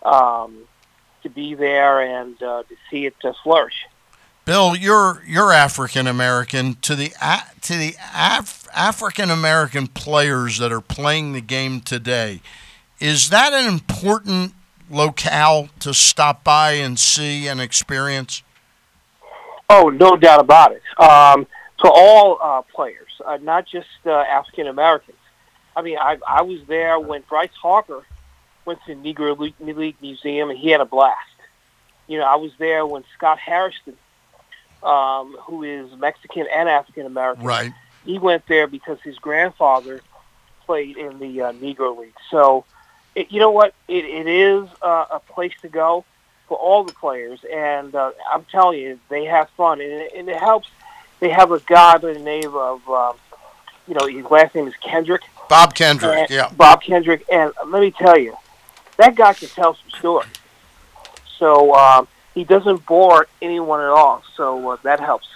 um, 0.03 0.63
to 1.23 1.29
be 1.29 1.55
there 1.55 2.01
and 2.01 2.41
uh, 2.41 2.63
to 2.63 2.75
see 2.89 3.05
it 3.05 3.15
uh, 3.23 3.33
flourish. 3.43 3.85
Bill, 4.43 4.75
you're 4.75 5.21
you're 5.27 5.51
African 5.51 6.07
American. 6.07 6.75
To 6.81 6.95
the 6.95 7.11
to 7.61 7.77
the 7.77 7.95
Af- 8.15 8.67
African 8.73 9.29
American 9.29 9.87
players 9.87 10.57
that 10.57 10.71
are 10.71 10.81
playing 10.81 11.33
the 11.33 11.41
game 11.41 11.79
today, 11.79 12.41
is 12.99 13.29
that 13.29 13.53
an 13.53 13.71
important 13.71 14.53
locale 14.89 15.69
to 15.79 15.93
stop 15.93 16.43
by 16.43 16.71
and 16.71 16.97
see 16.97 17.47
and 17.47 17.61
experience? 17.61 18.41
Oh, 19.69 19.89
no 19.89 20.17
doubt 20.17 20.39
about 20.41 20.73
it. 20.73 20.81
Um, 20.99 21.47
to 21.79 21.89
all 21.89 22.37
uh, 22.41 22.61
players, 22.63 23.09
uh, 23.25 23.37
not 23.41 23.65
just 23.67 23.87
uh, 24.05 24.11
African 24.11 24.67
Americans. 24.67 25.17
I 25.75 25.81
mean, 25.81 25.97
I, 25.97 26.17
I 26.27 26.41
was 26.41 26.59
there 26.67 26.99
when 26.99 27.23
Bryce 27.29 27.53
Harper 27.61 28.03
went 28.65 28.79
to 28.85 28.95
the 28.95 29.13
Negro 29.13 29.37
League, 29.37 29.55
League 29.59 29.95
Museum, 30.01 30.49
and 30.49 30.59
he 30.59 30.69
had 30.69 30.81
a 30.81 30.85
blast. 30.85 31.17
You 32.07 32.17
know, 32.19 32.25
I 32.25 32.35
was 32.35 32.51
there 32.57 32.85
when 32.85 33.03
Scott 33.15 33.39
Harrison, 33.39 33.95
um, 34.83 35.37
who 35.41 35.63
is 35.63 35.89
Mexican 35.97 36.47
and 36.53 36.67
African 36.67 37.05
American, 37.05 37.45
Right. 37.45 37.71
he 38.05 38.17
went 38.19 38.45
there 38.47 38.67
because 38.67 38.99
his 39.01 39.17
grandfather 39.17 40.01
played 40.65 40.97
in 40.97 41.19
the 41.19 41.41
uh, 41.41 41.51
Negro 41.53 41.97
League. 41.97 42.13
So, 42.29 42.65
it, 43.15 43.31
you 43.31 43.39
know 43.39 43.51
what? 43.51 43.73
It, 43.87 44.05
it 44.05 44.27
is 44.27 44.67
uh, 44.81 45.05
a 45.11 45.19
place 45.19 45.53
to 45.61 45.69
go 45.69 46.03
for 46.47 46.57
all 46.57 46.83
the 46.83 46.93
players, 46.93 47.39
and 47.51 47.95
uh, 47.95 48.11
I'm 48.31 48.45
telling 48.51 48.79
you, 48.79 48.99
they 49.09 49.25
have 49.25 49.49
fun, 49.51 49.79
and 49.79 49.91
it, 49.91 50.11
and 50.15 50.27
it 50.29 50.37
helps. 50.37 50.67
They 51.21 51.29
have 51.29 51.51
a 51.51 51.59
guy 51.61 51.97
by 51.97 52.13
the 52.13 52.19
name 52.19 52.53
of, 52.55 52.87
um, 52.89 53.15
you 53.87 53.93
know, 53.93 54.07
his 54.07 54.25
last 54.25 54.53
name 54.55 54.67
is 54.67 54.73
Kendrick. 54.81 55.21
Bob 55.51 55.75
Kendrick, 55.75 56.17
and- 56.17 56.29
yeah. 56.29 56.49
Bob 56.55 56.81
Kendrick, 56.81 57.25
and 57.31 57.51
let 57.67 57.81
me 57.81 57.91
tell 57.91 58.17
you, 58.17 58.35
that 58.97 59.15
guy 59.15 59.33
can 59.33 59.49
tell 59.49 59.75
some 59.75 59.99
stories. 59.99 60.29
So 61.37 61.75
um, 61.75 62.07
he 62.33 62.43
doesn't 62.43 62.85
bore 62.85 63.27
anyone 63.41 63.81
at 63.81 63.89
all. 63.89 64.23
So 64.35 64.71
uh, 64.71 64.77
that 64.83 64.99
helps. 64.99 65.27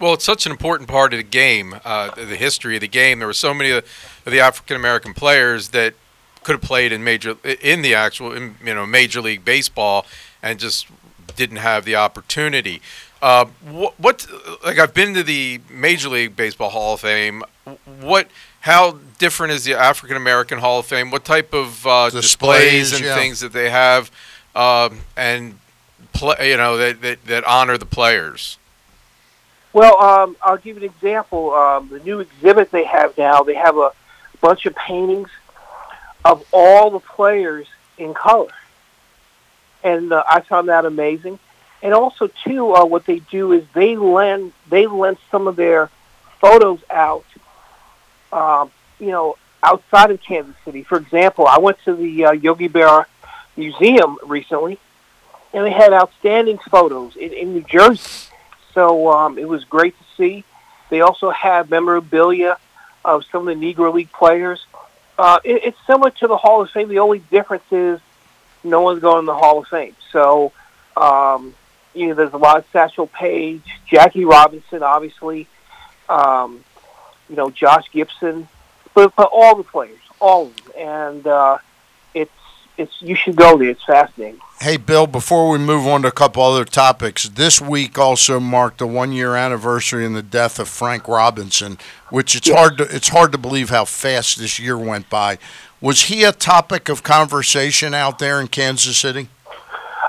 Well, 0.00 0.14
it's 0.14 0.24
such 0.24 0.46
an 0.46 0.52
important 0.52 0.88
part 0.88 1.12
of 1.12 1.18
the 1.18 1.22
game, 1.24 1.76
uh, 1.84 2.14
the 2.14 2.36
history 2.36 2.74
of 2.74 2.80
the 2.80 2.88
game. 2.88 3.18
There 3.18 3.28
were 3.28 3.34
so 3.34 3.52
many 3.52 3.70
of 3.70 3.84
the 4.24 4.40
African 4.40 4.76
American 4.76 5.12
players 5.14 5.68
that 5.68 5.94
could 6.42 6.54
have 6.54 6.62
played 6.62 6.90
in 6.90 7.04
major, 7.04 7.36
in 7.44 7.82
the 7.82 7.94
actual, 7.94 8.32
in, 8.32 8.56
you 8.64 8.74
know, 8.74 8.86
Major 8.86 9.20
League 9.20 9.44
Baseball, 9.44 10.06
and 10.42 10.58
just 10.58 10.86
didn't 11.36 11.58
have 11.58 11.84
the 11.84 11.96
opportunity. 11.96 12.80
Uh, 13.20 13.44
what, 13.68 14.00
what, 14.00 14.26
like 14.64 14.78
I've 14.78 14.94
been 14.94 15.12
to 15.14 15.22
the 15.22 15.60
Major 15.70 16.08
League 16.08 16.34
Baseball 16.34 16.70
Hall 16.70 16.94
of 16.94 17.00
Fame. 17.00 17.44
What, 18.00 18.28
how 18.60 18.98
different 19.18 19.52
is 19.52 19.64
the 19.64 19.74
African 19.74 20.16
American 20.16 20.58
Hall 20.58 20.78
of 20.78 20.86
Fame? 20.86 21.10
What 21.10 21.24
type 21.24 21.52
of 21.52 21.86
uh, 21.86 22.10
displays, 22.10 22.90
Displays, 22.90 22.92
and 22.92 23.04
yeah. 23.04 23.14
things 23.14 23.40
that 23.40 23.52
they 23.52 23.70
have, 23.70 24.10
um, 24.54 25.00
and 25.16 25.58
play, 26.12 26.50
you 26.50 26.56
know, 26.56 26.76
that, 26.76 27.00
that 27.02 27.24
that 27.26 27.44
honor 27.44 27.78
the 27.78 27.86
players? 27.86 28.58
Well, 29.72 30.00
um, 30.02 30.36
I'll 30.42 30.56
give 30.56 30.76
you 30.76 30.82
an 30.82 30.90
example. 30.94 31.54
Um, 31.54 31.88
the 31.88 32.00
new 32.00 32.20
exhibit 32.20 32.70
they 32.70 32.84
have 32.84 33.16
now, 33.16 33.42
they 33.42 33.54
have 33.54 33.76
a 33.76 33.92
bunch 34.40 34.66
of 34.66 34.74
paintings 34.74 35.28
of 36.24 36.44
all 36.52 36.90
the 36.90 37.00
players 37.00 37.66
in 37.96 38.14
color. 38.14 38.52
and 39.82 40.12
uh, 40.12 40.22
I 40.28 40.40
found 40.40 40.68
that 40.68 40.84
amazing. 40.84 41.38
And 41.82 41.94
also, 41.94 42.28
too, 42.44 42.74
uh, 42.74 42.84
what 42.84 43.06
they 43.06 43.20
do 43.20 43.52
is 43.52 43.64
they 43.74 43.96
lend 43.96 44.52
they 44.68 44.86
lend 44.86 45.16
some 45.30 45.46
of 45.46 45.56
their 45.56 45.88
photos 46.40 46.80
out, 46.90 47.24
um, 48.32 48.70
you 48.98 49.08
know, 49.08 49.36
outside 49.62 50.10
of 50.10 50.20
Kansas 50.22 50.56
City. 50.64 50.82
For 50.82 50.98
example, 50.98 51.46
I 51.46 51.58
went 51.58 51.78
to 51.84 51.94
the 51.94 52.26
uh, 52.26 52.32
Yogi 52.32 52.68
Berra 52.68 53.06
Museum 53.56 54.18
recently, 54.24 54.78
and 55.52 55.64
they 55.64 55.70
had 55.70 55.92
outstanding 55.92 56.58
photos 56.58 57.16
in, 57.16 57.32
in 57.32 57.54
New 57.54 57.62
Jersey. 57.62 58.30
So 58.74 59.10
um, 59.10 59.38
it 59.38 59.48
was 59.48 59.64
great 59.64 59.98
to 59.98 60.04
see. 60.16 60.44
They 60.90 61.00
also 61.00 61.30
have 61.30 61.70
memorabilia 61.70 62.58
of 63.04 63.24
some 63.30 63.46
of 63.46 63.58
the 63.58 63.74
Negro 63.74 63.92
League 63.92 64.12
players. 64.12 64.64
Uh, 65.18 65.40
it, 65.44 65.64
it's 65.64 65.78
similar 65.86 66.10
to 66.10 66.26
the 66.26 66.36
Hall 66.36 66.62
of 66.62 66.70
Fame. 66.70 66.88
The 66.88 66.98
only 67.00 67.18
difference 67.18 67.64
is 67.70 68.00
no 68.62 68.80
one's 68.80 69.00
going 69.00 69.22
to 69.22 69.26
the 69.26 69.34
Hall 69.34 69.58
of 69.58 69.68
Fame. 69.68 69.94
So, 70.12 70.52
um, 70.96 71.54
you 71.94 72.08
know, 72.08 72.14
there's 72.14 72.32
a 72.32 72.38
lot 72.38 72.58
of 72.58 72.64
Satchel 72.72 73.06
Paige, 73.06 73.62
Jackie 73.86 74.24
Robinson, 74.24 74.82
obviously, 74.82 75.48
um, 76.08 76.64
you 77.30 77.36
know, 77.36 77.48
Josh 77.50 77.86
Gibson, 77.92 78.48
but, 78.94 79.14
but 79.16 79.30
all 79.32 79.54
the 79.56 79.62
players, 79.64 80.00
all 80.20 80.48
of 80.48 80.56
them. 80.56 80.72
And 80.76 81.26
uh, 81.26 81.58
it's 82.12 82.30
it's 82.76 83.00
you 83.00 83.14
should 83.14 83.36
go 83.36 83.56
there. 83.56 83.70
It's 83.70 83.84
fascinating. 83.84 84.40
Hey, 84.60 84.76
Bill, 84.76 85.06
before 85.06 85.48
we 85.48 85.56
move 85.58 85.86
on 85.86 86.02
to 86.02 86.08
a 86.08 86.12
couple 86.12 86.42
other 86.42 86.66
topics, 86.66 87.26
this 87.30 87.60
week 87.62 87.96
also 87.98 88.38
marked 88.40 88.78
the 88.78 88.86
one 88.86 89.12
year 89.12 89.34
anniversary 89.34 90.04
in 90.04 90.12
the 90.12 90.22
death 90.22 90.58
of 90.58 90.68
Frank 90.68 91.08
Robinson, 91.08 91.78
which 92.10 92.34
it's 92.34 92.48
Yes. 92.48 92.58
hard 92.58 92.76
to 92.78 92.84
it's 92.94 93.08
hard 93.08 93.32
to 93.32 93.38
believe 93.38 93.70
how 93.70 93.84
fast 93.86 94.38
this 94.38 94.58
year 94.58 94.76
went 94.76 95.08
by. 95.08 95.38
Was 95.80 96.02
he 96.04 96.24
a 96.24 96.32
topic 96.32 96.90
of 96.90 97.02
conversation 97.02 97.94
out 97.94 98.18
there 98.18 98.38
in 98.40 98.48
Kansas 98.48 98.98
City? 98.98 99.28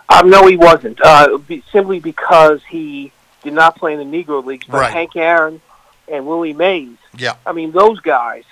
Um, 0.10 0.30
no, 0.30 0.45
he 0.48 0.57
wasn't. 0.57 0.99
Uh, 1.02 1.38
be, 1.38 1.64
simply 1.72 1.99
because 2.02 2.61
he 2.69 3.14
did 3.43 3.53
not 3.53 3.77
play 3.77 3.93
in 3.93 3.99
the 4.11 4.23
Negro 4.23 4.43
Leagues. 4.43 4.65
But 4.68 4.81
Right. 4.81 4.91
Hank 4.91 5.15
Aaron 5.15 5.61
and 6.10 6.27
Willie 6.27 6.52
Mays, 6.52 6.98
Yeah. 7.17 7.35
I 7.45 7.51
mean, 7.51 7.71
those 7.71 7.99
guys 7.99 8.43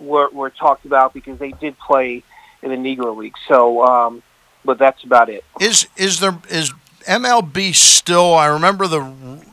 were, 0.00 0.28
were 0.30 0.50
talked 0.50 0.84
about 0.84 1.14
because 1.14 1.38
they 1.38 1.52
did 1.52 1.78
play 1.78 2.22
in 2.62 2.70
the 2.70 2.76
Negro 2.76 3.16
League. 3.16 3.36
So, 3.46 3.84
um, 3.84 4.22
but 4.64 4.78
that's 4.78 5.02
about 5.04 5.28
it. 5.28 5.44
Is 5.60 5.86
is 5.96 6.20
there 6.20 6.38
is 6.50 6.72
MLB 7.06 7.74
still? 7.74 8.34
I 8.34 8.46
remember 8.46 8.86
the 8.86 9.00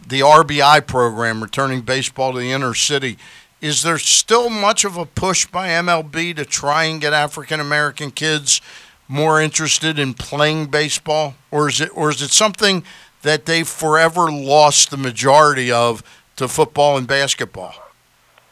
the 0.07 0.21
RBI 0.21 0.85
program 0.87 1.41
returning 1.41 1.81
baseball 1.81 2.33
to 2.33 2.39
the 2.39 2.51
inner 2.51 2.73
city. 2.73 3.17
Is 3.61 3.81
there 3.81 3.97
still 3.97 4.49
much 4.49 4.83
of 4.83 4.97
a 4.97 5.05
push 5.05 5.45
by 5.45 5.69
MLB 5.69 6.35
to 6.35 6.45
try 6.45 6.83
and 6.85 6.99
get 6.99 7.13
African 7.13 7.59
American 7.59 8.11
kids 8.11 8.61
more 9.07 9.39
interested 9.39 9.97
in 9.97 10.13
playing 10.13 10.67
baseball, 10.67 11.35
or 11.51 11.69
is 11.69 11.79
it 11.81 11.89
or 11.95 12.09
is 12.09 12.21
it 12.21 12.31
something 12.31 12.83
that 13.21 13.45
they've 13.45 13.67
forever 13.67 14.31
lost 14.31 14.91
the 14.91 14.97
majority 14.97 15.71
of 15.71 16.03
to 16.35 16.47
football 16.47 16.97
and 16.97 17.07
basketball? 17.07 17.73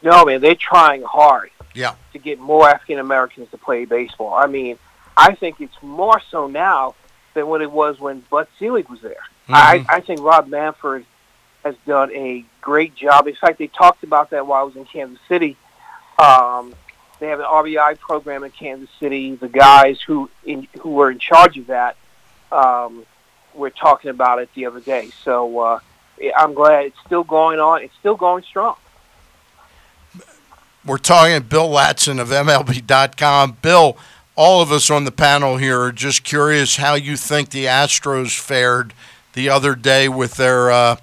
No, 0.04 0.24
man, 0.26 0.40
they're 0.40 0.54
trying 0.54 1.02
hard 1.02 1.50
Yeah. 1.74 1.94
to 2.12 2.18
get 2.18 2.38
more 2.38 2.68
African 2.68 2.98
Americans 3.00 3.50
to 3.50 3.58
play 3.58 3.86
baseball. 3.86 4.34
I 4.34 4.46
mean, 4.46 4.78
I 5.16 5.34
think 5.34 5.60
it's 5.60 5.74
more 5.82 6.20
so 6.30 6.46
now 6.46 6.94
than 7.32 7.46
what 7.48 7.62
it 7.62 7.70
was 7.72 7.98
when 7.98 8.20
Bud 8.30 8.46
Selig 8.58 8.88
was 8.88 9.00
there. 9.00 9.16
I, 9.48 9.84
I 9.88 10.00
think 10.00 10.20
Rob 10.20 10.46
Manfred 10.46 11.04
has 11.64 11.74
done 11.86 12.10
a 12.12 12.44
great 12.60 12.94
job. 12.94 13.26
In 13.26 13.34
fact, 13.34 13.58
they 13.58 13.66
talked 13.66 14.02
about 14.04 14.30
that 14.30 14.46
while 14.46 14.60
I 14.60 14.64
was 14.64 14.76
in 14.76 14.84
Kansas 14.84 15.18
City. 15.28 15.56
Um, 16.18 16.74
they 17.18 17.28
have 17.28 17.40
an 17.40 17.46
RBI 17.46 17.98
program 17.98 18.44
in 18.44 18.50
Kansas 18.50 18.88
City. 19.00 19.34
The 19.36 19.48
guys 19.48 20.00
who 20.00 20.30
in, 20.44 20.68
who 20.80 20.90
were 20.90 21.10
in 21.10 21.18
charge 21.18 21.56
of 21.58 21.66
that 21.68 21.96
um, 22.52 23.04
were 23.54 23.70
talking 23.70 24.10
about 24.10 24.38
it 24.40 24.48
the 24.54 24.66
other 24.66 24.80
day. 24.80 25.10
So 25.24 25.58
uh, 25.58 25.80
I'm 26.36 26.54
glad 26.54 26.86
it's 26.86 26.98
still 27.06 27.24
going 27.24 27.58
on. 27.60 27.82
It's 27.82 27.94
still 28.00 28.16
going 28.16 28.44
strong. 28.44 28.76
We're 30.86 30.98
talking 30.98 31.34
to 31.36 31.40
Bill 31.40 31.68
Ladson 31.68 32.20
of 32.20 32.28
MLB.com. 32.28 33.58
Bill, 33.62 33.96
all 34.36 34.60
of 34.60 34.70
us 34.70 34.90
on 34.90 35.04
the 35.04 35.12
panel 35.12 35.56
here 35.56 35.80
are 35.80 35.92
just 35.92 36.24
curious 36.24 36.76
how 36.76 36.94
you 36.94 37.16
think 37.16 37.50
the 37.50 37.64
Astros 37.64 38.38
fared 38.38 38.92
the 39.32 39.48
other 39.48 39.74
day 39.74 40.08
with 40.08 40.34
their, 40.34 40.70
uh, 40.70 40.96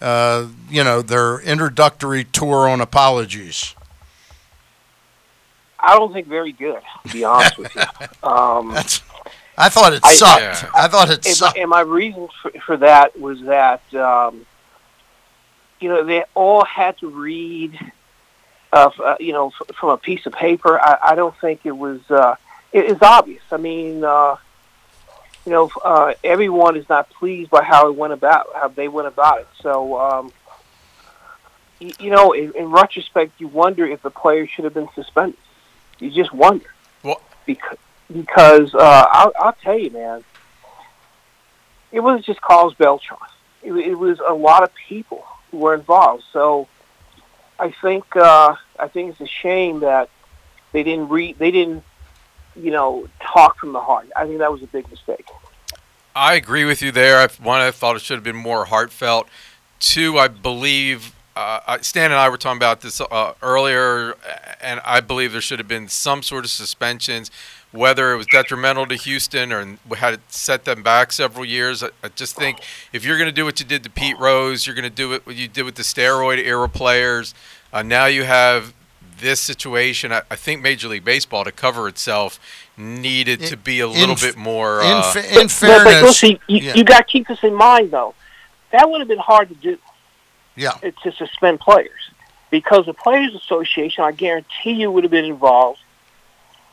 uh, 0.00 0.48
you 0.68 0.82
know, 0.82 1.02
their 1.02 1.40
introductory 1.40 2.24
tour 2.24 2.68
on 2.68 2.80
apologies. 2.80 3.74
I 5.78 5.94
don't 5.96 6.12
think 6.12 6.26
very 6.26 6.52
good, 6.52 6.80
to 7.06 7.12
be 7.12 7.22
honest 7.24 7.58
with 7.58 7.74
you. 7.74 7.82
Um, 8.28 8.74
I 9.56 9.68
thought 9.68 9.92
it 9.92 10.00
I- 10.04 10.14
sucked. 10.14 10.74
I, 10.74 10.88
thought 10.88 11.10
it 11.10 11.24
and, 11.26 11.36
sucked. 11.36 11.58
and 11.58 11.70
my 11.70 11.80
reason 11.80 12.28
for, 12.42 12.50
for 12.66 12.76
that 12.78 13.18
was 13.18 13.40
that 13.42 13.82
um, 13.94 14.44
you 15.80 15.88
know 15.88 16.04
they 16.04 16.24
all 16.34 16.64
had 16.64 16.98
to 16.98 17.08
read, 17.08 17.78
uh, 18.72 19.16
you 19.20 19.32
know, 19.32 19.50
from 19.78 19.90
a 19.90 19.96
piece 19.96 20.26
of 20.26 20.32
paper. 20.32 20.78
I, 20.80 20.98
I 21.08 21.14
don't 21.14 21.36
think 21.40 21.60
it 21.64 21.76
was. 21.76 22.00
Uh, 22.10 22.36
it 22.72 22.84
is 22.84 22.98
obvious. 23.00 23.42
I 23.50 23.56
mean, 23.56 24.04
uh, 24.04 24.36
you 25.46 25.52
know, 25.52 25.70
uh, 25.84 26.14
everyone 26.22 26.76
is 26.76 26.88
not 26.88 27.08
pleased 27.10 27.50
by 27.50 27.62
how 27.62 27.88
it 27.88 27.96
went 27.96 28.12
about, 28.12 28.48
how 28.54 28.68
they 28.68 28.88
went 28.88 29.08
about 29.08 29.40
it. 29.40 29.48
So, 29.62 29.98
um, 29.98 30.32
you, 31.78 31.92
you 31.98 32.10
know, 32.10 32.32
in, 32.32 32.52
in 32.54 32.66
retrospect, 32.70 33.32
you 33.38 33.48
wonder 33.48 33.86
if 33.86 34.02
the 34.02 34.10
players 34.10 34.50
should 34.50 34.64
have 34.64 34.74
been 34.74 34.88
suspended. 34.94 35.38
You 35.98 36.10
just 36.10 36.32
wonder. 36.32 36.66
Well- 37.02 37.22
because 37.46 37.78
because 38.10 38.74
uh, 38.74 39.06
I'll, 39.10 39.32
I'll 39.38 39.56
tell 39.62 39.78
you, 39.78 39.90
man, 39.90 40.24
it 41.92 42.00
was 42.00 42.24
just 42.24 42.40
Carlos 42.40 42.74
Beltran. 42.74 43.18
It, 43.62 43.72
it 43.72 43.94
was 43.94 44.18
a 44.26 44.32
lot 44.32 44.62
of 44.62 44.70
people 44.74 45.24
who 45.50 45.58
were 45.58 45.74
involved. 45.74 46.24
So 46.32 46.68
I 47.58 47.74
think 47.82 48.16
uh, 48.16 48.54
I 48.78 48.88
think 48.88 49.12
it's 49.12 49.20
a 49.20 49.26
shame 49.26 49.80
that 49.80 50.10
they 50.72 50.82
didn't 50.82 51.08
read, 51.08 51.38
they 51.38 51.50
didn't, 51.50 51.82
you 52.54 52.70
know, 52.70 53.08
talk 53.20 53.58
from 53.58 53.72
the 53.72 53.80
heart. 53.80 54.08
I 54.14 54.26
think 54.26 54.38
that 54.38 54.52
was 54.52 54.62
a 54.62 54.66
big 54.66 54.88
mistake. 54.90 55.26
I 56.14 56.34
agree 56.34 56.64
with 56.64 56.82
you 56.82 56.92
there. 56.92 57.18
I, 57.18 57.28
one, 57.42 57.60
I 57.60 57.70
thought 57.70 57.96
it 57.96 58.02
should 58.02 58.16
have 58.16 58.24
been 58.24 58.36
more 58.36 58.66
heartfelt. 58.66 59.28
Two, 59.80 60.18
I 60.18 60.28
believe 60.28 61.14
uh, 61.38 61.78
Stan 61.82 62.06
and 62.06 62.14
I 62.14 62.28
were 62.28 62.36
talking 62.36 62.56
about 62.56 62.80
this 62.80 63.00
uh, 63.00 63.34
earlier, 63.42 64.16
and 64.60 64.80
I 64.84 65.00
believe 65.00 65.30
there 65.30 65.40
should 65.40 65.60
have 65.60 65.68
been 65.68 65.86
some 65.88 66.22
sort 66.24 66.44
of 66.44 66.50
suspensions, 66.50 67.30
whether 67.72 68.12
it 68.12 68.16
was 68.16 68.26
detrimental 68.26 68.86
to 68.86 68.94
Houston 68.94 69.52
or 69.52 69.76
had 69.96 70.14
it 70.14 70.20
set 70.28 70.64
them 70.64 70.82
back 70.82 71.12
several 71.12 71.44
years. 71.44 71.82
I, 71.82 71.88
I 72.02 72.08
just 72.08 72.34
think 72.36 72.60
if 72.92 73.04
you're 73.04 73.18
going 73.18 73.28
to 73.28 73.34
do 73.34 73.44
what 73.44 73.60
you 73.60 73.66
did 73.66 73.84
to 73.84 73.90
Pete 73.90 74.18
Rose, 74.18 74.66
you're 74.66 74.74
going 74.76 74.84
to 74.88 74.90
do 74.90 75.12
it 75.12 75.26
what 75.26 75.36
you 75.36 75.48
did 75.48 75.64
with 75.64 75.74
the 75.74 75.82
steroid 75.82 76.38
era 76.38 76.68
players. 76.68 77.34
Uh, 77.72 77.82
now 77.82 78.06
you 78.06 78.24
have 78.24 78.72
this 79.20 79.40
situation. 79.40 80.12
I, 80.12 80.22
I 80.30 80.36
think 80.36 80.62
Major 80.62 80.88
League 80.88 81.04
Baseball, 81.04 81.44
to 81.44 81.52
cover 81.52 81.88
itself, 81.88 82.38
needed 82.76 83.40
to 83.40 83.56
be 83.56 83.80
a 83.80 83.88
little 83.88 84.12
f- 84.14 84.20
bit 84.22 84.36
more. 84.36 84.80
in 84.80 84.86
Uh, 84.86 85.02
fa- 85.12 85.28
in 85.28 85.34
But- 85.34 85.42
but 85.42 85.50
fairness, 85.50 86.02
listen, 86.02 86.30
you, 86.46 86.58
yeah. 86.58 86.74
you 86.74 86.84
got 86.84 86.98
to 86.98 87.04
keep 87.04 87.26
this 87.28 87.42
in 87.42 87.52
mind, 87.54 87.90
though. 87.90 88.14
That 88.70 88.88
would 88.88 89.00
have 89.00 89.08
been 89.08 89.18
hard 89.18 89.48
to 89.48 89.54
do. 89.56 89.78
Yeah. 90.56 90.72
To 91.02 91.12
suspend 91.12 91.60
players, 91.60 92.10
because 92.50 92.86
the 92.86 92.94
Players 92.94 93.34
Association, 93.34 94.02
I 94.04 94.12
guarantee 94.12 94.72
you, 94.72 94.90
would 94.90 95.04
have 95.04 95.10
been 95.10 95.24
involved, 95.24 95.80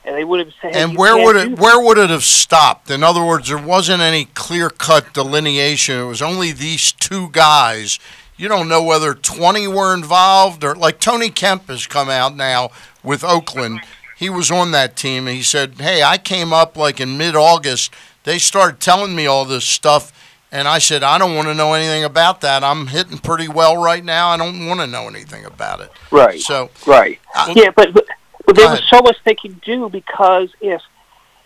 and 0.05 0.15
they 0.15 0.23
would 0.23 0.39
have 0.39 0.53
said, 0.61 0.75
And 0.75 0.97
where 0.97 1.17
would 1.17 1.35
it 1.35 1.59
where 1.59 1.83
would 1.83 1.97
it 1.97 2.09
have 2.09 2.23
stopped? 2.23 2.89
In 2.91 3.03
other 3.03 3.23
words, 3.23 3.47
there 3.47 3.57
wasn't 3.57 4.01
any 4.01 4.25
clear 4.25 4.69
cut 4.69 5.13
delineation. 5.13 5.99
It 5.99 6.05
was 6.05 6.21
only 6.21 6.51
these 6.51 6.91
two 6.91 7.29
guys. 7.31 7.99
You 8.37 8.47
don't 8.47 8.69
know 8.69 8.83
whether 8.83 9.13
twenty 9.13 9.67
were 9.67 9.93
involved 9.93 10.63
or 10.63 10.75
like 10.75 10.99
Tony 10.99 11.29
Kemp 11.29 11.67
has 11.67 11.87
come 11.87 12.09
out 12.09 12.35
now 12.35 12.69
with 13.03 13.23
Oakland. 13.23 13.81
He 14.17 14.29
was 14.29 14.51
on 14.51 14.71
that 14.71 14.95
team 14.95 15.27
and 15.27 15.35
he 15.35 15.43
said, 15.43 15.79
Hey, 15.79 16.03
I 16.03 16.17
came 16.17 16.53
up 16.53 16.77
like 16.77 16.99
in 16.99 17.17
mid 17.17 17.35
August. 17.35 17.91
They 18.23 18.37
started 18.37 18.79
telling 18.79 19.15
me 19.15 19.25
all 19.25 19.45
this 19.45 19.65
stuff 19.65 20.11
and 20.51 20.67
I 20.67 20.79
said, 20.79 21.03
I 21.03 21.17
don't 21.17 21.35
want 21.35 21.47
to 21.47 21.53
know 21.53 21.73
anything 21.73 22.03
about 22.03 22.41
that. 22.41 22.63
I'm 22.63 22.87
hitting 22.87 23.17
pretty 23.17 23.47
well 23.47 23.75
right 23.75 24.03
now. 24.03 24.29
I 24.29 24.37
don't 24.37 24.67
want 24.67 24.79
to 24.79 24.87
know 24.87 25.07
anything 25.07 25.43
about 25.45 25.81
it. 25.81 25.91
Right. 26.11 26.39
So 26.39 26.69
Right. 26.85 27.19
Uh, 27.35 27.53
yeah, 27.55 27.71
but 27.75 27.93
but, 27.93 28.05
but 28.45 28.55
there 28.55 28.69
was 28.69 28.83
so 28.89 29.01
much 29.01 29.17
they 29.23 29.35
could 29.35 29.61
do 29.61 29.89
because 29.89 30.49
if 30.61 30.81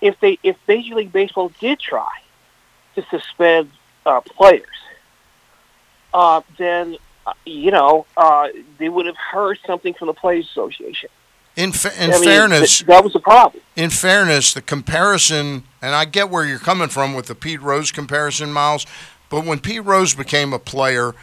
if 0.02 0.20
they 0.20 0.40
if 0.44 0.56
Major 0.68 0.96
League 0.96 1.12
Baseball 1.12 1.52
did 1.60 1.80
try 1.80 2.10
to 2.96 3.06
suspend 3.10 3.70
uh, 4.06 4.22
players, 4.22 4.66
uh, 6.14 6.42
then 6.58 6.98
uh, 7.26 7.34
you 7.46 7.72
know 7.72 8.06
uh, 8.18 8.50
they 8.78 8.90
would 8.90 9.06
have 9.06 9.18
heard 9.18 9.60
something 9.66 9.94
from 9.94 10.08
the 10.08 10.14
Players 10.14 10.48
Association. 10.50 11.10
in 11.56 11.72
fa- 11.72 11.94
in 12.02 12.12
I 12.12 12.14
mean, 12.14 12.24
fairness, 12.24 12.80
th- 12.80 12.88
that 12.88 13.04
was 13.04 13.14
the 13.14 13.20
problem. 13.20 13.62
in 13.76 13.90
fairness, 13.90 14.54
the 14.54 14.62
comparison, 14.62 15.64
and 15.82 15.96
I 15.96 16.06
get 16.06 16.30
where 16.30 16.46
you're 16.46 16.60
coming 16.60 16.90
from 16.90 17.14
with 17.14 17.28
the 17.28 17.36
Pete 17.36 17.62
Rose 17.62 17.92
comparison, 17.92 18.52
Miles, 18.52 18.86
but 19.30 19.46
when 19.46 19.60
Pete 19.60 19.84
Rose 19.84 20.14
became 20.14 20.54
a 20.54 20.60
player, 20.60 21.14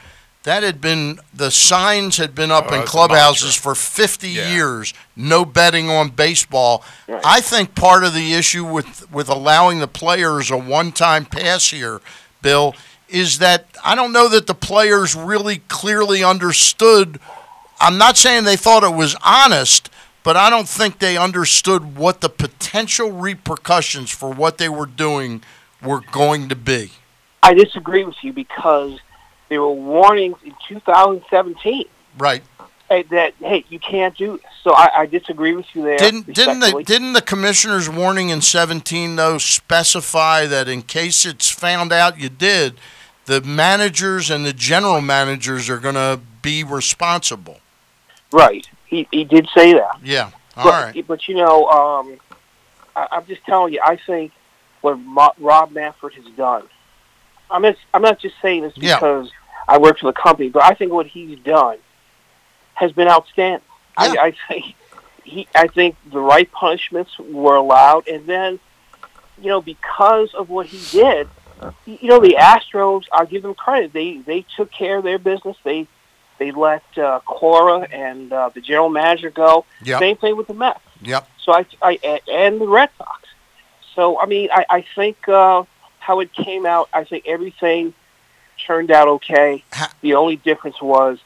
That 0.46 0.62
had 0.62 0.80
been 0.80 1.18
the 1.34 1.50
signs 1.50 2.18
had 2.18 2.32
been 2.32 2.52
up 2.52 2.66
Oh, 2.66 2.74
in 2.74 2.80
that's 2.80 2.88
a 2.88 2.92
clubhouses 2.92 3.56
for 3.56 3.74
50 3.74 4.28
Yeah. 4.28 4.48
years. 4.48 4.94
No 5.16 5.44
betting 5.44 5.90
on 5.90 6.10
baseball. 6.10 6.84
Right. 7.08 7.20
I 7.24 7.40
think 7.40 7.74
part 7.74 8.04
of 8.04 8.14
the 8.14 8.32
issue 8.32 8.64
with 8.64 9.10
with 9.10 9.28
allowing 9.28 9.80
the 9.80 9.88
players 9.88 10.52
a 10.52 10.56
one-time 10.56 11.24
pass 11.24 11.70
here, 11.70 12.00
Bill, 12.42 12.76
is 13.08 13.38
that 13.40 13.66
I 13.84 13.96
don't 13.96 14.12
know 14.12 14.28
that 14.28 14.46
the 14.46 14.54
players 14.54 15.16
really 15.16 15.62
clearly 15.66 16.22
understood. 16.22 17.18
I'm 17.80 17.98
not 17.98 18.16
saying 18.16 18.44
they 18.44 18.54
thought 18.56 18.84
it 18.84 18.94
was 18.94 19.16
honest, 19.24 19.90
but 20.22 20.36
I 20.36 20.48
don't 20.48 20.68
think 20.68 21.00
they 21.00 21.16
understood 21.16 21.96
what 21.96 22.20
the 22.20 22.28
potential 22.28 23.10
repercussions 23.10 24.12
for 24.12 24.30
what 24.30 24.58
they 24.58 24.68
were 24.68 24.86
doing 24.86 25.42
were 25.82 26.02
going 26.12 26.48
to 26.50 26.54
be. 26.56 26.92
I 27.42 27.52
disagree 27.52 28.04
with 28.04 28.22
you 28.22 28.32
because 28.32 29.00
there 29.48 29.60
were 29.60 29.72
warnings 29.72 30.36
in 30.44 30.54
2017 30.68 31.84
Right. 32.18 32.42
that 32.88 33.34
hey, 33.38 33.64
you 33.68 33.78
can't 33.78 34.16
do 34.16 34.38
this. 34.38 34.46
So 34.62 34.72
I, 34.72 35.02
I 35.02 35.06
disagree 35.06 35.54
with 35.54 35.66
you 35.74 35.82
there. 35.82 35.98
Didn't 35.98 36.32
didn't 36.32 36.60
the 36.60 36.82
didn't 36.84 37.12
the 37.12 37.22
commissioner's 37.22 37.88
warning 37.88 38.30
in 38.30 38.40
17 38.40 39.16
though 39.16 39.38
specify 39.38 40.46
that 40.46 40.68
in 40.68 40.82
case 40.82 41.24
it's 41.26 41.50
found 41.50 41.92
out 41.92 42.18
you 42.18 42.28
did, 42.28 42.74
the 43.26 43.40
managers 43.42 44.30
and 44.30 44.44
the 44.46 44.52
general 44.52 45.00
managers 45.00 45.68
are 45.68 45.78
going 45.78 45.94
to 45.94 46.20
be 46.42 46.64
responsible. 46.64 47.60
right? 48.32 48.68
He 48.86 49.06
he 49.10 49.24
did 49.24 49.48
say 49.54 49.72
that. 49.74 49.98
Yeah. 50.02 50.30
All 50.56 50.64
but, 50.64 50.94
right. 50.94 51.06
But 51.06 51.28
you 51.28 51.34
know, 51.34 51.66
um, 51.68 52.18
I, 52.94 53.08
I'm 53.12 53.26
just 53.26 53.44
telling 53.44 53.74
you, 53.74 53.80
I 53.84 53.96
think 53.96 54.32
what 54.80 54.98
Rob 55.38 55.72
Manfred 55.72 56.14
has 56.14 56.26
done. 56.36 56.62
I'm 57.50 57.62
not, 57.62 57.76
I'm 57.94 58.02
not 58.02 58.18
just 58.18 58.34
saying 58.42 58.62
this 58.62 58.72
because 58.72 59.30
I 59.68 59.78
work 59.78 59.98
for 59.98 60.06
the 60.06 60.12
company, 60.12 60.48
but 60.48 60.62
I 60.62 60.74
think 60.74 60.92
what 60.92 61.06
he's 61.06 61.38
done 61.40 61.78
has 62.74 62.92
been 62.92 63.08
outstanding. 63.08 63.66
Yeah. 64.00 64.14
I, 64.18 64.26
I 64.26 64.34
think 64.48 64.74
he, 65.24 65.48
I 65.54 65.66
think 65.66 65.96
the 66.10 66.20
right 66.20 66.50
punishments 66.52 67.18
were 67.18 67.56
allowed, 67.56 68.06
and 68.08 68.26
then, 68.26 68.60
you 69.40 69.48
know, 69.48 69.60
because 69.60 70.32
of 70.34 70.50
what 70.50 70.66
he 70.66 70.80
did, 70.96 71.28
you 71.86 72.08
know, 72.08 72.20
the 72.20 72.36
Astros. 72.38 73.04
I'll 73.12 73.26
give 73.26 73.42
them 73.42 73.54
credit. 73.54 73.92
They 73.92 74.18
they 74.18 74.44
took 74.56 74.70
care 74.70 74.98
of 74.98 75.04
their 75.04 75.18
business. 75.18 75.56
They 75.64 75.86
they 76.38 76.50
let 76.52 76.84
uh, 76.98 77.20
Cora 77.24 77.88
and 77.90 78.32
uh, 78.32 78.50
the 78.54 78.60
general 78.60 78.90
manager 78.90 79.30
go. 79.30 79.64
Yep. 79.82 79.98
Same 79.98 80.16
thing 80.16 80.36
with 80.36 80.48
the 80.48 80.54
Mets. 80.54 80.80
Yep. 81.02 81.28
So 81.42 81.52
I, 81.52 81.66
I 81.82 82.20
and 82.30 82.60
the 82.60 82.68
Red 82.68 82.90
Sox. 82.98 83.28
So 83.94 84.20
I 84.20 84.26
mean, 84.26 84.50
I, 84.52 84.66
I 84.68 84.84
think 84.94 85.28
uh, 85.28 85.64
how 85.98 86.20
it 86.20 86.32
came 86.32 86.66
out. 86.66 86.88
I 86.92 87.04
think 87.04 87.26
everything 87.26 87.94
turned 88.64 88.90
out 88.90 89.08
okay. 89.08 89.64
The 90.00 90.14
only 90.14 90.36
difference 90.36 90.80
was 90.80 91.18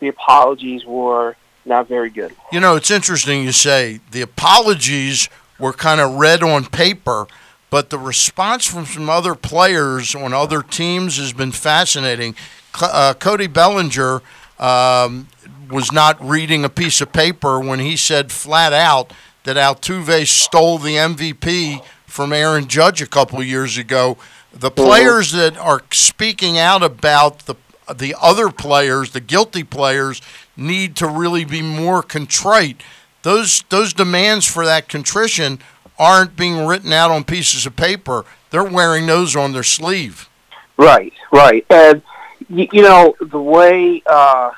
the 0.00 0.08
apologies 0.08 0.84
were 0.84 1.36
not 1.64 1.88
very 1.88 2.10
good. 2.10 2.34
You 2.52 2.60
know, 2.60 2.76
it's 2.76 2.90
interesting 2.90 3.42
you 3.42 3.52
say 3.52 4.00
the 4.10 4.22
apologies 4.22 5.28
were 5.58 5.72
kind 5.72 6.00
of 6.00 6.14
read 6.14 6.42
on 6.42 6.64
paper, 6.64 7.26
but 7.70 7.90
the 7.90 7.98
response 7.98 8.66
from 8.66 8.86
some 8.86 9.10
other 9.10 9.34
players 9.34 10.14
on 10.14 10.32
other 10.32 10.62
teams 10.62 11.18
has 11.18 11.32
been 11.32 11.52
fascinating. 11.52 12.34
Uh, 12.80 13.14
Cody 13.14 13.46
Bellinger 13.46 14.22
um, 14.58 15.28
was 15.70 15.92
not 15.92 16.22
reading 16.24 16.64
a 16.64 16.68
piece 16.68 17.00
of 17.00 17.12
paper 17.12 17.60
when 17.60 17.80
he 17.80 17.96
said 17.96 18.32
flat 18.32 18.72
out 18.72 19.12
that 19.44 19.56
Altuve 19.56 20.26
stole 20.26 20.78
the 20.78 20.96
MVP 20.96 21.84
from 22.06 22.32
Aaron 22.32 22.66
Judge 22.66 23.02
a 23.02 23.06
couple 23.06 23.42
years 23.42 23.78
ago. 23.78 24.16
The 24.58 24.70
players 24.70 25.32
that 25.32 25.56
are 25.56 25.82
speaking 25.92 26.58
out 26.58 26.82
about 26.82 27.40
the 27.40 27.54
the 27.94 28.14
other 28.20 28.50
players, 28.50 29.12
the 29.12 29.20
guilty 29.20 29.64
players, 29.64 30.20
need 30.56 30.94
to 30.96 31.06
really 31.06 31.44
be 31.44 31.62
more 31.62 32.02
contrite. 32.02 32.82
Those 33.22 33.62
those 33.68 33.92
demands 33.92 34.46
for 34.46 34.64
that 34.64 34.88
contrition 34.88 35.60
aren't 35.98 36.36
being 36.36 36.66
written 36.66 36.92
out 36.92 37.10
on 37.10 37.24
pieces 37.24 37.66
of 37.66 37.76
paper. 37.76 38.24
They're 38.50 38.64
wearing 38.64 39.06
those 39.06 39.36
on 39.36 39.52
their 39.52 39.62
sleeve. 39.62 40.28
Right, 40.76 41.12
right, 41.32 41.66
and 41.70 42.02
you, 42.48 42.68
you 42.72 42.82
know 42.82 43.14
the 43.20 43.40
way 43.40 44.02
uh, 44.06 44.52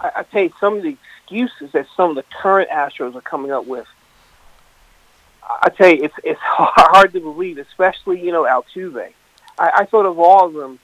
I, 0.00 0.10
I 0.16 0.22
tell 0.24 0.42
you 0.42 0.52
some 0.60 0.76
of 0.76 0.82
the 0.82 0.96
excuses 1.30 1.72
that 1.72 1.86
some 1.96 2.10
of 2.10 2.16
the 2.16 2.24
current 2.40 2.70
Astros 2.70 3.14
are 3.14 3.20
coming 3.20 3.52
up 3.52 3.66
with. 3.66 3.86
I 5.48 5.68
tell 5.70 5.88
you, 5.88 6.04
it's 6.04 6.14
it's 6.22 6.40
hard 6.42 7.12
to 7.12 7.20
believe, 7.20 7.58
especially 7.58 8.20
you 8.20 8.32
know 8.32 8.44
Altuve. 8.44 9.12
I, 9.58 9.70
I 9.78 9.84
thought 9.86 10.06
of 10.06 10.18
all 10.18 10.46
of 10.46 10.54
them, 10.54 10.78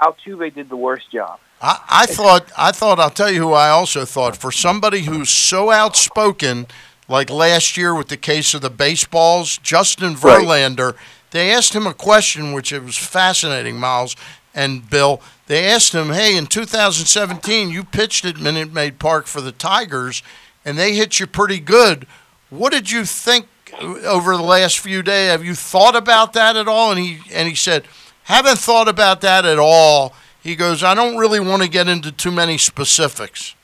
Altuve 0.00 0.54
did 0.54 0.68
the 0.68 0.76
worst 0.76 1.10
job. 1.10 1.40
I, 1.60 1.80
I 1.88 2.06
thought 2.06 2.50
I 2.56 2.72
thought 2.72 3.00
I'll 3.00 3.10
tell 3.10 3.30
you 3.30 3.40
who 3.40 3.52
I 3.52 3.68
also 3.70 4.04
thought 4.04 4.36
for 4.36 4.52
somebody 4.52 5.00
who's 5.02 5.30
so 5.30 5.70
outspoken, 5.70 6.66
like 7.08 7.30
last 7.30 7.76
year 7.76 7.94
with 7.94 8.08
the 8.08 8.16
case 8.16 8.54
of 8.54 8.60
the 8.60 8.70
baseballs, 8.70 9.58
Justin 9.58 10.14
Right. 10.14 10.44
Verlander. 10.44 10.94
They 11.30 11.50
asked 11.52 11.74
him 11.74 11.86
a 11.86 11.92
question 11.92 12.52
which 12.52 12.72
it 12.72 12.82
was 12.82 12.96
fascinating, 12.96 13.78
Miles 13.78 14.16
and 14.54 14.88
Bill. 14.88 15.20
They 15.46 15.66
asked 15.66 15.94
him, 15.94 16.10
"Hey, 16.12 16.36
in 16.36 16.46
2017, 16.46 17.70
you 17.70 17.84
pitched 17.84 18.24
at 18.24 18.38
Minute 18.38 18.72
Maid 18.72 18.98
Park 18.98 19.26
for 19.26 19.40
the 19.40 19.52
Tigers, 19.52 20.22
and 20.64 20.78
they 20.78 20.94
hit 20.94 21.20
you 21.20 21.26
pretty 21.26 21.58
good. 21.58 22.06
What 22.50 22.72
did 22.72 22.90
you 22.90 23.04
think 23.04 23.46
over 23.80 24.36
the 24.36 24.42
last 24.42 24.78
few 24.78 25.02
days? 25.02 25.30
Have 25.30 25.44
you 25.44 25.54
thought 25.54 25.96
about 25.96 26.32
that 26.34 26.56
at 26.56 26.68
all?" 26.68 26.90
And 26.90 27.00
he 27.00 27.20
and 27.32 27.48
he 27.48 27.54
said, 27.54 27.84
"Haven't 28.24 28.58
thought 28.58 28.88
about 28.88 29.20
that 29.22 29.44
at 29.44 29.58
all." 29.58 30.14
He 30.42 30.56
goes, 30.56 30.82
"I 30.82 30.94
don't 30.94 31.16
really 31.16 31.40
want 31.40 31.62
to 31.62 31.68
get 31.68 31.88
into 31.88 32.12
too 32.12 32.30
many 32.30 32.58
specifics." 32.58 33.54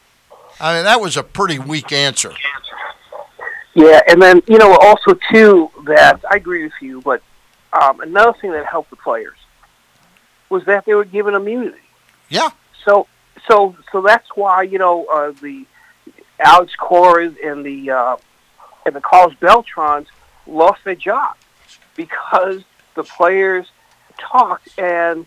I 0.60 0.76
mean, 0.76 0.85
that 0.85 1.01
was 1.01 1.16
a 1.16 1.22
pretty 1.22 1.59
weak 1.59 1.93
answer. 1.93 2.32
Yeah, 3.74 4.01
and 4.09 4.22
then 4.22 4.40
you 4.47 4.59
know 4.59 4.76
also 4.76 5.18
too 5.32 5.70
that 5.86 6.24
I 6.31 6.36
agree 6.36 6.64
with 6.64 6.81
you, 6.81 7.01
but 7.02 7.22
um, 7.72 8.01
another 8.01 8.32
thing 8.40 8.52
that 8.52 8.66
helped 8.66 8.90
the 8.90 8.97
players 8.97 9.36
was 10.48 10.64
that 10.66 10.85
they 10.85 10.94
were 10.94 11.05
given 11.05 11.35
immunity. 11.35 11.78
Yeah. 12.28 12.51
So 12.85 13.09
so 13.48 13.76
so 13.90 14.01
that's 14.01 14.28
why 14.36 14.62
you 14.62 14.78
know 14.78 15.06
uh, 15.06 15.32
the 15.43 15.66
Alex 16.39 16.72
Coras 16.78 17.36
and 17.44 17.64
the 17.64 17.90
uh, 17.90 18.16
and 18.86 18.94
the 18.94 19.01
Carlos 19.01 19.35
Beltrans 19.40 20.06
lost 20.47 20.85
their 20.85 20.94
job 20.94 21.36
because 21.97 22.62
the 22.94 23.02
players 23.05 23.66
talked 24.19 24.69
and 24.78 25.27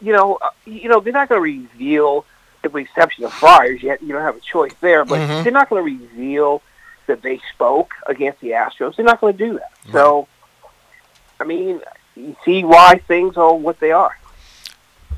you 0.00 0.12
know 0.12 0.36
uh, 0.42 0.50
you 0.64 0.88
know 0.88 1.00
they're 1.00 1.12
not 1.12 1.28
going 1.28 1.38
to 1.38 1.62
reveal, 1.62 2.24
with 2.62 2.72
the 2.72 2.78
exception 2.78 3.24
of 3.24 3.32
Fiers, 3.32 3.82
yet 3.82 4.02
you 4.02 4.08
don't 4.12 4.22
have 4.22 4.36
a 4.36 4.40
choice 4.40 4.74
there, 4.80 5.04
but 5.04 5.20
Mhm. 5.20 5.42
they're 5.44 5.52
not 5.52 5.68
going 5.70 5.84
to 5.84 6.04
reveal 6.04 6.62
that 7.06 7.22
they 7.22 7.40
spoke 7.52 7.94
against 8.06 8.40
the 8.40 8.50
Astros. 8.50 8.96
They're 8.96 9.04
not 9.04 9.20
going 9.20 9.36
to 9.36 9.46
do 9.46 9.52
that. 9.54 9.72
So, 9.92 10.28
I 11.40 11.44
mean, 11.44 11.80
you 12.14 12.36
see 12.44 12.62
why 12.64 13.00
things 13.08 13.36
are 13.36 13.52
what 13.54 13.80
they 13.80 13.90
are. 13.92 14.16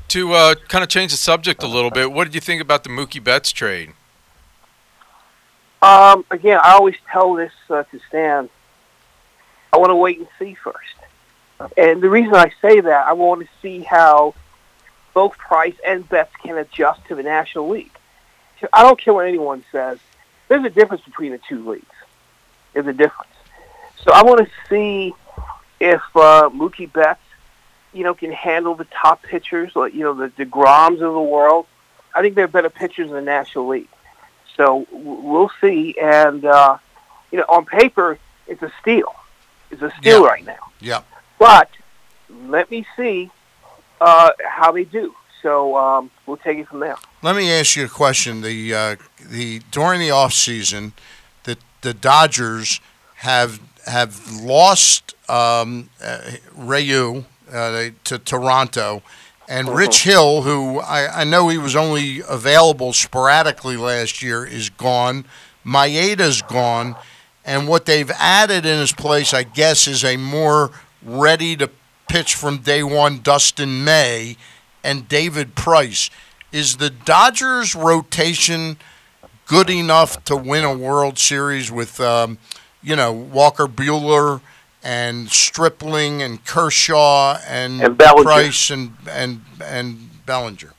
To 0.09 0.33
uh, 0.33 0.55
kind 0.67 0.83
of 0.83 0.89
change 0.89 1.11
the 1.11 1.17
subject 1.17 1.63
a 1.63 1.67
little 1.67 1.91
bit, 1.91 2.11
what 2.11 2.25
did 2.25 2.35
you 2.35 2.41
think 2.41 2.61
about 2.61 2.83
the 2.83 2.89
Mookie 2.89 3.23
Betts 3.23 3.51
trade? 3.51 3.93
Um, 5.83 6.23
again, 6.31 6.61
I 6.63 6.75
always 6.75 6.95
tell 7.11 7.33
this 7.33 7.51
uh, 7.69 7.83
to 7.83 7.99
Stan. 8.07 8.49
I 9.73 9.77
want 9.77 9.89
to 9.89 9.95
wait 9.95 10.17
and 10.17 10.27
see 10.39 10.53
first. 10.53 10.77
And 11.75 12.01
the 12.01 12.09
reason 12.09 12.33
I 12.33 12.53
say 12.61 12.79
that, 12.79 13.05
I 13.05 13.11
want 13.11 13.41
to 13.41 13.47
see 13.61 13.81
how 13.81 14.33
both 15.13 15.37
Price 15.37 15.75
and 15.85 16.07
Betts 16.07 16.33
can 16.41 16.57
adjust 16.57 17.05
to 17.07 17.15
the 17.15 17.23
National 17.23 17.67
League. 17.67 17.91
I 18.71 18.83
don't 18.83 18.97
care 18.97 19.13
what 19.13 19.27
anyone 19.27 19.65
says. 19.73 19.99
There's 20.47 20.63
a 20.63 20.69
difference 20.69 21.03
between 21.03 21.33
the 21.33 21.39
two 21.49 21.69
leagues. 21.69 21.85
There's 22.73 22.87
a 22.87 22.93
difference. 22.93 23.31
So 24.05 24.13
I 24.13 24.23
want 24.23 24.39
to 24.39 24.49
see 24.69 25.13
if 25.81 26.01
uh, 26.15 26.49
Mookie 26.49 26.91
Betts, 26.91 27.19
you 27.91 28.05
know, 28.05 28.13
can 28.13 28.31
handle 28.31 28.73
the 28.75 28.85
top 28.85 29.21
pitchers, 29.21 29.75
like 29.75 29.93
you 29.93 30.01
know 30.01 30.13
the 30.13 30.29
Degroms 30.29 31.01
of 31.01 31.13
the 31.13 31.21
world. 31.21 31.65
I 32.15 32.21
think 32.21 32.35
they're 32.35 32.47
better 32.47 32.69
pitchers 32.69 33.09
in 33.09 33.13
the 33.13 33.21
National 33.21 33.67
League. 33.67 33.89
So 34.57 34.85
we'll 34.91 35.51
see. 35.61 35.95
And 36.01 36.45
uh, 36.45 36.77
you 37.31 37.39
know, 37.39 37.45
on 37.49 37.65
paper, 37.65 38.17
it's 38.47 38.61
a 38.61 38.71
steal. 38.81 39.13
It's 39.71 39.81
a 39.81 39.91
steal 39.99 40.21
Yeah. 40.21 40.27
right 40.27 40.45
now. 40.45 40.71
Yeah. 40.79 41.01
But 41.39 41.69
let 42.47 42.69
me 42.69 42.85
see 42.95 43.31
uh, 43.99 44.31
how 44.47 44.71
they 44.71 44.83
do. 44.83 45.15
So 45.41 45.75
um, 45.77 46.09
we'll 46.25 46.37
take 46.37 46.57
it 46.57 46.67
from 46.67 46.79
there. 46.79 46.95
Let 47.21 47.35
me 47.35 47.51
ask 47.51 47.75
you 47.75 47.85
a 47.85 47.89
question. 47.89 48.41
The 48.41 48.73
uh, 48.73 48.95
the 49.25 49.61
during 49.71 49.99
the 49.99 50.11
off 50.11 50.33
season, 50.33 50.93
the 51.43 51.57
the 51.81 51.93
Dodgers 51.93 52.79
have 53.15 53.59
have 53.85 54.31
lost 54.41 55.15
um, 55.29 55.89
uh, 56.03 56.19
Ryu 56.55 57.25
uh, 57.51 57.89
to 58.05 58.19
Toronto, 58.19 59.03
and 59.53 59.69
Rich 59.69 60.01
Hill, 60.01 60.41
who 60.41 60.79
I, 60.79 61.21
I 61.21 61.23
know 61.25 61.47
he 61.47 61.59
was 61.59 61.75
only 61.75 62.23
available 62.27 62.91
sporadically 62.91 63.77
last 63.77 64.23
year, 64.23 64.43
is 64.43 64.71
gone. 64.71 65.25
Maeda's 65.63 66.41
gone, 66.41 66.95
and 67.45 67.67
what 67.67 67.85
they've 67.85 68.09
added 68.17 68.65
in 68.65 68.79
his 68.79 68.93
place, 68.93 69.31
I 69.31 69.43
guess, 69.43 69.87
is 69.87 70.03
a 70.03 70.17
more 70.17 70.71
ready 71.03 71.55
to 71.57 71.69
pitch 72.09 72.33
from 72.33 72.57
day 72.57 72.81
one 72.81 73.19
Dustin 73.19 73.83
May 73.83 74.37
and 74.83 75.07
David 75.07 75.53
Price. 75.53 76.09
is 76.51 76.77
the 76.77 76.89
Dodgers 76.89 77.75
rotation 77.75 78.77
good 79.45 79.69
enough 79.69 80.23
to 80.23 80.35
win 80.35 80.63
a 80.63 80.75
World 80.75 81.19
Series 81.19 81.71
with, 81.71 81.99
um, 81.99 82.39
you 82.81 82.95
know, 82.95 83.11
Walker 83.11 83.67
Buehler 83.67 84.41
and 84.83 85.29
Stripling 85.29 86.21
and 86.21 86.43
Kershaw 86.45 87.37
and, 87.47 87.81
And 87.81 87.97
Bellinger. 87.97 88.23
Price 88.23 88.69
and 88.69 88.93
and 89.09 89.41
and 89.63 90.25
Bellinger. 90.25 90.73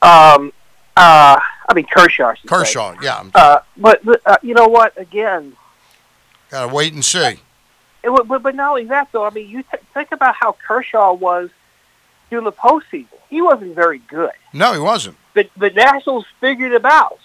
Um, 0.00 0.52
uh, 0.96 1.38
I 1.68 1.74
mean 1.74 1.86
Kershaw. 1.86 2.28
I 2.28 2.34
should 2.34 2.48
say. 2.48 2.54
Kershaw, 2.56 2.94
yeah. 3.02 3.24
Uh, 3.34 3.58
but 3.76 4.02
uh, 4.26 4.36
you 4.42 4.54
know 4.54 4.66
what? 4.66 4.96
Again, 4.98 5.56
Gotta 6.50 6.72
wait 6.74 6.92
and 6.92 7.04
see. 7.04 7.18
it, 8.02 8.26
but 8.28 8.42
but 8.42 8.54
not 8.54 8.70
only 8.70 8.84
that 8.86 9.08
though. 9.12 9.24
I 9.24 9.30
mean, 9.30 9.48
you 9.48 9.62
th- 9.62 9.82
think 9.94 10.12
about 10.12 10.34
how 10.34 10.52
Kershaw 10.66 11.12
was 11.12 11.50
during 12.30 12.44
the 12.44 12.52
postseason. 12.52 13.06
He 13.30 13.40
wasn't 13.40 13.74
very 13.74 13.98
good. 13.98 14.32
No, 14.52 14.72
he 14.72 14.78
wasn't. 14.78 15.16
But 15.34 15.48
the 15.56 15.70
Nationals 15.70 16.26
figured 16.40 16.72
him 16.72 16.84
out. 16.84 17.18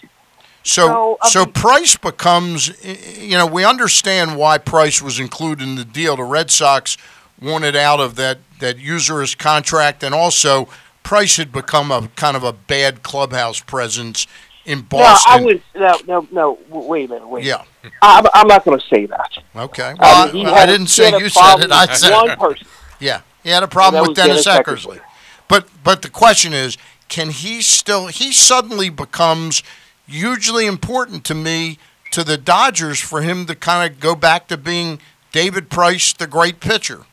So, 0.62 0.86
So, 0.86 1.18
I 1.22 1.28
so 1.28 1.44
mean- 1.44 1.52
Price 1.54 1.96
becomes, 1.96 2.84
you 3.18 3.36
know, 3.38 3.46
we 3.46 3.64
understand 3.64 4.36
why 4.36 4.58
Price 4.58 5.00
was 5.00 5.18
included 5.18 5.62
in 5.62 5.76
the 5.76 5.84
deal. 5.84 6.16
The 6.16 6.24
Red 6.24 6.50
Sox 6.50 6.96
wanted 7.40 7.76
out 7.76 8.00
of 8.00 8.16
that 8.16 8.38
that 8.60 8.78
usurious 8.78 9.34
contract, 9.36 10.02
and 10.02 10.14
also 10.14 10.68
Price 11.04 11.36
had 11.36 11.52
become 11.52 11.90
a 11.92 12.08
kind 12.16 12.36
of 12.36 12.42
a 12.42 12.52
bad 12.52 13.02
clubhouse 13.04 13.60
presence 13.60 14.26
in 14.66 14.80
Boston. 14.82 15.32
No, 15.32 15.38
I 15.38 15.44
would 15.44 15.62
no 15.74 15.98
no 16.06 16.28
no. 16.32 16.58
Wait 16.68 17.06
a 17.06 17.14
minute. 17.14 17.28
Wait. 17.28 17.44
Yeah. 17.44 17.62
I'm, 18.02 18.26
I'm 18.34 18.48
not 18.48 18.64
going 18.64 18.78
to 18.78 18.86
say 18.88 19.06
that. 19.06 19.38
Okay. 19.56 19.94
I 19.98 20.00
Well, 20.00 20.32
mean, 20.32 20.46
he 20.46 20.52
I, 20.52 20.62
I 20.62 20.66
didn't 20.66 20.88
say 20.88 21.16
you 21.18 21.28
said 21.28 21.60
it. 21.60 21.72
I 21.72 21.86
said 21.94 22.12
one 22.12 22.36
person. 22.36 22.66
Yeah, 23.00 23.20
he 23.44 23.50
had 23.50 23.62
a 23.62 23.68
problem 23.68 24.02
with 24.02 24.10
was 24.10 24.16
Dennis 24.16 24.44
Dennis 24.44 24.60
Eckersley. 24.66 25.00
But 25.46 25.68
but 25.84 26.02
the 26.02 26.10
question 26.10 26.52
is, 26.52 26.76
can 27.08 27.30
he 27.30 27.62
still? 27.62 28.08
He 28.08 28.32
suddenly 28.32 28.90
becomes 28.90 29.62
hugely 30.08 30.66
important 30.66 31.24
to 31.24 31.34
me 31.34 31.78
to 32.10 32.24
the 32.24 32.36
Dodgers 32.36 32.98
for 32.98 33.22
him 33.22 33.46
to 33.46 33.54
kind 33.54 33.90
of 33.90 34.00
go 34.00 34.14
back 34.14 34.48
to 34.48 34.56
being 34.56 34.98
David 35.32 35.70
Price, 35.70 36.12
the 36.12 36.26
great 36.26 36.58
pitcher. 36.60 37.04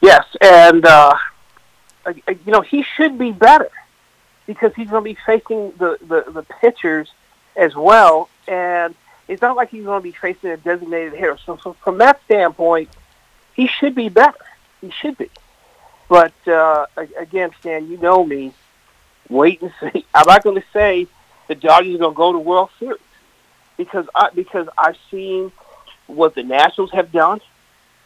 Yes, 0.00 0.26
and 0.40 0.84
uh, 0.84 1.16
you 2.06 2.52
know 2.52 2.60
he 2.60 2.82
should 2.82 3.16
be 3.18 3.30
better 3.30 3.70
because 4.46 4.74
he's 4.74 4.90
going 4.90 5.04
to 5.04 5.10
be 5.10 5.18
facing 5.24 5.72
the, 5.78 5.96
the 6.00 6.30
the 6.30 6.42
pitchers 6.42 7.12
as 7.56 7.76
well, 7.76 8.28
and 8.48 8.94
it's 9.28 9.40
not 9.40 9.56
like 9.56 9.70
he's 9.70 9.84
going 9.84 10.00
to 10.00 10.02
be 10.02 10.12
facing 10.12 10.50
a 10.50 10.56
designated 10.56 11.12
hitter. 11.12 11.38
So, 11.46 11.58
so 11.62 11.74
from 11.84 11.98
that 11.98 12.20
standpoint, 12.24 12.88
he 13.54 13.68
should 13.68 13.94
be 13.94 14.08
better. 14.08 14.44
He 14.80 14.90
should 14.90 15.16
be. 15.16 15.30
But 16.08 16.34
uh, 16.46 16.86
again, 17.16 17.52
Stan, 17.60 17.88
you 17.88 17.96
know 17.98 18.24
me. 18.24 18.52
Wait 19.28 19.62
and 19.62 19.72
see. 19.80 20.04
I'm 20.14 20.26
not 20.26 20.42
going 20.42 20.56
to 20.56 20.66
say 20.72 21.06
the 21.48 21.54
Dodgers 21.54 21.96
are 21.96 21.98
going 21.98 22.12
to 22.12 22.16
go 22.16 22.32
to 22.32 22.38
World 22.38 22.70
Series 22.78 23.00
because 23.76 24.06
I 24.14 24.30
because 24.30 24.68
I've 24.76 24.96
seen 25.10 25.52
what 26.06 26.34
the 26.34 26.42
Nationals 26.42 26.90
have 26.92 27.12
done. 27.12 27.40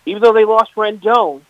Even 0.05 0.23
though 0.23 0.33
they 0.33 0.45
lost 0.45 0.75
Rendon, 0.77 1.43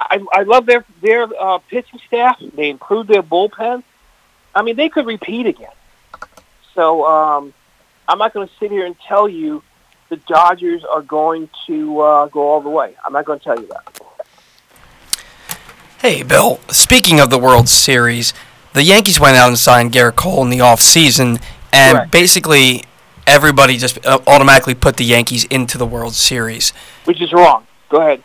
I, 0.00 0.24
I 0.32 0.42
love 0.42 0.66
their 0.66 0.84
their 1.00 1.28
uh, 1.38 1.58
pitching 1.58 2.00
staff. 2.06 2.40
They 2.54 2.70
improved 2.70 3.08
their 3.08 3.22
bullpen. 3.22 3.82
I 4.54 4.62
mean, 4.62 4.76
they 4.76 4.88
could 4.88 5.06
repeat 5.06 5.46
again. 5.46 5.72
So 6.74 7.06
um, 7.06 7.52
I'm 8.08 8.18
not 8.18 8.32
going 8.32 8.48
to 8.48 8.54
sit 8.58 8.70
here 8.70 8.86
and 8.86 8.96
tell 9.00 9.28
you 9.28 9.62
the 10.08 10.16
Dodgers 10.16 10.84
are 10.84 11.02
going 11.02 11.48
to 11.66 12.00
uh, 12.00 12.26
go 12.26 12.42
all 12.42 12.60
the 12.60 12.70
way. 12.70 12.94
I'm 13.04 13.12
not 13.12 13.24
going 13.24 13.38
to 13.38 13.44
tell 13.44 13.60
you 13.60 13.66
that. 13.68 14.00
Hey, 16.00 16.22
Bill. 16.22 16.60
Speaking 16.70 17.18
of 17.18 17.30
the 17.30 17.38
World 17.38 17.68
Series, 17.68 18.34
the 18.74 18.82
Yankees 18.82 19.18
went 19.18 19.36
out 19.36 19.48
and 19.48 19.58
signed 19.58 19.92
Gerrit 19.92 20.16
Cole 20.16 20.42
in 20.42 20.50
the 20.50 20.58
offseason, 20.58 21.40
and 21.72 21.96
Correct. 21.96 22.10
basically 22.12 22.84
everybody 23.26 23.78
just 23.78 24.04
uh, 24.04 24.18
automatically 24.26 24.74
put 24.74 24.96
the 24.96 25.04
Yankees 25.04 25.44
into 25.44 25.78
the 25.78 25.86
World 25.86 26.14
Series. 26.14 26.72
Which 27.04 27.22
is 27.22 27.32
wrong. 27.32 27.66
Go 27.88 28.00
ahead. 28.00 28.22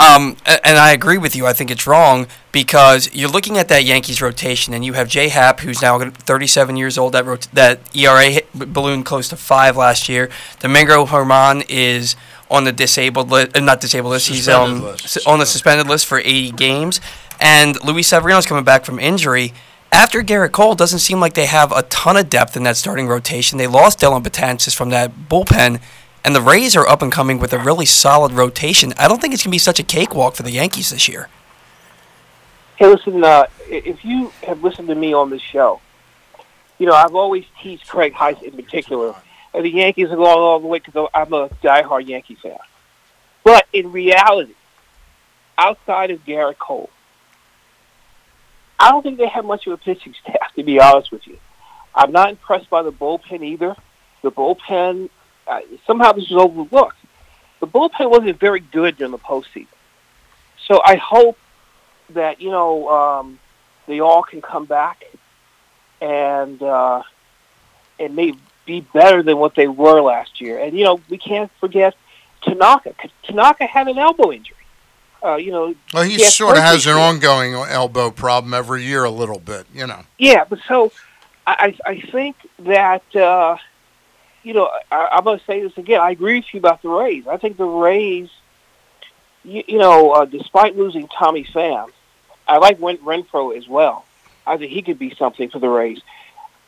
Um, 0.00 0.36
and 0.46 0.76
I 0.76 0.90
agree 0.90 1.18
with 1.18 1.36
you. 1.36 1.46
I 1.46 1.52
think 1.52 1.70
it's 1.70 1.86
wrong 1.86 2.26
because 2.50 3.14
you're 3.14 3.30
looking 3.30 3.56
at 3.56 3.68
that 3.68 3.84
Yankees 3.84 4.20
rotation, 4.20 4.74
and 4.74 4.84
you 4.84 4.94
have 4.94 5.08
Jay 5.08 5.28
Happ, 5.28 5.60
who's 5.60 5.80
now 5.80 5.98
37 6.10 6.76
years 6.76 6.98
old. 6.98 7.12
That 7.12 7.24
rot- 7.24 7.48
that 7.52 7.96
ERA 7.96 8.30
hit, 8.30 8.52
ballooned 8.52 9.06
close 9.06 9.28
to 9.28 9.36
five 9.36 9.76
last 9.76 10.08
year. 10.08 10.30
Domingo 10.58 11.06
Germán 11.06 11.64
is 11.68 12.16
on 12.50 12.64
the 12.64 12.72
disabled 12.72 13.30
list, 13.30 13.56
uh, 13.56 13.60
not 13.60 13.80
disabled 13.80 14.10
list. 14.10 14.28
He's 14.28 14.48
um, 14.48 14.82
list. 14.82 15.18
on 15.28 15.38
the 15.38 15.46
suspended 15.46 15.86
list 15.86 16.06
for 16.06 16.18
80 16.18 16.50
games, 16.52 17.00
and 17.40 17.82
Luis 17.84 18.08
Severino's 18.08 18.46
coming 18.46 18.64
back 18.64 18.84
from 18.84 18.98
injury. 18.98 19.52
After 19.94 20.22
Gerrit 20.22 20.50
Cole, 20.50 20.74
doesn't 20.74 20.98
seem 20.98 21.20
like 21.20 21.34
they 21.34 21.46
have 21.46 21.70
a 21.70 21.82
ton 21.84 22.16
of 22.16 22.28
depth 22.28 22.56
in 22.56 22.64
that 22.64 22.76
starting 22.76 23.06
rotation. 23.06 23.58
They 23.58 23.68
lost 23.68 24.00
Dellin 24.00 24.24
Betances 24.24 24.74
from 24.74 24.90
that 24.90 25.12
bullpen, 25.28 25.80
and 26.24 26.34
the 26.34 26.40
Rays 26.40 26.74
are 26.74 26.84
up 26.84 27.00
and 27.00 27.12
coming 27.12 27.38
with 27.38 27.52
a 27.52 27.60
really 27.60 27.86
solid 27.86 28.32
rotation. 28.32 28.92
I 28.98 29.06
don't 29.06 29.20
think 29.20 29.32
it's 29.32 29.44
going 29.44 29.52
to 29.52 29.54
be 29.54 29.58
such 29.60 29.78
a 29.78 29.84
cakewalk 29.84 30.34
for 30.34 30.42
the 30.42 30.50
Yankees 30.50 30.90
this 30.90 31.08
year. 31.08 31.28
Hey, 32.74 32.88
listen. 32.88 33.22
Uh, 33.22 33.46
if 33.68 34.04
you 34.04 34.32
have 34.42 34.64
listened 34.64 34.88
to 34.88 34.96
me 34.96 35.12
on 35.12 35.30
this 35.30 35.40
show, 35.40 35.80
you 36.78 36.86
know 36.86 36.94
I've 36.94 37.14
always 37.14 37.44
teased 37.62 37.86
Craig 37.86 38.14
Heist 38.14 38.42
in 38.42 38.50
particular. 38.50 39.14
Uh, 39.54 39.62
the 39.62 39.70
Yankees 39.70 40.08
are 40.08 40.16
going 40.16 40.26
all 40.26 40.58
the 40.58 40.66
way 40.66 40.80
because 40.80 41.08
I'm 41.14 41.32
a 41.32 41.50
diehard 41.62 42.08
Yankee 42.08 42.34
fan. 42.34 42.58
But 43.44 43.68
in 43.72 43.92
reality, 43.92 44.54
outside 45.56 46.10
of 46.10 46.24
Gerrit 46.24 46.58
Cole, 46.58 46.90
I 48.84 48.90
don't 48.90 49.02
think 49.02 49.16
they 49.16 49.28
have 49.28 49.46
much 49.46 49.66
of 49.66 49.72
a 49.72 49.78
pitching 49.78 50.14
staff. 50.22 50.54
To 50.56 50.62
be 50.62 50.78
honest 50.78 51.10
with 51.10 51.26
you, 51.26 51.38
I'm 51.94 52.12
not 52.12 52.28
impressed 52.28 52.68
by 52.68 52.82
the 52.82 52.92
bullpen 52.92 53.42
either. 53.42 53.74
The 54.22 54.30
bullpen 54.30 55.08
uh, 55.46 55.60
somehow 55.86 56.12
this 56.12 56.28
was 56.28 56.42
overlooked. 56.42 56.98
The 57.60 57.66
bullpen 57.66 58.10
wasn't 58.10 58.38
very 58.38 58.60
good 58.60 58.98
during 58.98 59.12
the 59.12 59.18
postseason. 59.18 59.68
So 60.66 60.82
I 60.84 60.96
hope 60.96 61.38
that 62.10 62.42
you 62.42 62.50
know 62.50 62.88
um, 62.90 63.38
they 63.86 64.00
all 64.00 64.22
can 64.22 64.42
come 64.42 64.66
back 64.66 65.02
and 66.02 66.62
uh, 66.62 67.04
and 67.98 68.14
may 68.14 68.34
be 68.66 68.82
better 68.82 69.22
than 69.22 69.38
what 69.38 69.54
they 69.54 69.66
were 69.66 70.02
last 70.02 70.42
year. 70.42 70.58
And 70.58 70.76
you 70.76 70.84
know 70.84 71.00
we 71.08 71.16
can't 71.16 71.50
forget 71.58 71.94
Tanaka. 72.42 72.92
Tanaka 73.22 73.64
had 73.64 73.88
an 73.88 73.96
elbow 73.96 74.30
injury. 74.30 74.53
Uh, 75.24 75.36
you 75.36 75.50
know, 75.50 75.74
Well, 75.94 76.04
he 76.04 76.18
sort 76.18 76.58
of 76.58 76.62
has 76.62 76.86
an 76.86 76.96
ongoing 76.96 77.54
elbow 77.54 78.10
problem 78.10 78.52
every 78.52 78.84
year, 78.84 79.04
a 79.04 79.10
little 79.10 79.38
bit. 79.38 79.66
You 79.72 79.86
know. 79.86 80.02
Yeah, 80.18 80.44
but 80.44 80.58
so 80.68 80.92
I, 81.46 81.74
I 81.86 81.90
I 81.90 82.00
think 82.00 82.36
that 82.60 83.16
uh, 83.16 83.56
you 84.42 84.52
know 84.52 84.70
I, 84.90 85.08
I'm 85.12 85.24
going 85.24 85.38
to 85.38 85.44
say 85.46 85.62
this 85.62 85.76
again. 85.78 86.00
I 86.00 86.10
agree 86.10 86.36
with 86.36 86.52
you 86.52 86.58
about 86.58 86.82
the 86.82 86.90
Rays. 86.90 87.26
I 87.26 87.38
think 87.38 87.56
the 87.56 87.64
Rays, 87.64 88.28
you, 89.44 89.64
you 89.66 89.78
know, 89.78 90.10
uh, 90.10 90.24
despite 90.26 90.76
losing 90.76 91.08
Tommy 91.08 91.44
Pham, 91.44 91.88
I 92.46 92.58
like 92.58 92.78
Ren- 92.80 92.98
Renfroe 92.98 93.56
as 93.56 93.66
well. 93.66 94.04
I 94.46 94.58
think 94.58 94.72
he 94.72 94.82
could 94.82 94.98
be 94.98 95.14
something 95.14 95.48
for 95.48 95.58
the 95.58 95.68
Rays. 95.68 96.00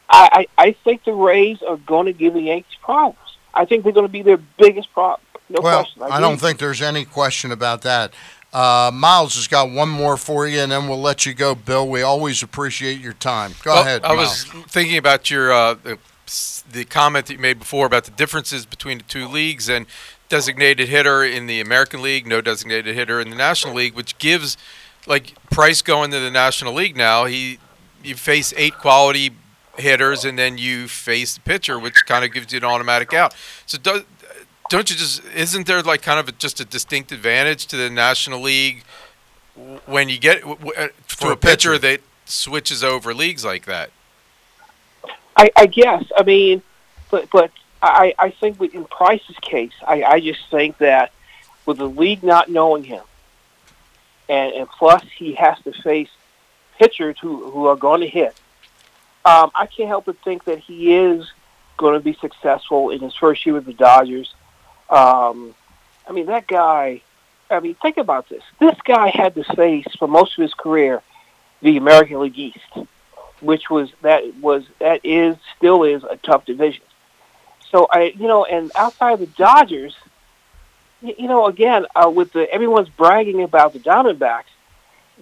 I, 0.09 0.47
I, 0.57 0.69
I 0.69 0.73
think 0.73 1.05
the 1.05 1.13
Rays 1.13 1.63
are 1.63 1.77
going 1.77 2.07
to 2.07 2.13
give 2.13 2.35
the 2.35 2.41
Yankees 2.41 2.79
problems. 2.81 3.19
I 3.53 3.65
think 3.65 3.85
they're 3.85 3.93
going 3.93 4.07
to 4.07 4.13
be 4.13 4.23
their 4.23 4.37
biggest 4.37 4.93
problem. 4.93 5.21
No 5.49 5.61
well, 5.63 5.83
question. 5.83 6.03
I 6.03 6.07
agree 6.07 6.21
don't 6.21 6.39
think 6.39 6.59
there's 6.59 6.83
any 6.83 7.05
question 7.05 7.53
about 7.53 7.83
that. 7.83 8.13
Uh, 8.53 8.91
Miles 8.93 9.35
has 9.37 9.49
got 9.49 9.71
one 9.71 9.89
more 9.89 10.17
for 10.17 10.47
you, 10.47 10.61
and 10.61 10.73
then 10.73 10.89
we'll 10.89 11.01
let 11.01 11.27
you 11.27 11.35
go, 11.35 11.55
Bill. 11.55 11.87
We 11.87 12.03
always 12.03 12.43
appreciate 12.43 13.01
your 13.01 13.13
time. 13.13 13.53
Go 13.63 13.73
Well, 13.75 13.83
ahead. 13.83 14.05
I 14.05 14.15
Miles. 14.15 14.53
was 14.55 14.65
thinking 14.65 14.97
about 14.97 15.31
your 15.31 15.53
uh, 15.53 15.75
the, 15.75 15.99
the 16.71 16.85
comment 16.85 17.27
that 17.27 17.35
you 17.35 17.39
made 17.39 17.59
before 17.59 17.87
about 17.87 18.05
the 18.05 18.11
differences 18.13 18.65
between 18.65 18.99
the 18.99 19.05
two 19.05 19.29
leagues 19.29 19.69
and 19.69 19.87
designated 20.29 20.89
hitter 20.89 21.23
in 21.23 21.47
the 21.47 21.61
American 21.61 22.03
League, 22.03 22.27
no 22.27 22.41
designated 22.41 22.95
hitter 22.95 23.21
in 23.21 23.31
the 23.31 23.37
National 23.37 23.75
League, 23.75 23.95
which 23.95 24.17
gives 24.19 24.57
like 25.07 25.35
Price 25.51 25.83
going 25.83 26.11
to 26.13 26.19
the 26.19 26.31
National 26.31 26.73
League 26.73 26.97
now. 26.97 27.27
He 27.27 27.59
you 28.03 28.15
face 28.15 28.55
eight 28.57 28.77
quality 28.79 29.31
hitters 29.79 30.25
and 30.25 30.39
then 30.39 30.57
you 30.57 30.89
face 30.89 31.35
the 31.35 31.41
pitcher, 31.41 31.79
which 31.79 32.07
kind 32.07 32.25
of 32.25 32.33
gives 32.33 32.53
you 32.53 32.59
an 32.59 32.65
automatic 32.65 33.13
out. 33.13 33.35
So 33.67 33.77
do, 33.79 34.05
don't 34.69 34.91
you 34.91 34.97
just 34.97 35.23
isn't 35.35 35.67
there 35.67 35.83
like 35.83 36.03
kind 36.03 36.19
of 36.19 36.29
a, 36.29 36.33
just 36.33 36.61
a 36.61 36.65
distinct 36.65 37.13
advantage 37.13 37.67
to 37.67 37.77
the 37.77 37.91
National 37.91 38.41
League 38.41 38.85
when 39.87 40.09
you 40.09 40.19
get 40.19 40.41
w- 40.41 40.57
w- 40.57 40.75
uh, 40.77 40.89
For 41.07 41.21
to 41.21 41.29
a 41.29 41.33
a 41.33 41.37
pitcher 41.37 41.71
pitcher. 41.73 41.79
that 41.79 42.01
switches 42.25 42.83
over 42.85 43.15
leagues 43.15 43.45
like 43.45 43.65
that? 43.67 43.91
I, 45.37 45.51
I 45.57 45.67
guess. 45.67 46.05
I 46.17 46.23
mean, 46.23 46.63
but 47.11 47.31
but 47.31 47.51
I, 47.83 48.15
I 48.19 48.31
think 48.31 48.61
in 48.75 48.85
Price's 48.85 49.37
case, 49.41 49.73
I, 49.87 50.03
I 50.03 50.21
just 50.21 50.41
think 50.51 50.79
that 50.79 51.13
with 51.67 51.79
the 51.79 51.89
league 51.89 52.23
not 52.23 52.49
knowing 52.49 52.85
him, 52.85 53.03
and, 54.29 54.53
and 54.55 54.69
plus 54.69 55.03
he 55.17 55.35
has 55.35 55.59
to 55.65 55.73
face 55.73 56.09
pitchers 56.79 57.17
who, 57.21 57.51
who 57.51 57.67
are 57.67 57.77
going 57.77 58.01
to 58.01 58.09
hit, 58.09 58.35
um, 59.25 59.51
I 59.55 59.67
can't 59.67 59.89
help 59.89 60.07
but 60.07 60.17
think 60.25 60.45
that 60.45 60.59
he 60.59 60.95
is 60.95 61.31
going 61.77 61.95
to 61.95 62.01
be 62.01 62.15
successful 62.15 62.91
in 62.91 63.01
his 63.01 63.15
first 63.15 63.45
year 63.45 63.55
with 63.55 63.67
the 63.67 63.75
Dodgers. 63.75 64.35
Um, 64.91 65.55
I 66.07 66.13
mean, 66.13 66.27
that 66.27 66.47
guy. 66.47 67.03
I 67.49 67.61
mean, 67.61 67.77
think 67.77 67.97
about 67.97 68.29
this. 68.29 68.43
This 68.59 68.75
guy 68.85 69.09
had 69.09 69.37
to 69.37 69.45
face 69.45 69.87
for 69.99 70.09
most 70.09 70.37
of 70.37 70.43
his 70.43 70.53
career 70.53 71.03
the 71.63 71.77
American 71.77 72.21
League 72.21 72.39
East, 72.39 72.59
which 73.41 73.71
was 73.71 73.91
that 74.03 74.37
was 74.41 74.65
that 74.81 75.01
is 75.05 75.37
still 75.57 75.85
is 75.85 76.03
a 76.05 76.17
tough 76.17 76.45
division. 76.45 76.83
So 77.71 77.87
I, 77.91 78.15
you 78.17 78.27
know, 78.27 78.45
and 78.45 78.71
outside 78.75 79.13
of 79.13 79.21
the 79.21 79.27
Dodgers, 79.27 79.95
you 81.01 81.29
know, 81.29 81.47
again, 81.47 81.87
uh, 81.95 82.11
with 82.11 82.33
the 82.33 82.51
everyone's 82.51 82.89
bragging 82.89 83.43
about 83.43 83.73
the 83.73 83.79
Diamondbacks, 83.79 84.45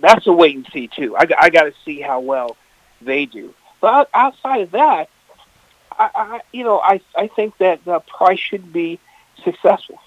that's 0.01 0.27
a 0.27 0.33
wait 0.33 0.57
and 0.57 0.67
see 0.73 0.89
too. 0.89 1.17
I, 1.17 1.27
I 1.39 1.51
got 1.51 1.65
to 1.65 1.75
see 1.85 2.01
how 2.01 2.21
well 2.21 2.57
they 3.01 3.27
do. 3.27 3.55
But 3.81 4.09
outside 4.15 4.63
of 4.63 4.71
that, 4.73 5.09
I, 5.93 6.11
I 6.15 6.41
you 6.53 6.65
know, 6.65 6.81
I 6.81 7.01
I 7.17 7.29
think 7.29 7.59
that 7.59 7.85
the 7.85 8.01
Price 8.01 8.41
should 8.41 8.73
be 8.73 8.99
successful. 9.43 9.99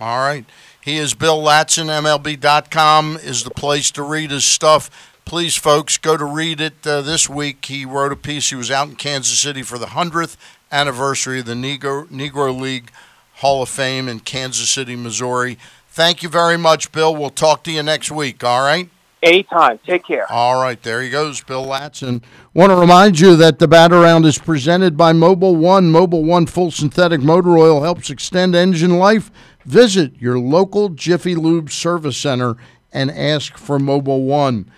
All 0.00 0.18
right. 0.18 0.46
He 0.80 0.96
is 0.96 1.14
Bill 1.14 1.38
Ladson. 1.38 1.86
MLB.com 1.86 3.18
is 3.22 3.44
the 3.44 3.50
place 3.50 3.90
to 3.92 4.02
read 4.02 4.30
his 4.30 4.44
stuff. 4.44 4.90
Please, 5.26 5.54
folks, 5.54 5.98
go 5.98 6.16
to 6.16 6.24
read 6.24 6.60
it 6.60 6.86
uh, 6.86 7.02
this 7.02 7.28
week. 7.28 7.64
He 7.66 7.84
wrote 7.84 8.10
a 8.10 8.16
piece. 8.16 8.50
He 8.50 8.56
was 8.56 8.70
out 8.70 8.88
in 8.88 8.96
Kansas 8.96 9.38
City 9.38 9.62
for 9.62 9.78
the 9.78 9.86
100th 9.86 10.36
anniversary 10.72 11.40
of 11.40 11.46
the 11.46 11.54
Negro, 11.54 12.06
Negro 12.08 12.58
League 12.58 12.90
Hall 13.34 13.62
of 13.62 13.68
Fame 13.68 14.08
in 14.08 14.20
Kansas 14.20 14.70
City, 14.70 14.96
Missouri. 14.96 15.58
Thank 15.88 16.22
you 16.22 16.28
very 16.28 16.56
much, 16.56 16.92
Bill. 16.92 17.14
We'll 17.14 17.30
talk 17.30 17.62
to 17.64 17.70
you 17.70 17.82
next 17.82 18.10
week. 18.10 18.42
All 18.42 18.62
right? 18.62 18.88
Anytime. 19.22 19.78
Take 19.86 20.06
care. 20.06 20.30
All 20.32 20.62
right, 20.62 20.82
there 20.82 21.02
he 21.02 21.10
goes, 21.10 21.42
Bill 21.42 21.66
Ladson. 21.66 22.22
Want 22.54 22.70
to 22.70 22.76
remind 22.76 23.20
you 23.20 23.36
that 23.36 23.58
the 23.58 23.68
Bat 23.68 23.92
Around 23.92 24.24
is 24.24 24.38
presented 24.38 24.96
by 24.96 25.12
Mobil 25.12 25.56
One. 25.56 25.92
Mobil 25.92 26.24
One 26.24 26.46
full 26.46 26.70
synthetic 26.70 27.20
motor 27.20 27.58
oil 27.58 27.82
helps 27.82 28.08
extend 28.08 28.54
engine 28.54 28.96
life. 28.96 29.30
Visit 29.66 30.16
your 30.16 30.38
local 30.38 30.88
Jiffy 30.88 31.34
Lube 31.34 31.70
service 31.70 32.16
center 32.16 32.56
and 32.92 33.10
ask 33.10 33.58
for 33.58 33.78
Mobil 33.78 34.24
One. 34.24 34.70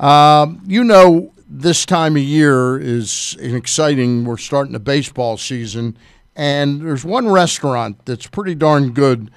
Um, 0.00 0.60
you 0.66 0.82
know, 0.82 1.32
this 1.48 1.86
time 1.86 2.16
of 2.16 2.22
year 2.22 2.78
is 2.78 3.36
exciting. 3.40 4.24
We're 4.24 4.36
starting 4.36 4.72
the 4.72 4.80
baseball 4.80 5.36
season, 5.36 5.96
and 6.34 6.80
there's 6.80 7.04
one 7.04 7.28
restaurant 7.28 8.04
that's 8.04 8.26
pretty 8.26 8.56
darn 8.56 8.92
good 8.92 9.30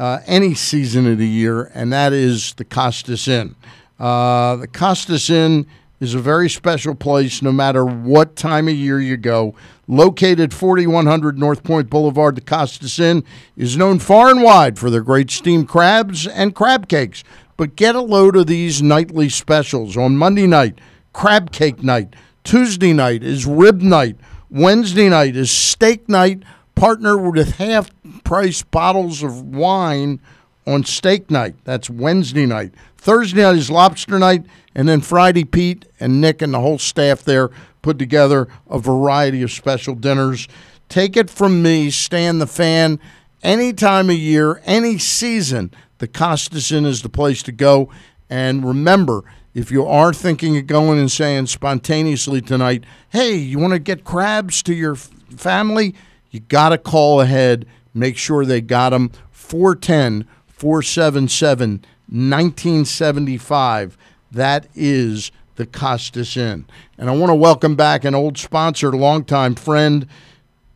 uh, 0.00 0.22
any 0.26 0.54
season 0.54 1.06
of 1.06 1.18
the 1.18 1.28
year, 1.28 1.70
and 1.74 1.92
that 1.92 2.14
is 2.14 2.54
the 2.54 2.64
Costas 2.64 3.28
Inn. 3.28 3.54
Uh, 3.98 4.56
the 4.56 4.66
Costas 4.66 5.28
Inn 5.28 5.66
is 6.00 6.14
a 6.14 6.18
very 6.18 6.48
special 6.48 6.94
place 6.94 7.42
no 7.42 7.52
matter 7.52 7.84
what 7.84 8.34
time 8.34 8.66
of 8.66 8.74
year 8.74 8.98
you 8.98 9.18
go. 9.18 9.54
Located 9.86 10.54
4100 10.54 11.38
North 11.38 11.62
Point 11.62 11.90
Boulevard, 11.90 12.34
the 12.34 12.40
Costas 12.40 12.98
Inn 12.98 13.22
is 13.58 13.76
known 13.76 13.98
far 13.98 14.30
and 14.30 14.42
wide 14.42 14.78
for 14.78 14.88
their 14.88 15.02
great 15.02 15.30
steamed 15.30 15.68
crabs 15.68 16.26
and 16.26 16.54
crab 16.54 16.88
cakes. 16.88 17.22
But 17.58 17.76
get 17.76 17.94
a 17.94 18.00
load 18.00 18.36
of 18.36 18.46
these 18.46 18.80
nightly 18.80 19.28
specials. 19.28 19.98
On 19.98 20.16
Monday 20.16 20.46
night, 20.46 20.78
crab 21.12 21.52
cake 21.52 21.82
night. 21.82 22.16
Tuesday 22.42 22.94
night 22.94 23.22
is 23.22 23.44
rib 23.44 23.82
night. 23.82 24.16
Wednesday 24.48 25.10
night 25.10 25.36
is 25.36 25.50
steak 25.50 26.08
night. 26.08 26.42
Partner 26.74 27.18
with 27.18 27.56
half 27.56 27.90
price 28.30 28.62
bottles 28.62 29.24
of 29.24 29.42
wine 29.42 30.20
on 30.64 30.84
steak 30.84 31.32
night. 31.32 31.56
That's 31.64 31.90
Wednesday 31.90 32.46
night. 32.46 32.72
Thursday 32.96 33.42
night 33.42 33.56
is 33.56 33.72
lobster 33.72 34.20
night. 34.20 34.44
And 34.72 34.88
then 34.88 35.00
Friday, 35.00 35.42
Pete 35.42 35.84
and 35.98 36.20
Nick 36.20 36.40
and 36.40 36.54
the 36.54 36.60
whole 36.60 36.78
staff 36.78 37.24
there 37.24 37.50
put 37.82 37.98
together 37.98 38.46
a 38.68 38.78
variety 38.78 39.42
of 39.42 39.50
special 39.50 39.96
dinners. 39.96 40.46
Take 40.88 41.16
it 41.16 41.28
from 41.28 41.60
me, 41.60 41.90
Stan 41.90 42.38
the 42.38 42.46
fan, 42.46 43.00
any 43.42 43.72
time 43.72 44.08
of 44.08 44.16
year, 44.16 44.62
any 44.64 44.96
season, 44.96 45.74
the 45.98 46.06
Costas 46.06 46.70
Inn 46.70 46.86
is 46.86 47.02
the 47.02 47.08
place 47.08 47.42
to 47.42 47.50
go. 47.50 47.90
And 48.28 48.64
remember, 48.64 49.24
if 49.54 49.72
you 49.72 49.84
are 49.84 50.12
thinking 50.12 50.56
of 50.56 50.68
going 50.68 51.00
and 51.00 51.10
saying 51.10 51.46
spontaneously 51.46 52.42
tonight, 52.42 52.84
hey, 53.08 53.34
you 53.34 53.58
want 53.58 53.72
to 53.72 53.80
get 53.80 54.04
crabs 54.04 54.62
to 54.62 54.72
your 54.72 54.94
family? 54.94 55.96
You 56.30 56.38
got 56.38 56.68
to 56.68 56.78
call 56.78 57.20
ahead. 57.20 57.66
Make 57.94 58.16
sure 58.16 58.44
they 58.44 58.60
got 58.60 58.90
them. 58.90 59.10
410 59.30 60.26
477 60.46 61.84
1975. 62.08 63.96
That 64.32 64.66
is 64.74 65.30
the 65.56 65.66
Costas 65.66 66.36
Inn. 66.36 66.64
And 66.98 67.08
I 67.10 67.16
want 67.16 67.30
to 67.30 67.34
welcome 67.34 67.76
back 67.76 68.04
an 68.04 68.14
old 68.14 68.38
sponsor, 68.38 68.92
longtime 68.92 69.54
friend, 69.54 70.06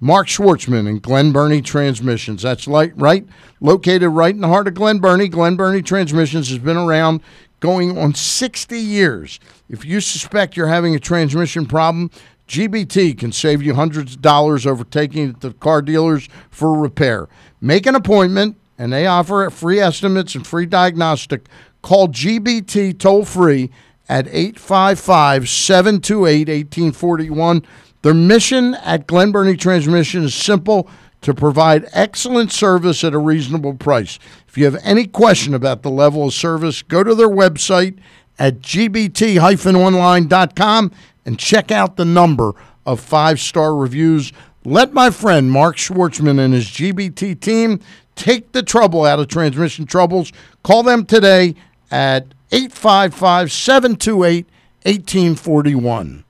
Mark 0.01 0.27
Schwartzman 0.27 0.87
and 0.89 1.01
Glen 1.01 1.33
Burnie 1.33 1.63
Transmissions. 1.63 2.43
That's 2.43 2.67
like, 2.67 2.93
right, 2.97 3.27
located 3.61 4.11
right 4.11 4.35
in 4.35 4.43
the 4.43 4.49
heart 4.49 4.69
of 4.69 4.75
Glen 4.75 4.99
Burnie. 4.99 5.29
Glen 5.29 5.57
Burnie 5.57 5.83
Transmissions 5.83 6.51
has 6.51 6.59
been 6.59 6.77
around 6.77 7.23
going 7.61 7.97
on 7.97 8.15
60 8.15 8.79
years. 8.79 9.41
If 9.71 9.85
you 9.87 10.01
suspect 10.01 10.57
you're 10.57 10.67
having 10.67 10.95
a 10.95 11.01
transmission 11.01 11.65
problem, 11.65 12.11
GBT 12.49 13.19
can 13.19 13.33
save 13.33 13.63
you 13.63 13.75
hundreds 13.75 14.15
of 14.15 14.23
dollars 14.23 14.67
over 14.67 14.85
taking 14.85 15.31
it 15.31 15.41
to 15.41 15.53
car 15.55 15.83
dealers 15.83 16.29
for 16.51 16.79
repair. 16.79 17.29
Make 17.61 17.87
an 17.87 17.95
appointment, 17.95 18.57
and 18.79 18.93
they 18.93 19.07
offer 19.07 19.49
free 19.51 19.81
estimates 19.81 20.35
and 20.35 20.47
free 20.47 20.67
diagnostic. 20.67 21.47
Call 21.83 22.09
GBT 22.09 22.99
toll 22.99 23.25
free 23.25 23.71
at 24.09 24.27
855 24.29 25.49
728 25.49 26.49
1841. 26.49 27.63
Their 28.03 28.15
mission 28.15 28.75
at 28.75 29.07
Glen 29.07 29.33
Burnie 29.33 29.57
Transmission 29.57 30.25
is 30.25 30.35
simple 30.35 30.91
to 31.23 31.33
provide 31.33 31.89
excellent 31.93 32.53
service 32.53 33.03
at 33.03 33.15
a 33.15 33.19
reasonable 33.19 33.73
price. 33.73 34.19
If 34.47 34.59
you 34.59 34.67
have 34.67 34.79
any 34.83 35.07
question 35.07 35.55
about 35.55 35.83
the 35.83 35.91
level 35.91 36.27
of 36.27 36.35
service, 36.35 36.83
go 36.83 37.03
to 37.03 37.15
their 37.15 37.31
website 37.31 37.99
at 38.39 38.61
gbt-online.com 38.61 40.93
and 41.25 41.39
check 41.39 41.71
out 41.71 41.97
the 41.97 42.05
number 42.05 42.53
of 42.87 43.01
five-star 43.01 43.75
reviews. 43.75 44.33
Let 44.65 44.93
my 44.93 45.11
friend 45.11 45.51
Mark 45.51 45.77
Schwartzman 45.77 46.39
and 46.39 46.55
his 46.55 46.67
GBT 46.67 47.41
team 47.41 47.81
take 48.15 48.53
the 48.53 48.63
trouble 48.63 49.05
out 49.05 49.19
of 49.21 49.29
transmission 49.29 49.87
troubles. 49.87 50.33
Call 50.63 50.83
them 50.83 51.05
today 51.05 51.55
at 51.91 52.27
855 52.53 53.51
728 53.53 54.47
1841. 54.85 56.25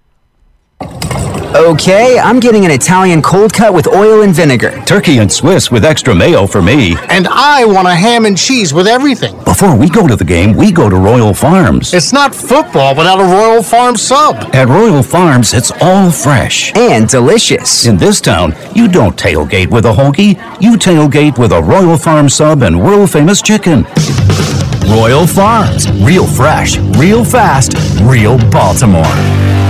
Okay, 1.54 2.18
I'm 2.18 2.40
getting 2.40 2.64
an 2.64 2.72
Italian 2.72 3.22
cold 3.22 3.52
cut 3.54 3.72
with 3.72 3.86
oil 3.86 4.22
and 4.22 4.34
vinegar. 4.34 4.82
Turkey 4.86 5.18
and 5.18 5.32
Swiss 5.32 5.70
with 5.70 5.84
extra 5.84 6.12
mayo 6.12 6.48
for 6.48 6.60
me. 6.60 6.96
And 7.08 7.28
I 7.28 7.64
want 7.64 7.86
a 7.86 7.94
ham 7.94 8.24
and 8.24 8.36
cheese 8.36 8.74
with 8.74 8.88
everything. 8.88 9.38
Before 9.44 9.76
we 9.76 9.88
go 9.88 10.08
to 10.08 10.16
the 10.16 10.24
game, 10.24 10.56
we 10.56 10.72
go 10.72 10.90
to 10.90 10.96
Royal 10.96 11.32
Farms. 11.32 11.94
It's 11.94 12.12
not 12.12 12.34
football 12.34 12.96
without 12.96 13.20
a 13.20 13.22
Royal 13.22 13.62
Farms 13.62 14.02
sub. 14.02 14.34
At 14.52 14.66
Royal 14.66 15.00
Farms, 15.00 15.54
it's 15.54 15.70
all 15.80 16.10
fresh 16.10 16.74
and 16.74 17.08
delicious. 17.08 17.86
In 17.86 17.98
this 17.98 18.20
town, 18.20 18.52
you 18.74 18.88
don't 18.88 19.16
tailgate 19.16 19.70
with 19.70 19.84
a 19.84 19.92
hoagie, 19.92 20.34
you 20.60 20.72
tailgate 20.72 21.38
with 21.38 21.52
a 21.52 21.62
Royal 21.62 21.96
Farm 21.96 22.28
sub 22.28 22.62
and 22.62 22.82
world 22.82 23.12
famous 23.12 23.40
chicken. 23.40 23.84
Royal 24.88 25.24
Farms, 25.24 25.88
real 26.02 26.26
fresh, 26.26 26.78
real 26.98 27.24
fast, 27.24 27.74
real 28.02 28.38
Baltimore. 28.50 29.63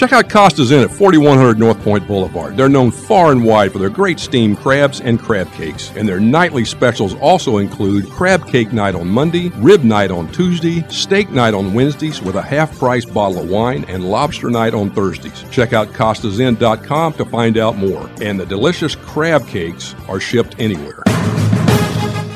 Check 0.00 0.14
out 0.14 0.30
Costa's 0.30 0.70
Inn 0.70 0.82
at 0.82 0.90
4100 0.90 1.58
North 1.58 1.78
Point 1.82 2.06
Boulevard. 2.06 2.56
They're 2.56 2.70
known 2.70 2.90
far 2.90 3.32
and 3.32 3.44
wide 3.44 3.70
for 3.70 3.78
their 3.78 3.90
great 3.90 4.18
steamed 4.18 4.56
crabs 4.56 5.02
and 5.02 5.20
crab 5.20 5.52
cakes. 5.52 5.92
And 5.94 6.08
their 6.08 6.18
nightly 6.18 6.64
specials 6.64 7.14
also 7.16 7.58
include 7.58 8.08
crab 8.08 8.48
cake 8.48 8.72
night 8.72 8.94
on 8.94 9.08
Monday, 9.08 9.50
rib 9.56 9.84
night 9.84 10.10
on 10.10 10.32
Tuesday, 10.32 10.86
steak 10.88 11.28
night 11.28 11.52
on 11.52 11.74
Wednesdays 11.74 12.22
with 12.22 12.36
a 12.36 12.40
half 12.40 12.78
price 12.78 13.04
bottle 13.04 13.42
of 13.42 13.50
wine, 13.50 13.84
and 13.88 14.10
lobster 14.10 14.48
night 14.48 14.72
on 14.72 14.88
Thursdays. 14.88 15.44
Check 15.50 15.74
out 15.74 15.88
CostasInn.com 15.88 17.12
to 17.12 17.24
find 17.26 17.58
out 17.58 17.76
more. 17.76 18.10
And 18.22 18.40
the 18.40 18.46
delicious 18.46 18.94
crab 18.94 19.46
cakes 19.48 19.94
are 20.08 20.18
shipped 20.18 20.58
anywhere. 20.58 21.02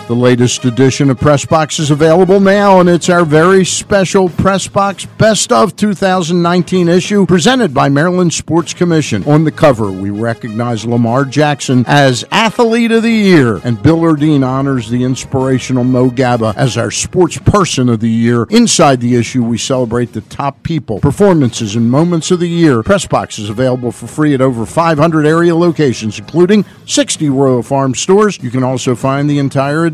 The 0.07 0.15
latest 0.15 0.67
edition 0.67 1.09
of 1.09 1.19
Press 1.19 1.47
Box 1.47 1.79
is 1.79 1.91
available 1.91 2.39
now, 2.39 2.79
and 2.79 2.91
it's 2.91 3.09
our 3.09 3.25
very 3.25 3.65
special 3.65 4.29
Press 4.29 4.69
Box 4.69 5.07
Best 5.07 5.51
of 5.51 5.77
2019 5.77 6.89
issue 6.89 7.25
presented 7.25 7.73
by 7.73 7.89
Maryland 7.89 8.35
Sports 8.35 8.75
Commission. 8.75 9.25
On 9.25 9.45
the 9.45 9.51
cover, 9.51 9.91
we 9.91 10.11
recognize 10.11 10.85
Lamar 10.85 11.25
Jackson 11.25 11.87
as 11.89 12.23
Athlete 12.31 12.93
of 12.93 13.03
the 13.03 13.11
Year, 13.11 13.63
and 13.65 13.83
Bill 13.83 14.01
Ordine 14.01 14.47
honors 14.47 14.91
the 14.91 15.03
inspirational 15.05 15.85
Mo 15.85 16.11
Gaba 16.11 16.53
as 16.55 16.77
our 16.77 16.91
Sports 16.91 17.39
Person 17.39 17.89
of 17.89 18.01
the 18.01 18.11
Year. 18.11 18.45
Inside 18.51 19.01
the 19.01 19.15
issue, 19.17 19.43
we 19.43 19.57
celebrate 19.57 20.13
the 20.13 20.21
top 20.21 20.63
people, 20.63 21.01
performances, 21.01 21.77
and 21.77 21.91
moments 21.91 22.31
of 22.31 22.41
the 22.41 22.49
year. 22.49 22.83
Press 22.83 23.07
Box 23.07 23.39
is 23.39 23.49
available 23.49 23.91
for 23.91 24.07
free 24.07 24.35
at 24.35 24.43
over 24.43 24.67
500 24.67 25.25
area 25.25 25.57
locations, 25.57 26.19
including 26.19 26.67
60 26.85 27.31
Royal 27.31 27.63
Farm 27.63 27.95
stores. 27.95 28.39
You 28.43 28.51
can 28.51 28.63
also 28.63 28.95
find 28.95 29.31
the 29.31 29.39
entire 29.39 29.94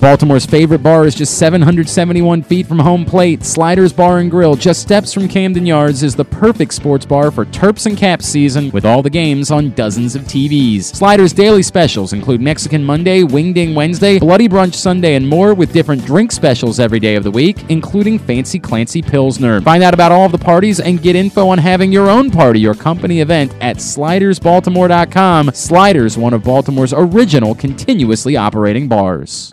Baltimore's 0.00 0.44
favorite 0.44 0.82
bar 0.82 1.06
is 1.06 1.14
just 1.14 1.38
771 1.38 2.42
feet 2.42 2.66
from 2.66 2.78
home 2.78 3.04
plate. 3.04 3.42
Sliders 3.42 3.92
Bar 3.92 4.18
and 4.18 4.30
Grill, 4.30 4.54
just 4.54 4.82
steps 4.82 5.12
from 5.12 5.28
Camden 5.28 5.64
Yards, 5.64 6.02
is 6.02 6.14
the 6.14 6.24
perfect 6.24 6.74
sports 6.74 7.06
bar 7.06 7.30
for 7.30 7.44
Terps 7.46 7.86
and 7.86 7.96
Caps 7.96 8.26
season 8.26 8.70
with 8.70 8.84
all 8.84 9.02
the 9.02 9.10
games 9.10 9.50
on 9.50 9.70
dozens 9.70 10.14
of 10.14 10.22
TVs. 10.22 10.82
Sliders 10.84 11.32
daily 11.32 11.62
specials 11.62 12.12
include 12.12 12.40
Mexican 12.40 12.84
Monday, 12.84 13.22
Wingding 13.22 13.74
Wednesday, 13.74 14.18
Bloody 14.18 14.48
Brunch 14.48 14.74
Sunday, 14.74 15.14
and 15.14 15.28
more 15.28 15.54
with 15.54 15.72
different 15.72 16.04
drink 16.04 16.32
specials 16.32 16.78
every 16.78 17.00
day 17.00 17.14
of 17.14 17.24
the 17.24 17.30
week, 17.30 17.64
including 17.70 18.18
Fancy 18.18 18.58
Clancy 18.58 19.00
Pilsner. 19.00 19.60
Find 19.62 19.82
out 19.82 19.94
about 19.94 20.12
all 20.12 20.26
of 20.26 20.32
the 20.32 20.38
parties 20.38 20.80
and 20.80 21.00
get 21.02 21.16
info 21.16 21.48
on 21.48 21.58
having 21.58 21.90
your 21.90 22.10
own 22.10 22.30
party 22.30 22.66
or 22.66 22.74
company 22.74 23.20
event 23.20 23.54
at 23.60 23.76
slidersbaltimore.com. 23.76 25.50
Sliders, 25.52 26.18
one 26.18 26.34
of 26.34 26.44
Baltimore's 26.44 26.92
original 26.92 27.54
continuously 27.54 28.36
operating 28.36 28.88
bars. 28.88 29.50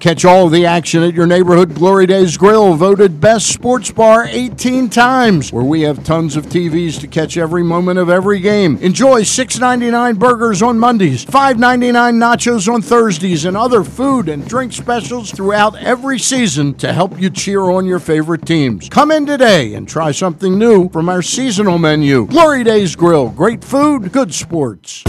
Catch 0.00 0.24
all 0.24 0.48
the 0.48 0.66
action 0.66 1.02
at 1.02 1.14
your 1.14 1.26
neighborhood 1.26 1.74
Glory 1.74 2.06
Days 2.06 2.36
Grill, 2.36 2.74
voted 2.74 3.20
best 3.20 3.52
sports 3.52 3.90
bar 3.90 4.26
18 4.26 4.90
times, 4.90 5.52
where 5.52 5.64
we 5.64 5.82
have 5.82 6.04
tons 6.04 6.36
of 6.36 6.46
TVs 6.46 7.00
to 7.00 7.06
catch 7.06 7.36
every 7.36 7.62
moment 7.62 7.98
of 7.98 8.10
every 8.10 8.40
game. 8.40 8.76
Enjoy 8.78 9.22
$6.99 9.22 10.18
burgers 10.18 10.62
on 10.62 10.78
Mondays, 10.78 11.24
$5.99 11.24 12.14
nachos 12.14 12.72
on 12.72 12.82
Thursdays, 12.82 13.44
and 13.46 13.56
other 13.56 13.82
food 13.82 14.28
and 14.28 14.46
drink 14.46 14.72
specials 14.72 15.30
throughout 15.30 15.76
every 15.78 16.18
season 16.18 16.74
to 16.74 16.92
help 16.92 17.18
you 17.18 17.30
cheer 17.30 17.62
on 17.62 17.86
your 17.86 17.98
favorite 17.98 18.44
teams. 18.44 18.88
Come 18.88 19.10
in 19.10 19.24
today 19.24 19.74
and 19.74 19.88
try 19.88 20.12
something 20.12 20.58
new 20.58 20.90
from 20.90 21.08
our 21.08 21.22
seasonal 21.22 21.78
menu. 21.78 22.26
Glory 22.26 22.64
Days 22.64 22.94
Grill, 22.94 23.30
great 23.30 23.64
food, 23.64 24.12
good 24.12 24.34
sports. 24.34 25.04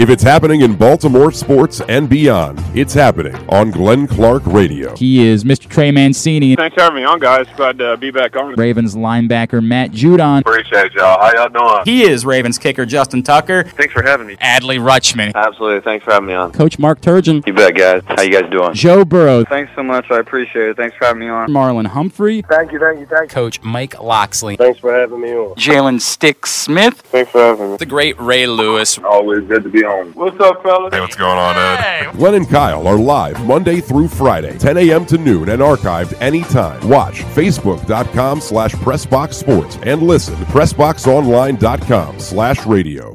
If 0.00 0.08
it's 0.08 0.22
happening 0.22 0.62
in 0.62 0.76
Baltimore 0.76 1.30
sports 1.30 1.82
and 1.82 2.08
beyond, 2.08 2.58
it's 2.74 2.94
happening 2.94 3.36
on 3.50 3.70
Glenn 3.70 4.06
Clark 4.06 4.42
Radio. 4.46 4.96
He 4.96 5.28
is 5.28 5.44
Mr. 5.44 5.68
Trey 5.68 5.90
Mancini. 5.90 6.56
Thanks 6.56 6.74
for 6.74 6.80
having 6.80 6.96
me 6.96 7.04
on, 7.04 7.18
guys. 7.18 7.46
Glad 7.54 7.76
to 7.80 7.98
be 7.98 8.10
back 8.10 8.34
on. 8.34 8.54
Ravens 8.54 8.96
linebacker 8.96 9.62
Matt 9.62 9.90
Judon. 9.90 10.40
Appreciate 10.40 10.94
y'all. 10.94 11.20
How 11.20 11.30
y'all 11.34 11.50
doing? 11.50 11.82
He 11.84 12.04
is 12.04 12.24
Ravens 12.24 12.58
kicker 12.58 12.86
Justin 12.86 13.22
Tucker. 13.22 13.64
Thanks 13.64 13.92
for 13.92 14.02
having 14.02 14.26
me. 14.26 14.36
Adley 14.36 14.80
Rutschman. 14.80 15.34
Absolutely. 15.34 15.82
Thanks 15.82 16.06
for 16.06 16.12
having 16.12 16.28
me 16.28 16.32
on. 16.32 16.52
Coach 16.52 16.78
Mark 16.78 17.02
Turgeon. 17.02 17.46
You 17.46 17.52
bet, 17.52 17.74
guys. 17.74 18.02
How 18.06 18.22
you 18.22 18.32
guys 18.32 18.50
doing? 18.50 18.72
Joe 18.72 19.04
Burrow. 19.04 19.44
Thanks 19.44 19.70
so 19.76 19.82
much. 19.82 20.10
I 20.10 20.18
appreciate 20.18 20.70
it. 20.70 20.76
Thanks 20.78 20.96
for 20.96 21.04
having 21.04 21.20
me 21.20 21.28
on. 21.28 21.50
Marlon 21.50 21.88
Humphrey. 21.88 22.40
Thank 22.40 22.72
you, 22.72 22.78
thank 22.78 23.00
you, 23.00 23.04
thank 23.04 23.30
you. 23.30 23.34
Coach 23.34 23.62
Mike 23.62 24.00
Locksley. 24.00 24.56
Thanks 24.56 24.80
for 24.80 24.98
having 24.98 25.20
me 25.20 25.32
on. 25.32 25.56
Jalen 25.56 26.00
Stick 26.00 26.46
Smith. 26.46 27.02
Thanks 27.02 27.30
for 27.30 27.40
having 27.42 27.72
me. 27.72 27.76
The 27.76 27.84
great 27.84 28.18
Ray 28.18 28.46
Lewis. 28.46 28.96
Always 28.96 29.46
good 29.46 29.62
to 29.64 29.68
be 29.68 29.84
on. 29.84 29.89
What's 30.14 30.38
up, 30.40 30.62
fellas? 30.62 30.94
Hey, 30.94 31.00
what's 31.00 31.16
going 31.16 31.36
on, 31.38 31.56
Ed? 31.56 32.12
Glenn 32.12 32.34
and 32.34 32.48
Kyle 32.48 32.86
are 32.86 32.98
live 32.98 33.44
Monday 33.44 33.80
through 33.80 34.08
Friday, 34.08 34.56
10 34.56 34.76
a.m. 34.78 35.04
to 35.06 35.18
noon, 35.18 35.48
and 35.48 35.60
archived 35.60 36.14
anytime. 36.20 36.88
Watch 36.88 37.22
facebook.com 37.22 38.40
slash 38.40 38.72
pressboxsports 38.74 39.84
and 39.86 40.02
listen 40.02 40.36
to 40.36 40.44
pressboxonline.com 40.44 42.20
slash 42.20 42.66
radio. 42.66 43.14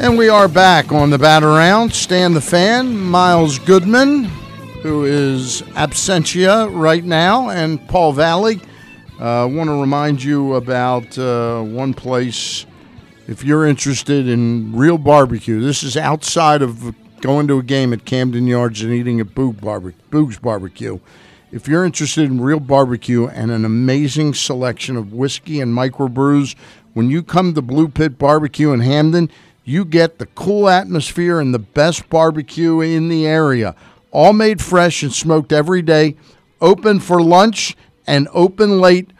And 0.00 0.16
we 0.16 0.28
are 0.28 0.48
back 0.48 0.92
on 0.92 1.10
the 1.10 1.18
bat 1.18 1.42
around. 1.42 1.92
Stan 1.92 2.32
the 2.32 2.40
fan, 2.40 2.96
Miles 2.96 3.58
Goodman, 3.58 4.24
who 4.82 5.04
is 5.04 5.62
absentia 5.74 6.70
right 6.72 7.04
now, 7.04 7.50
and 7.50 7.86
Paul 7.88 8.12
Valle. 8.12 8.54
I 9.20 9.40
uh, 9.42 9.46
want 9.48 9.68
to 9.68 9.80
remind 9.80 10.22
you 10.22 10.54
about 10.54 11.18
uh, 11.18 11.60
one 11.60 11.92
place. 11.92 12.66
If 13.26 13.42
you're 13.42 13.66
interested 13.66 14.28
in 14.28 14.72
real 14.72 14.96
barbecue, 14.96 15.60
this 15.60 15.82
is 15.82 15.96
outside 15.96 16.62
of 16.62 16.94
going 17.20 17.48
to 17.48 17.58
a 17.58 17.64
game 17.64 17.92
at 17.92 18.04
Camden 18.04 18.46
Yards 18.46 18.80
and 18.82 18.92
eating 18.92 19.18
at 19.18 19.34
Boog 19.34 19.60
Barbe- 19.60 19.96
Boog's 20.12 20.38
Barbecue. 20.38 21.00
If 21.50 21.66
you're 21.66 21.84
interested 21.84 22.26
in 22.26 22.40
real 22.40 22.60
barbecue 22.60 23.26
and 23.26 23.50
an 23.50 23.64
amazing 23.64 24.34
selection 24.34 24.96
of 24.96 25.12
whiskey 25.12 25.60
and 25.60 25.76
microbrews, 25.76 26.54
when 26.94 27.10
you 27.10 27.24
come 27.24 27.54
to 27.54 27.62
Blue 27.62 27.88
Pit 27.88 28.18
Barbecue 28.18 28.70
in 28.70 28.78
Hampden, 28.78 29.32
you 29.64 29.84
get 29.84 30.20
the 30.20 30.26
cool 30.26 30.68
atmosphere 30.68 31.40
and 31.40 31.52
the 31.52 31.58
best 31.58 32.08
barbecue 32.08 32.80
in 32.80 33.08
the 33.08 33.26
area. 33.26 33.74
All 34.12 34.32
made 34.32 34.62
fresh 34.62 35.02
and 35.02 35.12
smoked 35.12 35.52
every 35.52 35.82
day. 35.82 36.14
Open 36.60 37.00
for 37.00 37.20
lunch 37.20 37.76
and 38.08 38.26
open 38.32 38.80
late. 38.80 39.12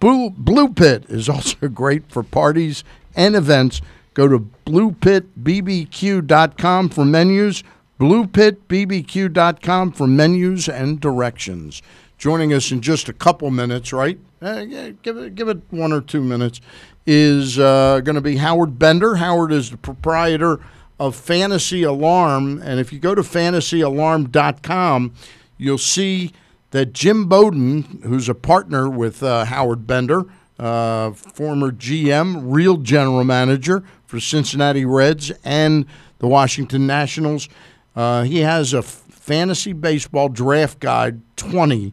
Blue, 0.00 0.30
Blue 0.30 0.72
Pit 0.72 1.04
is 1.08 1.28
also 1.28 1.68
great 1.68 2.10
for 2.10 2.24
parties 2.24 2.82
and 3.14 3.36
events. 3.36 3.80
Go 4.14 4.26
to 4.26 4.50
bluepitbbq.com 4.66 6.88
for 6.88 7.04
menus. 7.04 7.62
Bluepitbbq.com 8.00 9.92
for 9.92 10.06
menus 10.08 10.68
and 10.68 11.00
directions. 11.00 11.82
Joining 12.18 12.52
us 12.52 12.72
in 12.72 12.80
just 12.80 13.08
a 13.08 13.12
couple 13.12 13.48
minutes, 13.50 13.92
right? 13.92 14.18
Uh, 14.40 14.64
yeah, 14.66 14.90
give 15.02 15.18
it, 15.18 15.36
give 15.36 15.48
it 15.48 15.60
one 15.70 15.92
or 15.92 16.00
two 16.00 16.22
minutes. 16.22 16.60
Is 17.06 17.58
uh, 17.58 18.00
going 18.00 18.14
to 18.14 18.20
be 18.20 18.36
Howard 18.36 18.78
Bender. 18.78 19.16
Howard 19.16 19.50
is 19.52 19.70
the 19.70 19.76
proprietor 19.76 20.60
of 21.00 21.16
Fantasy 21.16 21.82
Alarm, 21.82 22.62
and 22.62 22.78
if 22.78 22.92
you 22.92 23.00
go 23.00 23.12
to 23.14 23.22
fantasyalarm.com, 23.22 25.14
you'll 25.58 25.78
see 25.78 26.32
that 26.72 26.92
Jim 26.92 27.26
Bowden, 27.26 28.00
who's 28.04 28.28
a 28.28 28.34
partner 28.34 28.88
with 28.88 29.22
uh, 29.22 29.44
Howard 29.44 29.86
Bender, 29.86 30.24
uh, 30.58 31.12
former 31.12 31.70
GM, 31.70 32.42
real 32.44 32.76
general 32.78 33.24
manager 33.24 33.84
for 34.06 34.20
Cincinnati 34.20 34.84
Reds 34.84 35.30
and 35.44 35.86
the 36.18 36.26
Washington 36.26 36.86
Nationals, 36.86 37.48
uh, 37.94 38.22
he 38.22 38.40
has 38.40 38.74
a 38.74 38.78
f- 38.78 38.84
fantasy 39.10 39.72
baseball 39.72 40.28
draft 40.28 40.80
guide 40.80 41.20
20, 41.36 41.92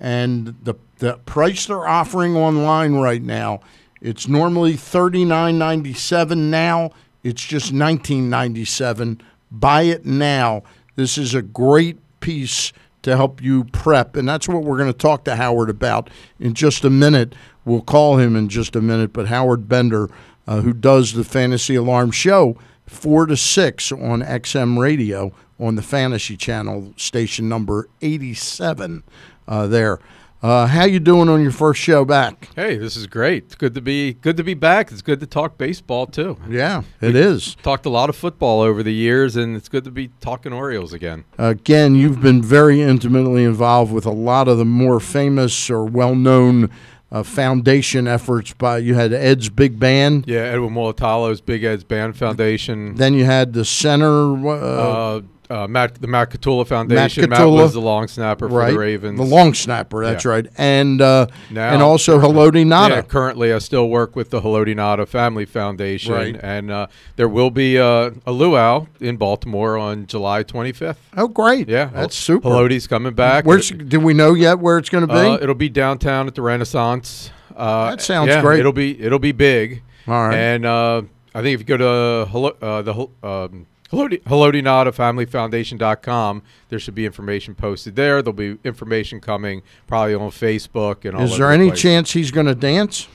and 0.00 0.54
the 0.62 0.74
the 0.98 1.14
price 1.24 1.66
they're 1.66 1.86
offering 1.86 2.36
online 2.36 2.94
right 2.94 3.22
now, 3.22 3.60
it's 4.00 4.28
normally 4.28 4.74
thirty 4.76 5.24
nine 5.24 5.58
ninety 5.58 5.94
seven. 5.94 6.50
Now 6.50 6.90
it's 7.22 7.44
just 7.44 7.72
nineteen 7.72 8.30
ninety 8.30 8.64
seven. 8.64 9.20
Buy 9.50 9.82
it 9.82 10.04
now. 10.04 10.62
This 10.96 11.18
is 11.18 11.34
a 11.34 11.42
great 11.42 11.98
piece 12.20 12.72
to 13.02 13.16
help 13.16 13.42
you 13.42 13.64
prep. 13.64 14.16
And 14.16 14.28
that's 14.28 14.48
what 14.48 14.62
we're 14.62 14.76
going 14.76 14.92
to 14.92 14.98
talk 14.98 15.24
to 15.24 15.36
Howard 15.36 15.70
about 15.70 16.10
in 16.38 16.54
just 16.54 16.84
a 16.84 16.90
minute. 16.90 17.34
We'll 17.64 17.82
call 17.82 18.18
him 18.18 18.36
in 18.36 18.48
just 18.48 18.76
a 18.76 18.80
minute. 18.80 19.12
But 19.12 19.28
Howard 19.28 19.68
Bender, 19.68 20.10
uh, 20.46 20.60
who 20.60 20.72
does 20.72 21.12
the 21.12 21.24
Fantasy 21.24 21.74
Alarm 21.74 22.10
show, 22.10 22.56
4 22.86 23.26
to 23.26 23.36
6 23.36 23.92
on 23.92 24.22
XM 24.22 24.78
Radio 24.78 25.32
on 25.58 25.76
the 25.76 25.82
Fantasy 25.82 26.36
Channel, 26.36 26.92
station 26.96 27.48
number 27.48 27.88
87 28.02 29.02
uh, 29.46 29.66
there. 29.66 29.98
Uh, 30.42 30.66
how 30.66 30.84
you 30.84 30.98
doing 30.98 31.28
on 31.28 31.42
your 31.42 31.50
first 31.50 31.80
show 31.82 32.02
back? 32.02 32.48
Hey, 32.56 32.78
this 32.78 32.96
is 32.96 33.06
great. 33.06 33.44
It's 33.44 33.54
good 33.54 33.74
to 33.74 33.82
be 33.82 34.14
good 34.14 34.38
to 34.38 34.42
be 34.42 34.54
back. 34.54 34.90
It's 34.90 35.02
good 35.02 35.20
to 35.20 35.26
talk 35.26 35.58
baseball 35.58 36.06
too. 36.06 36.38
Yeah, 36.48 36.82
it 37.02 37.12
We 37.12 37.20
is. 37.20 37.56
Talked 37.56 37.84
a 37.84 37.90
lot 37.90 38.08
of 38.08 38.16
football 38.16 38.62
over 38.62 38.82
the 38.82 38.92
years, 38.94 39.36
and 39.36 39.54
it's 39.54 39.68
good 39.68 39.84
to 39.84 39.90
be 39.90 40.08
talking 40.22 40.54
Orioles 40.54 40.94
again. 40.94 41.24
Again, 41.36 41.94
you've 41.94 42.22
been 42.22 42.40
very 42.40 42.80
intimately 42.80 43.44
involved 43.44 43.92
with 43.92 44.06
a 44.06 44.10
lot 44.12 44.48
of 44.48 44.56
the 44.56 44.64
more 44.64 44.98
famous 44.98 45.68
or 45.68 45.84
well-known 45.84 46.70
uh, 47.12 47.22
foundation 47.22 48.06
efforts. 48.08 48.54
By 48.54 48.78
you 48.78 48.94
had 48.94 49.12
Ed's 49.12 49.50
Big 49.50 49.78
Band, 49.78 50.24
Yeah, 50.26 50.40
Edwin 50.40 50.72
Mulitalo's 50.72 51.42
Big 51.42 51.64
Ed's 51.64 51.84
Band 51.84 52.16
Foundation. 52.16 52.94
then 52.94 53.12
you 53.12 53.26
had 53.26 53.52
the 53.52 53.66
center. 53.66 54.32
Uh, 54.48 55.20
uh, 55.50 55.66
Matt, 55.66 56.00
the 56.00 56.06
Matt 56.06 56.30
Katula 56.30 56.66
Foundation. 56.66 57.28
Matt, 57.28 57.40
Katula. 57.40 57.62
was 57.62 57.72
the 57.74 57.80
long 57.80 58.06
snapper 58.08 58.48
for 58.48 58.54
right, 58.58 58.70
the 58.72 58.78
Ravens. 58.78 59.18
the 59.18 59.24
long 59.24 59.52
snapper. 59.52 60.04
That's 60.04 60.24
Yeah. 60.24 60.30
right, 60.30 60.46
and 60.56 61.02
uh, 61.02 61.26
Now- 61.50 61.70
and 61.72 61.82
also 61.82 62.20
Haloti 62.20 62.64
Ngata. 62.64 62.88
Yeah, 62.90 63.02
currently, 63.02 63.52
I 63.52 63.58
still 63.58 63.88
work 63.88 64.14
with 64.14 64.30
the 64.30 64.40
Haloti 64.40 64.74
Ngata 64.76 65.08
Family 65.08 65.44
Foundation, 65.44 66.12
Right. 66.14 66.36
and 66.42 66.70
uh, 66.70 66.86
there 67.16 67.28
will 67.28 67.50
be 67.50 67.78
uh, 67.78 68.10
a 68.26 68.32
luau 68.32 68.86
in 69.00 69.16
Baltimore 69.16 69.76
on 69.76 70.06
July 70.06 70.44
25th. 70.44 70.96
Oh, 71.16 71.28
great! 71.28 71.68
Yeah, 71.68 71.86
that's 71.92 72.16
super. 72.16 72.48
Haloti's 72.48 72.86
coming 72.86 73.12
back. 73.14 73.44
Where's 73.44 73.70
do 73.70 73.98
we 74.00 74.14
know 74.14 74.34
yet 74.34 74.60
where 74.60 74.78
it's 74.78 74.88
going 74.88 75.06
to 75.06 75.12
be? 75.12 75.18
Uh, 75.18 75.38
it'll 75.42 75.54
be 75.54 75.68
downtown 75.68 76.26
at 76.28 76.34
the 76.34 76.42
Renaissance. 76.42 77.30
Uh, 77.56 77.90
That 77.90 78.00
sounds 78.00 78.28
yeah, 78.28 78.40
great. 78.40 78.60
It'll 78.60 78.72
be 78.72 78.98
it'll 79.02 79.18
be 79.18 79.32
big. 79.32 79.82
All 80.08 80.28
right. 80.28 80.34
And 80.34 80.64
uh, 80.64 81.02
I 81.34 81.42
think 81.42 81.54
if 81.54 81.60
you 81.60 81.66
go 81.66 81.76
to 81.76 82.54
uh, 82.64 82.82
the 82.82 83.08
um, 83.22 83.66
Haloti, 83.92 84.22
Haloti 84.22 84.62
Ngata 84.62 84.94
Family 84.94 85.26
Foundation.com, 85.26 86.42
there 86.68 86.78
should 86.78 86.94
be 86.94 87.06
information 87.06 87.54
posted 87.54 87.96
there. 87.96 88.22
There'll 88.22 88.32
be 88.32 88.56
information 88.64 89.20
coming 89.20 89.62
probably 89.86 90.14
on 90.14 90.30
Facebook 90.30 91.04
and 91.04 91.16
all 91.16 91.24
Is 91.24 91.36
there 91.36 91.50
any 91.50 91.68
place. 91.70 91.80
chance 91.80 92.12
he's 92.12 92.30
going 92.30 92.46
to 92.46 92.54
dance? 92.54 93.08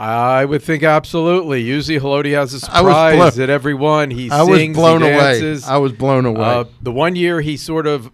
I 0.00 0.44
would 0.44 0.62
think 0.62 0.82
absolutely. 0.84 1.62
Usually, 1.62 1.98
Haloti 1.98 2.32
has 2.32 2.54
a 2.54 2.60
surprise 2.60 3.16
blown- 3.16 3.42
at 3.42 3.50
every 3.50 3.74
one. 3.74 4.10
He 4.10 4.30
I 4.30 4.42
was 4.42 4.68
blown 4.68 5.02
he 5.02 5.08
away. 5.08 5.58
I 5.66 5.78
was 5.78 5.92
blown 5.92 6.24
away. 6.24 6.40
Uh, 6.44 6.64
the 6.82 6.92
one 6.92 7.16
year 7.16 7.40
he 7.40 7.56
sort 7.56 7.86
of 7.88 8.12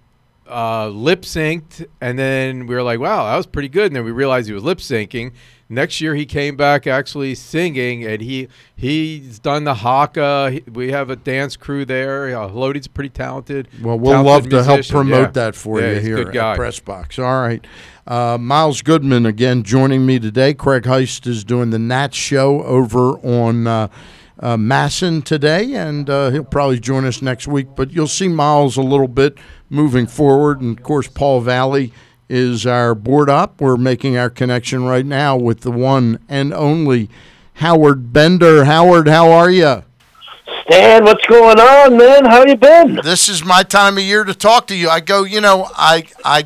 uh, 0.48 0.88
lip 0.88 1.22
synced, 1.22 1.84
and 2.00 2.18
then 2.18 2.66
we 2.66 2.74
were 2.74 2.82
like, 2.82 3.00
"Wow, 3.00 3.26
that 3.26 3.36
was 3.36 3.46
pretty 3.46 3.68
good." 3.68 3.86
And 3.86 3.96
then 3.96 4.04
we 4.04 4.12
realized 4.12 4.46
he 4.48 4.54
was 4.54 4.62
lip 4.64 4.78
syncing. 4.78 5.32
Next 5.68 6.00
year, 6.00 6.14
he 6.14 6.26
came 6.26 6.56
back 6.56 6.86
actually 6.86 7.34
singing, 7.34 8.04
and 8.04 8.20
he 8.20 8.48
he's 8.76 9.38
done 9.38 9.64
the 9.64 9.74
haka. 9.74 10.60
We 10.72 10.92
have 10.92 11.08
a 11.10 11.16
dance 11.16 11.56
crew 11.56 11.84
there. 11.84 12.36
Uh, 12.38 12.48
Lodi's 12.48 12.86
pretty 12.86 13.08
talented. 13.10 13.68
Well, 13.82 13.98
we'll 13.98 14.12
talented 14.22 14.26
love 14.32 14.48
to 14.50 14.62
help 14.64 14.86
promote 14.86 15.28
Yeah. 15.28 15.30
that 15.30 15.54
for 15.54 15.80
Yeah, 15.80 15.92
you 15.92 16.00
here 16.00 16.18
at 16.18 16.56
Press 16.56 16.78
Box. 16.80 17.18
All 17.18 17.40
right. 17.40 17.66
Uh, 18.06 18.36
Miles 18.38 18.82
Goodman 18.82 19.24
again 19.24 19.62
joining 19.62 20.04
me 20.04 20.18
today. 20.18 20.52
Craig 20.52 20.82
Heist 20.82 21.26
is 21.26 21.42
doing 21.44 21.70
the 21.70 21.78
Nat 21.78 22.14
show 22.14 22.62
over 22.64 23.12
on 23.20 23.66
uh, 23.66 23.88
uh, 24.40 24.56
MASN 24.58 25.24
today, 25.24 25.72
and 25.74 26.10
uh, 26.10 26.28
he'll 26.30 26.44
probably 26.44 26.78
join 26.78 27.06
us 27.06 27.22
next 27.22 27.46
week. 27.48 27.68
But 27.74 27.92
you'll 27.92 28.06
see 28.06 28.28
Miles 28.28 28.76
a 28.76 28.82
little 28.82 29.08
bit 29.08 29.38
moving 29.70 30.06
forward. 30.06 30.60
And 30.60 30.76
of 30.78 30.84
course, 30.84 31.08
Paul 31.08 31.40
Valle 31.40 31.88
is 32.28 32.66
our 32.66 32.94
board 32.94 33.28
up. 33.28 33.60
We're 33.60 33.76
making 33.76 34.16
our 34.16 34.30
connection 34.30 34.84
right 34.84 35.06
now 35.06 35.36
with 35.36 35.60
the 35.60 35.70
one 35.70 36.18
and 36.28 36.52
only 36.52 37.08
Howard 37.54 38.12
Bender. 38.12 38.64
Howard, 38.64 39.08
how 39.08 39.30
are 39.30 39.50
you? 39.50 39.84
Stan, 40.66 41.04
what's 41.04 41.26
going 41.26 41.60
on, 41.60 41.96
man? 41.96 42.24
How 42.24 42.44
you 42.44 42.56
been? 42.56 43.00
This 43.02 43.28
is 43.28 43.44
my 43.44 43.62
time 43.62 43.98
of 43.98 44.04
year 44.04 44.24
to 44.24 44.34
talk 44.34 44.66
to 44.68 44.76
you. 44.76 44.88
I 44.88 45.00
go, 45.00 45.24
you 45.24 45.40
know, 45.40 45.68
I 45.74 46.04
I 46.24 46.44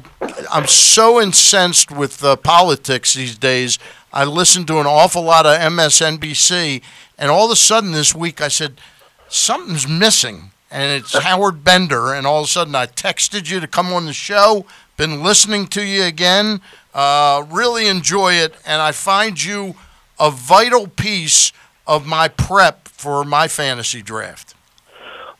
I'm 0.52 0.66
so 0.66 1.20
incensed 1.20 1.90
with 1.90 2.22
uh, 2.24 2.36
politics 2.36 3.14
these 3.14 3.38
days. 3.38 3.78
I 4.12 4.24
listen 4.24 4.66
to 4.66 4.80
an 4.80 4.86
awful 4.86 5.22
lot 5.22 5.46
of 5.46 5.58
MSNBC, 5.58 6.82
and 7.16 7.30
all 7.30 7.46
of 7.46 7.52
a 7.52 7.56
sudden 7.56 7.92
this 7.92 8.14
week 8.14 8.40
I 8.40 8.48
said 8.48 8.80
something's 9.28 9.88
missing, 9.88 10.50
and 10.70 11.00
it's 11.00 11.16
Howard 11.22 11.62
Bender. 11.62 12.12
And 12.12 12.26
all 12.26 12.40
of 12.40 12.46
a 12.46 12.48
sudden 12.48 12.74
I 12.74 12.86
texted 12.86 13.50
you 13.50 13.60
to 13.60 13.66
come 13.66 13.92
on 13.92 14.06
the 14.06 14.12
show. 14.12 14.66
Been 14.98 15.22
listening 15.22 15.68
to 15.68 15.82
you 15.84 16.02
again. 16.02 16.60
Uh, 16.92 17.46
really 17.52 17.86
enjoy 17.86 18.32
it, 18.32 18.56
and 18.66 18.82
I 18.82 18.90
find 18.90 19.40
you 19.40 19.76
a 20.18 20.28
vital 20.28 20.88
piece 20.88 21.52
of 21.86 22.04
my 22.04 22.26
prep 22.26 22.88
for 22.88 23.22
my 23.22 23.46
fantasy 23.46 24.02
draft. 24.02 24.56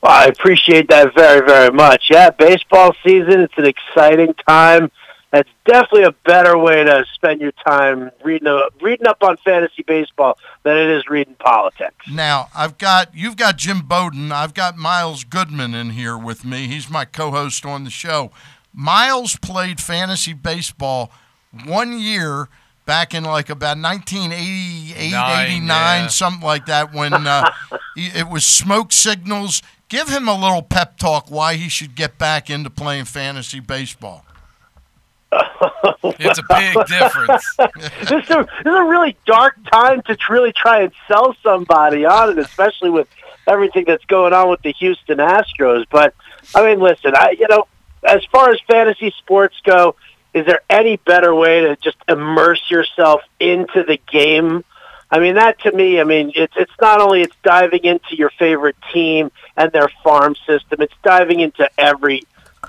Well, 0.00 0.12
I 0.12 0.26
appreciate 0.26 0.88
that 0.90 1.12
very, 1.12 1.44
very 1.44 1.72
much. 1.72 2.04
Yeah, 2.08 2.30
baseball 2.30 2.94
season, 3.04 3.40
it's 3.40 3.54
an 3.56 3.64
exciting 3.66 4.32
time. 4.48 4.92
That's 5.32 5.50
definitely 5.66 6.04
a 6.04 6.12
better 6.24 6.56
way 6.56 6.84
to 6.84 7.04
spend 7.14 7.40
your 7.40 7.52
time 7.66 8.12
reading 8.24 8.46
a, 8.46 8.60
reading 8.80 9.08
up 9.08 9.24
on 9.24 9.38
fantasy 9.38 9.82
baseball 9.82 10.38
than 10.62 10.76
it 10.76 10.88
is 10.88 11.08
reading 11.10 11.34
politics. 11.34 12.06
Now 12.08 12.48
I've 12.54 12.78
got 12.78 13.14
you've 13.14 13.36
got 13.36 13.58
Jim 13.58 13.80
Bowden. 13.80 14.30
I've 14.30 14.54
got 14.54 14.78
Miles 14.78 15.24
Goodman 15.24 15.74
in 15.74 15.90
here 15.90 16.16
with 16.16 16.44
me. 16.44 16.68
He's 16.68 16.88
my 16.88 17.04
co-host 17.04 17.66
on 17.66 17.84
the 17.84 17.90
show. 17.90 18.30
Miles 18.72 19.36
played 19.36 19.80
fantasy 19.80 20.32
baseball 20.32 21.10
one 21.64 21.98
year 21.98 22.48
back 22.84 23.12
in 23.14 23.24
like 23.24 23.50
about 23.50 23.76
1988, 23.78 25.12
Nine, 25.12 25.46
89, 25.46 25.66
yeah. 25.68 26.06
something 26.08 26.42
like 26.42 26.66
that. 26.66 26.94
When 26.94 27.12
uh, 27.12 27.50
it 27.96 28.28
was 28.28 28.44
smoke 28.44 28.92
signals. 28.92 29.62
Give 29.88 30.08
him 30.08 30.28
a 30.28 30.38
little 30.38 30.60
pep 30.60 30.98
talk 30.98 31.30
why 31.30 31.54
he 31.54 31.70
should 31.70 31.94
get 31.94 32.18
back 32.18 32.50
into 32.50 32.68
playing 32.68 33.06
fantasy 33.06 33.60
baseball. 33.60 34.22
It's 35.32 36.38
a 36.38 36.42
big 36.48 36.86
difference. 36.86 37.56
this, 38.00 38.24
is 38.24 38.30
a, 38.30 38.46
this 38.64 38.72
is 38.72 38.78
a 38.78 38.84
really 38.84 39.16
dark 39.26 39.56
time 39.70 40.02
to 40.02 40.16
really 40.28 40.52
try 40.52 40.82
and 40.82 40.92
sell 41.06 41.34
somebody 41.42 42.04
on 42.04 42.30
it, 42.30 42.38
especially 42.38 42.90
with 42.90 43.08
everything 43.46 43.84
that's 43.86 44.04
going 44.06 44.32
on 44.32 44.50
with 44.50 44.60
the 44.62 44.72
Houston 44.72 45.18
Astros. 45.18 45.86
But 45.90 46.14
I 46.54 46.66
mean, 46.66 46.80
listen, 46.80 47.12
I 47.14 47.36
you 47.38 47.48
know, 47.48 47.66
as 48.08 48.24
far 48.32 48.50
as 48.50 48.60
fantasy 48.66 49.12
sports 49.18 49.56
go, 49.64 49.94
is 50.34 50.46
there 50.46 50.60
any 50.68 50.96
better 50.96 51.34
way 51.34 51.60
to 51.62 51.76
just 51.76 51.96
immerse 52.08 52.70
yourself 52.70 53.22
into 53.40 53.82
the 53.84 53.98
game? 54.10 54.64
I 55.10 55.20
mean, 55.20 55.36
that 55.36 55.60
to 55.62 55.72
me, 55.72 56.00
I 56.00 56.04
mean, 56.04 56.32
it's 56.34 56.52
it's 56.56 56.72
not 56.80 57.00
only 57.00 57.22
it's 57.22 57.36
diving 57.42 57.84
into 57.84 58.14
your 58.16 58.30
favorite 58.30 58.76
team 58.92 59.30
and 59.56 59.72
their 59.72 59.88
farm 60.04 60.34
system, 60.46 60.82
it's 60.82 60.94
diving 61.02 61.40
into 61.40 61.68
every 61.78 62.22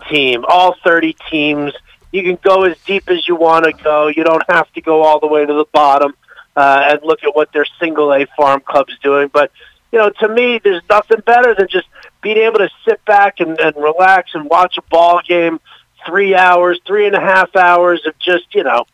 team, 0.10 0.46
all 0.48 0.76
30 0.84 1.16
teams. 1.30 1.74
You 2.12 2.24
can 2.24 2.40
go 2.42 2.64
as 2.64 2.78
deep 2.86 3.10
as 3.10 3.28
you 3.28 3.36
want 3.36 3.66
to 3.66 3.74
go. 3.74 4.08
You 4.08 4.24
don't 4.24 4.44
have 4.50 4.72
to 4.74 4.82
go 4.82 5.04
all 5.04 5.20
the 5.20 5.28
way 5.28 5.46
to 5.46 5.54
the 5.54 5.66
bottom 5.72 6.14
uh, 6.56 6.88
and 6.92 7.02
look 7.04 7.24
at 7.24 7.36
what 7.36 7.52
their 7.52 7.66
single 7.80 8.14
A 8.14 8.26
farm 8.38 8.62
club's 8.62 8.98
doing. 9.00 9.30
But 9.32 9.52
you 9.92 10.00
know, 10.00 10.10
to 10.10 10.30
me, 10.30 10.60
there's 10.64 10.82
nothing 10.90 11.20
better 11.26 11.54
than 11.56 11.68
just 11.68 11.88
being 12.22 12.38
able 12.38 12.60
to 12.60 12.70
sit 12.86 13.04
back 13.06 13.40
and, 13.40 13.60
and 13.60 13.76
relax 13.76 14.32
and 14.34 14.50
watch 14.50 14.78
a 14.78 14.82
ball 14.84 15.22
game, 15.28 15.60
three 16.06 16.36
hours, 16.36 16.80
three 16.86 17.06
and 17.06 17.16
a 17.16 17.20
half 17.20 17.56
hours 17.56 18.06
of 18.06 18.18
just 18.20 18.54
you 18.54 18.64
know 18.64 18.86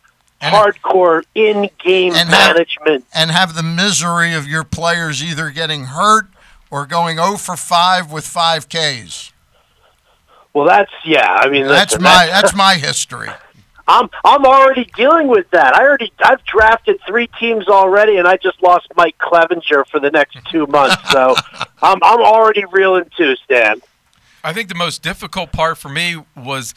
hardcore 0.42 1.22
in-game 1.34 2.12
management. 2.12 3.04
and 3.14 3.30
have 3.30 3.54
the 3.54 3.62
misery 3.62 4.34
of 4.34 4.46
your 4.46 4.64
players 4.64 5.22
either 5.22 5.50
getting 5.50 5.84
hurt 5.86 6.26
or 6.70 6.86
going 6.86 7.16
0 7.16 7.36
for 7.36 7.56
5 7.56 8.12
with 8.12 8.26
5 8.26 8.68
Ks. 8.68 9.32
Well, 10.52 10.66
that's 10.66 10.90
yeah. 11.04 11.36
I 11.38 11.50
mean, 11.50 11.66
That's 11.66 11.92
listen, 11.92 12.02
my 12.02 12.26
that's 12.32 12.54
my 12.54 12.76
history. 12.76 13.28
I'm 13.88 14.08
I'm 14.24 14.44
already 14.44 14.84
dealing 14.96 15.28
with 15.28 15.48
that. 15.50 15.74
I 15.74 15.82
already 15.82 16.12
I've 16.20 16.44
drafted 16.44 16.98
three 17.06 17.28
teams 17.38 17.68
already, 17.68 18.16
and 18.16 18.26
I 18.26 18.36
just 18.36 18.62
lost 18.62 18.88
Mike 18.96 19.16
Clevinger 19.18 19.86
for 19.86 20.00
the 20.00 20.10
next 20.10 20.38
two 20.50 20.66
months. 20.66 21.10
So 21.10 21.34
I'm 21.82 21.98
I'm 22.02 22.20
already 22.20 22.64
reeling 22.70 23.10
too, 23.16 23.36
Stan. 23.36 23.80
I 24.42 24.52
think 24.52 24.68
the 24.68 24.74
most 24.74 25.02
difficult 25.02 25.52
part 25.52 25.76
for 25.78 25.88
me 25.88 26.22
was 26.36 26.72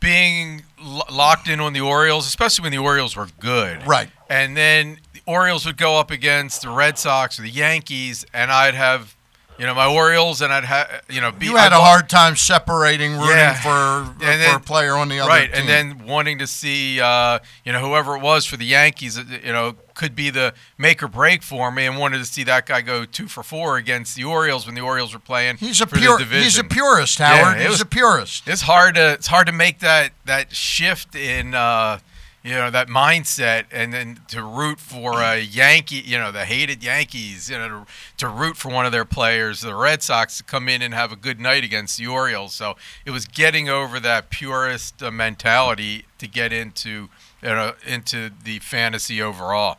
being 0.00 0.62
lo- 0.78 1.02
locked 1.10 1.48
in 1.48 1.58
on 1.58 1.72
the 1.72 1.80
Orioles, 1.80 2.26
especially 2.26 2.64
when 2.64 2.72
the 2.72 2.78
Orioles 2.78 3.16
were 3.16 3.28
good. 3.40 3.86
Right. 3.86 4.10
And 4.28 4.56
then 4.56 4.98
the 5.14 5.22
Orioles 5.26 5.64
would 5.64 5.78
go 5.78 5.98
up 5.98 6.10
against 6.10 6.62
the 6.62 6.68
Red 6.68 6.98
Sox 6.98 7.38
or 7.38 7.42
the 7.42 7.50
Yankees, 7.50 8.26
and 8.34 8.52
I'd 8.52 8.74
have, 8.74 9.15
you 9.58 9.64
know, 9.66 9.74
my 9.74 9.86
Orioles, 9.86 10.40
and 10.42 10.52
I'd 10.52 10.64
have, 10.64 11.02
you 11.08 11.20
know, 11.20 11.32
be, 11.32 11.46
You 11.46 11.56
had 11.56 11.72
I'd 11.72 11.76
a 11.78 11.80
hard 11.80 12.08
time 12.08 12.36
separating 12.36 13.16
rooting 13.16 13.30
Yeah. 13.36 13.54
for 13.60 13.68
And 14.10 14.18
for 14.20 14.24
then- 14.24 14.54
a 14.54 14.60
player 14.60 14.94
on 14.96 15.08
the 15.08 15.20
other 15.20 15.28
right, 15.30 15.50
team. 15.52 15.60
and 15.60 15.68
then 15.68 16.06
wanting 16.06 16.38
to 16.38 16.46
see, 16.46 17.00
uh, 17.00 17.38
you 17.64 17.72
know, 17.72 17.80
whoever 17.80 18.16
it 18.16 18.20
was 18.22 18.44
for 18.46 18.56
the 18.56 18.66
Yankees, 18.66 19.18
uh, 19.18 19.24
you 19.44 19.52
know, 19.52 19.76
could 19.94 20.14
be 20.14 20.28
the 20.28 20.52
make 20.76 21.02
or 21.02 21.08
break 21.08 21.42
for 21.42 21.70
me, 21.70 21.86
and 21.86 21.96
wanted 21.96 22.18
to 22.18 22.26
see 22.26 22.44
that 22.44 22.66
guy 22.66 22.82
go 22.82 23.04
two 23.06 23.28
for 23.28 23.42
four 23.42 23.76
against 23.78 24.14
the 24.14 24.24
Orioles 24.24 24.66
when 24.66 24.74
the 24.74 24.80
Orioles 24.82 25.14
were 25.14 25.18
playing. 25.18 25.56
He's 25.56 25.80
a 25.80 25.86
pure- 25.86 26.18
he's 26.22 26.58
a 26.58 26.64
purist, 26.64 27.18
Howard. 27.18 27.56
it 27.56 27.62
He's 27.62 27.70
was- 27.70 27.80
a 27.80 27.86
purist. 27.86 28.42
It's 28.46 28.62
hard 28.62 28.96
to 28.96 29.12
it's 29.12 29.28
hard 29.28 29.46
to 29.46 29.52
make 29.54 29.78
that 29.78 30.10
that 30.26 30.54
shift 30.54 31.14
in. 31.14 31.54
Uh, 31.54 31.98
you 32.46 32.54
know 32.54 32.70
that 32.70 32.86
mindset, 32.86 33.64
and 33.72 33.92
then 33.92 34.20
to 34.28 34.42
root 34.42 34.78
for 34.78 35.20
a 35.20 35.40
Yankee, 35.40 35.96
you 35.96 36.16
know 36.16 36.30
the 36.30 36.44
hated 36.44 36.84
Yankees, 36.84 37.50
you 37.50 37.58
know 37.58 37.68
to, 37.68 37.86
to 38.18 38.28
root 38.28 38.56
for 38.56 38.70
one 38.70 38.86
of 38.86 38.92
their 38.92 39.04
players, 39.04 39.62
the 39.62 39.74
Red 39.74 40.02
Sox, 40.02 40.38
to 40.38 40.44
come 40.44 40.68
in 40.68 40.80
and 40.80 40.94
have 40.94 41.10
a 41.10 41.16
good 41.16 41.40
night 41.40 41.64
against 41.64 41.98
the 41.98 42.06
Orioles. 42.06 42.54
So 42.54 42.76
it 43.04 43.10
was 43.10 43.26
getting 43.26 43.68
over 43.68 43.98
that 43.98 44.30
purist 44.30 45.02
uh, 45.02 45.10
mentality 45.10 46.04
to 46.18 46.28
get 46.28 46.52
into 46.52 47.08
you 47.42 47.48
know 47.48 47.74
into 47.84 48.30
the 48.44 48.60
fantasy 48.60 49.20
overall. 49.20 49.78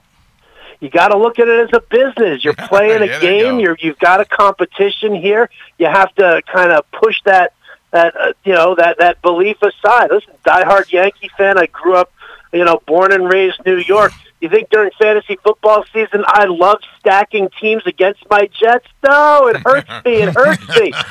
You 0.80 0.90
got 0.90 1.08
to 1.08 1.18
look 1.18 1.40
at 1.40 1.48
it 1.48 1.70
as 1.70 1.70
a 1.74 1.82
business. 1.82 2.44
You're 2.44 2.54
playing 2.68 3.02
Yeah, 3.02 3.18
a 3.18 3.20
game. 3.22 3.60
You're 3.60 3.78
you've 3.80 4.00
got 4.00 4.20
a 4.20 4.26
competition 4.26 5.16
here. 5.16 5.50
You 5.78 5.86
have 5.88 6.14
to 6.16 6.42
kind 6.52 6.72
of 6.72 6.90
push 6.92 7.22
that 7.24 7.54
that 7.92 8.16
uh, 8.16 8.34
you 8.44 8.54
know 8.54 8.76
that 8.76 9.00
that 9.00 9.22
belief 9.22 9.58
aside. 9.62 10.12
Listen, 10.12 10.34
diehard 10.46 10.92
Yankee 10.92 11.30
fan. 11.38 11.58
I 11.58 11.68
grew 11.68 11.96
up, 11.96 12.12
you 12.54 12.64
know, 12.64 12.82
born 12.86 13.12
and 13.12 13.32
raised 13.32 13.60
New 13.66 13.78
York. 13.78 14.12
You 14.42 14.50
think 14.50 14.70
during 14.70 14.92
fantasy 15.00 15.38
football 15.44 15.84
season 15.92 16.24
I 16.28 16.46
love 16.46 16.80
stacking 17.00 17.50
teams 17.60 17.84
against 17.86 18.24
my 18.30 18.50
Jets? 18.60 18.88
No, 19.04 19.48
it 19.48 19.58
hurts 19.58 19.90
me. 20.06 20.22
It 20.22 20.34
hurts 20.34 20.68
me. 20.80 20.94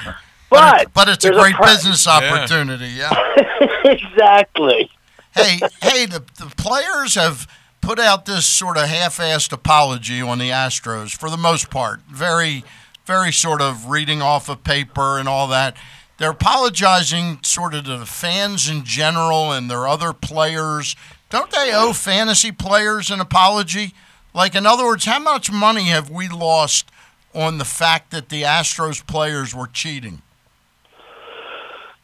But 0.48 0.94
but 0.94 1.08
it's 1.08 1.24
a 1.24 1.30
there's 1.30 1.42
great 1.42 1.56
pri- 1.56 1.72
business 1.72 2.06
opportunity. 2.06 2.86
Yeah. 2.86 3.12
exactly. 3.84 4.90
hey, 5.34 5.58
hey, 5.82 6.06
the, 6.06 6.22
the 6.38 6.52
players 6.56 7.16
have 7.16 7.48
put 7.80 7.98
out 7.98 8.26
this 8.26 8.46
sort 8.46 8.76
of 8.76 8.84
half-assed 8.84 9.52
apology 9.52 10.20
on 10.22 10.38
the 10.38 10.50
Astros 10.50 11.16
for 11.16 11.30
the 11.30 11.36
most 11.36 11.70
part. 11.70 12.00
Very, 12.08 12.64
very 13.04 13.32
sort 13.32 13.60
of 13.60 13.88
reading 13.88 14.22
off 14.22 14.48
a 14.48 14.56
paper 14.56 15.18
and 15.18 15.28
all 15.28 15.46
that. 15.48 15.76
They're 16.18 16.30
apologizing 16.30 17.40
sort 17.42 17.74
of 17.74 17.84
to 17.84 17.98
the 17.98 18.06
fans 18.06 18.68
in 18.68 18.84
general 18.84 19.52
and 19.52 19.70
their 19.70 19.86
other 19.86 20.12
players. 20.12 20.96
Don't 21.28 21.50
they 21.50 21.72
owe 21.74 21.92
fantasy 21.92 22.52
players 22.52 23.10
an 23.10 23.20
apology? 23.20 23.94
Like, 24.32 24.54
in 24.54 24.66
other 24.66 24.84
words, 24.84 25.04
how 25.06 25.18
much 25.18 25.50
money 25.50 25.84
have 25.84 26.10
we 26.10 26.28
lost 26.28 26.90
on 27.34 27.58
the 27.58 27.64
fact 27.64 28.10
that 28.10 28.28
the 28.28 28.42
Astros 28.42 29.04
players 29.06 29.54
were 29.54 29.66
cheating? 29.66 30.22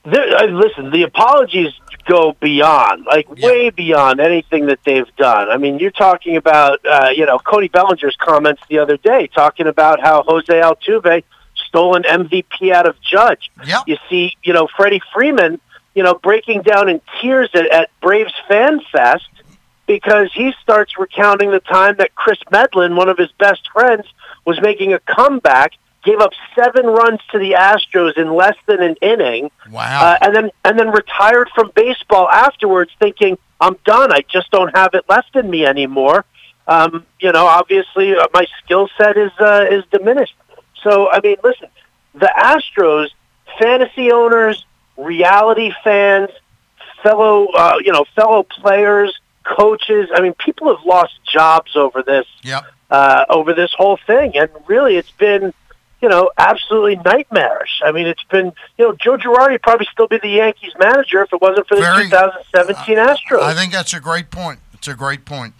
There, 0.04 0.36
uh, 0.36 0.46
listen, 0.46 0.90
the 0.90 1.02
apologies 1.02 1.72
go 2.06 2.36
beyond, 2.40 3.04
like 3.06 3.30
way 3.30 3.70
beyond 3.70 4.18
anything 4.18 4.66
that 4.66 4.80
they've 4.84 5.14
done. 5.16 5.48
I 5.48 5.58
mean, 5.58 5.78
you're 5.78 5.92
talking 5.92 6.36
about, 6.36 6.84
uh, 6.84 7.10
you 7.14 7.24
know, 7.24 7.38
Cody 7.38 7.68
Bellinger's 7.68 8.16
comments 8.16 8.62
the 8.68 8.80
other 8.80 8.96
day, 8.96 9.28
talking 9.28 9.68
about 9.68 10.00
how 10.00 10.24
Jose 10.24 10.52
Altuve 10.52 11.22
stole 11.54 11.94
an 11.94 12.02
MVP 12.02 12.72
out 12.72 12.88
of 12.88 13.00
Judge. 13.00 13.50
Yeah. 13.64 13.82
You 13.86 13.96
see, 14.10 14.36
you 14.42 14.52
know, 14.52 14.68
Freddie 14.76 15.02
Freeman 15.14 15.60
you 15.94 16.02
know, 16.02 16.14
breaking 16.14 16.62
down 16.62 16.88
in 16.88 17.00
tears 17.20 17.50
at, 17.54 17.70
at 17.70 17.90
Braves 18.00 18.32
Fan 18.48 18.80
Fest 18.92 19.28
because 19.86 20.32
he 20.32 20.52
starts 20.62 20.98
recounting 20.98 21.50
the 21.50 21.60
time 21.60 21.96
that 21.98 22.14
Kris 22.14 22.38
Medlen, 22.50 22.96
one 22.96 23.08
of 23.08 23.18
his 23.18 23.30
best 23.38 23.68
friends, 23.72 24.06
was 24.44 24.60
making 24.60 24.92
a 24.94 25.00
comeback, 25.00 25.72
gave 26.04 26.18
up 26.20 26.32
seven 26.56 26.86
runs 26.86 27.20
to 27.30 27.38
the 27.38 27.52
Astros 27.52 28.16
in 28.16 28.32
less 28.34 28.56
than 28.66 28.82
an 28.82 28.96
inning, 29.02 29.50
Wow. 29.70 30.02
uh, 30.04 30.18
and 30.20 30.34
then 30.34 30.50
and 30.64 30.78
then 30.78 30.90
retired 30.90 31.48
from 31.54 31.70
baseball 31.74 32.28
afterwards, 32.28 32.90
thinking, 32.98 33.38
"I'm 33.60 33.76
done. 33.84 34.12
I 34.12 34.24
just 34.28 34.50
don't 34.50 34.74
have 34.76 34.94
it 34.94 35.04
left 35.08 35.36
in 35.36 35.48
me 35.50 35.64
anymore." 35.66 36.24
Um, 36.66 37.04
you 37.20 37.30
know, 37.32 37.46
obviously, 37.46 38.16
uh, 38.16 38.26
my 38.32 38.46
skill 38.64 38.88
set 38.96 39.16
is 39.16 39.32
uh, 39.38 39.66
is 39.70 39.84
diminished. 39.92 40.34
So, 40.82 41.10
I 41.10 41.20
mean, 41.20 41.36
listen, 41.44 41.68
the 42.14 42.32
Astros, 42.36 43.08
fantasy 43.60 44.10
owners, 44.10 44.64
reality 44.96 45.72
fans, 45.82 46.30
fellow, 47.02 47.46
uh, 47.48 47.76
you 47.84 47.92
know, 47.92 48.04
fellow 48.14 48.42
players, 48.42 49.18
coaches. 49.44 50.08
I 50.14 50.20
mean, 50.20 50.34
people 50.34 50.74
have 50.74 50.84
lost 50.84 51.14
jobs 51.30 51.76
over 51.76 52.02
this. 52.02 52.26
Yep. 52.42 52.64
Uh, 52.90 53.24
over 53.30 53.54
this 53.54 53.72
whole 53.74 53.98
thing, 54.06 54.36
and 54.36 54.50
really, 54.66 54.96
it's 54.96 55.10
been, 55.12 55.54
you 56.02 56.10
know, 56.10 56.30
absolutely 56.36 56.96
nightmarish. 56.96 57.80
I 57.82 57.90
mean, 57.90 58.06
it's 58.06 58.22
been, 58.24 58.52
you 58.76 58.84
know, 58.86 58.92
Joe 58.92 59.16
Girardi 59.16 59.52
would 59.52 59.62
probably 59.62 59.88
still 59.90 60.08
be 60.08 60.18
the 60.18 60.28
Yankees 60.28 60.72
manager 60.78 61.22
if 61.22 61.32
it 61.32 61.40
wasn't 61.40 61.66
for 61.68 61.76
the 61.76 61.80
Very- 61.80 62.10
2017 62.10 62.98
Astros. 62.98 63.40
I 63.42 63.54
think 63.54 63.72
that's 63.72 63.94
a 63.94 64.00
great 64.00 64.30
point. 64.30 64.60
It's 64.74 64.88
a 64.88 64.94
great 64.94 65.24
point. 65.24 65.54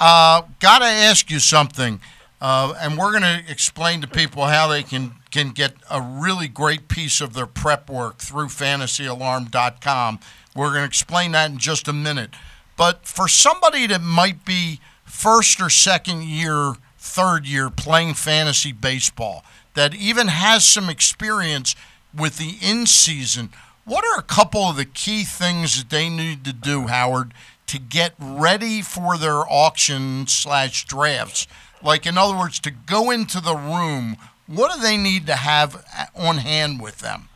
Uh, 0.00 0.42
Got 0.60 0.78
to 0.78 0.86
ask 0.86 1.30
you 1.30 1.40
something, 1.40 2.00
uh, 2.40 2.72
and 2.80 2.96
we're 2.96 3.10
going 3.10 3.22
to 3.22 3.42
explain 3.50 4.00
to 4.00 4.08
people 4.08 4.46
how 4.46 4.66
they 4.66 4.82
can 4.82 5.12
can 5.32 5.50
get 5.50 5.74
a 5.90 6.00
really 6.00 6.46
great 6.46 6.88
piece 6.88 7.20
of 7.20 7.32
their 7.32 7.46
prep 7.46 7.90
work 7.90 8.18
through 8.18 8.46
FantasyAlarm.com. 8.46 10.20
We're 10.54 10.68
going 10.68 10.82
to 10.82 10.86
explain 10.86 11.32
that 11.32 11.50
in 11.50 11.58
just 11.58 11.88
a 11.88 11.92
minute. 11.92 12.30
But 12.76 13.06
for 13.06 13.26
somebody 13.26 13.86
that 13.88 14.02
might 14.02 14.44
be 14.44 14.80
first 15.04 15.60
or 15.60 15.70
second 15.70 16.24
year, 16.24 16.74
third 16.98 17.46
year 17.46 17.70
playing 17.70 18.14
fantasy 18.14 18.72
baseball, 18.72 19.44
that 19.74 19.94
even 19.94 20.28
has 20.28 20.64
some 20.64 20.88
experience 20.90 21.74
with 22.16 22.36
the 22.36 22.56
in 22.60 22.86
season, 22.86 23.50
what 23.84 24.04
are 24.04 24.18
a 24.18 24.22
couple 24.22 24.62
of 24.62 24.76
the 24.76 24.84
key 24.84 25.24
things 25.24 25.78
that 25.78 25.90
they 25.90 26.08
need 26.08 26.44
to 26.44 26.52
do, 26.52 26.86
Howard, 26.86 27.32
to 27.66 27.78
get 27.78 28.14
ready 28.18 28.82
for 28.82 29.16
their 29.16 29.40
auction 29.50 30.26
slash 30.26 30.84
drafts? 30.84 31.46
Like, 31.82 32.06
in 32.06 32.16
other 32.16 32.38
words, 32.38 32.60
to 32.60 32.70
go 32.70 33.10
into 33.10 33.40
the 33.40 33.56
room, 33.56 34.16
what 34.46 34.74
do 34.74 34.80
they 34.80 34.96
need 34.96 35.26
to 35.26 35.36
have 35.36 35.84
on 36.14 36.38
hand 36.38 36.80
with 36.80 36.98
them? 36.98 37.28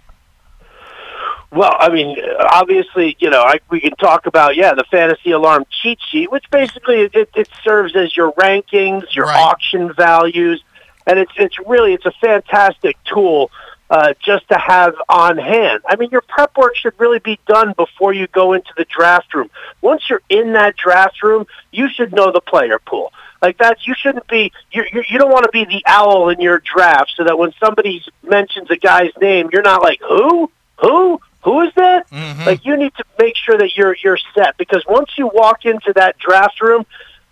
Well, 1.53 1.75
I 1.79 1.89
mean, 1.89 2.17
obviously, 2.53 3.17
you 3.19 3.31
know, 3.31 3.41
I, 3.41 3.61
we 3.71 3.81
can 3.81 3.93
talk 3.93 4.27
about 4.27 4.57
yeah 4.57 4.75
the 4.75 4.85
fantasy 4.91 5.31
alarm 5.31 5.65
cheat 5.83 5.99
sheet, 6.11 6.31
which 6.31 6.45
basically 6.51 7.03
it, 7.13 7.31
it 7.35 7.49
serves 7.65 7.95
as 7.97 8.17
your 8.17 8.33
rankings, 8.33 9.15
your 9.15 9.27
auction 9.27 9.93
values, 9.95 10.63
and 11.07 11.19
it's 11.19 11.33
it's 11.37 11.57
really 11.67 11.95
it's 11.95 12.05
a 12.05 12.13
fantastic 12.21 12.97
tool 13.05 13.51
uh, 13.91 14.15
just 14.21 14.49
to 14.49 14.59
have 14.59 14.95
on 15.09 15.39
hand. 15.39 15.83
I 15.87 15.97
mean, 15.97 16.11
your 16.11 16.23
prep 16.23 16.57
work 16.57 16.77
should 16.77 16.95
really 16.99 17.21
be 17.21 17.39
done 17.47 17.73
before 17.77 18.13
you 18.13 18.27
go 18.27 18.53
into 18.53 18.71
the 18.77 18.85
draft 18.85 19.33
room. 19.33 19.49
Once 19.81 20.11
you're 20.11 20.23
in 20.29 20.55
that 20.55 20.77
draft 20.77 21.23
room, 21.23 21.47
you 21.71 21.89
should 21.89 22.13
know 22.13 22.33
the 22.33 22.41
player 22.41 22.81
pool. 22.81 23.13
Like 23.43 23.59
that, 23.59 23.87
you 23.87 23.95
shouldn't 23.95 24.27
be. 24.29 24.53
You 24.73 24.85
you 24.93 25.05
you 25.09 25.19
don't 25.19 25.31
want 25.31 25.45
to 25.45 25.51
be 25.51 25.65
the 25.65 25.83
owl 25.87 26.29
in 26.31 26.41
your 26.41 26.61
draft, 26.61 27.15
so 27.17 27.25
that 27.25 27.39
when 27.39 27.53
somebody 27.61 28.03
mentions 28.23 28.71
a 28.71 28.77
guy's 28.77 29.13
name, 29.21 29.51
you're 29.53 29.63
not 29.63 29.83
like 29.83 30.01
who, 30.01 30.51
who, 30.81 31.21
who 31.43 31.61
is 31.61 31.73
that? 31.77 32.11
Mm-hmm. 32.11 32.45
Like 32.45 32.65
you 32.65 32.77
need 32.77 32.95
to 32.97 33.05
make 33.19 33.37
sure 33.37 33.59
that 33.59 33.77
you're 33.77 33.97
you're 34.03 34.19
set 34.35 34.57
because 34.57 34.85
once 34.89 35.11
you 35.17 35.29
walk 35.29 35.65
into 35.65 35.93
that 35.95 36.19
draft 36.19 36.61
room, 36.61 36.87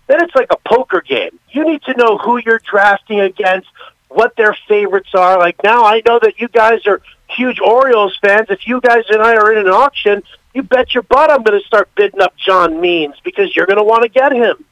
then 0.07 0.23
it's 0.23 0.35
like 0.35 0.51
a 0.51 0.57
poker 0.57 1.01
game. 1.01 1.39
You 1.49 1.65
need 1.65 1.81
to 1.83 1.93
know 1.95 2.17
who 2.17 2.37
you're 2.37 2.59
drafting 2.59 3.19
against, 3.19 3.67
what 4.09 4.35
their 4.35 4.55
favorites 4.67 5.09
are. 5.13 5.37
Like 5.39 5.63
now, 5.63 5.85
I 5.85 6.01
know 6.05 6.19
that 6.21 6.39
you 6.39 6.47
guys 6.47 6.85
are 6.85 7.01
huge 7.29 7.59
Orioles 7.59 8.17
fans. 8.21 8.47
If 8.49 8.67
you 8.67 8.79
guys 8.81 9.03
and 9.09 9.21
I 9.21 9.35
are 9.35 9.51
in 9.51 9.57
an 9.57 9.73
auction, 9.73 10.23
you 10.53 10.63
bet 10.63 10.93
your 10.93 11.03
butt 11.03 11.31
I'm 11.31 11.43
going 11.43 11.59
to 11.59 11.65
start 11.65 11.89
bidding 11.95 12.21
up 12.21 12.35
John 12.37 12.79
Means 12.79 13.15
because 13.23 13.55
you're 13.55 13.65
going 13.65 13.77
to 13.77 13.83
want 13.83 14.03
to 14.03 14.09
get 14.09 14.31
him. 14.31 14.63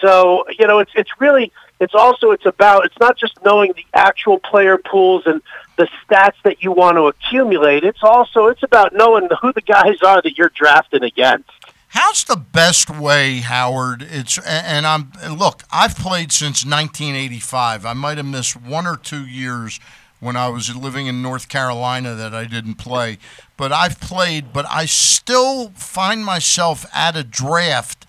So 0.00 0.44
you 0.58 0.66
know, 0.66 0.78
it's 0.78 0.92
it's 0.94 1.10
really 1.20 1.52
it's 1.80 1.94
also 1.94 2.30
it's 2.30 2.46
about 2.46 2.84
it's 2.84 2.98
not 3.00 3.16
just 3.16 3.42
knowing 3.44 3.72
the 3.74 3.86
actual 3.94 4.38
player 4.38 4.78
pools 4.78 5.22
and 5.26 5.40
the 5.76 5.88
stats 6.04 6.36
that 6.44 6.62
you 6.62 6.72
want 6.72 6.96
to 6.96 7.06
accumulate. 7.06 7.84
It's 7.84 8.02
also 8.02 8.46
it's 8.46 8.62
about 8.62 8.94
knowing 8.94 9.28
who 9.40 9.52
the 9.52 9.62
guys 9.62 10.02
are 10.02 10.20
that 10.22 10.36
you're 10.36 10.50
drafting 10.50 11.02
against. 11.02 11.50
How's 11.88 12.22
the 12.22 12.36
best 12.36 12.88
way, 12.88 13.38
Howard? 13.38 14.02
It's 14.02 14.38
and 14.46 14.86
I'm 14.86 15.10
look. 15.36 15.64
I've 15.72 15.96
played 15.96 16.30
since 16.30 16.64
1985. 16.64 17.84
I 17.84 17.94
might 17.94 18.16
have 18.16 18.26
missed 18.26 18.60
one 18.60 18.86
or 18.86 18.96
two 18.96 19.26
years 19.26 19.80
when 20.20 20.36
I 20.36 20.48
was 20.50 20.74
living 20.76 21.08
in 21.08 21.20
North 21.20 21.48
Carolina 21.48 22.14
that 22.14 22.32
I 22.32 22.44
didn't 22.44 22.74
play, 22.74 23.18
but 23.56 23.72
I've 23.72 24.00
played. 24.00 24.52
But 24.52 24.66
I 24.70 24.84
still 24.84 25.70
find 25.70 26.24
myself 26.24 26.86
at 26.94 27.16
a 27.16 27.24
draft, 27.24 28.06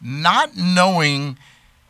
not 0.00 0.56
knowing 0.56 1.38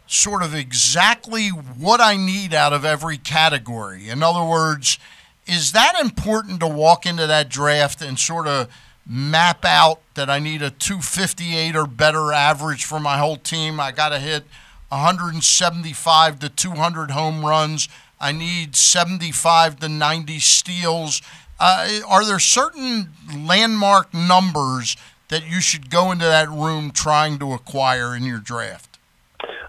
sort 0.06 0.42
of 0.42 0.54
exactly 0.54 1.48
what 1.48 2.00
I 2.00 2.16
need 2.16 2.54
out 2.54 2.72
of 2.72 2.84
every 2.84 3.18
category. 3.18 4.08
In 4.08 4.22
other 4.22 4.44
words, 4.44 4.98
is 5.46 5.72
that 5.72 5.98
important 6.00 6.60
to 6.60 6.68
walk 6.68 7.06
into 7.06 7.26
that 7.26 7.48
draft 7.48 8.02
and 8.02 8.18
sort 8.18 8.46
of 8.46 8.68
map 9.06 9.64
out 9.64 10.00
that 10.14 10.28
I 10.28 10.38
need 10.38 10.62
a 10.62 10.70
258 10.70 11.76
or 11.76 11.86
better 11.86 12.32
average 12.32 12.84
for 12.84 13.00
my 13.00 13.18
whole 13.18 13.36
team? 13.36 13.80
I 13.80 13.92
got 13.92 14.10
to 14.10 14.18
hit 14.18 14.44
175 14.88 16.38
to 16.40 16.48
200 16.48 17.10
home 17.10 17.44
runs. 17.44 17.88
I 18.20 18.32
need 18.32 18.76
75 18.76 19.80
to 19.80 19.88
90 19.88 20.38
steals. 20.38 21.22
Uh, 21.58 22.00
are 22.06 22.24
there 22.24 22.38
certain 22.38 23.10
landmark 23.34 24.12
numbers 24.14 24.96
that 25.28 25.46
you 25.46 25.60
should 25.60 25.90
go 25.90 26.12
into 26.12 26.24
that 26.24 26.48
room 26.48 26.90
trying 26.90 27.38
to 27.38 27.52
acquire 27.52 28.14
in 28.14 28.24
your 28.24 28.38
draft? 28.38 28.98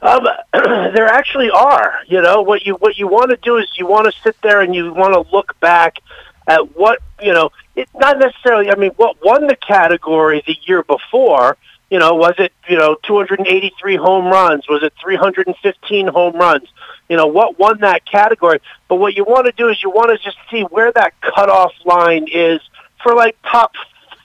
Um, 0.01 0.27
there 0.53 1.07
actually 1.07 1.49
are. 1.49 1.99
You 2.07 2.21
know 2.21 2.41
what 2.41 2.65
you 2.65 2.75
what 2.75 2.97
you 2.97 3.07
want 3.07 3.31
to 3.31 3.37
do 3.37 3.57
is 3.57 3.67
you 3.77 3.87
want 3.87 4.05
to 4.05 4.21
sit 4.21 4.39
there 4.41 4.61
and 4.61 4.73
you 4.75 4.93
want 4.93 5.13
to 5.13 5.35
look 5.35 5.59
back 5.59 5.99
at 6.47 6.75
what 6.75 6.99
you 7.21 7.33
know. 7.33 7.51
It's 7.75 7.93
not 7.93 8.19
necessarily. 8.19 8.71
I 8.71 8.75
mean, 8.75 8.91
what 8.91 9.17
won 9.23 9.47
the 9.47 9.55
category 9.55 10.43
the 10.45 10.55
year 10.65 10.83
before? 10.83 11.57
You 11.89 11.99
know, 11.99 12.15
was 12.15 12.35
it 12.37 12.53
you 12.69 12.77
know 12.77 12.97
283 13.03 13.95
home 13.95 14.25
runs? 14.25 14.67
Was 14.67 14.83
it 14.83 14.93
315 15.01 16.07
home 16.07 16.35
runs? 16.35 16.67
You 17.09 17.15
know, 17.15 17.27
what 17.27 17.57
won 17.57 17.79
that 17.79 18.05
category? 18.05 18.59
But 18.89 18.95
what 18.95 19.15
you 19.15 19.23
want 19.23 19.45
to 19.45 19.53
do 19.53 19.69
is 19.69 19.81
you 19.81 19.89
want 19.89 20.09
to 20.09 20.23
just 20.23 20.37
see 20.51 20.61
where 20.63 20.91
that 20.91 21.19
cutoff 21.21 21.71
line 21.85 22.27
is 22.31 22.59
for 23.01 23.15
like 23.15 23.37
top 23.49 23.71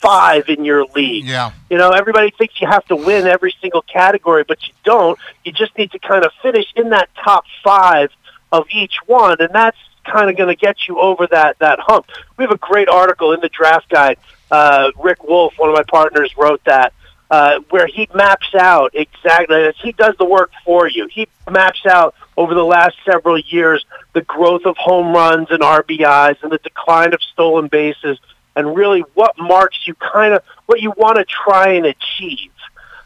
five 0.02 0.48
in 0.48 0.64
your 0.64 0.84
league. 0.94 1.24
Yeah. 1.24 1.52
You 1.70 1.78
know, 1.78 1.90
everybody 1.90 2.30
thinks 2.36 2.60
you 2.60 2.66
have 2.66 2.84
to 2.86 2.96
win 2.96 3.26
every 3.26 3.54
single 3.62 3.82
category, 3.82 4.44
but 4.46 4.66
you 4.66 4.74
don't. 4.84 5.18
You 5.44 5.52
just 5.52 5.76
need 5.78 5.92
to 5.92 5.98
kind 5.98 6.24
of 6.24 6.32
finish 6.42 6.66
in 6.76 6.90
that 6.90 7.08
top 7.24 7.44
five 7.64 8.10
of 8.50 8.66
each 8.70 8.96
one, 9.06 9.36
and 9.40 9.50
that's 9.54 9.78
kind 10.04 10.28
of 10.28 10.36
going 10.36 10.48
to 10.48 10.56
get 10.56 10.88
you 10.88 10.98
over 10.98 11.26
that 11.28 11.58
that 11.60 11.78
hump. 11.80 12.06
We 12.36 12.44
have 12.44 12.50
a 12.50 12.58
great 12.58 12.88
article 12.88 13.32
in 13.32 13.40
the 13.40 13.48
draft 13.48 13.88
guide. 13.88 14.18
Uh, 14.50 14.90
Rick 15.02 15.24
Wolf, 15.24 15.54
one 15.56 15.70
of 15.70 15.74
my 15.74 15.84
partners, 15.84 16.34
wrote 16.36 16.62
that. 16.64 16.92
Uh, 17.30 17.60
where 17.70 17.86
he 17.86 18.06
maps 18.14 18.54
out 18.54 18.90
exactly, 18.92 19.72
he 19.82 19.92
does 19.92 20.14
the 20.18 20.24
work 20.24 20.50
for 20.66 20.86
you. 20.86 21.08
He 21.10 21.26
maps 21.50 21.86
out 21.86 22.14
over 22.36 22.52
the 22.52 22.64
last 22.64 22.94
several 23.06 23.38
years 23.38 23.86
the 24.12 24.20
growth 24.20 24.66
of 24.66 24.76
home 24.76 25.14
runs 25.14 25.50
and 25.50 25.60
RBIs 25.60 26.42
and 26.42 26.52
the 26.52 26.58
decline 26.58 27.14
of 27.14 27.22
stolen 27.22 27.68
bases 27.68 28.18
and 28.54 28.76
really 28.76 29.00
what 29.14 29.38
marks 29.38 29.78
you 29.86 29.94
kind 29.94 30.34
of 30.34 30.42
what 30.66 30.80
you 30.80 30.92
want 30.96 31.16
to 31.16 31.24
try 31.24 31.74
and 31.74 31.86
achieve. 31.86 32.50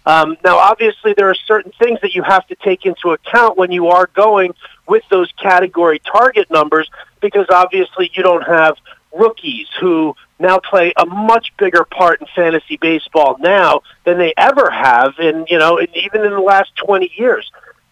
Um, 0.04 0.36
now, 0.44 0.58
obviously, 0.58 1.14
there 1.14 1.28
are 1.30 1.34
certain 1.34 1.72
things 1.80 1.98
that 2.02 2.14
you 2.14 2.22
have 2.22 2.46
to 2.46 2.54
take 2.54 2.86
into 2.86 3.10
account 3.10 3.58
when 3.58 3.72
you 3.72 3.88
are 3.88 4.06
going 4.14 4.54
with 4.86 5.02
those 5.10 5.32
category 5.32 5.98
target 5.98 6.48
numbers, 6.48 6.88
because 7.20 7.46
obviously 7.50 8.08
you 8.14 8.22
don't 8.22 8.46
have 8.46 8.76
rookies 9.12 9.66
who 9.80 10.14
now 10.38 10.58
play 10.58 10.92
a 10.96 11.06
much 11.06 11.52
bigger 11.58 11.84
part 11.84 12.20
in 12.20 12.26
fantasy 12.36 12.76
baseball 12.76 13.36
now 13.40 13.80
than 14.04 14.18
they 14.18 14.32
ever 14.36 14.70
have, 14.70 15.14
in 15.18 15.44
you 15.48 15.58
know, 15.58 15.78
in, 15.78 15.88
even 15.96 16.24
in 16.24 16.30
the 16.30 16.40
last 16.40 16.70
twenty 16.76 17.10
years. 17.16 17.50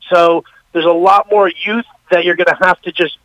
So 0.09 0.45
there's 0.73 0.85
a 0.85 0.91
lot 0.91 1.29
more 1.31 1.49
youth 1.49 1.87
that 2.11 2.25
you're 2.25 2.37
going 2.37 2.47
to 2.47 2.65
have 2.67 2.81
to 2.83 2.93
just 2.93 3.19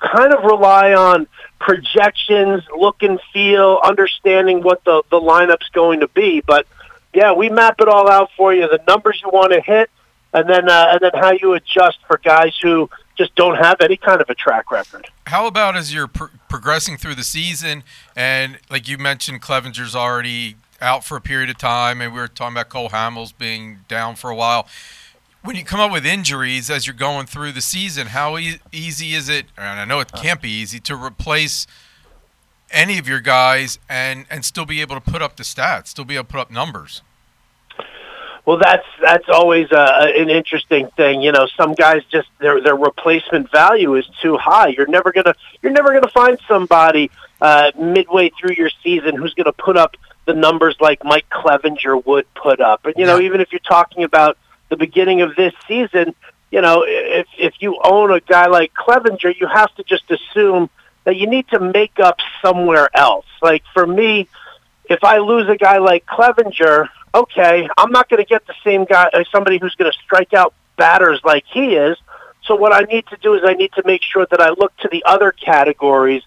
kind 0.00 0.32
of 0.32 0.44
rely 0.44 0.92
on 0.92 1.26
projections, 1.58 2.62
look 2.76 3.02
and 3.02 3.20
feel, 3.32 3.80
understanding 3.84 4.62
what 4.62 4.84
the 4.84 5.02
the 5.10 5.20
lineup's 5.20 5.68
going 5.70 6.00
to 6.00 6.08
be. 6.08 6.40
But 6.40 6.66
yeah, 7.14 7.32
we 7.32 7.48
map 7.48 7.80
it 7.80 7.88
all 7.88 8.10
out 8.10 8.30
for 8.36 8.54
you. 8.54 8.68
The 8.68 8.82
numbers 8.86 9.20
you 9.22 9.30
want 9.30 9.52
to 9.52 9.60
hit, 9.60 9.90
and 10.32 10.48
then 10.48 10.68
uh, 10.68 10.88
and 10.92 11.00
then 11.00 11.12
how 11.14 11.32
you 11.32 11.54
adjust 11.54 11.98
for 12.06 12.18
guys 12.18 12.58
who 12.62 12.88
just 13.16 13.34
don't 13.34 13.56
have 13.56 13.80
any 13.80 13.96
kind 13.96 14.20
of 14.20 14.30
a 14.30 14.34
track 14.34 14.70
record. 14.70 15.08
How 15.26 15.46
about 15.46 15.76
as 15.76 15.92
you're 15.92 16.08
pr- 16.08 16.32
progressing 16.48 16.96
through 16.96 17.16
the 17.16 17.24
season, 17.24 17.84
and 18.16 18.58
like 18.70 18.88
you 18.88 18.98
mentioned, 18.98 19.42
Clevinger's 19.42 19.94
already 19.94 20.56
out 20.80 21.04
for 21.04 21.16
a 21.16 21.20
period 21.20 21.50
of 21.50 21.58
time, 21.58 22.00
and 22.00 22.14
we 22.14 22.20
were 22.20 22.28
talking 22.28 22.54
about 22.54 22.70
Cole 22.70 22.88
Hamels 22.88 23.36
being 23.36 23.80
down 23.88 24.16
for 24.16 24.30
a 24.30 24.34
while. 24.34 24.66
When 25.42 25.56
you 25.56 25.64
come 25.64 25.80
up 25.80 25.90
with 25.90 26.04
injuries 26.04 26.68
as 26.68 26.86
you're 26.86 26.94
going 26.94 27.26
through 27.26 27.52
the 27.52 27.62
season, 27.62 28.08
how 28.08 28.36
e- 28.36 28.60
easy 28.72 29.14
is 29.14 29.30
it? 29.30 29.46
And 29.56 29.80
I 29.80 29.84
know 29.86 30.00
it 30.00 30.12
can't 30.12 30.42
be 30.42 30.50
easy 30.50 30.80
to 30.80 30.94
replace 30.94 31.66
any 32.70 32.98
of 32.98 33.08
your 33.08 33.20
guys 33.20 33.78
and 33.88 34.26
and 34.30 34.44
still 34.44 34.66
be 34.66 34.80
able 34.80 34.94
to 34.94 35.00
put 35.00 35.22
up 35.22 35.36
the 35.36 35.42
stats, 35.42 35.88
still 35.88 36.04
be 36.04 36.16
able 36.16 36.24
to 36.24 36.32
put 36.32 36.40
up 36.40 36.50
numbers. 36.50 37.02
Well, 38.44 38.58
that's 38.58 38.86
that's 39.00 39.28
always 39.28 39.70
uh, 39.72 40.08
an 40.14 40.28
interesting 40.28 40.88
thing. 40.96 41.22
You 41.22 41.32
know, 41.32 41.46
some 41.56 41.74
guys 41.74 42.02
just 42.10 42.28
their 42.38 42.60
their 42.60 42.76
replacement 42.76 43.50
value 43.50 43.94
is 43.96 44.06
too 44.20 44.36
high. 44.36 44.68
You're 44.68 44.88
never 44.88 45.12
gonna 45.12 45.34
you're 45.62 45.72
never 45.72 45.92
gonna 45.92 46.10
find 46.10 46.38
somebody 46.48 47.10
uh, 47.40 47.72
midway 47.78 48.30
through 48.38 48.54
your 48.56 48.70
season 48.82 49.16
who's 49.16 49.34
gonna 49.34 49.52
put 49.52 49.76
up 49.76 49.96
the 50.26 50.34
numbers 50.34 50.76
like 50.80 51.02
Mike 51.04 51.28
Clevinger 51.30 52.04
would 52.04 52.26
put 52.34 52.60
up. 52.60 52.84
And 52.84 52.94
you 52.96 53.06
know, 53.06 53.20
even 53.20 53.40
if 53.40 53.52
you're 53.52 53.60
talking 53.60 54.04
about 54.04 54.36
the 54.70 54.76
beginning 54.76 55.20
of 55.20 55.36
this 55.36 55.52
season, 55.68 56.14
you 56.50 56.60
know, 56.60 56.84
if 56.86 57.26
if 57.38 57.54
you 57.60 57.78
own 57.82 58.10
a 58.12 58.20
guy 58.20 58.46
like 58.46 58.72
Clevinger, 58.74 59.38
you 59.38 59.46
have 59.46 59.74
to 59.76 59.84
just 59.84 60.10
assume 60.10 60.70
that 61.04 61.16
you 61.16 61.26
need 61.26 61.48
to 61.48 61.60
make 61.60 62.00
up 62.00 62.18
somewhere 62.42 62.88
else. 62.94 63.26
Like 63.42 63.62
for 63.72 63.86
me, 63.86 64.28
if 64.88 65.04
I 65.04 65.18
lose 65.18 65.48
a 65.48 65.56
guy 65.56 65.78
like 65.78 66.06
Clevinger, 66.06 66.88
okay, 67.14 67.68
I'm 67.76 67.92
not 67.92 68.08
going 68.08 68.22
to 68.22 68.28
get 68.28 68.46
the 68.46 68.54
same 68.64 68.84
guy, 68.84 69.08
uh, 69.12 69.24
somebody 69.30 69.58
who's 69.58 69.74
going 69.76 69.90
to 69.90 69.98
strike 69.98 70.34
out 70.34 70.54
batters 70.76 71.20
like 71.24 71.44
he 71.52 71.74
is. 71.76 71.96
So 72.44 72.56
what 72.56 72.72
I 72.72 72.80
need 72.80 73.06
to 73.08 73.16
do 73.16 73.34
is 73.34 73.42
I 73.44 73.54
need 73.54 73.72
to 73.74 73.82
make 73.84 74.02
sure 74.02 74.26
that 74.30 74.40
I 74.40 74.50
look 74.50 74.76
to 74.78 74.88
the 74.90 75.04
other 75.04 75.30
categories 75.32 76.22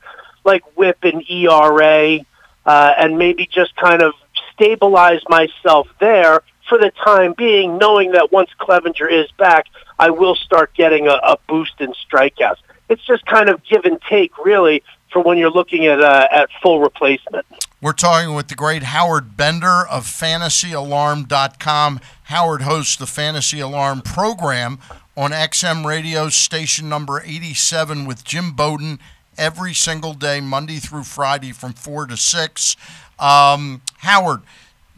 like 0.46 0.64
WHIP 0.76 1.04
and 1.04 1.30
ERA, 1.30 2.20
uh, 2.66 2.94
and 2.98 3.18
maybe 3.18 3.48
just 3.48 3.76
kind 3.76 4.02
of 4.02 4.14
stabilize 4.54 5.22
myself 5.28 5.88
there 6.00 6.42
for 6.68 6.78
the 6.78 6.92
time 7.04 7.34
being, 7.38 7.78
knowing 7.78 8.12
that 8.12 8.32
once 8.32 8.50
Clevinger 8.60 9.12
is 9.12 9.32
back, 9.38 9.66
I 10.00 10.10
will 10.10 10.36
start 10.36 10.74
getting 10.74 11.08
a, 11.08 11.14
a 11.14 11.38
boost 11.48 11.80
in 11.80 11.94
strikeouts. 11.94 12.58
It's 12.90 13.06
just 13.06 13.26
kind 13.26 13.50
of 13.50 13.64
give 13.64 13.86
and 13.86 14.02
take, 14.10 14.38
really, 14.38 14.84
for 15.12 15.22
when 15.22 15.38
you're 15.38 15.52
looking 15.52 15.86
at 15.86 16.02
uh, 16.02 16.28
at 16.32 16.50
full 16.62 16.80
replacement. 16.80 17.46
We're 17.82 17.94
talking 17.94 18.34
with 18.34 18.48
the 18.48 18.56
great 18.56 18.84
Howard 18.84 19.36
Bender 19.36 19.86
of 19.90 20.06
FantasyAlarm.com. 20.06 22.00
Howard 22.24 22.62
hosts 22.62 22.96
the 22.96 23.06
Fantasy 23.06 23.60
Alarm 23.60 24.02
program 24.02 24.80
on 25.18 25.32
XM 25.32 25.86
Radio 25.86 26.30
station 26.30 26.88
number 26.88 27.22
87 27.26 28.06
with 28.06 28.24
Jim 28.24 28.54
Bowden 28.54 29.00
every 29.38 29.74
single 29.74 30.14
day, 30.14 30.40
Monday 30.40 30.78
through 30.78 31.04
Friday 31.04 31.52
from 31.52 31.74
4 31.74 32.08
to 32.08 32.18
6. 32.18 32.76
Um, 33.20 33.82
Howard, 33.98 34.42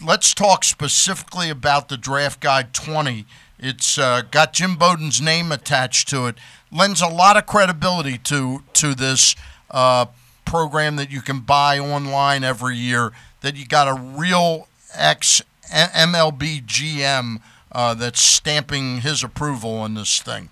let's 0.04 0.34
talk 0.34 0.64
specifically 0.64 1.50
about 1.50 1.90
the 1.90 1.98
Draft 1.98 2.40
Guide 2.40 2.74
20. 2.74 3.26
It's 3.60 3.98
uh, 3.98 4.24
got 4.32 4.54
Jim 4.54 4.76
Bowden's 4.76 5.22
name 5.22 5.52
attached 5.52 6.10
to 6.10 6.28
it. 6.28 6.36
Lends 6.72 7.02
a 7.02 7.08
lot 7.08 7.38
of 7.38 7.46
credibility 7.46 8.18
to 8.20 8.64
to 8.74 8.94
this 8.94 9.36
uh, 9.72 10.08
program 10.44 10.98
that 10.98 11.10
you 11.10 11.22
can 11.22 11.40
buy 11.40 11.80
online 11.80 12.44
every 12.44 12.76
year. 12.76 13.12
That 13.42 13.56
you 13.56 13.66
got 13.66 13.88
a 13.88 13.94
real 13.94 14.68
ex 14.94 15.42
MLB 15.72 16.66
GM 16.66 17.42
uh, 17.72 17.94
that's 17.94 18.22
stamping 18.22 19.02
his 19.02 19.24
approval 19.24 19.78
on 19.78 19.94
this 19.94 20.22
thing. 20.22 20.50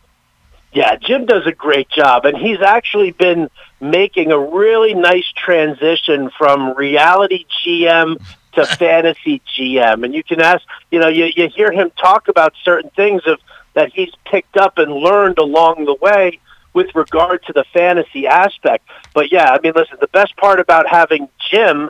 Yeah, 0.72 0.95
Jim 0.95 1.26
does 1.26 1.45
a 1.45 1.52
great 1.52 1.90
job, 1.90 2.26
and 2.26 2.36
he's 2.36 2.61
actually 2.61 3.11
been 3.11 3.49
making 3.80 4.32
a 4.32 4.40
really 4.40 4.95
nice 4.95 5.32
transition 5.36 6.32
from 6.36 6.76
reality 6.76 7.45
GM 7.64 8.20
to 8.55 8.65
fantasy 8.65 9.41
GM. 9.57 10.03
And 10.03 10.13
you 10.13 10.23
can 10.23 10.41
ask, 10.41 10.63
you 10.91 10.99
know, 10.99 11.07
you, 11.07 11.30
you 11.35 11.49
hear 11.49 11.71
him 11.71 11.91
talk 11.99 12.27
about 12.27 12.53
certain 12.63 12.89
things 12.91 13.21
of 13.25 13.39
that 13.73 13.91
he's 13.93 14.11
picked 14.25 14.57
up 14.57 14.77
and 14.77 14.91
learned 14.91 15.39
along 15.39 15.85
the 15.85 15.95
way 15.95 16.39
with 16.73 16.93
regard 16.95 17.43
to 17.45 17.53
the 17.53 17.63
fantasy 17.73 18.27
aspect. 18.27 18.88
But 19.13 19.31
yeah, 19.31 19.51
I 19.51 19.59
mean, 19.59 19.73
listen, 19.75 19.97
the 19.99 20.07
best 20.07 20.35
part 20.38 20.59
about 20.59 20.88
having 20.88 21.30
Jim 21.51 21.89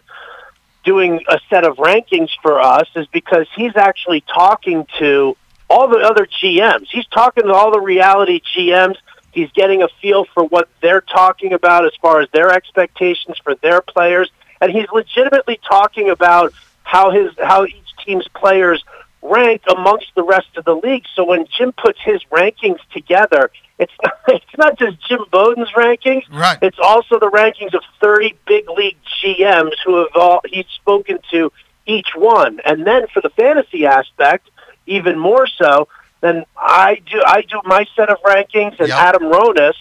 doing 0.83 1.21
a 1.29 1.39
set 1.49 1.63
of 1.63 1.77
rankings 1.77 2.29
for 2.41 2.59
us 2.59 2.87
is 2.95 3.07
because 3.07 3.47
he's 3.55 3.75
actually 3.75 4.21
talking 4.21 4.85
to 4.99 5.37
all 5.69 5.87
the 5.87 5.99
other 5.99 6.27
GMs. 6.27 6.87
He's 6.89 7.07
talking 7.07 7.45
to 7.45 7.53
all 7.53 7.71
the 7.71 7.79
reality 7.79 8.41
GMs. 8.55 8.97
He's 9.31 9.51
getting 9.51 9.81
a 9.81 9.87
feel 10.01 10.25
for 10.25 10.43
what 10.43 10.69
they're 10.81 11.01
talking 11.01 11.53
about 11.53 11.85
as 11.85 11.93
far 12.01 12.21
as 12.21 12.29
their 12.31 12.51
expectations 12.51 13.37
for 13.43 13.55
their 13.55 13.81
players, 13.81 14.29
and 14.63 14.71
he's 14.71 14.87
legitimately 14.93 15.59
talking 15.67 16.09
about 16.09 16.53
how 16.83 17.11
his 17.11 17.31
how 17.37 17.65
each 17.65 17.95
team's 18.05 18.27
players 18.29 18.83
rank 19.21 19.61
amongst 19.69 20.07
the 20.15 20.23
rest 20.23 20.47
of 20.55 20.63
the 20.63 20.75
league. 20.75 21.03
So 21.15 21.25
when 21.25 21.45
Jim 21.57 21.73
puts 21.73 21.99
his 22.01 22.21
rankings 22.31 22.79
together, 22.93 23.51
it's 23.77 23.91
not, 24.01 24.13
it's 24.29 24.57
not 24.57 24.79
just 24.79 25.05
Jim 25.07 25.19
Bowden's 25.31 25.71
rankings. 25.71 26.23
Right. 26.31 26.57
It's 26.61 26.79
also 26.81 27.19
the 27.19 27.29
rankings 27.29 27.73
of 27.73 27.83
30 28.01 28.35
big 28.47 28.69
league 28.69 28.97
GMs 29.21 29.73
who 29.85 29.97
have 29.97 30.15
all 30.15 30.41
he's 30.45 30.67
spoken 30.75 31.19
to 31.31 31.51
each 31.85 32.09
one. 32.15 32.61
And 32.63 32.87
then 32.87 33.07
for 33.13 33.21
the 33.21 33.29
fantasy 33.31 33.85
aspect, 33.85 34.49
even 34.85 35.19
more 35.19 35.45
so, 35.45 35.89
then 36.21 36.45
I 36.55 37.01
do 37.11 37.21
I 37.25 37.41
do 37.41 37.59
my 37.65 37.85
set 37.97 38.09
of 38.09 38.17
rankings 38.21 38.79
and 38.79 38.91
Adam 38.91 39.23
Ronis, 39.23 39.75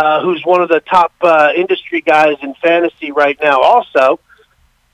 uh, 0.00 0.22
who's 0.22 0.42
one 0.44 0.60
of 0.62 0.68
the 0.68 0.80
top 0.80 1.12
uh, 1.20 1.50
industry 1.54 2.00
guys 2.00 2.36
in 2.42 2.54
fantasy 2.54 3.10
right 3.12 3.38
now 3.40 3.60
also 3.60 4.20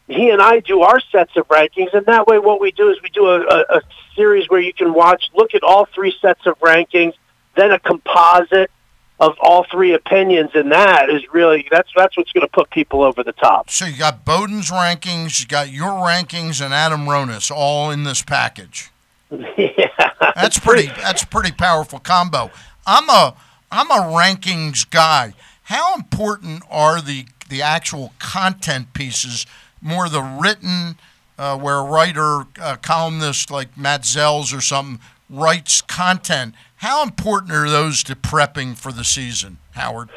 he 0.08 0.30
and 0.30 0.40
I 0.40 0.60
do 0.60 0.82
our 0.82 1.00
sets 1.00 1.36
of 1.36 1.48
rankings, 1.48 1.92
and 1.92 2.06
that 2.06 2.26
way, 2.26 2.38
what 2.38 2.60
we 2.60 2.70
do 2.70 2.90
is 2.90 3.02
we 3.02 3.08
do 3.10 3.26
a, 3.26 3.40
a, 3.40 3.64
a 3.78 3.80
series 4.14 4.48
where 4.48 4.60
you 4.60 4.72
can 4.72 4.94
watch, 4.94 5.30
look 5.34 5.54
at 5.54 5.62
all 5.62 5.86
three 5.86 6.14
sets 6.20 6.46
of 6.46 6.58
rankings, 6.60 7.14
then 7.56 7.72
a 7.72 7.80
composite 7.80 8.70
of 9.18 9.34
all 9.40 9.66
three 9.70 9.94
opinions, 9.94 10.50
and 10.54 10.70
that 10.70 11.10
is 11.10 11.22
really 11.32 11.66
that's 11.70 11.90
that's 11.96 12.16
what's 12.16 12.30
going 12.32 12.46
to 12.46 12.52
put 12.52 12.70
people 12.70 13.02
over 13.02 13.24
the 13.24 13.32
top. 13.32 13.70
So 13.70 13.86
you 13.86 13.96
got 13.96 14.24
Bowden's 14.24 14.70
rankings, 14.70 15.40
you 15.40 15.46
got 15.46 15.72
your 15.72 15.88
rankings, 15.88 16.64
and 16.64 16.72
Adam 16.72 17.06
Ronis 17.06 17.50
all 17.50 17.90
in 17.90 18.04
this 18.04 18.22
package. 18.22 18.90
yeah, 19.30 19.88
that's 20.36 20.60
pretty. 20.60 20.86
That's 20.86 21.24
a 21.24 21.26
pretty 21.26 21.50
powerful 21.50 21.98
combo. 21.98 22.50
I'm 22.86 23.08
a 23.08 23.34
I'm 23.76 23.90
a 23.90 24.16
rankings 24.16 24.88
guy. 24.88 25.34
How 25.64 25.94
important 25.94 26.62
are 26.70 27.02
the 27.02 27.26
the 27.50 27.60
actual 27.60 28.14
content 28.18 28.94
pieces? 28.94 29.44
More 29.82 30.08
the 30.08 30.22
written, 30.22 30.96
uh, 31.36 31.58
where 31.58 31.76
a 31.76 31.84
writer, 31.84 32.46
a 32.58 32.78
columnist 32.78 33.50
like 33.50 33.76
Matt 33.76 34.02
Zells 34.02 34.56
or 34.56 34.62
something 34.62 34.98
writes 35.28 35.82
content. 35.82 36.54
How 36.76 37.02
important 37.02 37.52
are 37.52 37.68
those 37.68 38.02
to 38.04 38.16
prepping 38.16 38.78
for 38.78 38.92
the 38.92 39.04
season, 39.04 39.58
Howard? 39.72 40.08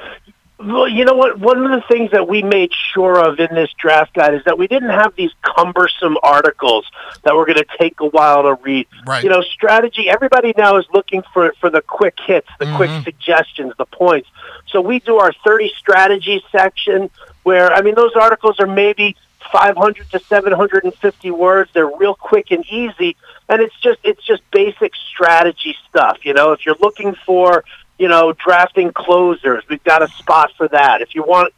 Well, 0.61 0.89
you 0.89 1.05
know 1.05 1.13
what? 1.13 1.39
One 1.39 1.65
of 1.65 1.71
the 1.71 1.87
things 1.87 2.11
that 2.11 2.27
we 2.27 2.43
made 2.43 2.71
sure 2.93 3.17
of 3.17 3.39
in 3.39 3.55
this 3.55 3.71
draft 3.77 4.13
guide 4.13 4.33
is 4.33 4.43
that 4.43 4.57
we 4.57 4.67
didn't 4.67 4.89
have 4.89 5.15
these 5.15 5.31
cumbersome 5.41 6.17
articles 6.21 6.85
that 7.23 7.33
were 7.33 7.45
going 7.45 7.59
to 7.59 7.65
take 7.79 8.01
a 8.01 8.05
while 8.05 8.43
to 8.43 8.55
read. 8.55 8.85
Right. 9.07 9.23
You 9.23 9.29
know, 9.29 9.41
strategy. 9.41 10.09
Everybody 10.09 10.53
now 10.57 10.77
is 10.77 10.85
looking 10.93 11.23
for 11.33 11.53
for 11.61 11.69
the 11.69 11.81
quick 11.81 12.17
hits, 12.19 12.49
the 12.59 12.65
quick 12.75 12.89
mm-hmm. 12.89 13.03
suggestions, 13.03 13.73
the 13.77 13.85
points. 13.85 14.27
So 14.67 14.81
we 14.81 14.99
do 14.99 15.15
our 15.17 15.31
thirty 15.45 15.71
strategy 15.77 16.43
section, 16.51 17.09
where 17.43 17.71
I 17.71 17.81
mean, 17.81 17.95
those 17.95 18.15
articles 18.15 18.59
are 18.59 18.67
maybe 18.67 19.15
500 19.53 20.11
to 20.11 20.19
750 20.19 21.31
words. 21.31 21.71
They're 21.73 21.87
real 21.87 22.15
quick 22.15 22.51
and 22.51 22.65
easy, 22.69 23.15
and 23.47 23.61
it's 23.61 23.79
just 23.79 23.99
it's 24.03 24.25
just 24.25 24.41
basic 24.51 24.91
strategy 25.09 25.75
stuff. 25.87 26.19
You 26.23 26.33
know, 26.33 26.51
if 26.51 26.65
you're 26.65 26.75
looking 26.81 27.15
for 27.25 27.63
you 27.99 28.07
know 28.07 28.33
drafting 28.33 28.91
closers, 28.91 29.63
we've 29.69 29.83
got 29.83 30.01
a 30.01 30.07
spot 30.07 30.51
for 30.57 30.67
that. 30.69 31.01
If 31.01 31.13
you 31.13 31.23
want 31.23 31.53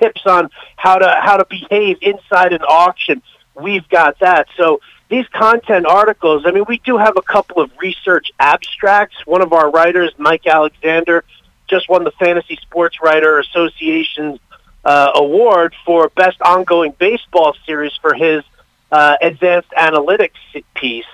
tips 0.00 0.22
on 0.26 0.50
how 0.76 0.98
to 0.98 1.20
how 1.22 1.36
to 1.36 1.44
behave 1.44 1.98
inside 2.02 2.52
an 2.52 2.62
auction, 2.62 3.22
we've 3.54 3.88
got 3.88 4.18
that. 4.18 4.48
So 4.56 4.80
these 5.08 5.28
content 5.28 5.86
articles, 5.86 6.44
I 6.46 6.50
mean, 6.50 6.64
we 6.66 6.78
do 6.78 6.96
have 6.96 7.16
a 7.16 7.22
couple 7.22 7.62
of 7.62 7.70
research 7.78 8.32
abstracts. 8.40 9.16
One 9.26 9.42
of 9.42 9.52
our 9.52 9.70
writers, 9.70 10.12
Mike 10.18 10.46
Alexander, 10.46 11.24
just 11.68 11.88
won 11.88 12.04
the 12.04 12.10
Fantasy 12.12 12.56
Sports 12.62 13.00
Writer 13.02 13.38
Association's 13.38 14.40
uh, 14.84 15.12
award 15.14 15.74
for 15.84 16.08
best 16.10 16.40
ongoing 16.42 16.94
baseball 16.98 17.54
series 17.66 17.92
for 18.00 18.14
his 18.14 18.42
uh, 18.90 19.16
advanced 19.20 19.70
analytics 19.70 20.32
piece. 20.74 21.04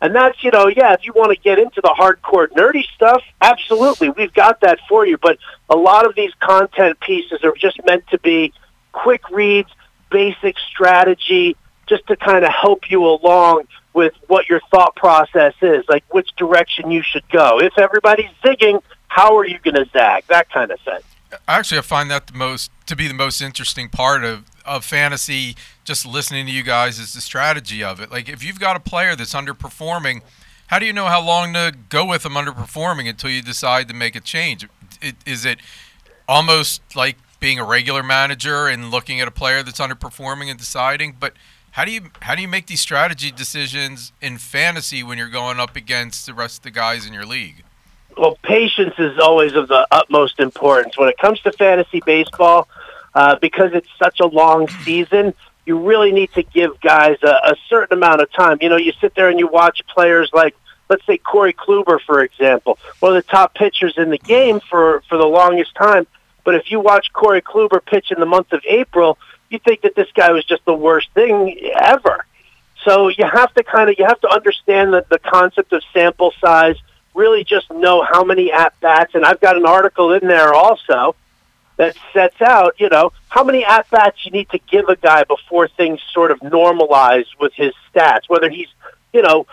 And 0.00 0.14
that's, 0.14 0.42
you 0.44 0.50
know, 0.50 0.68
yeah, 0.68 0.92
if 0.92 1.04
you 1.04 1.12
want 1.12 1.32
to 1.32 1.42
get 1.42 1.58
into 1.58 1.80
the 1.80 1.94
hardcore 1.98 2.46
nerdy 2.48 2.84
stuff, 2.94 3.22
absolutely, 3.40 4.10
we've 4.10 4.32
got 4.32 4.60
that 4.60 4.78
for 4.88 5.04
you. 5.06 5.18
But 5.18 5.38
a 5.68 5.76
lot 5.76 6.06
of 6.06 6.14
these 6.14 6.32
content 6.34 7.00
pieces 7.00 7.42
are 7.42 7.52
just 7.52 7.84
meant 7.84 8.06
to 8.08 8.18
be 8.18 8.52
quick 8.92 9.28
reads, 9.30 9.70
basic 10.10 10.56
strategy, 10.70 11.56
just 11.88 12.06
to 12.06 12.16
kind 12.16 12.44
of 12.44 12.52
help 12.52 12.90
you 12.90 13.04
along 13.04 13.64
with 13.92 14.14
what 14.28 14.48
your 14.48 14.60
thought 14.70 14.94
process 14.94 15.54
is, 15.62 15.84
like 15.88 16.04
which 16.14 16.30
direction 16.36 16.90
you 16.90 17.02
should 17.02 17.28
go. 17.30 17.58
If 17.60 17.76
everybody's 17.78 18.30
zigging, 18.44 18.80
how 19.08 19.36
are 19.36 19.46
you 19.46 19.58
going 19.58 19.74
to 19.74 19.86
zag? 19.90 20.24
That 20.28 20.50
kind 20.50 20.70
of 20.70 20.78
thing. 20.80 21.00
Actually, 21.46 21.78
I 21.78 21.82
find 21.82 22.10
that 22.10 22.28
the 22.28 22.34
most 22.34 22.70
to 22.86 22.96
be 22.96 23.08
the 23.08 23.14
most 23.14 23.40
interesting 23.40 23.88
part 23.88 24.24
of 24.24 24.44
of 24.64 24.84
fantasy. 24.84 25.56
Just 25.88 26.04
listening 26.04 26.44
to 26.44 26.52
you 26.52 26.62
guys 26.62 26.98
is 26.98 27.14
the 27.14 27.22
strategy 27.22 27.82
of 27.82 27.98
it. 27.98 28.10
Like 28.10 28.28
if 28.28 28.44
you've 28.44 28.60
got 28.60 28.76
a 28.76 28.78
player 28.78 29.16
that's 29.16 29.32
underperforming, 29.32 30.20
how 30.66 30.78
do 30.78 30.84
you 30.84 30.92
know 30.92 31.06
how 31.06 31.22
long 31.22 31.54
to 31.54 31.74
go 31.88 32.04
with 32.04 32.24
them 32.24 32.34
underperforming 32.34 33.08
until 33.08 33.30
you 33.30 33.40
decide 33.40 33.88
to 33.88 33.94
make 33.94 34.14
a 34.14 34.20
change? 34.20 34.68
It, 35.00 35.16
is 35.24 35.46
it 35.46 35.60
almost 36.28 36.82
like 36.94 37.16
being 37.40 37.58
a 37.58 37.64
regular 37.64 38.02
manager 38.02 38.66
and 38.66 38.90
looking 38.90 39.18
at 39.22 39.28
a 39.28 39.30
player 39.30 39.62
that's 39.62 39.80
underperforming 39.80 40.50
and 40.50 40.58
deciding? 40.58 41.16
But 41.18 41.32
how 41.70 41.86
do 41.86 41.90
you 41.90 42.10
how 42.20 42.34
do 42.34 42.42
you 42.42 42.48
make 42.48 42.66
these 42.66 42.82
strategy 42.82 43.30
decisions 43.30 44.12
in 44.20 44.36
fantasy 44.36 45.02
when 45.02 45.16
you're 45.16 45.30
going 45.30 45.58
up 45.58 45.74
against 45.74 46.26
the 46.26 46.34
rest 46.34 46.58
of 46.58 46.64
the 46.64 46.70
guys 46.70 47.06
in 47.06 47.14
your 47.14 47.24
league? 47.24 47.64
Well, 48.14 48.36
patience 48.42 48.96
is 48.98 49.18
always 49.18 49.54
of 49.54 49.68
the 49.68 49.88
utmost 49.90 50.38
importance 50.38 50.98
when 50.98 51.08
it 51.08 51.16
comes 51.16 51.40
to 51.40 51.52
fantasy 51.52 52.02
baseball. 52.04 52.68
Uh, 53.14 53.36
because 53.40 53.72
it's 53.72 53.88
such 53.98 54.20
a 54.20 54.26
long 54.26 54.68
season, 54.84 55.34
you 55.68 55.78
really 55.78 56.12
need 56.12 56.32
to 56.32 56.42
give 56.42 56.80
guys 56.80 57.18
a, 57.22 57.52
a 57.52 57.56
certain 57.68 57.98
amount 57.98 58.22
of 58.22 58.32
time. 58.32 58.56
You 58.62 58.70
know, 58.70 58.78
you 58.78 58.92
sit 59.02 59.14
there 59.14 59.28
and 59.28 59.38
you 59.38 59.46
watch 59.46 59.82
players 59.86 60.30
like, 60.32 60.56
let's 60.88 61.04
say 61.04 61.18
Corey 61.18 61.52
Kluber, 61.52 62.00
for 62.00 62.22
example, 62.22 62.78
one 63.00 63.14
of 63.14 63.22
the 63.22 63.30
top 63.30 63.54
pitchers 63.54 63.92
in 63.98 64.08
the 64.08 64.16
game 64.16 64.60
for 64.60 65.02
for 65.10 65.18
the 65.18 65.26
longest 65.26 65.74
time. 65.74 66.06
But 66.42 66.54
if 66.54 66.70
you 66.70 66.80
watch 66.80 67.12
Corey 67.12 67.42
Kluber 67.42 67.84
pitch 67.84 68.10
in 68.10 68.18
the 68.18 68.26
month 68.26 68.54
of 68.54 68.62
April, 68.66 69.18
you 69.50 69.58
think 69.58 69.82
that 69.82 69.94
this 69.94 70.08
guy 70.14 70.32
was 70.32 70.46
just 70.46 70.64
the 70.64 70.72
worst 70.72 71.10
thing 71.12 71.70
ever. 71.78 72.24
So 72.84 73.08
you 73.08 73.26
have 73.26 73.52
to 73.52 73.62
kind 73.62 73.90
of 73.90 73.96
you 73.98 74.06
have 74.06 74.20
to 74.22 74.28
understand 74.28 74.94
the, 74.94 75.04
the 75.10 75.18
concept 75.18 75.74
of 75.74 75.82
sample 75.92 76.32
size. 76.40 76.76
Really, 77.12 77.44
just 77.44 77.70
know 77.70 78.02
how 78.02 78.24
many 78.24 78.50
at 78.50 78.72
bats, 78.80 79.14
and 79.14 79.22
I've 79.22 79.40
got 79.40 79.56
an 79.56 79.66
article 79.66 80.14
in 80.14 80.26
there 80.26 80.54
also 80.54 81.14
that 81.78 81.96
sets 82.12 82.40
out, 82.42 82.74
you 82.78 82.88
know, 82.88 83.12
how 83.28 83.42
many 83.42 83.64
at 83.64 83.88
bats 83.90 84.26
you 84.26 84.32
need 84.32 84.50
to 84.50 84.58
give 84.70 84.88
a 84.88 84.96
guy 84.96 85.24
before 85.24 85.68
things 85.68 86.00
sort 86.12 86.30
of 86.30 86.38
normalize 86.40 87.26
with 87.40 87.54
his 87.54 87.72
stats, 87.90 88.22
whether 88.28 88.50
he's, 88.50 88.68
you 89.12 89.22
know, 89.22 89.46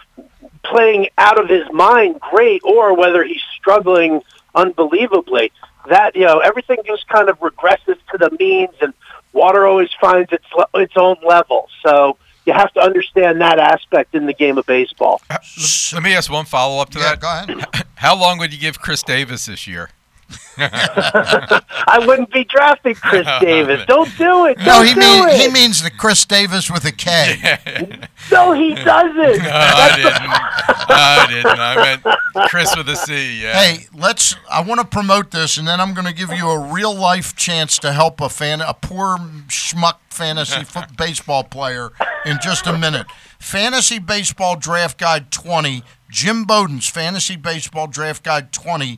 playing 0.63 1.07
out 1.17 1.39
of 1.39 1.47
his 1.47 1.71
mind 1.71 2.19
great 2.19 2.61
or 2.63 2.97
whether 2.97 3.23
he's 3.23 3.43
struggling 3.55 4.21
unbelievably. 4.55 5.51
That, 5.87 6.15
you 6.15 6.25
know, 6.25 6.39
everything 6.39 6.77
just 6.85 7.07
kind 7.07 7.29
of 7.29 7.39
regresses 7.39 7.97
to 8.11 8.17
the 8.17 8.35
means 8.39 8.73
and 8.81 8.91
water 9.33 9.67
always 9.67 9.89
finds 10.01 10.31
its 10.31 10.45
its 10.73 10.93
own 10.97 11.17
level. 11.23 11.69
So 11.83 12.17
you 12.45 12.53
have 12.53 12.73
to 12.73 12.79
understand 12.79 13.39
that 13.41 13.59
aspect 13.59 14.15
in 14.15 14.25
the 14.25 14.33
game 14.33 14.57
of 14.57 14.65
baseball. 14.65 15.21
Let 15.29 16.01
me 16.01 16.15
ask 16.15 16.31
one 16.31 16.45
follow 16.45 16.81
up 16.81 16.89
to 16.91 16.99
that. 16.99 17.19
Go 17.19 17.27
ahead. 17.27 17.85
How 17.95 18.19
long 18.19 18.39
would 18.39 18.51
you 18.51 18.59
give 18.59 18.79
Chris 18.79 19.03
Davis 19.03 19.45
this 19.45 19.67
year? 19.67 19.89
I 20.57 22.03
wouldn't 22.05 22.31
be 22.31 22.43
drafting 22.45 22.95
Chris 22.95 23.27
Davis. 23.41 23.85
Don't 23.87 24.09
do 24.17 24.45
it. 24.45 24.57
No, 24.59 24.65
Don't 24.65 24.87
he 24.87 24.93
do 24.93 24.99
mean 24.99 25.29
it. 25.29 25.41
he 25.41 25.47
means 25.49 25.83
the 25.83 25.91
Chris 25.91 26.25
Davis 26.25 26.71
with 26.71 26.85
a 26.85 26.91
K. 26.91 27.35
No, 28.31 28.53
he 28.53 28.73
doesn't. 28.73 29.43
No, 29.43 29.49
I 29.51 29.93
didn't. 29.95 30.31
I 30.89 31.25
didn't. 31.29 31.59
I 31.59 31.75
meant 31.75 32.49
Chris 32.49 32.75
with 32.75 32.89
a 32.89 32.95
C. 32.95 33.43
Yeah. 33.43 33.53
Hey, 33.53 33.85
let's. 33.93 34.35
I 34.49 34.61
want 34.61 34.81
to 34.81 34.87
promote 34.87 35.29
this, 35.29 35.57
and 35.57 35.67
then 35.67 35.79
I'm 35.79 35.93
going 35.93 36.07
to 36.07 36.13
give 36.13 36.31
you 36.31 36.49
a 36.49 36.57
real 36.73 36.93
life 36.95 37.35
chance 37.35 37.77
to 37.79 37.91
help 37.93 38.19
a 38.21 38.29
fan, 38.29 38.61
a 38.61 38.73
poor 38.73 39.17
schmuck 39.47 39.97
fantasy 40.09 40.63
foot 40.63 40.97
baseball 40.97 41.43
player, 41.43 41.91
in 42.25 42.39
just 42.41 42.65
a 42.65 42.75
minute. 42.75 43.05
Fantasy 43.37 43.99
Baseball 43.99 44.55
Draft 44.55 44.97
Guide 44.97 45.29
20, 45.29 45.83
Jim 46.09 46.45
Bowden's 46.45 46.89
Fantasy 46.89 47.35
Baseball 47.35 47.85
Draft 47.85 48.23
Guide 48.23 48.51
20. 48.51 48.97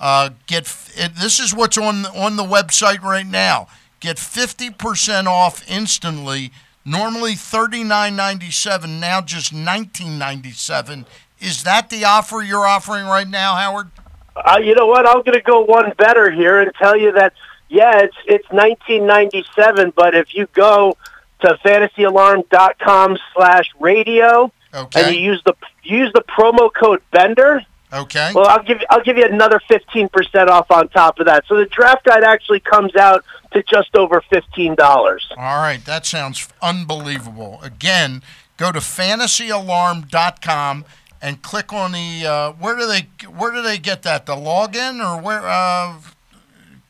Uh, 0.00 0.30
get 0.46 0.72
it, 0.96 1.14
this 1.16 1.40
is 1.40 1.54
what's 1.54 1.76
on 1.78 2.06
on 2.06 2.36
the 2.36 2.44
website 2.44 3.02
right 3.02 3.26
now. 3.26 3.66
Get 4.00 4.16
50% 4.16 5.26
off 5.26 5.68
instantly. 5.68 6.52
Normally 6.84 7.32
39.97, 7.32 9.00
now 9.00 9.20
just 9.20 9.52
19.97. 9.52 11.04
Is 11.40 11.64
that 11.64 11.90
the 11.90 12.04
offer 12.04 12.40
you're 12.42 12.66
offering 12.66 13.04
right 13.06 13.28
now, 13.28 13.56
Howard? 13.56 13.90
Uh, 14.36 14.58
you 14.62 14.74
know 14.74 14.86
what? 14.86 15.06
I'm 15.06 15.22
going 15.22 15.32
to 15.36 15.40
go 15.42 15.60
one 15.60 15.92
better 15.98 16.30
here 16.30 16.60
and 16.60 16.72
tell 16.74 16.96
you 16.96 17.12
that 17.12 17.32
yeah, 17.68 17.98
it's 17.98 18.16
it's 18.26 18.48
1997, 18.50 19.92
but 19.94 20.14
if 20.14 20.34
you 20.34 20.46
go 20.54 20.96
to 21.40 21.58
fantasyalarm.com 21.64 23.18
slash 23.34 23.70
radio 23.78 24.52
Okay. 24.74 25.02
and 25.02 25.14
you 25.14 25.20
use 25.22 25.42
the 25.44 25.54
use 25.82 26.10
the 26.14 26.22
promo 26.22 26.72
code 26.72 27.02
Bender, 27.10 27.64
Okay. 27.92 28.32
well, 28.34 28.48
I'll 28.48 28.62
give 28.62 28.78
I'll 28.90 29.02
give 29.02 29.16
you 29.16 29.24
another 29.24 29.60
15% 29.70 30.48
off 30.48 30.70
on 30.70 30.88
top 30.88 31.18
of 31.20 31.26
that. 31.26 31.44
So 31.46 31.56
the 31.56 31.64
draft 31.66 32.04
guide 32.04 32.22
actually 32.22 32.60
comes 32.60 32.94
out 32.96 33.24
to 33.52 33.62
just 33.62 33.96
over 33.96 34.20
fifteen 34.28 34.74
dollars. 34.74 35.26
All 35.38 35.56
right, 35.58 35.82
that 35.86 36.04
sounds 36.04 36.48
unbelievable. 36.60 37.60
Again, 37.62 38.22
go 38.58 38.72
to 38.72 38.80
fantasyalarm.com 38.80 40.84
and 41.22 41.40
click 41.42 41.72
on 41.72 41.92
the 41.92 42.26
uh, 42.26 42.52
where 42.52 42.76
do 42.76 42.86
they 42.86 43.08
where 43.26 43.52
do 43.52 43.62
they 43.62 43.78
get 43.78 44.02
that? 44.02 44.26
The 44.26 44.36
login 44.36 45.00
or 45.02 45.18
where 45.22 45.46
uh, 45.46 45.94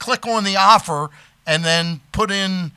click 0.01 0.27
on 0.27 0.43
the 0.43 0.57
offer 0.57 1.11
and 1.47 1.65
then 1.65 2.01
put 2.13 2.31
in 2.33 2.73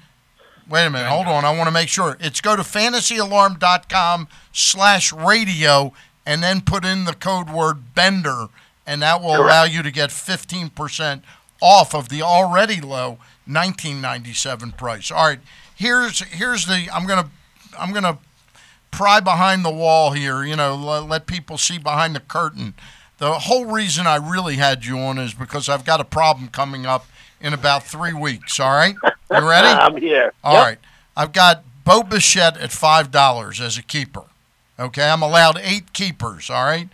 Wait 0.70 0.86
a 0.86 0.90
minute, 0.90 1.10
hold 1.10 1.28
on. 1.28 1.44
I 1.44 1.52
want 1.52 1.68
to 1.68 1.72
make 1.72 1.90
sure. 1.90 2.16
It's 2.22 2.40
go 2.40 2.56
to 2.56 2.62
fantasyalarm.com 2.62 4.30
slash 4.54 5.12
radio 5.12 5.92
and 6.26 6.42
then 6.44 6.62
put 6.62 6.86
in 6.86 7.06
the 7.06 7.14
code 7.14 7.50
word 7.50 7.94
Bender, 7.96 8.48
and 8.86 9.02
that 9.02 9.22
will 9.22 9.42
allow 9.42 9.64
you 9.64 9.82
to 9.84 9.92
get 9.92 10.10
15% 10.10 11.22
off 11.62 11.94
of 11.94 12.10
the 12.10 12.22
already 12.22 12.82
low 12.82 13.18
1997 13.46 14.72
price. 14.74 15.12
All 15.12 15.28
right, 15.28 15.40
here's 15.76 16.20
here's 16.22 16.66
the 16.66 16.88
I'm 16.94 17.06
gonna 17.08 17.30
I'm 17.80 17.94
gonna 17.94 18.18
pry 18.92 19.20
behind 19.20 19.64
the 19.66 19.72
wall 19.72 20.12
here. 20.12 20.44
You 20.44 20.56
know, 20.56 20.76
let, 20.76 21.08
let 21.08 21.26
people 21.28 21.58
see 21.58 21.78
behind 21.78 22.16
the 22.16 22.20
curtain. 22.20 22.74
The 23.18 23.34
whole 23.34 23.66
reason 23.66 24.08
I 24.08 24.16
really 24.16 24.56
had 24.56 24.86
you 24.86 24.98
on 25.00 25.18
is 25.20 25.34
because 25.34 25.70
I've 25.70 25.86
got 25.86 26.00
a 26.00 26.04
problem 26.06 26.48
coming 26.48 26.86
up 26.86 27.06
in 27.40 27.54
about 27.54 27.84
three 27.84 28.14
weeks. 28.14 28.60
All 28.60 28.72
right, 28.72 28.96
you 29.32 29.48
ready? 29.48 29.68
I'm 29.80 29.98
here. 29.98 30.34
All 30.44 30.56
Yep. 30.56 30.64
right. 30.66 30.78
I've 31.16 31.32
got 31.34 31.64
Bo 31.84 32.02
Bichette 32.04 32.58
at 32.58 32.72
five 32.72 33.12
dollars 33.12 33.62
as 33.62 33.78
a 33.78 33.84
keeper. 33.84 34.24
Okay, 34.80 35.10
I'm 35.10 35.22
allowed 35.22 35.60
eight 35.62 35.94
keepers. 35.94 36.50
All 36.50 36.66
right. 36.66 36.90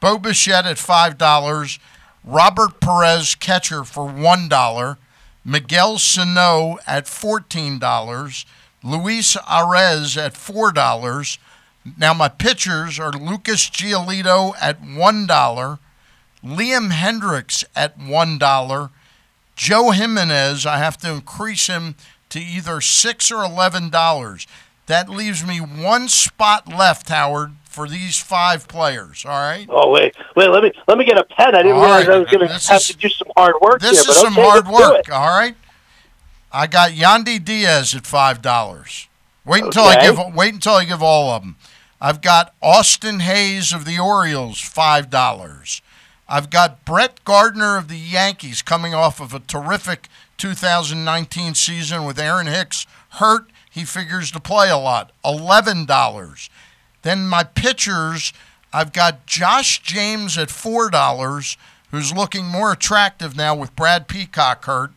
Bo 0.00 0.18
Bichette 0.18 0.66
at 0.66 0.78
five 0.78 1.18
dollars. 1.18 1.78
Robert 2.24 2.80
Perez 2.80 3.34
catcher 3.34 3.84
for 3.84 4.06
one 4.06 4.48
dollar. 4.48 4.98
Miguel 5.44 5.98
Sano 5.98 6.78
at 6.86 7.08
fourteen 7.08 7.78
dollars. 7.78 8.44
Luis 8.82 9.36
Arraez 9.36 10.16
at 10.16 10.36
four 10.36 10.72
dollars. 10.72 11.38
Now 11.98 12.12
my 12.14 12.28
pitchers 12.28 12.98
are 12.98 13.12
Lucas 13.12 13.68
Giolito 13.70 14.54
at 14.60 14.80
one 14.82 15.26
dollar. 15.26 15.78
Liam 16.44 16.90
Hendriks 16.90 17.64
at 17.74 17.98
one 17.98 18.38
dollar. 18.38 18.90
Joe 19.56 19.90
Jimenez, 19.90 20.64
I 20.64 20.78
have 20.78 20.96
to 20.98 21.10
increase 21.10 21.66
him 21.66 21.94
to 22.30 22.40
either 22.40 22.80
six 22.80 23.30
or 23.30 23.44
eleven 23.44 23.90
dollars. 23.90 24.46
That 24.90 25.08
leaves 25.08 25.46
me 25.46 25.58
one 25.58 26.08
spot 26.08 26.66
left, 26.68 27.08
Howard, 27.10 27.52
for 27.64 27.88
these 27.88 28.18
five 28.18 28.66
players. 28.66 29.24
All 29.24 29.30
right. 29.30 29.66
Oh 29.70 29.88
wait, 29.90 30.16
wait. 30.34 30.48
Let 30.50 30.64
me 30.64 30.72
let 30.88 30.98
me 30.98 31.04
get 31.04 31.16
a 31.16 31.22
pen. 31.22 31.54
I 31.54 31.62
didn't 31.62 31.76
All 31.76 31.82
realize 31.82 32.08
right. 32.08 32.16
I 32.16 32.18
was 32.18 32.28
going 32.28 32.40
to 32.48 32.52
have 32.52 32.80
is- 32.80 32.88
to 32.88 32.96
do 32.96 33.08
some 33.08 33.28
hard 33.36 33.54
work 33.62 33.80
This 33.80 34.02
here. 34.02 34.10
is 34.10 34.16
some 34.16 34.32
okay, 34.36 34.42
hard 34.44 34.66
work. 34.66 35.08
All 35.12 35.28
right. 35.28 35.54
I 36.52 36.66
got 36.66 36.90
Yandy 36.90 37.42
Diaz 37.42 37.94
at 37.94 38.04
five 38.04 38.42
dollars. 38.42 39.06
Wait 39.44 39.62
until 39.62 39.84
I 39.84 40.00
give. 40.00 40.18
Wait 40.34 40.52
until 40.54 40.74
I 40.74 40.84
give 40.84 41.02
all 41.04 41.30
of 41.30 41.42
them. 41.42 41.54
I've 42.00 42.20
got 42.20 42.52
Austin 42.60 43.20
Hays 43.20 43.72
of 43.72 43.84
the 43.84 43.98
Orioles 44.00 44.60
five 44.60 45.08
dollars. 45.08 45.82
I've 46.28 46.50
got 46.50 46.84
Brett 46.84 47.24
Gardner 47.24 47.76
of 47.76 47.86
the 47.86 47.96
Yankees 47.98 48.60
coming 48.62 48.92
off 48.92 49.20
of 49.20 49.32
a 49.34 49.38
terrific 49.40 50.08
2019 50.38 51.54
season 51.54 52.04
with 52.04 52.18
Aaron 52.18 52.48
Hicks 52.48 52.86
hurt. 53.10 53.46
He 53.70 53.84
figures 53.84 54.30
to 54.32 54.40
play 54.40 54.68
a 54.68 54.76
lot. 54.76 55.12
Eleven 55.24 55.86
dollars. 55.86 56.50
Then 57.02 57.28
my 57.28 57.44
pitchers, 57.44 58.32
I've 58.72 58.92
got 58.92 59.26
Josh 59.26 59.80
James 59.82 60.36
at 60.36 60.50
four 60.50 60.90
dollars, 60.90 61.56
who's 61.90 62.14
looking 62.14 62.44
more 62.46 62.72
attractive 62.72 63.36
now 63.36 63.54
with 63.54 63.74
Brad 63.76 64.08
Peacock 64.08 64.64
hurt 64.64 64.90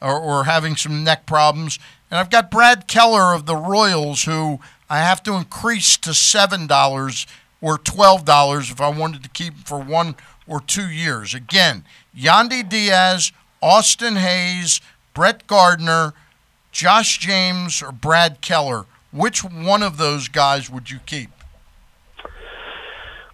or, 0.00 0.18
or 0.18 0.44
having 0.44 0.76
some 0.76 1.02
neck 1.02 1.26
problems. 1.26 1.78
And 2.10 2.18
I've 2.20 2.30
got 2.30 2.50
Brad 2.50 2.86
Keller 2.86 3.34
of 3.34 3.46
the 3.46 3.56
Royals, 3.56 4.24
who 4.24 4.60
I 4.88 4.98
have 4.98 5.22
to 5.24 5.34
increase 5.34 5.96
to 5.98 6.14
seven 6.14 6.66
dollars 6.66 7.26
or 7.60 7.76
twelve 7.76 8.24
dollars 8.24 8.70
if 8.70 8.80
I 8.80 8.88
wanted 8.88 9.22
to 9.24 9.28
keep 9.30 9.54
him 9.54 9.62
for 9.64 9.80
one 9.80 10.14
or 10.46 10.60
two 10.60 10.88
years. 10.88 11.34
Again, 11.34 11.84
Yandy 12.16 12.66
Diaz, 12.66 13.32
Austin 13.60 14.16
Hays, 14.16 14.80
Brett 15.12 15.46
Gardner, 15.46 16.14
Josh 16.78 17.18
James, 17.18 17.82
or 17.82 17.90
Brad 17.90 18.40
Keller. 18.40 18.86
Which 19.10 19.42
one 19.42 19.82
of 19.82 19.96
those 19.96 20.28
guys 20.28 20.70
would 20.70 20.92
you 20.92 21.00
keep? 21.06 21.30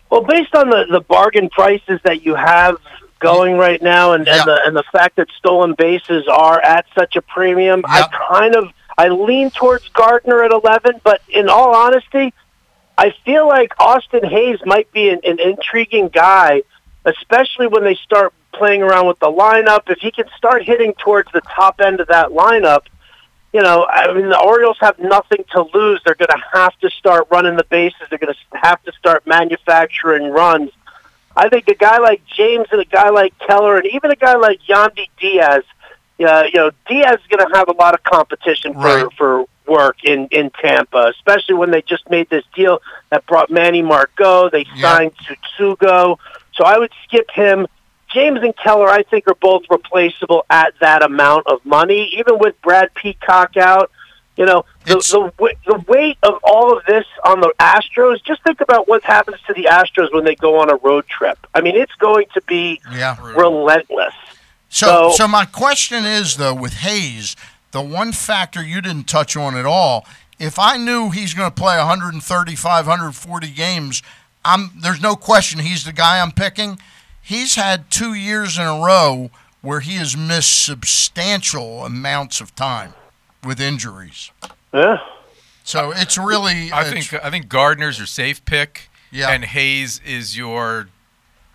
Well, 0.09 0.23
based 0.23 0.55
on 0.55 0.71
the, 0.71 0.87
the 0.91 1.03
bargain 1.03 1.51
prices 1.51 2.01
that 2.05 2.25
you 2.25 2.37
have 2.37 2.79
going 3.19 3.59
right 3.59 3.83
now, 3.83 4.13
and, 4.13 4.27
and 4.27 4.49
the 4.49 4.61
and 4.65 4.75
the 4.75 4.83
fact 4.91 5.17
that 5.17 5.29
stolen 5.37 5.75
bases 5.75 6.27
are 6.27 6.59
at 6.59 6.87
such 6.95 7.17
a 7.17 7.21
premium, 7.21 7.83
I 7.85 8.09
kind 8.31 8.57
of 8.57 8.71
I 8.97 9.09
lean 9.09 9.51
towards 9.51 9.91
Gardner 9.91 10.43
at 10.43 10.51
eleven. 10.51 11.03
But 11.05 11.21
in 11.29 11.51
all 11.51 11.75
honesty, 11.75 12.33
I 12.97 13.13
feel 13.27 13.47
like 13.47 13.75
Austin 13.79 14.25
Hays 14.25 14.61
might 14.65 14.91
be 14.91 15.11
an, 15.11 15.21
an 15.23 15.39
intriguing 15.39 16.09
guy, 16.09 16.63
especially 17.05 17.67
when 17.67 17.85
they 17.85 17.97
start 17.97 18.33
playing 18.55 18.83
around 18.83 19.07
with 19.07 19.19
the 19.19 19.31
lineup. 19.31 19.91
If 19.91 19.99
he 19.99 20.11
can 20.11 20.31
start 20.35 20.63
hitting 20.63 20.95
towards 20.95 21.31
the 21.33 21.43
top 21.43 21.83
end 21.83 22.01
of 22.01 22.09
that 22.09 22.31
lineup, 22.31 22.87
you 23.55 23.63
know, 23.63 23.87
I 23.89 24.13
mean, 24.13 24.29
the 24.29 24.39
Orioles 24.41 24.77
have 24.81 24.99
nothing 24.99 25.45
to 25.53 25.65
lose. 25.73 26.01
They're 26.05 26.17
going 26.17 26.29
to 26.29 26.43
have 26.53 26.77
to 26.81 26.91
start 26.91 27.29
running 27.31 27.57
the 27.57 27.63
bases. 27.65 28.01
They're 28.11 28.19
going 28.19 28.35
to 28.35 28.59
have 28.59 28.83
to 28.83 28.93
start 28.93 29.25
manufacturing 29.29 30.29
runs. 30.31 30.73
I 31.37 31.49
think 31.49 31.69
a 31.69 31.75
guy 31.75 31.99
like 31.99 32.23
James 32.27 32.67
and 32.73 32.81
a 32.81 32.85
guy 32.85 33.11
like 33.11 33.39
Keller 33.39 33.77
and 33.77 33.87
even 33.87 34.11
a 34.11 34.17
guy 34.17 34.35
like 34.35 34.59
Yandy 34.69 35.09
Diaz, 35.21 35.63
uh, 36.21 36.45
you 36.53 36.59
know, 36.61 36.73
Diaz 36.89 37.21
is 37.21 37.27
going 37.29 37.49
to 37.49 37.57
have 37.57 37.69
a 37.69 37.73
lot 37.73 37.95
of 37.95 38.03
competition 38.03 38.73
for, 38.75 38.81
Right. 38.81 39.07
for 39.17 39.45
work 39.69 39.99
in, 40.05 40.27
in 40.33 40.51
Tampa, 40.51 41.13
especially 41.17 41.55
when 41.55 41.71
they 41.71 41.83
just 41.83 42.11
made 42.11 42.29
this 42.31 42.45
deal 42.57 42.83
that 43.11 43.25
brought 43.27 43.51
Manny 43.53 43.83
Margot. 43.83 44.51
They 44.51 44.65
signed 44.81 45.13
Tsutsugo. 45.17 46.19
So 46.55 46.65
I 46.65 46.79
would 46.79 46.91
skip 47.05 47.31
him. 47.31 47.67
James 48.15 48.41
and 48.43 48.57
Keller, 48.57 48.89
I 48.89 49.03
think, 49.03 49.27
are 49.29 49.35
both 49.35 49.65
replaceable 49.69 50.47
at 50.49 50.73
that 50.81 51.03
amount 51.03 51.47
of 51.49 51.65
money, 51.67 52.09
even 52.17 52.39
with 52.39 52.61
Brad 52.63 52.95
Peacock 52.95 53.57
out. 53.57 53.91
You 54.37 54.47
know, 54.47 54.65
the, 54.87 54.95
the, 55.39 55.55
the 55.67 55.79
weight 55.87 56.19
of 56.23 56.41
all 56.43 56.77
of 56.77 56.85
this 56.87 57.05
on 57.25 57.41
the 57.41 57.53
Astros, 57.61 58.23
just 58.25 58.43
think 58.43 58.61
about 58.61 58.89
what 58.89 59.03
happens 59.05 59.37
to 59.47 59.53
the 59.55 59.65
Astros 59.71 60.13
when 60.13 60.25
they 60.25 60.35
go 60.35 60.59
on 60.61 60.71
a 60.71 60.77
road 60.77 61.07
trip. 61.07 61.39
I 61.55 61.61
mean, 61.61 61.77
it's 61.77 61.95
going 61.97 62.27
to 62.35 62.41
be 62.43 62.81
Yeah. 62.93 63.17
relentless. 63.23 64.15
So, 64.71 64.87
So- 65.11 65.17
so 65.19 65.29
my 65.29 65.45
question 65.45 66.05
is 66.05 66.37
though, 66.37 66.55
with 66.55 66.73
Hays, 66.75 67.37
the 67.71 67.81
one 67.81 68.11
factor 68.13 68.61
you 68.63 68.81
didn't 68.81 69.05
touch 69.05 69.37
on 69.37 69.57
at 69.57 69.67
all. 69.67 70.05
If 70.41 70.59
I 70.59 70.79
knew 70.79 71.11
he's 71.11 71.33
going 71.33 71.49
to 71.49 71.55
play 71.55 71.77
135, 71.79 72.87
140 72.89 73.51
games, 73.51 74.03
I'm 74.45 74.73
there's 74.77 75.01
no 75.01 75.15
question 75.15 75.61
he's 75.61 75.85
the 75.85 75.93
guy 75.93 76.21
I'm 76.21 76.33
picking. 76.33 76.79
He's 77.25 77.55
had 77.55 77.91
two 77.91 78.13
years 78.15 78.59
in 78.59 78.65
a 78.65 78.79
row 78.81 79.31
where 79.63 79.81
he 79.81 79.95
has 79.97 80.15
missed 80.17 80.63
substantial 80.65 81.85
amounts 81.87 82.41
of 82.43 82.55
time 82.55 82.93
with 83.43 83.59
injuries. 83.61 84.31
Yeah. 84.75 84.99
So 85.65 85.91
it's 85.93 86.19
really. 86.19 86.71
I 86.71 86.83
it's- 86.87 87.09
think 87.09 87.25
I 87.25 87.31
think 87.31 87.49
Gardner's 87.49 87.97
your 87.99 88.07
safe 88.07 88.45
pick. 88.45 88.91
Yeah. 89.11 89.31
And 89.31 89.45
Hays 89.45 90.01
is 90.05 90.37
your 90.37 90.89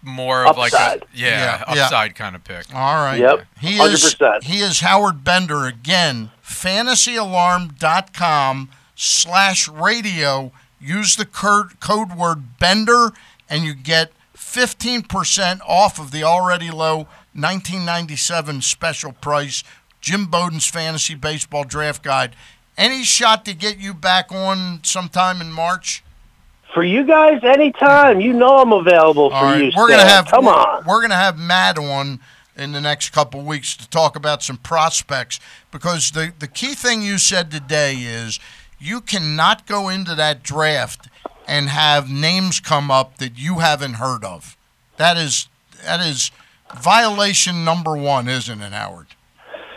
more 0.02 0.46
of 0.48 0.58
like 0.58 0.72
a 0.72 0.78
Upside. 0.78 1.04
yeah, 1.14 1.28
Yeah, 1.68 1.76
yeah. 1.76 1.84
upside 1.84 2.16
kind 2.16 2.34
of 2.36 2.44
pick. 2.46 2.74
All 2.74 2.96
right. 3.04 3.20
Yep, 3.20 3.46
He 3.60 3.78
is 3.78 4.16
100%. 4.16 4.44
he 4.44 4.60
is 4.60 4.80
Howard 4.80 5.24
Bender 5.26 5.66
again. 5.66 6.32
Fantasyalarm.com 6.44 8.70
slash 8.96 9.68
radio. 9.68 10.54
Use 10.80 11.18
the 11.18 11.26
code, 11.26 11.80
code 11.82 12.14
word 12.16 12.58
Bender 12.60 13.12
and 13.50 13.66
you 13.66 13.74
get 13.74 14.14
15% 14.52 15.62
off 15.68 16.00
of 16.00 16.12
the 16.12 16.24
already 16.24 16.72
low 16.72 17.08
1997 17.34 18.62
special 18.62 19.12
price 19.12 19.64
Jim 20.02 20.26
Bowden's 20.26 20.68
Fantasy 20.68 21.14
Baseball 21.14 21.64
Draft 21.64 22.04
Guide. 22.04 22.36
Any 22.78 23.04
shot 23.04 23.46
to 23.46 23.54
get 23.54 23.78
you 23.78 23.94
back 23.94 24.32
on 24.32 24.80
sometime 24.84 25.42
in 25.42 25.52
March? 25.52 26.04
For 26.74 26.84
you 26.84 27.04
guys, 27.04 27.44
anytime. 27.44 28.22
You 28.22 28.34
know 28.34 28.58
I'm 28.58 28.72
available 28.72 29.30
for 29.30 29.36
right, 29.36 29.66
you. 29.66 29.72
we're 29.76 29.90
gonna 29.90 30.04
have 30.04 30.28
Come 30.28 30.46
we're, 30.46 30.54
on. 30.54 30.86
We're 30.86 31.02
gonna 31.02 31.16
have 31.16 31.38
Matt 31.38 31.78
on 31.78 32.20
in 32.56 32.72
the 32.72 32.82
next 32.82 33.10
couple 33.10 33.42
weeks 33.42 33.76
to 33.78 33.90
talk 33.90 34.16
about 34.16 34.42
some 34.42 34.58
prospects 34.58 35.40
because 35.72 36.12
the 36.12 36.34
the 36.40 36.48
key 36.48 36.74
thing 36.74 37.02
you 37.02 37.18
said 37.18 37.52
today 37.52 37.96
is 37.96 38.40
you 38.80 39.02
cannot 39.02 39.66
go 39.68 39.90
into 39.90 40.16
that 40.16 40.44
draft 40.44 41.09
and 41.50 41.68
have 41.70 42.10
names 42.12 42.60
come 42.60 42.92
up 42.92 43.18
that 43.18 43.38
you 43.38 43.56
haven't 43.60 43.96
heard 43.96 44.24
of. 44.24 44.56
That 44.98 45.18
is 45.18 45.48
that 45.84 46.00
is 46.00 46.32
violation 46.78 47.64
number 47.66 47.98
one, 47.98 48.28
isn't 48.30 48.62
it, 48.62 48.72
Howard? 48.72 49.08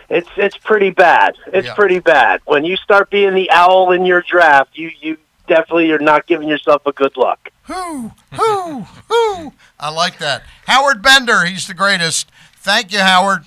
It's 0.09 0.29
it's 0.37 0.57
pretty 0.57 0.91
bad. 0.91 1.35
It's 1.47 1.67
Yeah. 1.67 1.73
pretty 1.73 1.99
bad. 1.99 2.41
When 2.45 2.63
you 2.63 2.77
start 2.77 3.09
being 3.09 3.33
the 3.33 3.49
owl 3.51 3.91
in 3.91 4.05
your 4.05 4.21
draft, 4.21 4.71
you 4.77 4.91
you 5.01 5.17
definitely 5.47 5.91
are 5.91 5.99
not 5.99 6.27
giving 6.27 6.47
yourself 6.47 6.85
a 6.85 6.91
good 6.91 7.17
look. 7.17 7.49
Who, 7.63 8.11
who, 8.33 8.81
who? 9.09 9.53
I 9.79 9.89
like 9.89 10.17
that. 10.19 10.43
Howard 10.67 11.01
Bender, 11.01 11.45
he's 11.45 11.65
the 11.67 11.73
greatest. 11.73 12.29
Thank 12.57 12.91
you, 12.91 12.99
Howard. 12.99 13.43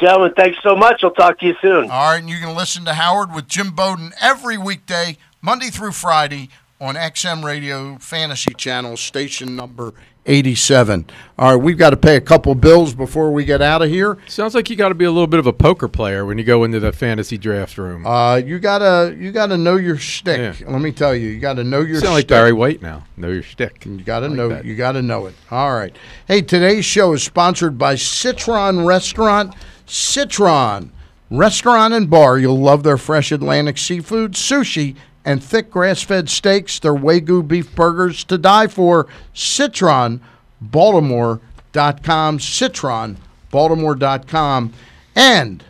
Gentlemen, 0.00 0.32
thanks 0.34 0.58
so 0.62 0.74
much. 0.74 1.04
I'll 1.04 1.10
talk 1.12 1.38
to 1.40 1.46
you 1.46 1.54
soon. 1.62 1.90
All 1.90 2.10
right, 2.10 2.18
and 2.20 2.28
you 2.28 2.38
can 2.38 2.56
listen 2.56 2.84
to 2.86 2.94
Howard 2.94 3.32
with 3.34 3.46
Jim 3.46 3.70
Bowden 3.70 4.12
every 4.20 4.58
weekday, 4.58 5.18
Monday 5.40 5.68
through 5.70 5.92
Friday, 5.92 6.48
on 6.80 6.96
XM 6.96 7.44
Radio 7.44 7.96
Fantasy 7.98 8.52
Channel, 8.54 8.96
station 8.96 9.54
number 9.54 9.94
87. 10.26 11.06
All 11.38 11.54
right, 11.54 11.62
we've 11.62 11.78
got 11.78 11.90
to 11.90 11.96
pay 11.96 12.16
a 12.16 12.20
couple 12.20 12.54
bills 12.54 12.94
before 12.94 13.30
we 13.30 13.44
get 13.44 13.62
out 13.62 13.82
of 13.82 13.90
here. 13.90 14.18
Sounds 14.26 14.54
like 14.54 14.70
you 14.70 14.76
got 14.76 14.88
to 14.88 14.94
be 14.94 15.04
a 15.04 15.10
little 15.10 15.26
bit 15.26 15.38
of 15.38 15.46
a 15.46 15.52
poker 15.52 15.86
player 15.86 16.24
when 16.24 16.38
you 16.38 16.44
go 16.44 16.64
into 16.64 16.80
the 16.80 16.92
fantasy 16.92 17.38
draft 17.38 17.78
room. 17.78 18.06
Uh, 18.06 18.36
you 18.36 18.58
gotta 18.58 19.14
you 19.18 19.32
gotta 19.32 19.56
know 19.56 19.76
your 19.76 19.96
shtick. 19.96 20.60
Let 20.66 20.80
me 20.80 20.92
tell 20.92 21.14
you, 21.14 21.28
you 21.28 21.40
gotta 21.40 21.62
know 21.62 21.80
your. 21.80 21.96
You 21.96 22.00
sound 22.00 22.14
like. 22.14 22.26
Barry 22.26 22.52
White 22.52 22.82
now. 22.82 23.04
Know 23.16 23.28
your 23.28 23.42
shtick. 23.42 23.84
You 23.84 24.00
got 24.02 24.20
to 24.20 24.28
know. 24.28 24.60
You 24.62 24.74
got 24.74 24.92
to 24.92 25.02
know 25.02 25.26
it. 25.26 25.34
All 25.50 25.74
right. 25.74 25.94
Hey, 26.26 26.40
today's 26.42 26.84
show 26.84 27.12
is 27.12 27.22
sponsored 27.22 27.78
by 27.78 27.94
Citron 27.94 28.84
Restaurant. 28.84 29.54
Citron 29.86 30.90
Restaurant 31.30 31.94
and 31.94 32.08
Bar. 32.08 32.38
You'll 32.38 32.58
love 32.58 32.82
their 32.82 32.96
fresh 32.96 33.30
Atlantic 33.30 33.76
seafood, 33.78 34.32
sushi, 34.32 34.96
and 35.24 35.42
thick 35.42 35.70
grass-fed 35.70 36.28
steaks. 36.28 36.78
Their 36.78 36.94
Wagyu 36.94 37.46
beef 37.46 37.74
burgers 37.74 38.24
to 38.24 38.38
die 38.38 38.66
for. 38.66 39.06
Citron 39.32 40.20
Baltimore.com. 40.60 42.40
Citron 42.40 43.16
Baltimore.com. 43.50 44.72
And 45.16 45.64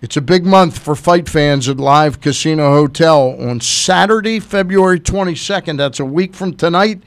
it's 0.00 0.16
a 0.16 0.20
big 0.20 0.44
month 0.44 0.78
for 0.78 0.94
fight 0.94 1.28
fans 1.28 1.68
at 1.68 1.78
Live 1.78 2.20
Casino 2.20 2.72
Hotel 2.72 3.36
on 3.40 3.60
Saturday, 3.60 4.40
February 4.40 5.00
22nd. 5.00 5.76
That's 5.76 6.00
a 6.00 6.04
week 6.04 6.34
from 6.34 6.54
tonight. 6.54 7.02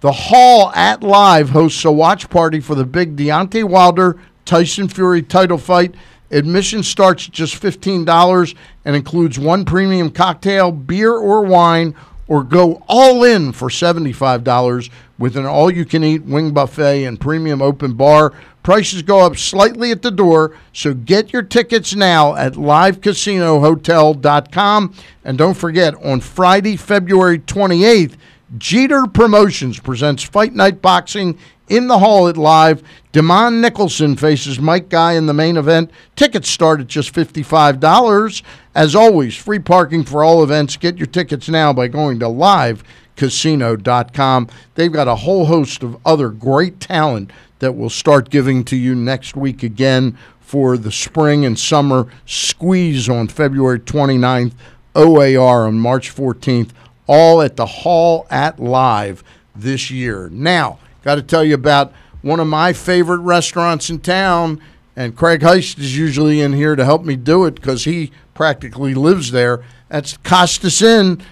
The 0.00 0.12
Hall 0.12 0.72
at 0.74 1.02
Live 1.02 1.50
hosts 1.50 1.84
a 1.84 1.92
watch 1.92 2.28
party 2.28 2.58
for 2.58 2.74
the 2.74 2.84
big 2.84 3.16
Deontay 3.16 3.64
Wilder 3.64 4.18
Tyson 4.44 4.88
Fury 4.88 5.22
title 5.22 5.58
fight. 5.58 5.94
Admission 6.32 6.82
starts 6.82 7.26
at 7.26 7.32
just 7.32 7.62
$15 7.62 8.56
and 8.84 8.96
includes 8.96 9.38
one 9.38 9.64
premium 9.64 10.10
cocktail, 10.10 10.72
beer 10.72 11.12
or 11.12 11.42
wine, 11.42 11.94
or 12.26 12.42
go 12.42 12.82
all 12.88 13.22
in 13.24 13.52
for 13.52 13.68
$75 13.68 14.90
with 15.18 15.36
an 15.36 15.44
all 15.44 15.70
you 15.70 15.84
can 15.84 16.02
eat 16.02 16.24
wing 16.24 16.52
buffet 16.52 17.04
and 17.04 17.20
premium 17.20 17.60
open 17.60 17.92
bar. 17.92 18.32
Prices 18.62 19.02
go 19.02 19.20
up 19.20 19.36
slightly 19.36 19.90
at 19.90 20.00
the 20.02 20.10
door, 20.10 20.56
so 20.72 20.94
get 20.94 21.32
your 21.32 21.42
tickets 21.42 21.94
now 21.94 22.34
at 22.36 22.54
livecasinohotel.com. 22.54 24.94
And 25.24 25.36
don't 25.36 25.56
forget, 25.56 25.94
on 26.04 26.20
Friday, 26.20 26.76
February 26.76 27.40
28th, 27.40 28.14
Jeter 28.58 29.06
Promotions 29.06 29.78
presents 29.78 30.22
Fight 30.22 30.54
Night 30.54 30.80
Boxing 30.80 31.38
in 31.72 31.88
the 31.88 31.98
hall 31.98 32.28
at 32.28 32.36
Live. 32.36 32.82
Demond 33.14 33.60
Nicholson 33.60 34.14
faces 34.14 34.60
Mike 34.60 34.90
Guy 34.90 35.14
in 35.14 35.24
the 35.24 35.32
main 35.32 35.56
event. 35.56 35.90
Tickets 36.16 36.50
start 36.50 36.80
at 36.80 36.86
just 36.86 37.14
$55. 37.14 38.42
As 38.74 38.94
always, 38.94 39.34
free 39.34 39.58
parking 39.58 40.04
for 40.04 40.22
all 40.22 40.42
events. 40.42 40.76
Get 40.76 40.98
your 40.98 41.06
tickets 41.06 41.48
now 41.48 41.72
by 41.72 41.88
going 41.88 42.18
to 42.18 42.26
livecasino.com. 42.26 44.48
They've 44.74 44.92
got 44.92 45.08
a 45.08 45.14
whole 45.14 45.46
host 45.46 45.82
of 45.82 45.96
other 46.04 46.28
great 46.28 46.78
talent 46.78 47.30
that 47.60 47.72
will 47.72 47.88
start 47.88 48.28
giving 48.28 48.64
to 48.64 48.76
you 48.76 48.94
next 48.94 49.34
week 49.34 49.62
again 49.62 50.18
for 50.40 50.76
the 50.76 50.92
spring 50.92 51.46
and 51.46 51.58
summer 51.58 52.06
squeeze 52.26 53.08
on 53.08 53.28
February 53.28 53.80
29th, 53.80 54.52
OAR 54.94 55.66
on 55.66 55.78
March 55.78 56.14
14th, 56.14 56.72
all 57.06 57.40
at 57.40 57.56
the 57.56 57.64
Hall 57.64 58.26
at 58.28 58.58
Live 58.58 59.24
this 59.54 59.90
year. 59.90 60.28
Now, 60.30 60.78
got 61.02 61.16
to 61.16 61.22
tell 61.22 61.44
you 61.44 61.54
about 61.54 61.92
one 62.22 62.40
of 62.40 62.46
my 62.46 62.72
favorite 62.72 63.20
restaurants 63.20 63.90
in 63.90 63.98
town, 64.00 64.60
and 64.94 65.16
Craig 65.16 65.40
Heist 65.40 65.78
is 65.78 65.96
usually 65.96 66.40
in 66.40 66.52
here 66.52 66.76
to 66.76 66.84
help 66.84 67.04
me 67.04 67.16
do 67.16 67.44
it 67.44 67.56
because 67.56 67.84
he 67.84 68.12
practically 68.34 68.94
lives 68.94 69.30
there. 69.30 69.64
That's 69.88 70.16
Costas 70.18 70.82
Inn. 70.82 71.22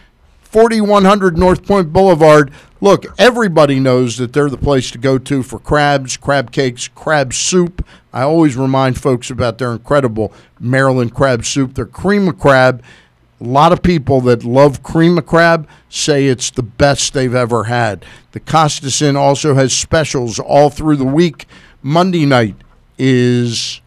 4100 0.51 1.39
North 1.39 1.65
Point 1.65 1.93
Boulevard. 1.93 2.51
Look, 2.81 3.07
everybody 3.21 3.79
knows 3.79 4.17
that 4.17 4.33
they're 4.33 4.51
the 4.51 4.57
place 4.57 4.91
to 4.91 4.99
go 4.99 5.17
to 5.17 5.45
for 5.45 5.61
crabs, 5.61 6.17
crab 6.17 6.51
cakes, 6.51 6.89
crab 6.89 7.33
soup. 7.33 7.87
I 8.13 8.23
always 8.23 8.57
remind 8.57 8.99
folks 8.99 9.31
about 9.31 9.59
their 9.59 9.71
incredible 9.71 10.33
Maryland 10.59 11.15
crab 11.15 11.45
soup, 11.45 11.75
their 11.75 11.87
cream 11.87 12.27
of 12.27 12.41
crab. 12.41 12.83
A 13.41 13.45
lot 13.45 13.73
of 13.73 13.83
people 13.83 14.21
that 14.23 14.45
love 14.45 14.83
cream 14.83 15.17
of 15.17 15.25
crab 15.25 15.67
say 15.89 16.27
it's 16.27 16.51
the 16.51 16.62
best 16.62 17.15
they've 17.15 17.35
ever 17.35 17.65
had. 17.65 18.05
The 18.33 18.41
Costas 18.41 19.01
Inn 19.01 19.17
also 19.17 19.55
has 19.55 19.73
specials 19.73 20.39
all 20.39 20.69
through 20.69 20.97
the 20.97 21.07
week. 21.07 21.47
Monday 21.83 22.27
night 22.27 22.57
is 22.99 23.81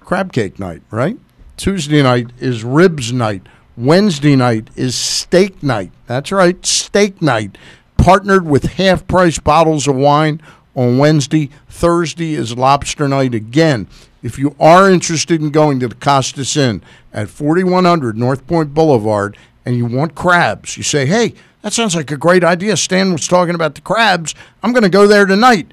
crab 0.00 0.32
cake 0.32 0.60
night, 0.60 0.82
right? 0.92 1.18
Tuesday 1.56 2.02
night 2.02 2.30
is 2.38 2.62
ribs 2.62 3.12
night. 3.12 3.42
Wednesday 3.76 4.36
night 4.36 4.70
is 4.76 4.94
steak 4.94 5.62
night. 5.62 5.90
That's 6.06 6.30
right, 6.30 6.64
steak 6.64 7.20
night. 7.20 7.58
Partnered 7.98 8.46
with 8.46 8.74
half 8.74 9.08
price 9.08 9.40
bottles 9.40 9.88
of 9.88 9.96
wine 9.96 10.40
on 10.76 10.98
Wednesday. 10.98 11.50
Thursday 11.68 12.34
is 12.34 12.56
lobster 12.56 13.08
night 13.08 13.34
again. 13.34 13.88
If 14.22 14.38
you 14.38 14.54
are 14.60 14.88
interested 14.88 15.40
in 15.40 15.50
going 15.50 15.80
to 15.80 15.88
the 15.88 15.94
Costas 15.96 16.56
Inn 16.56 16.82
at 17.12 17.28
4100 17.28 18.16
North 18.16 18.46
Point 18.46 18.74
Boulevard 18.74 19.36
and 19.64 19.76
you 19.76 19.86
want 19.86 20.14
crabs, 20.14 20.76
you 20.76 20.84
say, 20.84 21.06
hey, 21.06 21.34
that 21.62 21.72
sounds 21.72 21.96
like 21.96 22.12
a 22.12 22.16
great 22.16 22.44
idea. 22.44 22.76
Stan 22.76 23.12
was 23.12 23.26
talking 23.26 23.54
about 23.54 23.74
the 23.74 23.80
crabs. 23.80 24.34
I'm 24.62 24.72
going 24.72 24.84
to 24.84 24.88
go 24.88 25.08
there 25.08 25.26
tonight. 25.26 25.72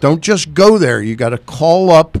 Don't 0.00 0.22
just 0.22 0.54
go 0.54 0.78
there. 0.78 1.02
You 1.02 1.16
got 1.16 1.30
to 1.30 1.38
call 1.38 1.90
up, 1.90 2.18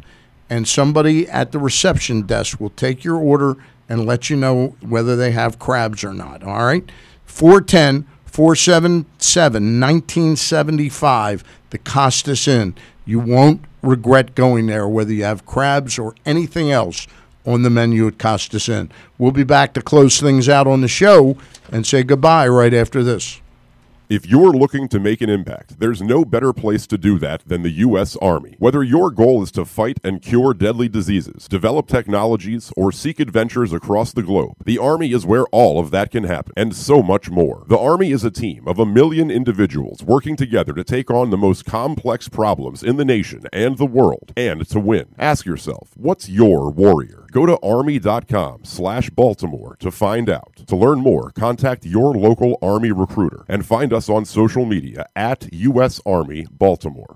and 0.50 0.68
somebody 0.68 1.28
at 1.28 1.52
the 1.52 1.58
reception 1.58 2.22
desk 2.22 2.60
will 2.60 2.70
take 2.70 3.04
your 3.04 3.16
order 3.16 3.56
and 3.88 4.06
let 4.06 4.30
you 4.30 4.36
know 4.36 4.76
whether 4.80 5.16
they 5.16 5.32
have 5.32 5.58
crabs 5.58 6.04
or 6.04 6.12
not. 6.12 6.42
All 6.42 6.64
right? 6.64 6.90
410 7.24 8.06
477 8.34 9.80
1975, 9.80 11.44
the 11.70 11.78
Costas 11.78 12.48
Inn. 12.48 12.74
You 13.06 13.20
won't 13.20 13.60
regret 13.80 14.34
going 14.34 14.66
there, 14.66 14.88
whether 14.88 15.12
you 15.12 15.22
have 15.22 15.46
crabs 15.46 16.00
or 16.00 16.16
anything 16.26 16.72
else 16.72 17.06
on 17.46 17.62
the 17.62 17.70
menu 17.70 18.08
at 18.08 18.18
Costas 18.18 18.68
Inn. 18.68 18.90
We'll 19.18 19.30
be 19.30 19.44
back 19.44 19.72
to 19.74 19.82
close 19.82 20.20
things 20.20 20.48
out 20.48 20.66
on 20.66 20.80
the 20.80 20.88
show 20.88 21.36
and 21.70 21.86
say 21.86 22.02
goodbye 22.02 22.48
right 22.48 22.74
after 22.74 23.04
this. 23.04 23.40
If 24.10 24.26
you're 24.26 24.52
looking 24.52 24.88
to 24.88 25.00
make 25.00 25.22
an 25.22 25.30
impact, 25.30 25.80
there's 25.80 26.02
no 26.02 26.26
better 26.26 26.52
place 26.52 26.86
to 26.88 26.98
do 26.98 27.18
that 27.20 27.42
than 27.46 27.62
the 27.62 27.70
U.S. 27.70 28.16
Army. 28.16 28.54
Whether 28.58 28.82
your 28.82 29.10
goal 29.10 29.42
is 29.42 29.50
to 29.52 29.64
fight 29.64 29.98
and 30.04 30.20
cure 30.20 30.52
deadly 30.52 30.90
diseases, 30.90 31.48
develop 31.48 31.86
technologies, 31.86 32.70
or 32.76 32.92
seek 32.92 33.18
adventures 33.18 33.72
across 33.72 34.12
the 34.12 34.22
globe, 34.22 34.56
the 34.62 34.76
Army 34.76 35.12
is 35.12 35.24
where 35.24 35.46
all 35.46 35.80
of 35.80 35.90
that 35.92 36.10
can 36.10 36.24
happen, 36.24 36.52
and 36.54 36.76
so 36.76 37.02
much 37.02 37.30
more. 37.30 37.64
The 37.66 37.78
Army 37.78 38.10
is 38.10 38.24
a 38.24 38.30
team 38.30 38.68
of 38.68 38.78
a 38.78 38.84
million 38.84 39.30
individuals 39.30 40.02
working 40.02 40.36
together 40.36 40.74
to 40.74 40.84
take 40.84 41.10
on 41.10 41.30
the 41.30 41.38
most 41.38 41.64
complex 41.64 42.28
problems 42.28 42.82
in 42.82 42.98
the 42.98 43.06
nation 43.06 43.44
and 43.54 43.78
the 43.78 43.86
world, 43.86 44.34
and 44.36 44.68
to 44.68 44.80
win. 44.80 45.14
Ask 45.18 45.46
yourself, 45.46 45.92
what's 45.96 46.28
your 46.28 46.70
warrior? 46.70 47.23
Go 47.34 47.46
to 47.46 47.58
army.com 47.64 48.60
slash 48.62 49.10
Baltimore 49.10 49.76
to 49.80 49.90
find 49.90 50.30
out. 50.30 50.54
To 50.68 50.76
learn 50.76 51.00
more, 51.00 51.32
contact 51.32 51.84
your 51.84 52.14
local 52.14 52.56
Army 52.62 52.92
recruiter 52.92 53.44
and 53.48 53.66
find 53.66 53.92
us 53.92 54.08
on 54.08 54.24
social 54.24 54.64
media 54.64 55.06
at 55.16 55.52
U.S. 55.52 56.00
Army 56.06 56.46
Baltimore. 56.52 57.12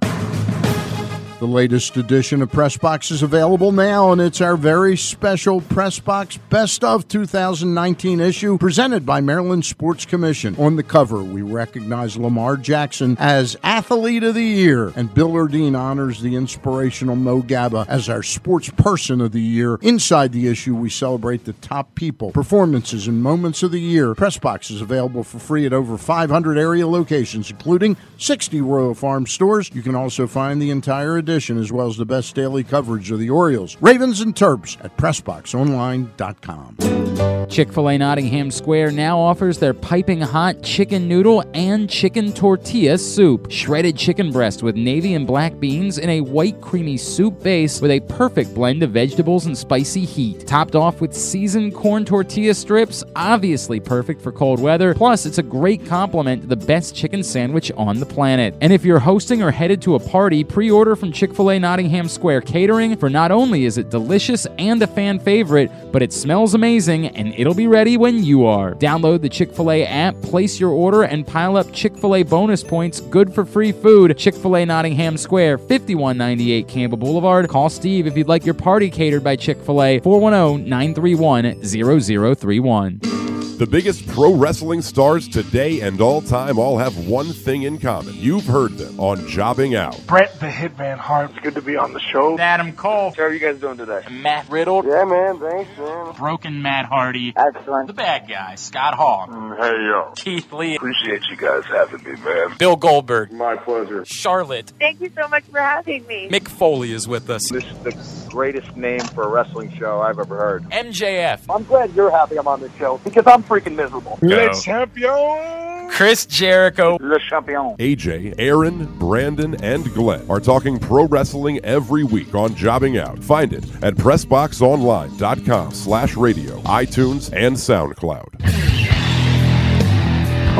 The 1.39 1.47
latest 1.47 1.97
edition 1.97 2.43
of 2.43 2.51
Press 2.51 2.77
Box 2.77 3.13
is 3.13 3.23
available 3.23 3.71
now, 3.71 4.11
and 4.11 4.21
it's 4.21 4.41
our 4.41 4.57
very 4.57 4.97
special 4.97 5.61
Press 5.61 6.01
Box 6.01 6.37
Best 6.37 6.83
of 6.83 7.07
2019 7.07 8.19
issue 8.19 8.59
presented 8.59 9.07
by 9.07 9.21
Maryland 9.21 9.65
Sports 9.65 10.05
Commission. 10.05 10.57
On 10.59 10.75
the 10.75 10.83
cover, 10.83 11.23
we 11.23 11.43
recognize 11.43 12.17
Lamar 12.17 12.57
Jackson 12.57 13.17
as 13.21 13.57
Athlete 13.63 14.25
of 14.25 14.35
the 14.35 14.43
Year, 14.43 14.93
and 14.97 15.15
Bill 15.15 15.31
Ordine 15.31 15.79
honors 15.79 16.21
the 16.21 16.35
inspirational 16.35 17.15
Mo 17.15 17.43
Gaba 17.43 17.87
as 17.89 18.09
our 18.09 18.25
Sports 18.25 18.71
Person 18.71 19.21
of 19.21 19.31
the 19.31 19.41
Year. 19.41 19.79
Inside 19.81 20.33
the 20.33 20.49
issue, 20.49 20.75
we 20.75 20.91
celebrate 20.91 21.45
the 21.45 21.53
top 21.53 21.95
people, 21.95 22.33
performances, 22.33 23.07
and 23.07 23.23
moments 23.23 23.63
of 23.63 23.71
the 23.71 23.81
year. 23.81 24.13
Press 24.17 24.39
Box 24.39 24.73
is 24.73 24.81
available 24.81 25.23
for 25.23 25.39
free 25.39 25.67
at 25.67 25.73
over 25.73 25.97
500 25.97 26.59
area 26.59 26.89
locations, 26.89 27.49
including 27.49 27.97
60 28.17 28.61
Royal 28.61 28.95
Farm 28.95 29.25
stores. 29.25 29.71
You 29.73 29.83
can 29.83 29.95
also 29.95 30.27
find 30.27 30.61
the 30.61 30.71
entire 30.71 31.23
edition 31.29 31.59
as 31.59 31.71
well 31.71 31.87
as 31.87 31.99
the 31.99 32.07
best 32.07 32.35
daily 32.35 32.65
coverage 32.65 33.11
of 33.11 33.19
the 33.19 33.29
Orioles, 33.29 33.77
Ravens, 33.83 34.23
and 34.23 34.35
Terps 34.35 34.83
at 34.83 34.97
PressBoxOnline.com. 34.97 37.09
Chick 37.49 37.73
fil 37.73 37.89
A 37.89 37.97
Nottingham 37.97 38.51
Square 38.51 38.93
now 38.93 39.19
offers 39.19 39.59
their 39.59 39.73
piping 39.73 40.21
hot 40.21 40.63
chicken 40.63 41.09
noodle 41.09 41.43
and 41.55 41.89
chicken 41.89 42.33
tortilla 42.33 42.99
soup. 42.99 43.51
Shredded 43.51 43.97
chicken 43.97 44.31
breast 44.31 44.63
with 44.63 44.77
navy 44.77 45.15
and 45.15 45.27
black 45.27 45.59
beans 45.59 45.99
in 45.99 46.11
a 46.11 46.21
white 46.21 46.61
creamy 46.61 46.99
soup 46.99 47.43
base 47.43 47.81
with 47.81 47.91
a 47.91 48.01
perfect 48.01 48.55
blend 48.55 48.83
of 48.83 48.91
vegetables 48.91 49.47
and 49.47 49.57
spicy 49.57 50.05
heat. 50.05 50.47
Topped 50.47 50.77
off 50.77 51.01
with 51.01 51.15
seasoned 51.15 51.75
corn 51.75 52.05
tortilla 52.05 52.53
strips, 52.53 53.03
obviously 53.17 53.81
perfect 53.81 54.21
for 54.21 54.31
cold 54.31 54.61
weather. 54.61 54.95
Plus, 54.95 55.25
it's 55.25 55.39
a 55.39 55.43
great 55.43 55.87
complement 55.87 56.43
to 56.43 56.49
the 56.49 56.57
best 56.57 56.95
chicken 56.95 57.23
sandwich 57.23 57.73
on 57.77 57.99
the 57.99 58.07
planet. 58.07 58.55
And 58.61 58.73
if 58.73 58.85
you're 58.85 58.99
hosting 58.99 59.43
or 59.43 59.51
headed 59.51 59.81
to 59.83 59.95
a 59.95 60.01
party, 60.01 60.45
pre 60.45 60.71
order 60.71 60.95
from 60.95 61.13
Chick 61.19 61.35
fil 61.35 61.51
A 61.51 61.59
Nottingham 61.59 62.07
Square 62.07 62.43
Catering, 62.43 62.97
for 62.97 63.11
not 63.11 63.33
only 63.33 63.65
is 63.65 63.77
it 63.77 63.91
delicious 63.91 64.47
and 64.57 64.81
a 64.81 64.87
fan 64.87 65.19
favorite, 65.19 65.69
but 65.91 66.01
it 66.01 66.13
smells 66.13 66.55
amazing 66.55 67.09
and 67.09 67.35
it'll 67.37 67.55
be 67.57 67.67
ready 67.67 67.97
when 67.97 68.23
you 68.23 68.47
are. 68.47 68.77
Download 68.77 69.21
the 69.21 69.29
Chick 69.29 69.53
fil 69.53 69.73
A 69.73 69.85
app, 69.85 70.15
place 70.23 70.61
your 70.61 70.71
order, 70.71 71.03
and 71.03 71.27
pile 71.27 71.57
up 71.57 71.73
Chick 71.73 71.99
fil 71.99 72.15
A 72.15 72.23
bonus 72.23 72.63
points 72.63 73.01
good 73.01 73.35
for 73.35 73.45
free 73.45 73.73
food. 73.73 74.17
Chick 74.17 74.37
fil 74.37 74.59
A 74.59 74.65
Nottingham 74.65 75.17
Square, 75.17 75.59
5198 75.59 76.69
Campbell 76.69 76.99
Boulevard. 76.99 77.49
Call 77.49 77.69
Steve 77.69 78.07
if 78.07 78.17
you'd 78.17 78.29
like 78.29 78.45
your 78.45 78.55
party 78.55 78.89
catered 78.89 79.25
by 79.25 79.35
Chick 79.35 79.61
fil 79.65 79.83
A, 79.83 79.99
410 79.99 80.69
931 80.71 81.65
0031. 81.65 83.18
The 83.59 83.67
biggest 83.67 84.07
pro 84.07 84.35
wrestling 84.35 84.83
stars 84.83 85.27
today 85.27 85.81
and 85.81 86.01
all 86.01 86.23
time 86.23 86.61
all 86.61 86.79
have 86.79 87.09
one 87.09 87.27
thing 87.27 87.65
in 87.65 87.79
common. 87.79 88.15
You've 88.15 88.47
heard 88.47 88.79
them 88.79 89.01
on 89.01 89.27
Jobbing 89.27 89.75
Out. 89.75 90.01
Bret 90.07 90.39
the 90.39 90.47
Hitman 90.47 90.97
Hart. 90.97 91.33
It's 91.33 91.41
good 91.41 91.57
to 91.57 91.61
be 91.61 91.77
on 91.77 91.93
the 91.93 91.99
show. 91.99 92.39
Adam 92.39 92.73
Cole. 92.73 93.13
How 93.17 93.25
are 93.25 93.33
you 93.33 93.41
guys 93.41 93.59
doing 93.59 93.77
today? 93.77 94.05
Matt 94.13 94.49
Riddle. 94.49 94.85
Yeah, 94.87 95.03
man. 95.07 95.41
Thanks, 95.41 95.77
man. 95.77 96.15
Broken 96.15 96.63
Matt 96.63 96.87
Hardy. 96.87 97.33
Excellent. 97.35 97.89
The 97.89 97.95
bad 97.95 98.29
guy, 98.29 98.55
Scott 98.55 98.95
Hall. 98.95 99.27
Mm, 99.29 99.59
hey, 99.59 99.87
yo. 99.87 100.13
Keith 100.15 100.53
Lee. 100.53 100.77
Appreciate 100.77 101.23
you 101.29 101.37
guys 101.37 101.65
having 101.67 102.05
me, 102.05 102.13
man. 102.21 102.57
Bill 102.59 102.77
Goldberg. 102.77 103.33
My 103.33 103.57
pleasure. 103.57 104.05
Charlotte. 104.05 104.73
Thank 104.79 105.01
you 105.01 105.11
so 105.17 105.27
much 105.27 105.43
for 105.51 105.59
having 105.59 106.07
me. 106.07 106.29
Mick 106.31 106.47
Foley 106.47 106.93
is 106.93 107.09
with 107.09 107.29
us. 107.29 107.51
This 107.51 107.65
is 107.65 107.79
the 107.83 108.29
greatest 108.29 108.77
name 108.77 109.01
for 109.01 109.25
a 109.25 109.29
wrestling 109.29 109.77
show 109.77 110.01
I've 110.01 110.21
ever 110.21 110.37
heard. 110.37 110.63
MJF. 110.71 111.41
I'm 111.51 111.65
glad 111.65 111.93
you're 111.97 112.13
happy 112.13 112.39
I'm 112.39 112.47
on 112.47 112.61
this 112.61 112.73
show 112.77 112.99
because 113.03 113.27
I'm 113.27 113.43
freaking 113.49 113.75
miserable. 113.75 114.19
Le 114.23 114.53
champion. 114.55 115.89
Chris 115.91 116.27
Jericho. 116.27 116.99
Le 117.01 117.19
champion. 117.19 117.75
AJ, 117.79 118.35
Aaron, 118.39 118.85
Brandon, 118.99 119.57
and 119.65 119.93
Glenn 119.95 120.25
are 120.31 120.39
talking 120.41 120.79
pro 120.79 121.07
wrestling 121.07 121.59
every 121.65 122.05
week 122.05 122.35
on 122.35 122.55
Jobbing 122.55 122.99
Out. 122.99 123.19
Find 123.25 123.53
it 123.53 123.65
at 123.83 123.95
PressBoxOnline.com 123.95 125.73
slash 125.73 126.17
radio, 126.17 126.61
iTunes, 126.61 127.33
and 127.33 127.57
SoundCloud. 127.57 128.27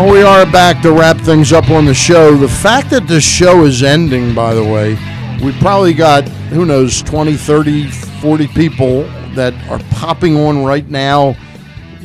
Oh, 0.01 0.13
we 0.13 0.23
are 0.23 0.47
back 0.47 0.81
to 0.83 0.93
wrap 0.93 1.19
things 1.19 1.53
up 1.53 1.71
on 1.71 1.85
the 1.85 1.95
show. 1.95 2.37
The 2.37 2.49
fact 2.49 2.89
that 2.91 3.09
the 3.09 3.21
show 3.21 3.65
is 3.65 3.83
ending, 3.83 4.33
by 4.35 4.55
the 4.55 4.63
way, 4.63 4.97
we 5.43 5.53
probably 5.59 5.93
got, 5.93 6.23
who 6.51 6.65
knows, 6.65 7.03
20, 7.03 7.37
30, 7.37 7.91
40 7.91 8.47
people 8.49 9.03
that 9.35 9.55
are 9.69 9.81
popping 9.91 10.37
on 10.37 10.65
right 10.65 10.89
now, 10.89 11.37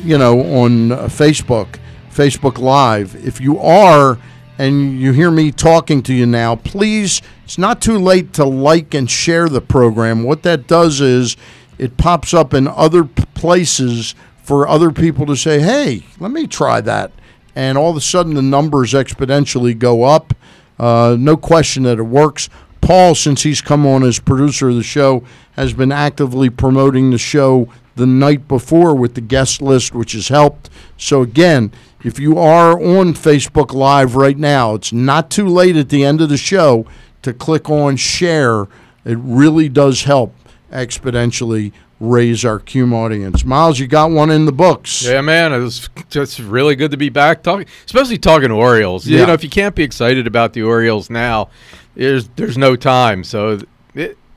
you 0.04 0.18
know, 0.18 0.40
on 0.40 0.92
uh, 0.92 1.04
Facebook, 1.04 1.78
Facebook 2.10 2.58
Live. 2.58 3.16
If 3.26 3.40
you 3.40 3.58
are 3.58 4.18
and 4.58 5.00
you 5.00 5.12
hear 5.12 5.30
me 5.30 5.50
talking 5.50 6.02
to 6.02 6.14
you 6.14 6.26
now, 6.26 6.56
please, 6.56 7.22
it's 7.44 7.58
not 7.58 7.80
too 7.80 7.98
late 7.98 8.32
to 8.34 8.44
like 8.44 8.94
and 8.94 9.10
share 9.10 9.48
the 9.48 9.60
program. 9.60 10.22
What 10.22 10.42
that 10.42 10.66
does 10.66 11.00
is 11.00 11.36
it 11.78 11.96
pops 11.96 12.34
up 12.34 12.54
in 12.54 12.68
other 12.68 13.04
places 13.04 14.14
for 14.42 14.68
other 14.68 14.90
people 14.90 15.24
to 15.26 15.36
say, 15.36 15.60
hey, 15.60 16.04
let 16.20 16.30
me 16.30 16.46
try 16.46 16.80
that. 16.82 17.10
And 17.56 17.78
all 17.78 17.90
of 17.90 17.96
a 17.96 18.00
sudden, 18.00 18.34
the 18.34 18.42
numbers 18.42 18.92
exponentially 18.92 19.76
go 19.78 20.02
up. 20.02 20.34
Uh, 20.78 21.16
no 21.18 21.36
question 21.36 21.84
that 21.84 21.98
it 21.98 22.02
works. 22.02 22.50
Paul, 22.80 23.14
since 23.14 23.42
he's 23.42 23.62
come 23.62 23.86
on 23.86 24.02
as 24.02 24.18
producer 24.18 24.68
of 24.68 24.76
the 24.76 24.82
show, 24.82 25.24
has 25.52 25.72
been 25.72 25.90
actively 25.90 26.50
promoting 26.50 27.10
the 27.10 27.18
show 27.18 27.68
the 27.96 28.06
night 28.06 28.48
before 28.48 28.94
with 28.94 29.14
the 29.14 29.20
guest 29.20 29.62
list, 29.62 29.94
which 29.94 30.12
has 30.12 30.28
helped. 30.28 30.70
So, 30.96 31.22
again, 31.22 31.72
if 32.02 32.18
you 32.18 32.38
are 32.38 32.72
on 32.72 33.14
Facebook 33.14 33.72
Live 33.72 34.14
right 34.16 34.36
now, 34.36 34.74
it's 34.74 34.92
not 34.92 35.30
too 35.30 35.48
late 35.48 35.76
at 35.76 35.88
the 35.88 36.04
end 36.04 36.20
of 36.20 36.28
the 36.28 36.36
show 36.36 36.86
to 37.22 37.32
click 37.32 37.70
on 37.70 37.96
share. 37.96 38.62
It 39.04 39.18
really 39.18 39.68
does 39.68 40.04
help 40.04 40.34
exponentially 40.70 41.72
raise 42.00 42.44
our 42.44 42.58
Cume 42.58 42.92
audience. 42.92 43.44
Miles, 43.44 43.78
you 43.78 43.86
got 43.86 44.10
one 44.10 44.30
in 44.30 44.44
the 44.44 44.52
books. 44.52 45.04
Yeah, 45.04 45.20
man, 45.20 45.52
it 45.52 45.58
was 45.58 45.88
just 46.10 46.38
really 46.40 46.74
good 46.74 46.90
to 46.90 46.96
be 46.96 47.08
back 47.08 47.42
talking, 47.42 47.66
especially 47.86 48.18
talking 48.18 48.50
Orioles. 48.50 49.06
Yeah. 49.06 49.20
You 49.20 49.26
know, 49.26 49.32
if 49.32 49.44
you 49.44 49.50
can't 49.50 49.74
be 49.74 49.82
excited 49.82 50.26
about 50.26 50.52
the 50.52 50.62
Orioles 50.62 51.10
now, 51.10 51.50
there's 51.94 52.28
there's 52.30 52.58
no 52.58 52.76
time. 52.76 53.24
So 53.24 53.60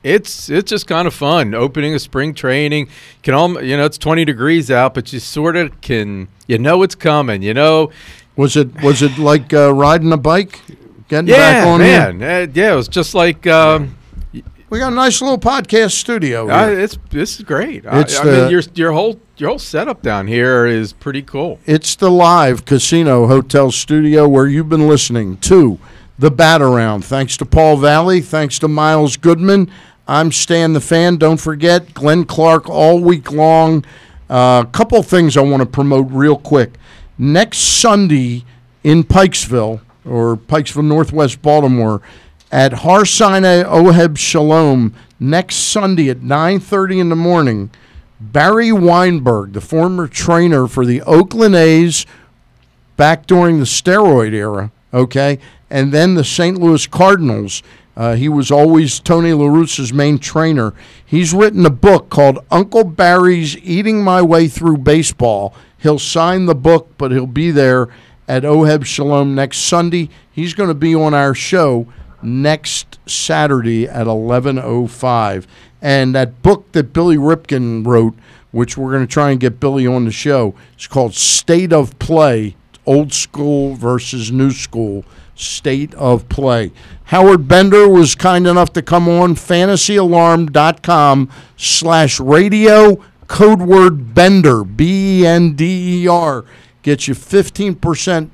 It's 0.08 0.50
it's 0.50 0.70
just 0.70 0.88
kind 0.88 1.08
of 1.08 1.14
fun. 1.14 1.54
Opening 1.54 1.94
a 1.94 2.00
spring 2.00 2.34
training 2.34 2.90
can 3.24 3.34
all 3.34 3.62
you 3.64 3.76
know 3.78 3.86
it's 3.86 3.98
20 3.98 4.26
degrees 4.26 4.72
out, 4.72 4.94
but 4.94 5.12
you 5.14 5.20
sort 5.20 5.56
of 5.56 5.80
can 5.82 6.28
you 6.48 6.58
know 6.58 6.84
it's 6.84 6.96
coming. 6.96 7.42
You 7.42 7.54
know, 7.54 7.92
Was 8.36 8.56
it 8.56 8.82
was 8.82 9.02
it 9.02 9.18
like 9.18 9.54
uh, 9.54 9.74
riding 9.74 10.12
a 10.14 10.18
bike, 10.18 10.62
getting 11.10 11.28
yeah, 11.28 11.38
back 11.64 11.68
on 11.68 11.80
man, 11.80 12.24
Uh, 12.24 12.48
yeah, 12.54 12.74
it 12.74 12.76
was 12.76 12.88
just 12.88 13.14
like. 13.14 13.46
Um, 13.48 13.96
We 14.70 14.80
got 14.80 14.92
a 14.92 14.96
nice 14.96 15.22
little 15.22 15.38
podcast 15.40 15.92
studio. 15.94 16.50
uh, 16.50 16.68
it's 16.68 16.98
this 17.10 17.38
is 17.40 17.46
great. 17.46 17.86
I, 17.88 18.02
It's 18.02 18.20
I 18.20 18.26
the- 18.26 18.32
mean, 18.42 18.52
your 18.52 18.62
your 18.76 18.92
whole 18.92 19.18
your 19.38 19.50
whole 19.50 19.60
setup 19.60 20.02
down 20.02 20.28
here 20.28 20.66
is 20.66 20.92
pretty 20.92 21.22
cool. 21.22 21.60
It's 21.66 21.96
the 21.96 22.12
live 22.12 22.66
casino 22.66 23.28
hotel 23.28 23.72
studio 23.72 24.28
where 24.28 24.46
you've 24.46 24.68
been 24.68 24.86
listening 24.90 25.38
to 25.38 25.80
the 26.20 26.30
Bat 26.32 26.62
Around. 26.62 27.06
Thanks 27.06 27.38
to 27.38 27.46
Paul 27.46 27.78
Valle. 27.78 28.20
Thanks 28.22 28.60
to 28.60 28.68
Miles 28.68 29.16
Goodman. 29.16 29.70
I'm 30.10 30.32
Stan 30.32 30.72
the 30.72 30.80
Fan. 30.80 31.18
Don't 31.18 31.40
forget 31.40 31.94
Glenn 31.94 32.24
Clark 32.24 32.70
all 32.70 33.00
week 33.00 33.30
long. 33.30 33.84
A 34.30 34.66
couple 34.72 35.04
things 35.04 35.36
I 35.36 35.42
want 35.42 35.62
to 35.62 35.66
promote 35.66 36.08
real 36.12 36.38
quick. 36.38 36.76
Next 37.18 37.58
Sunday 37.58 38.46
in 38.86 39.04
Pikesville 39.04 39.82
or 40.06 40.38
Pikesville, 40.38 40.86
Northwest 40.86 41.42
Baltimore, 41.42 42.02
at 42.54 42.72
Har 42.72 43.04
Sinai 43.04 43.64
Oheb 43.64 44.18
Shalom 44.18 44.94
next 45.20 45.56
Sunday 45.56 46.10
at 46.10 46.22
9:30 46.22 47.00
in 47.00 47.10
the 47.10 47.16
morning. 47.18 47.70
Barry 48.22 48.72
Weinberg, 48.72 49.52
the 49.52 49.62
former 49.62 50.08
trainer 50.08 50.68
for 50.68 50.86
the 50.86 51.02
Oakland 51.02 51.56
A's 51.56 52.06
back 52.96 53.28
during 53.28 53.60
the 53.60 53.66
steroid 53.66 54.32
era, 54.32 54.72
okay, 54.94 55.38
and 55.70 55.92
then 55.92 56.16
the 56.16 56.24
St. 56.24 56.58
Louis 56.58 56.88
Cardinals. 56.88 57.62
Uh, 57.98 58.14
he 58.14 58.30
was 58.30 58.52
always 58.52 59.00
Tony 59.00 59.34
La 59.34 59.48
Russa's 59.48 59.92
main 59.92 60.20
trainer. 60.20 60.72
He's 61.04 61.34
written 61.34 61.66
a 61.66 61.72
book 61.72 62.12
called 62.12 62.38
Uncle 62.52 62.84
Barry's 62.84 63.58
Eating 63.58 64.04
My 64.04 64.22
Way 64.22 64.48
Through 64.48 64.78
Baseball. 64.78 65.56
He'll 65.80 65.98
sign 65.98 66.46
the 66.46 66.54
book, 66.54 66.94
but 67.00 67.12
he'll 67.12 67.26
be 67.26 67.50
there 67.50 67.88
at 68.28 68.44
Oheb 68.44 68.86
Shalom 68.86 69.34
next 69.34 69.58
Sunday. 69.62 70.12
He's 70.32 70.54
going 70.54 70.70
to 70.70 70.76
be 70.76 70.94
on 70.94 71.16
our 71.16 71.34
show 71.34 71.88
next 72.22 73.00
Saturday 73.08 73.88
at 73.88 74.06
11:05. 74.06 75.48
And 75.82 76.14
that 76.14 76.44
book 76.44 76.72
that 76.74 76.94
Billy 76.94 77.18
Ripken 77.18 77.84
wrote, 77.84 78.14
which 78.52 78.78
we're 78.78 78.92
going 78.92 79.08
to 79.08 79.12
try 79.12 79.32
and 79.32 79.40
get 79.40 79.60
Billy 79.60 79.88
on 79.88 80.06
the 80.06 80.12
show, 80.12 80.54
is 80.78 80.86
called 80.86 81.16
State 81.16 81.74
of 81.74 81.98
Play: 81.98 82.56
Old 82.86 83.12
School 83.12 83.74
versus 83.74 84.32
New 84.32 84.52
School. 84.52 85.04
State 85.38 85.94
of 85.96 86.28
Play. 86.30 86.72
Howard 87.06 87.48
Bender 87.48 87.88
was 87.88 88.16
kind 88.16 88.46
enough 88.48 88.74
to 88.74 88.82
come 88.82 89.08
on 89.08 89.36
fantasyalarm.com 89.36 91.30
slash 91.56 92.20
radio 92.20 93.02
code 93.28 93.62
word 93.62 94.14
Bender 94.14 94.64
B 94.64 95.22
E 95.22 95.26
N 95.26 95.54
D 95.54 96.04
E 96.04 96.08
R 96.08 96.46
gets 96.82 97.08
you 97.08 97.14
15% 97.14 98.30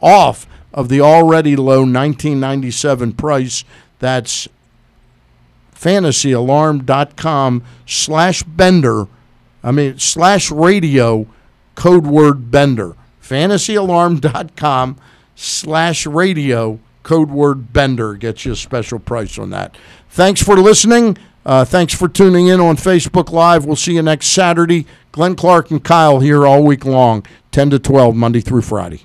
off 0.00 0.46
of 0.72 0.88
the 0.88 1.00
already 1.00 1.54
low 1.54 1.80
1997 1.80 3.12
price. 3.12 3.64
That's 3.98 4.48
fantasyalarm.com 5.74 7.62
slash 7.86 8.42
bender. 8.42 9.06
I 9.62 9.70
mean, 9.70 9.98
slash 9.98 10.50
radio, 10.50 11.26
code 11.74 12.06
word 12.06 12.50
bender. 12.50 12.96
Fantasyalarm.com 13.22 14.98
slash 15.34 16.06
radio, 16.06 16.78
code 17.02 17.30
word 17.30 17.72
bender 17.72 18.14
gets 18.14 18.44
you 18.44 18.52
a 18.52 18.56
special 18.56 18.98
price 18.98 19.38
on 19.38 19.50
that. 19.50 19.76
Thanks 20.10 20.42
for 20.42 20.56
listening. 20.56 21.16
Uh, 21.46 21.64
thanks 21.64 21.94
for 21.94 22.08
tuning 22.08 22.46
in 22.46 22.60
on 22.60 22.76
Facebook 22.76 23.30
Live. 23.30 23.66
We'll 23.66 23.76
see 23.76 23.94
you 23.94 24.02
next 24.02 24.28
Saturday. 24.28 24.86
Glenn 25.12 25.36
Clark 25.36 25.70
and 25.70 25.84
Kyle 25.84 26.20
here 26.20 26.46
all 26.46 26.64
week 26.64 26.84
long, 26.84 27.24
10 27.52 27.70
to 27.70 27.78
12, 27.78 28.16
Monday 28.16 28.40
through 28.40 28.62
Friday. 28.62 29.02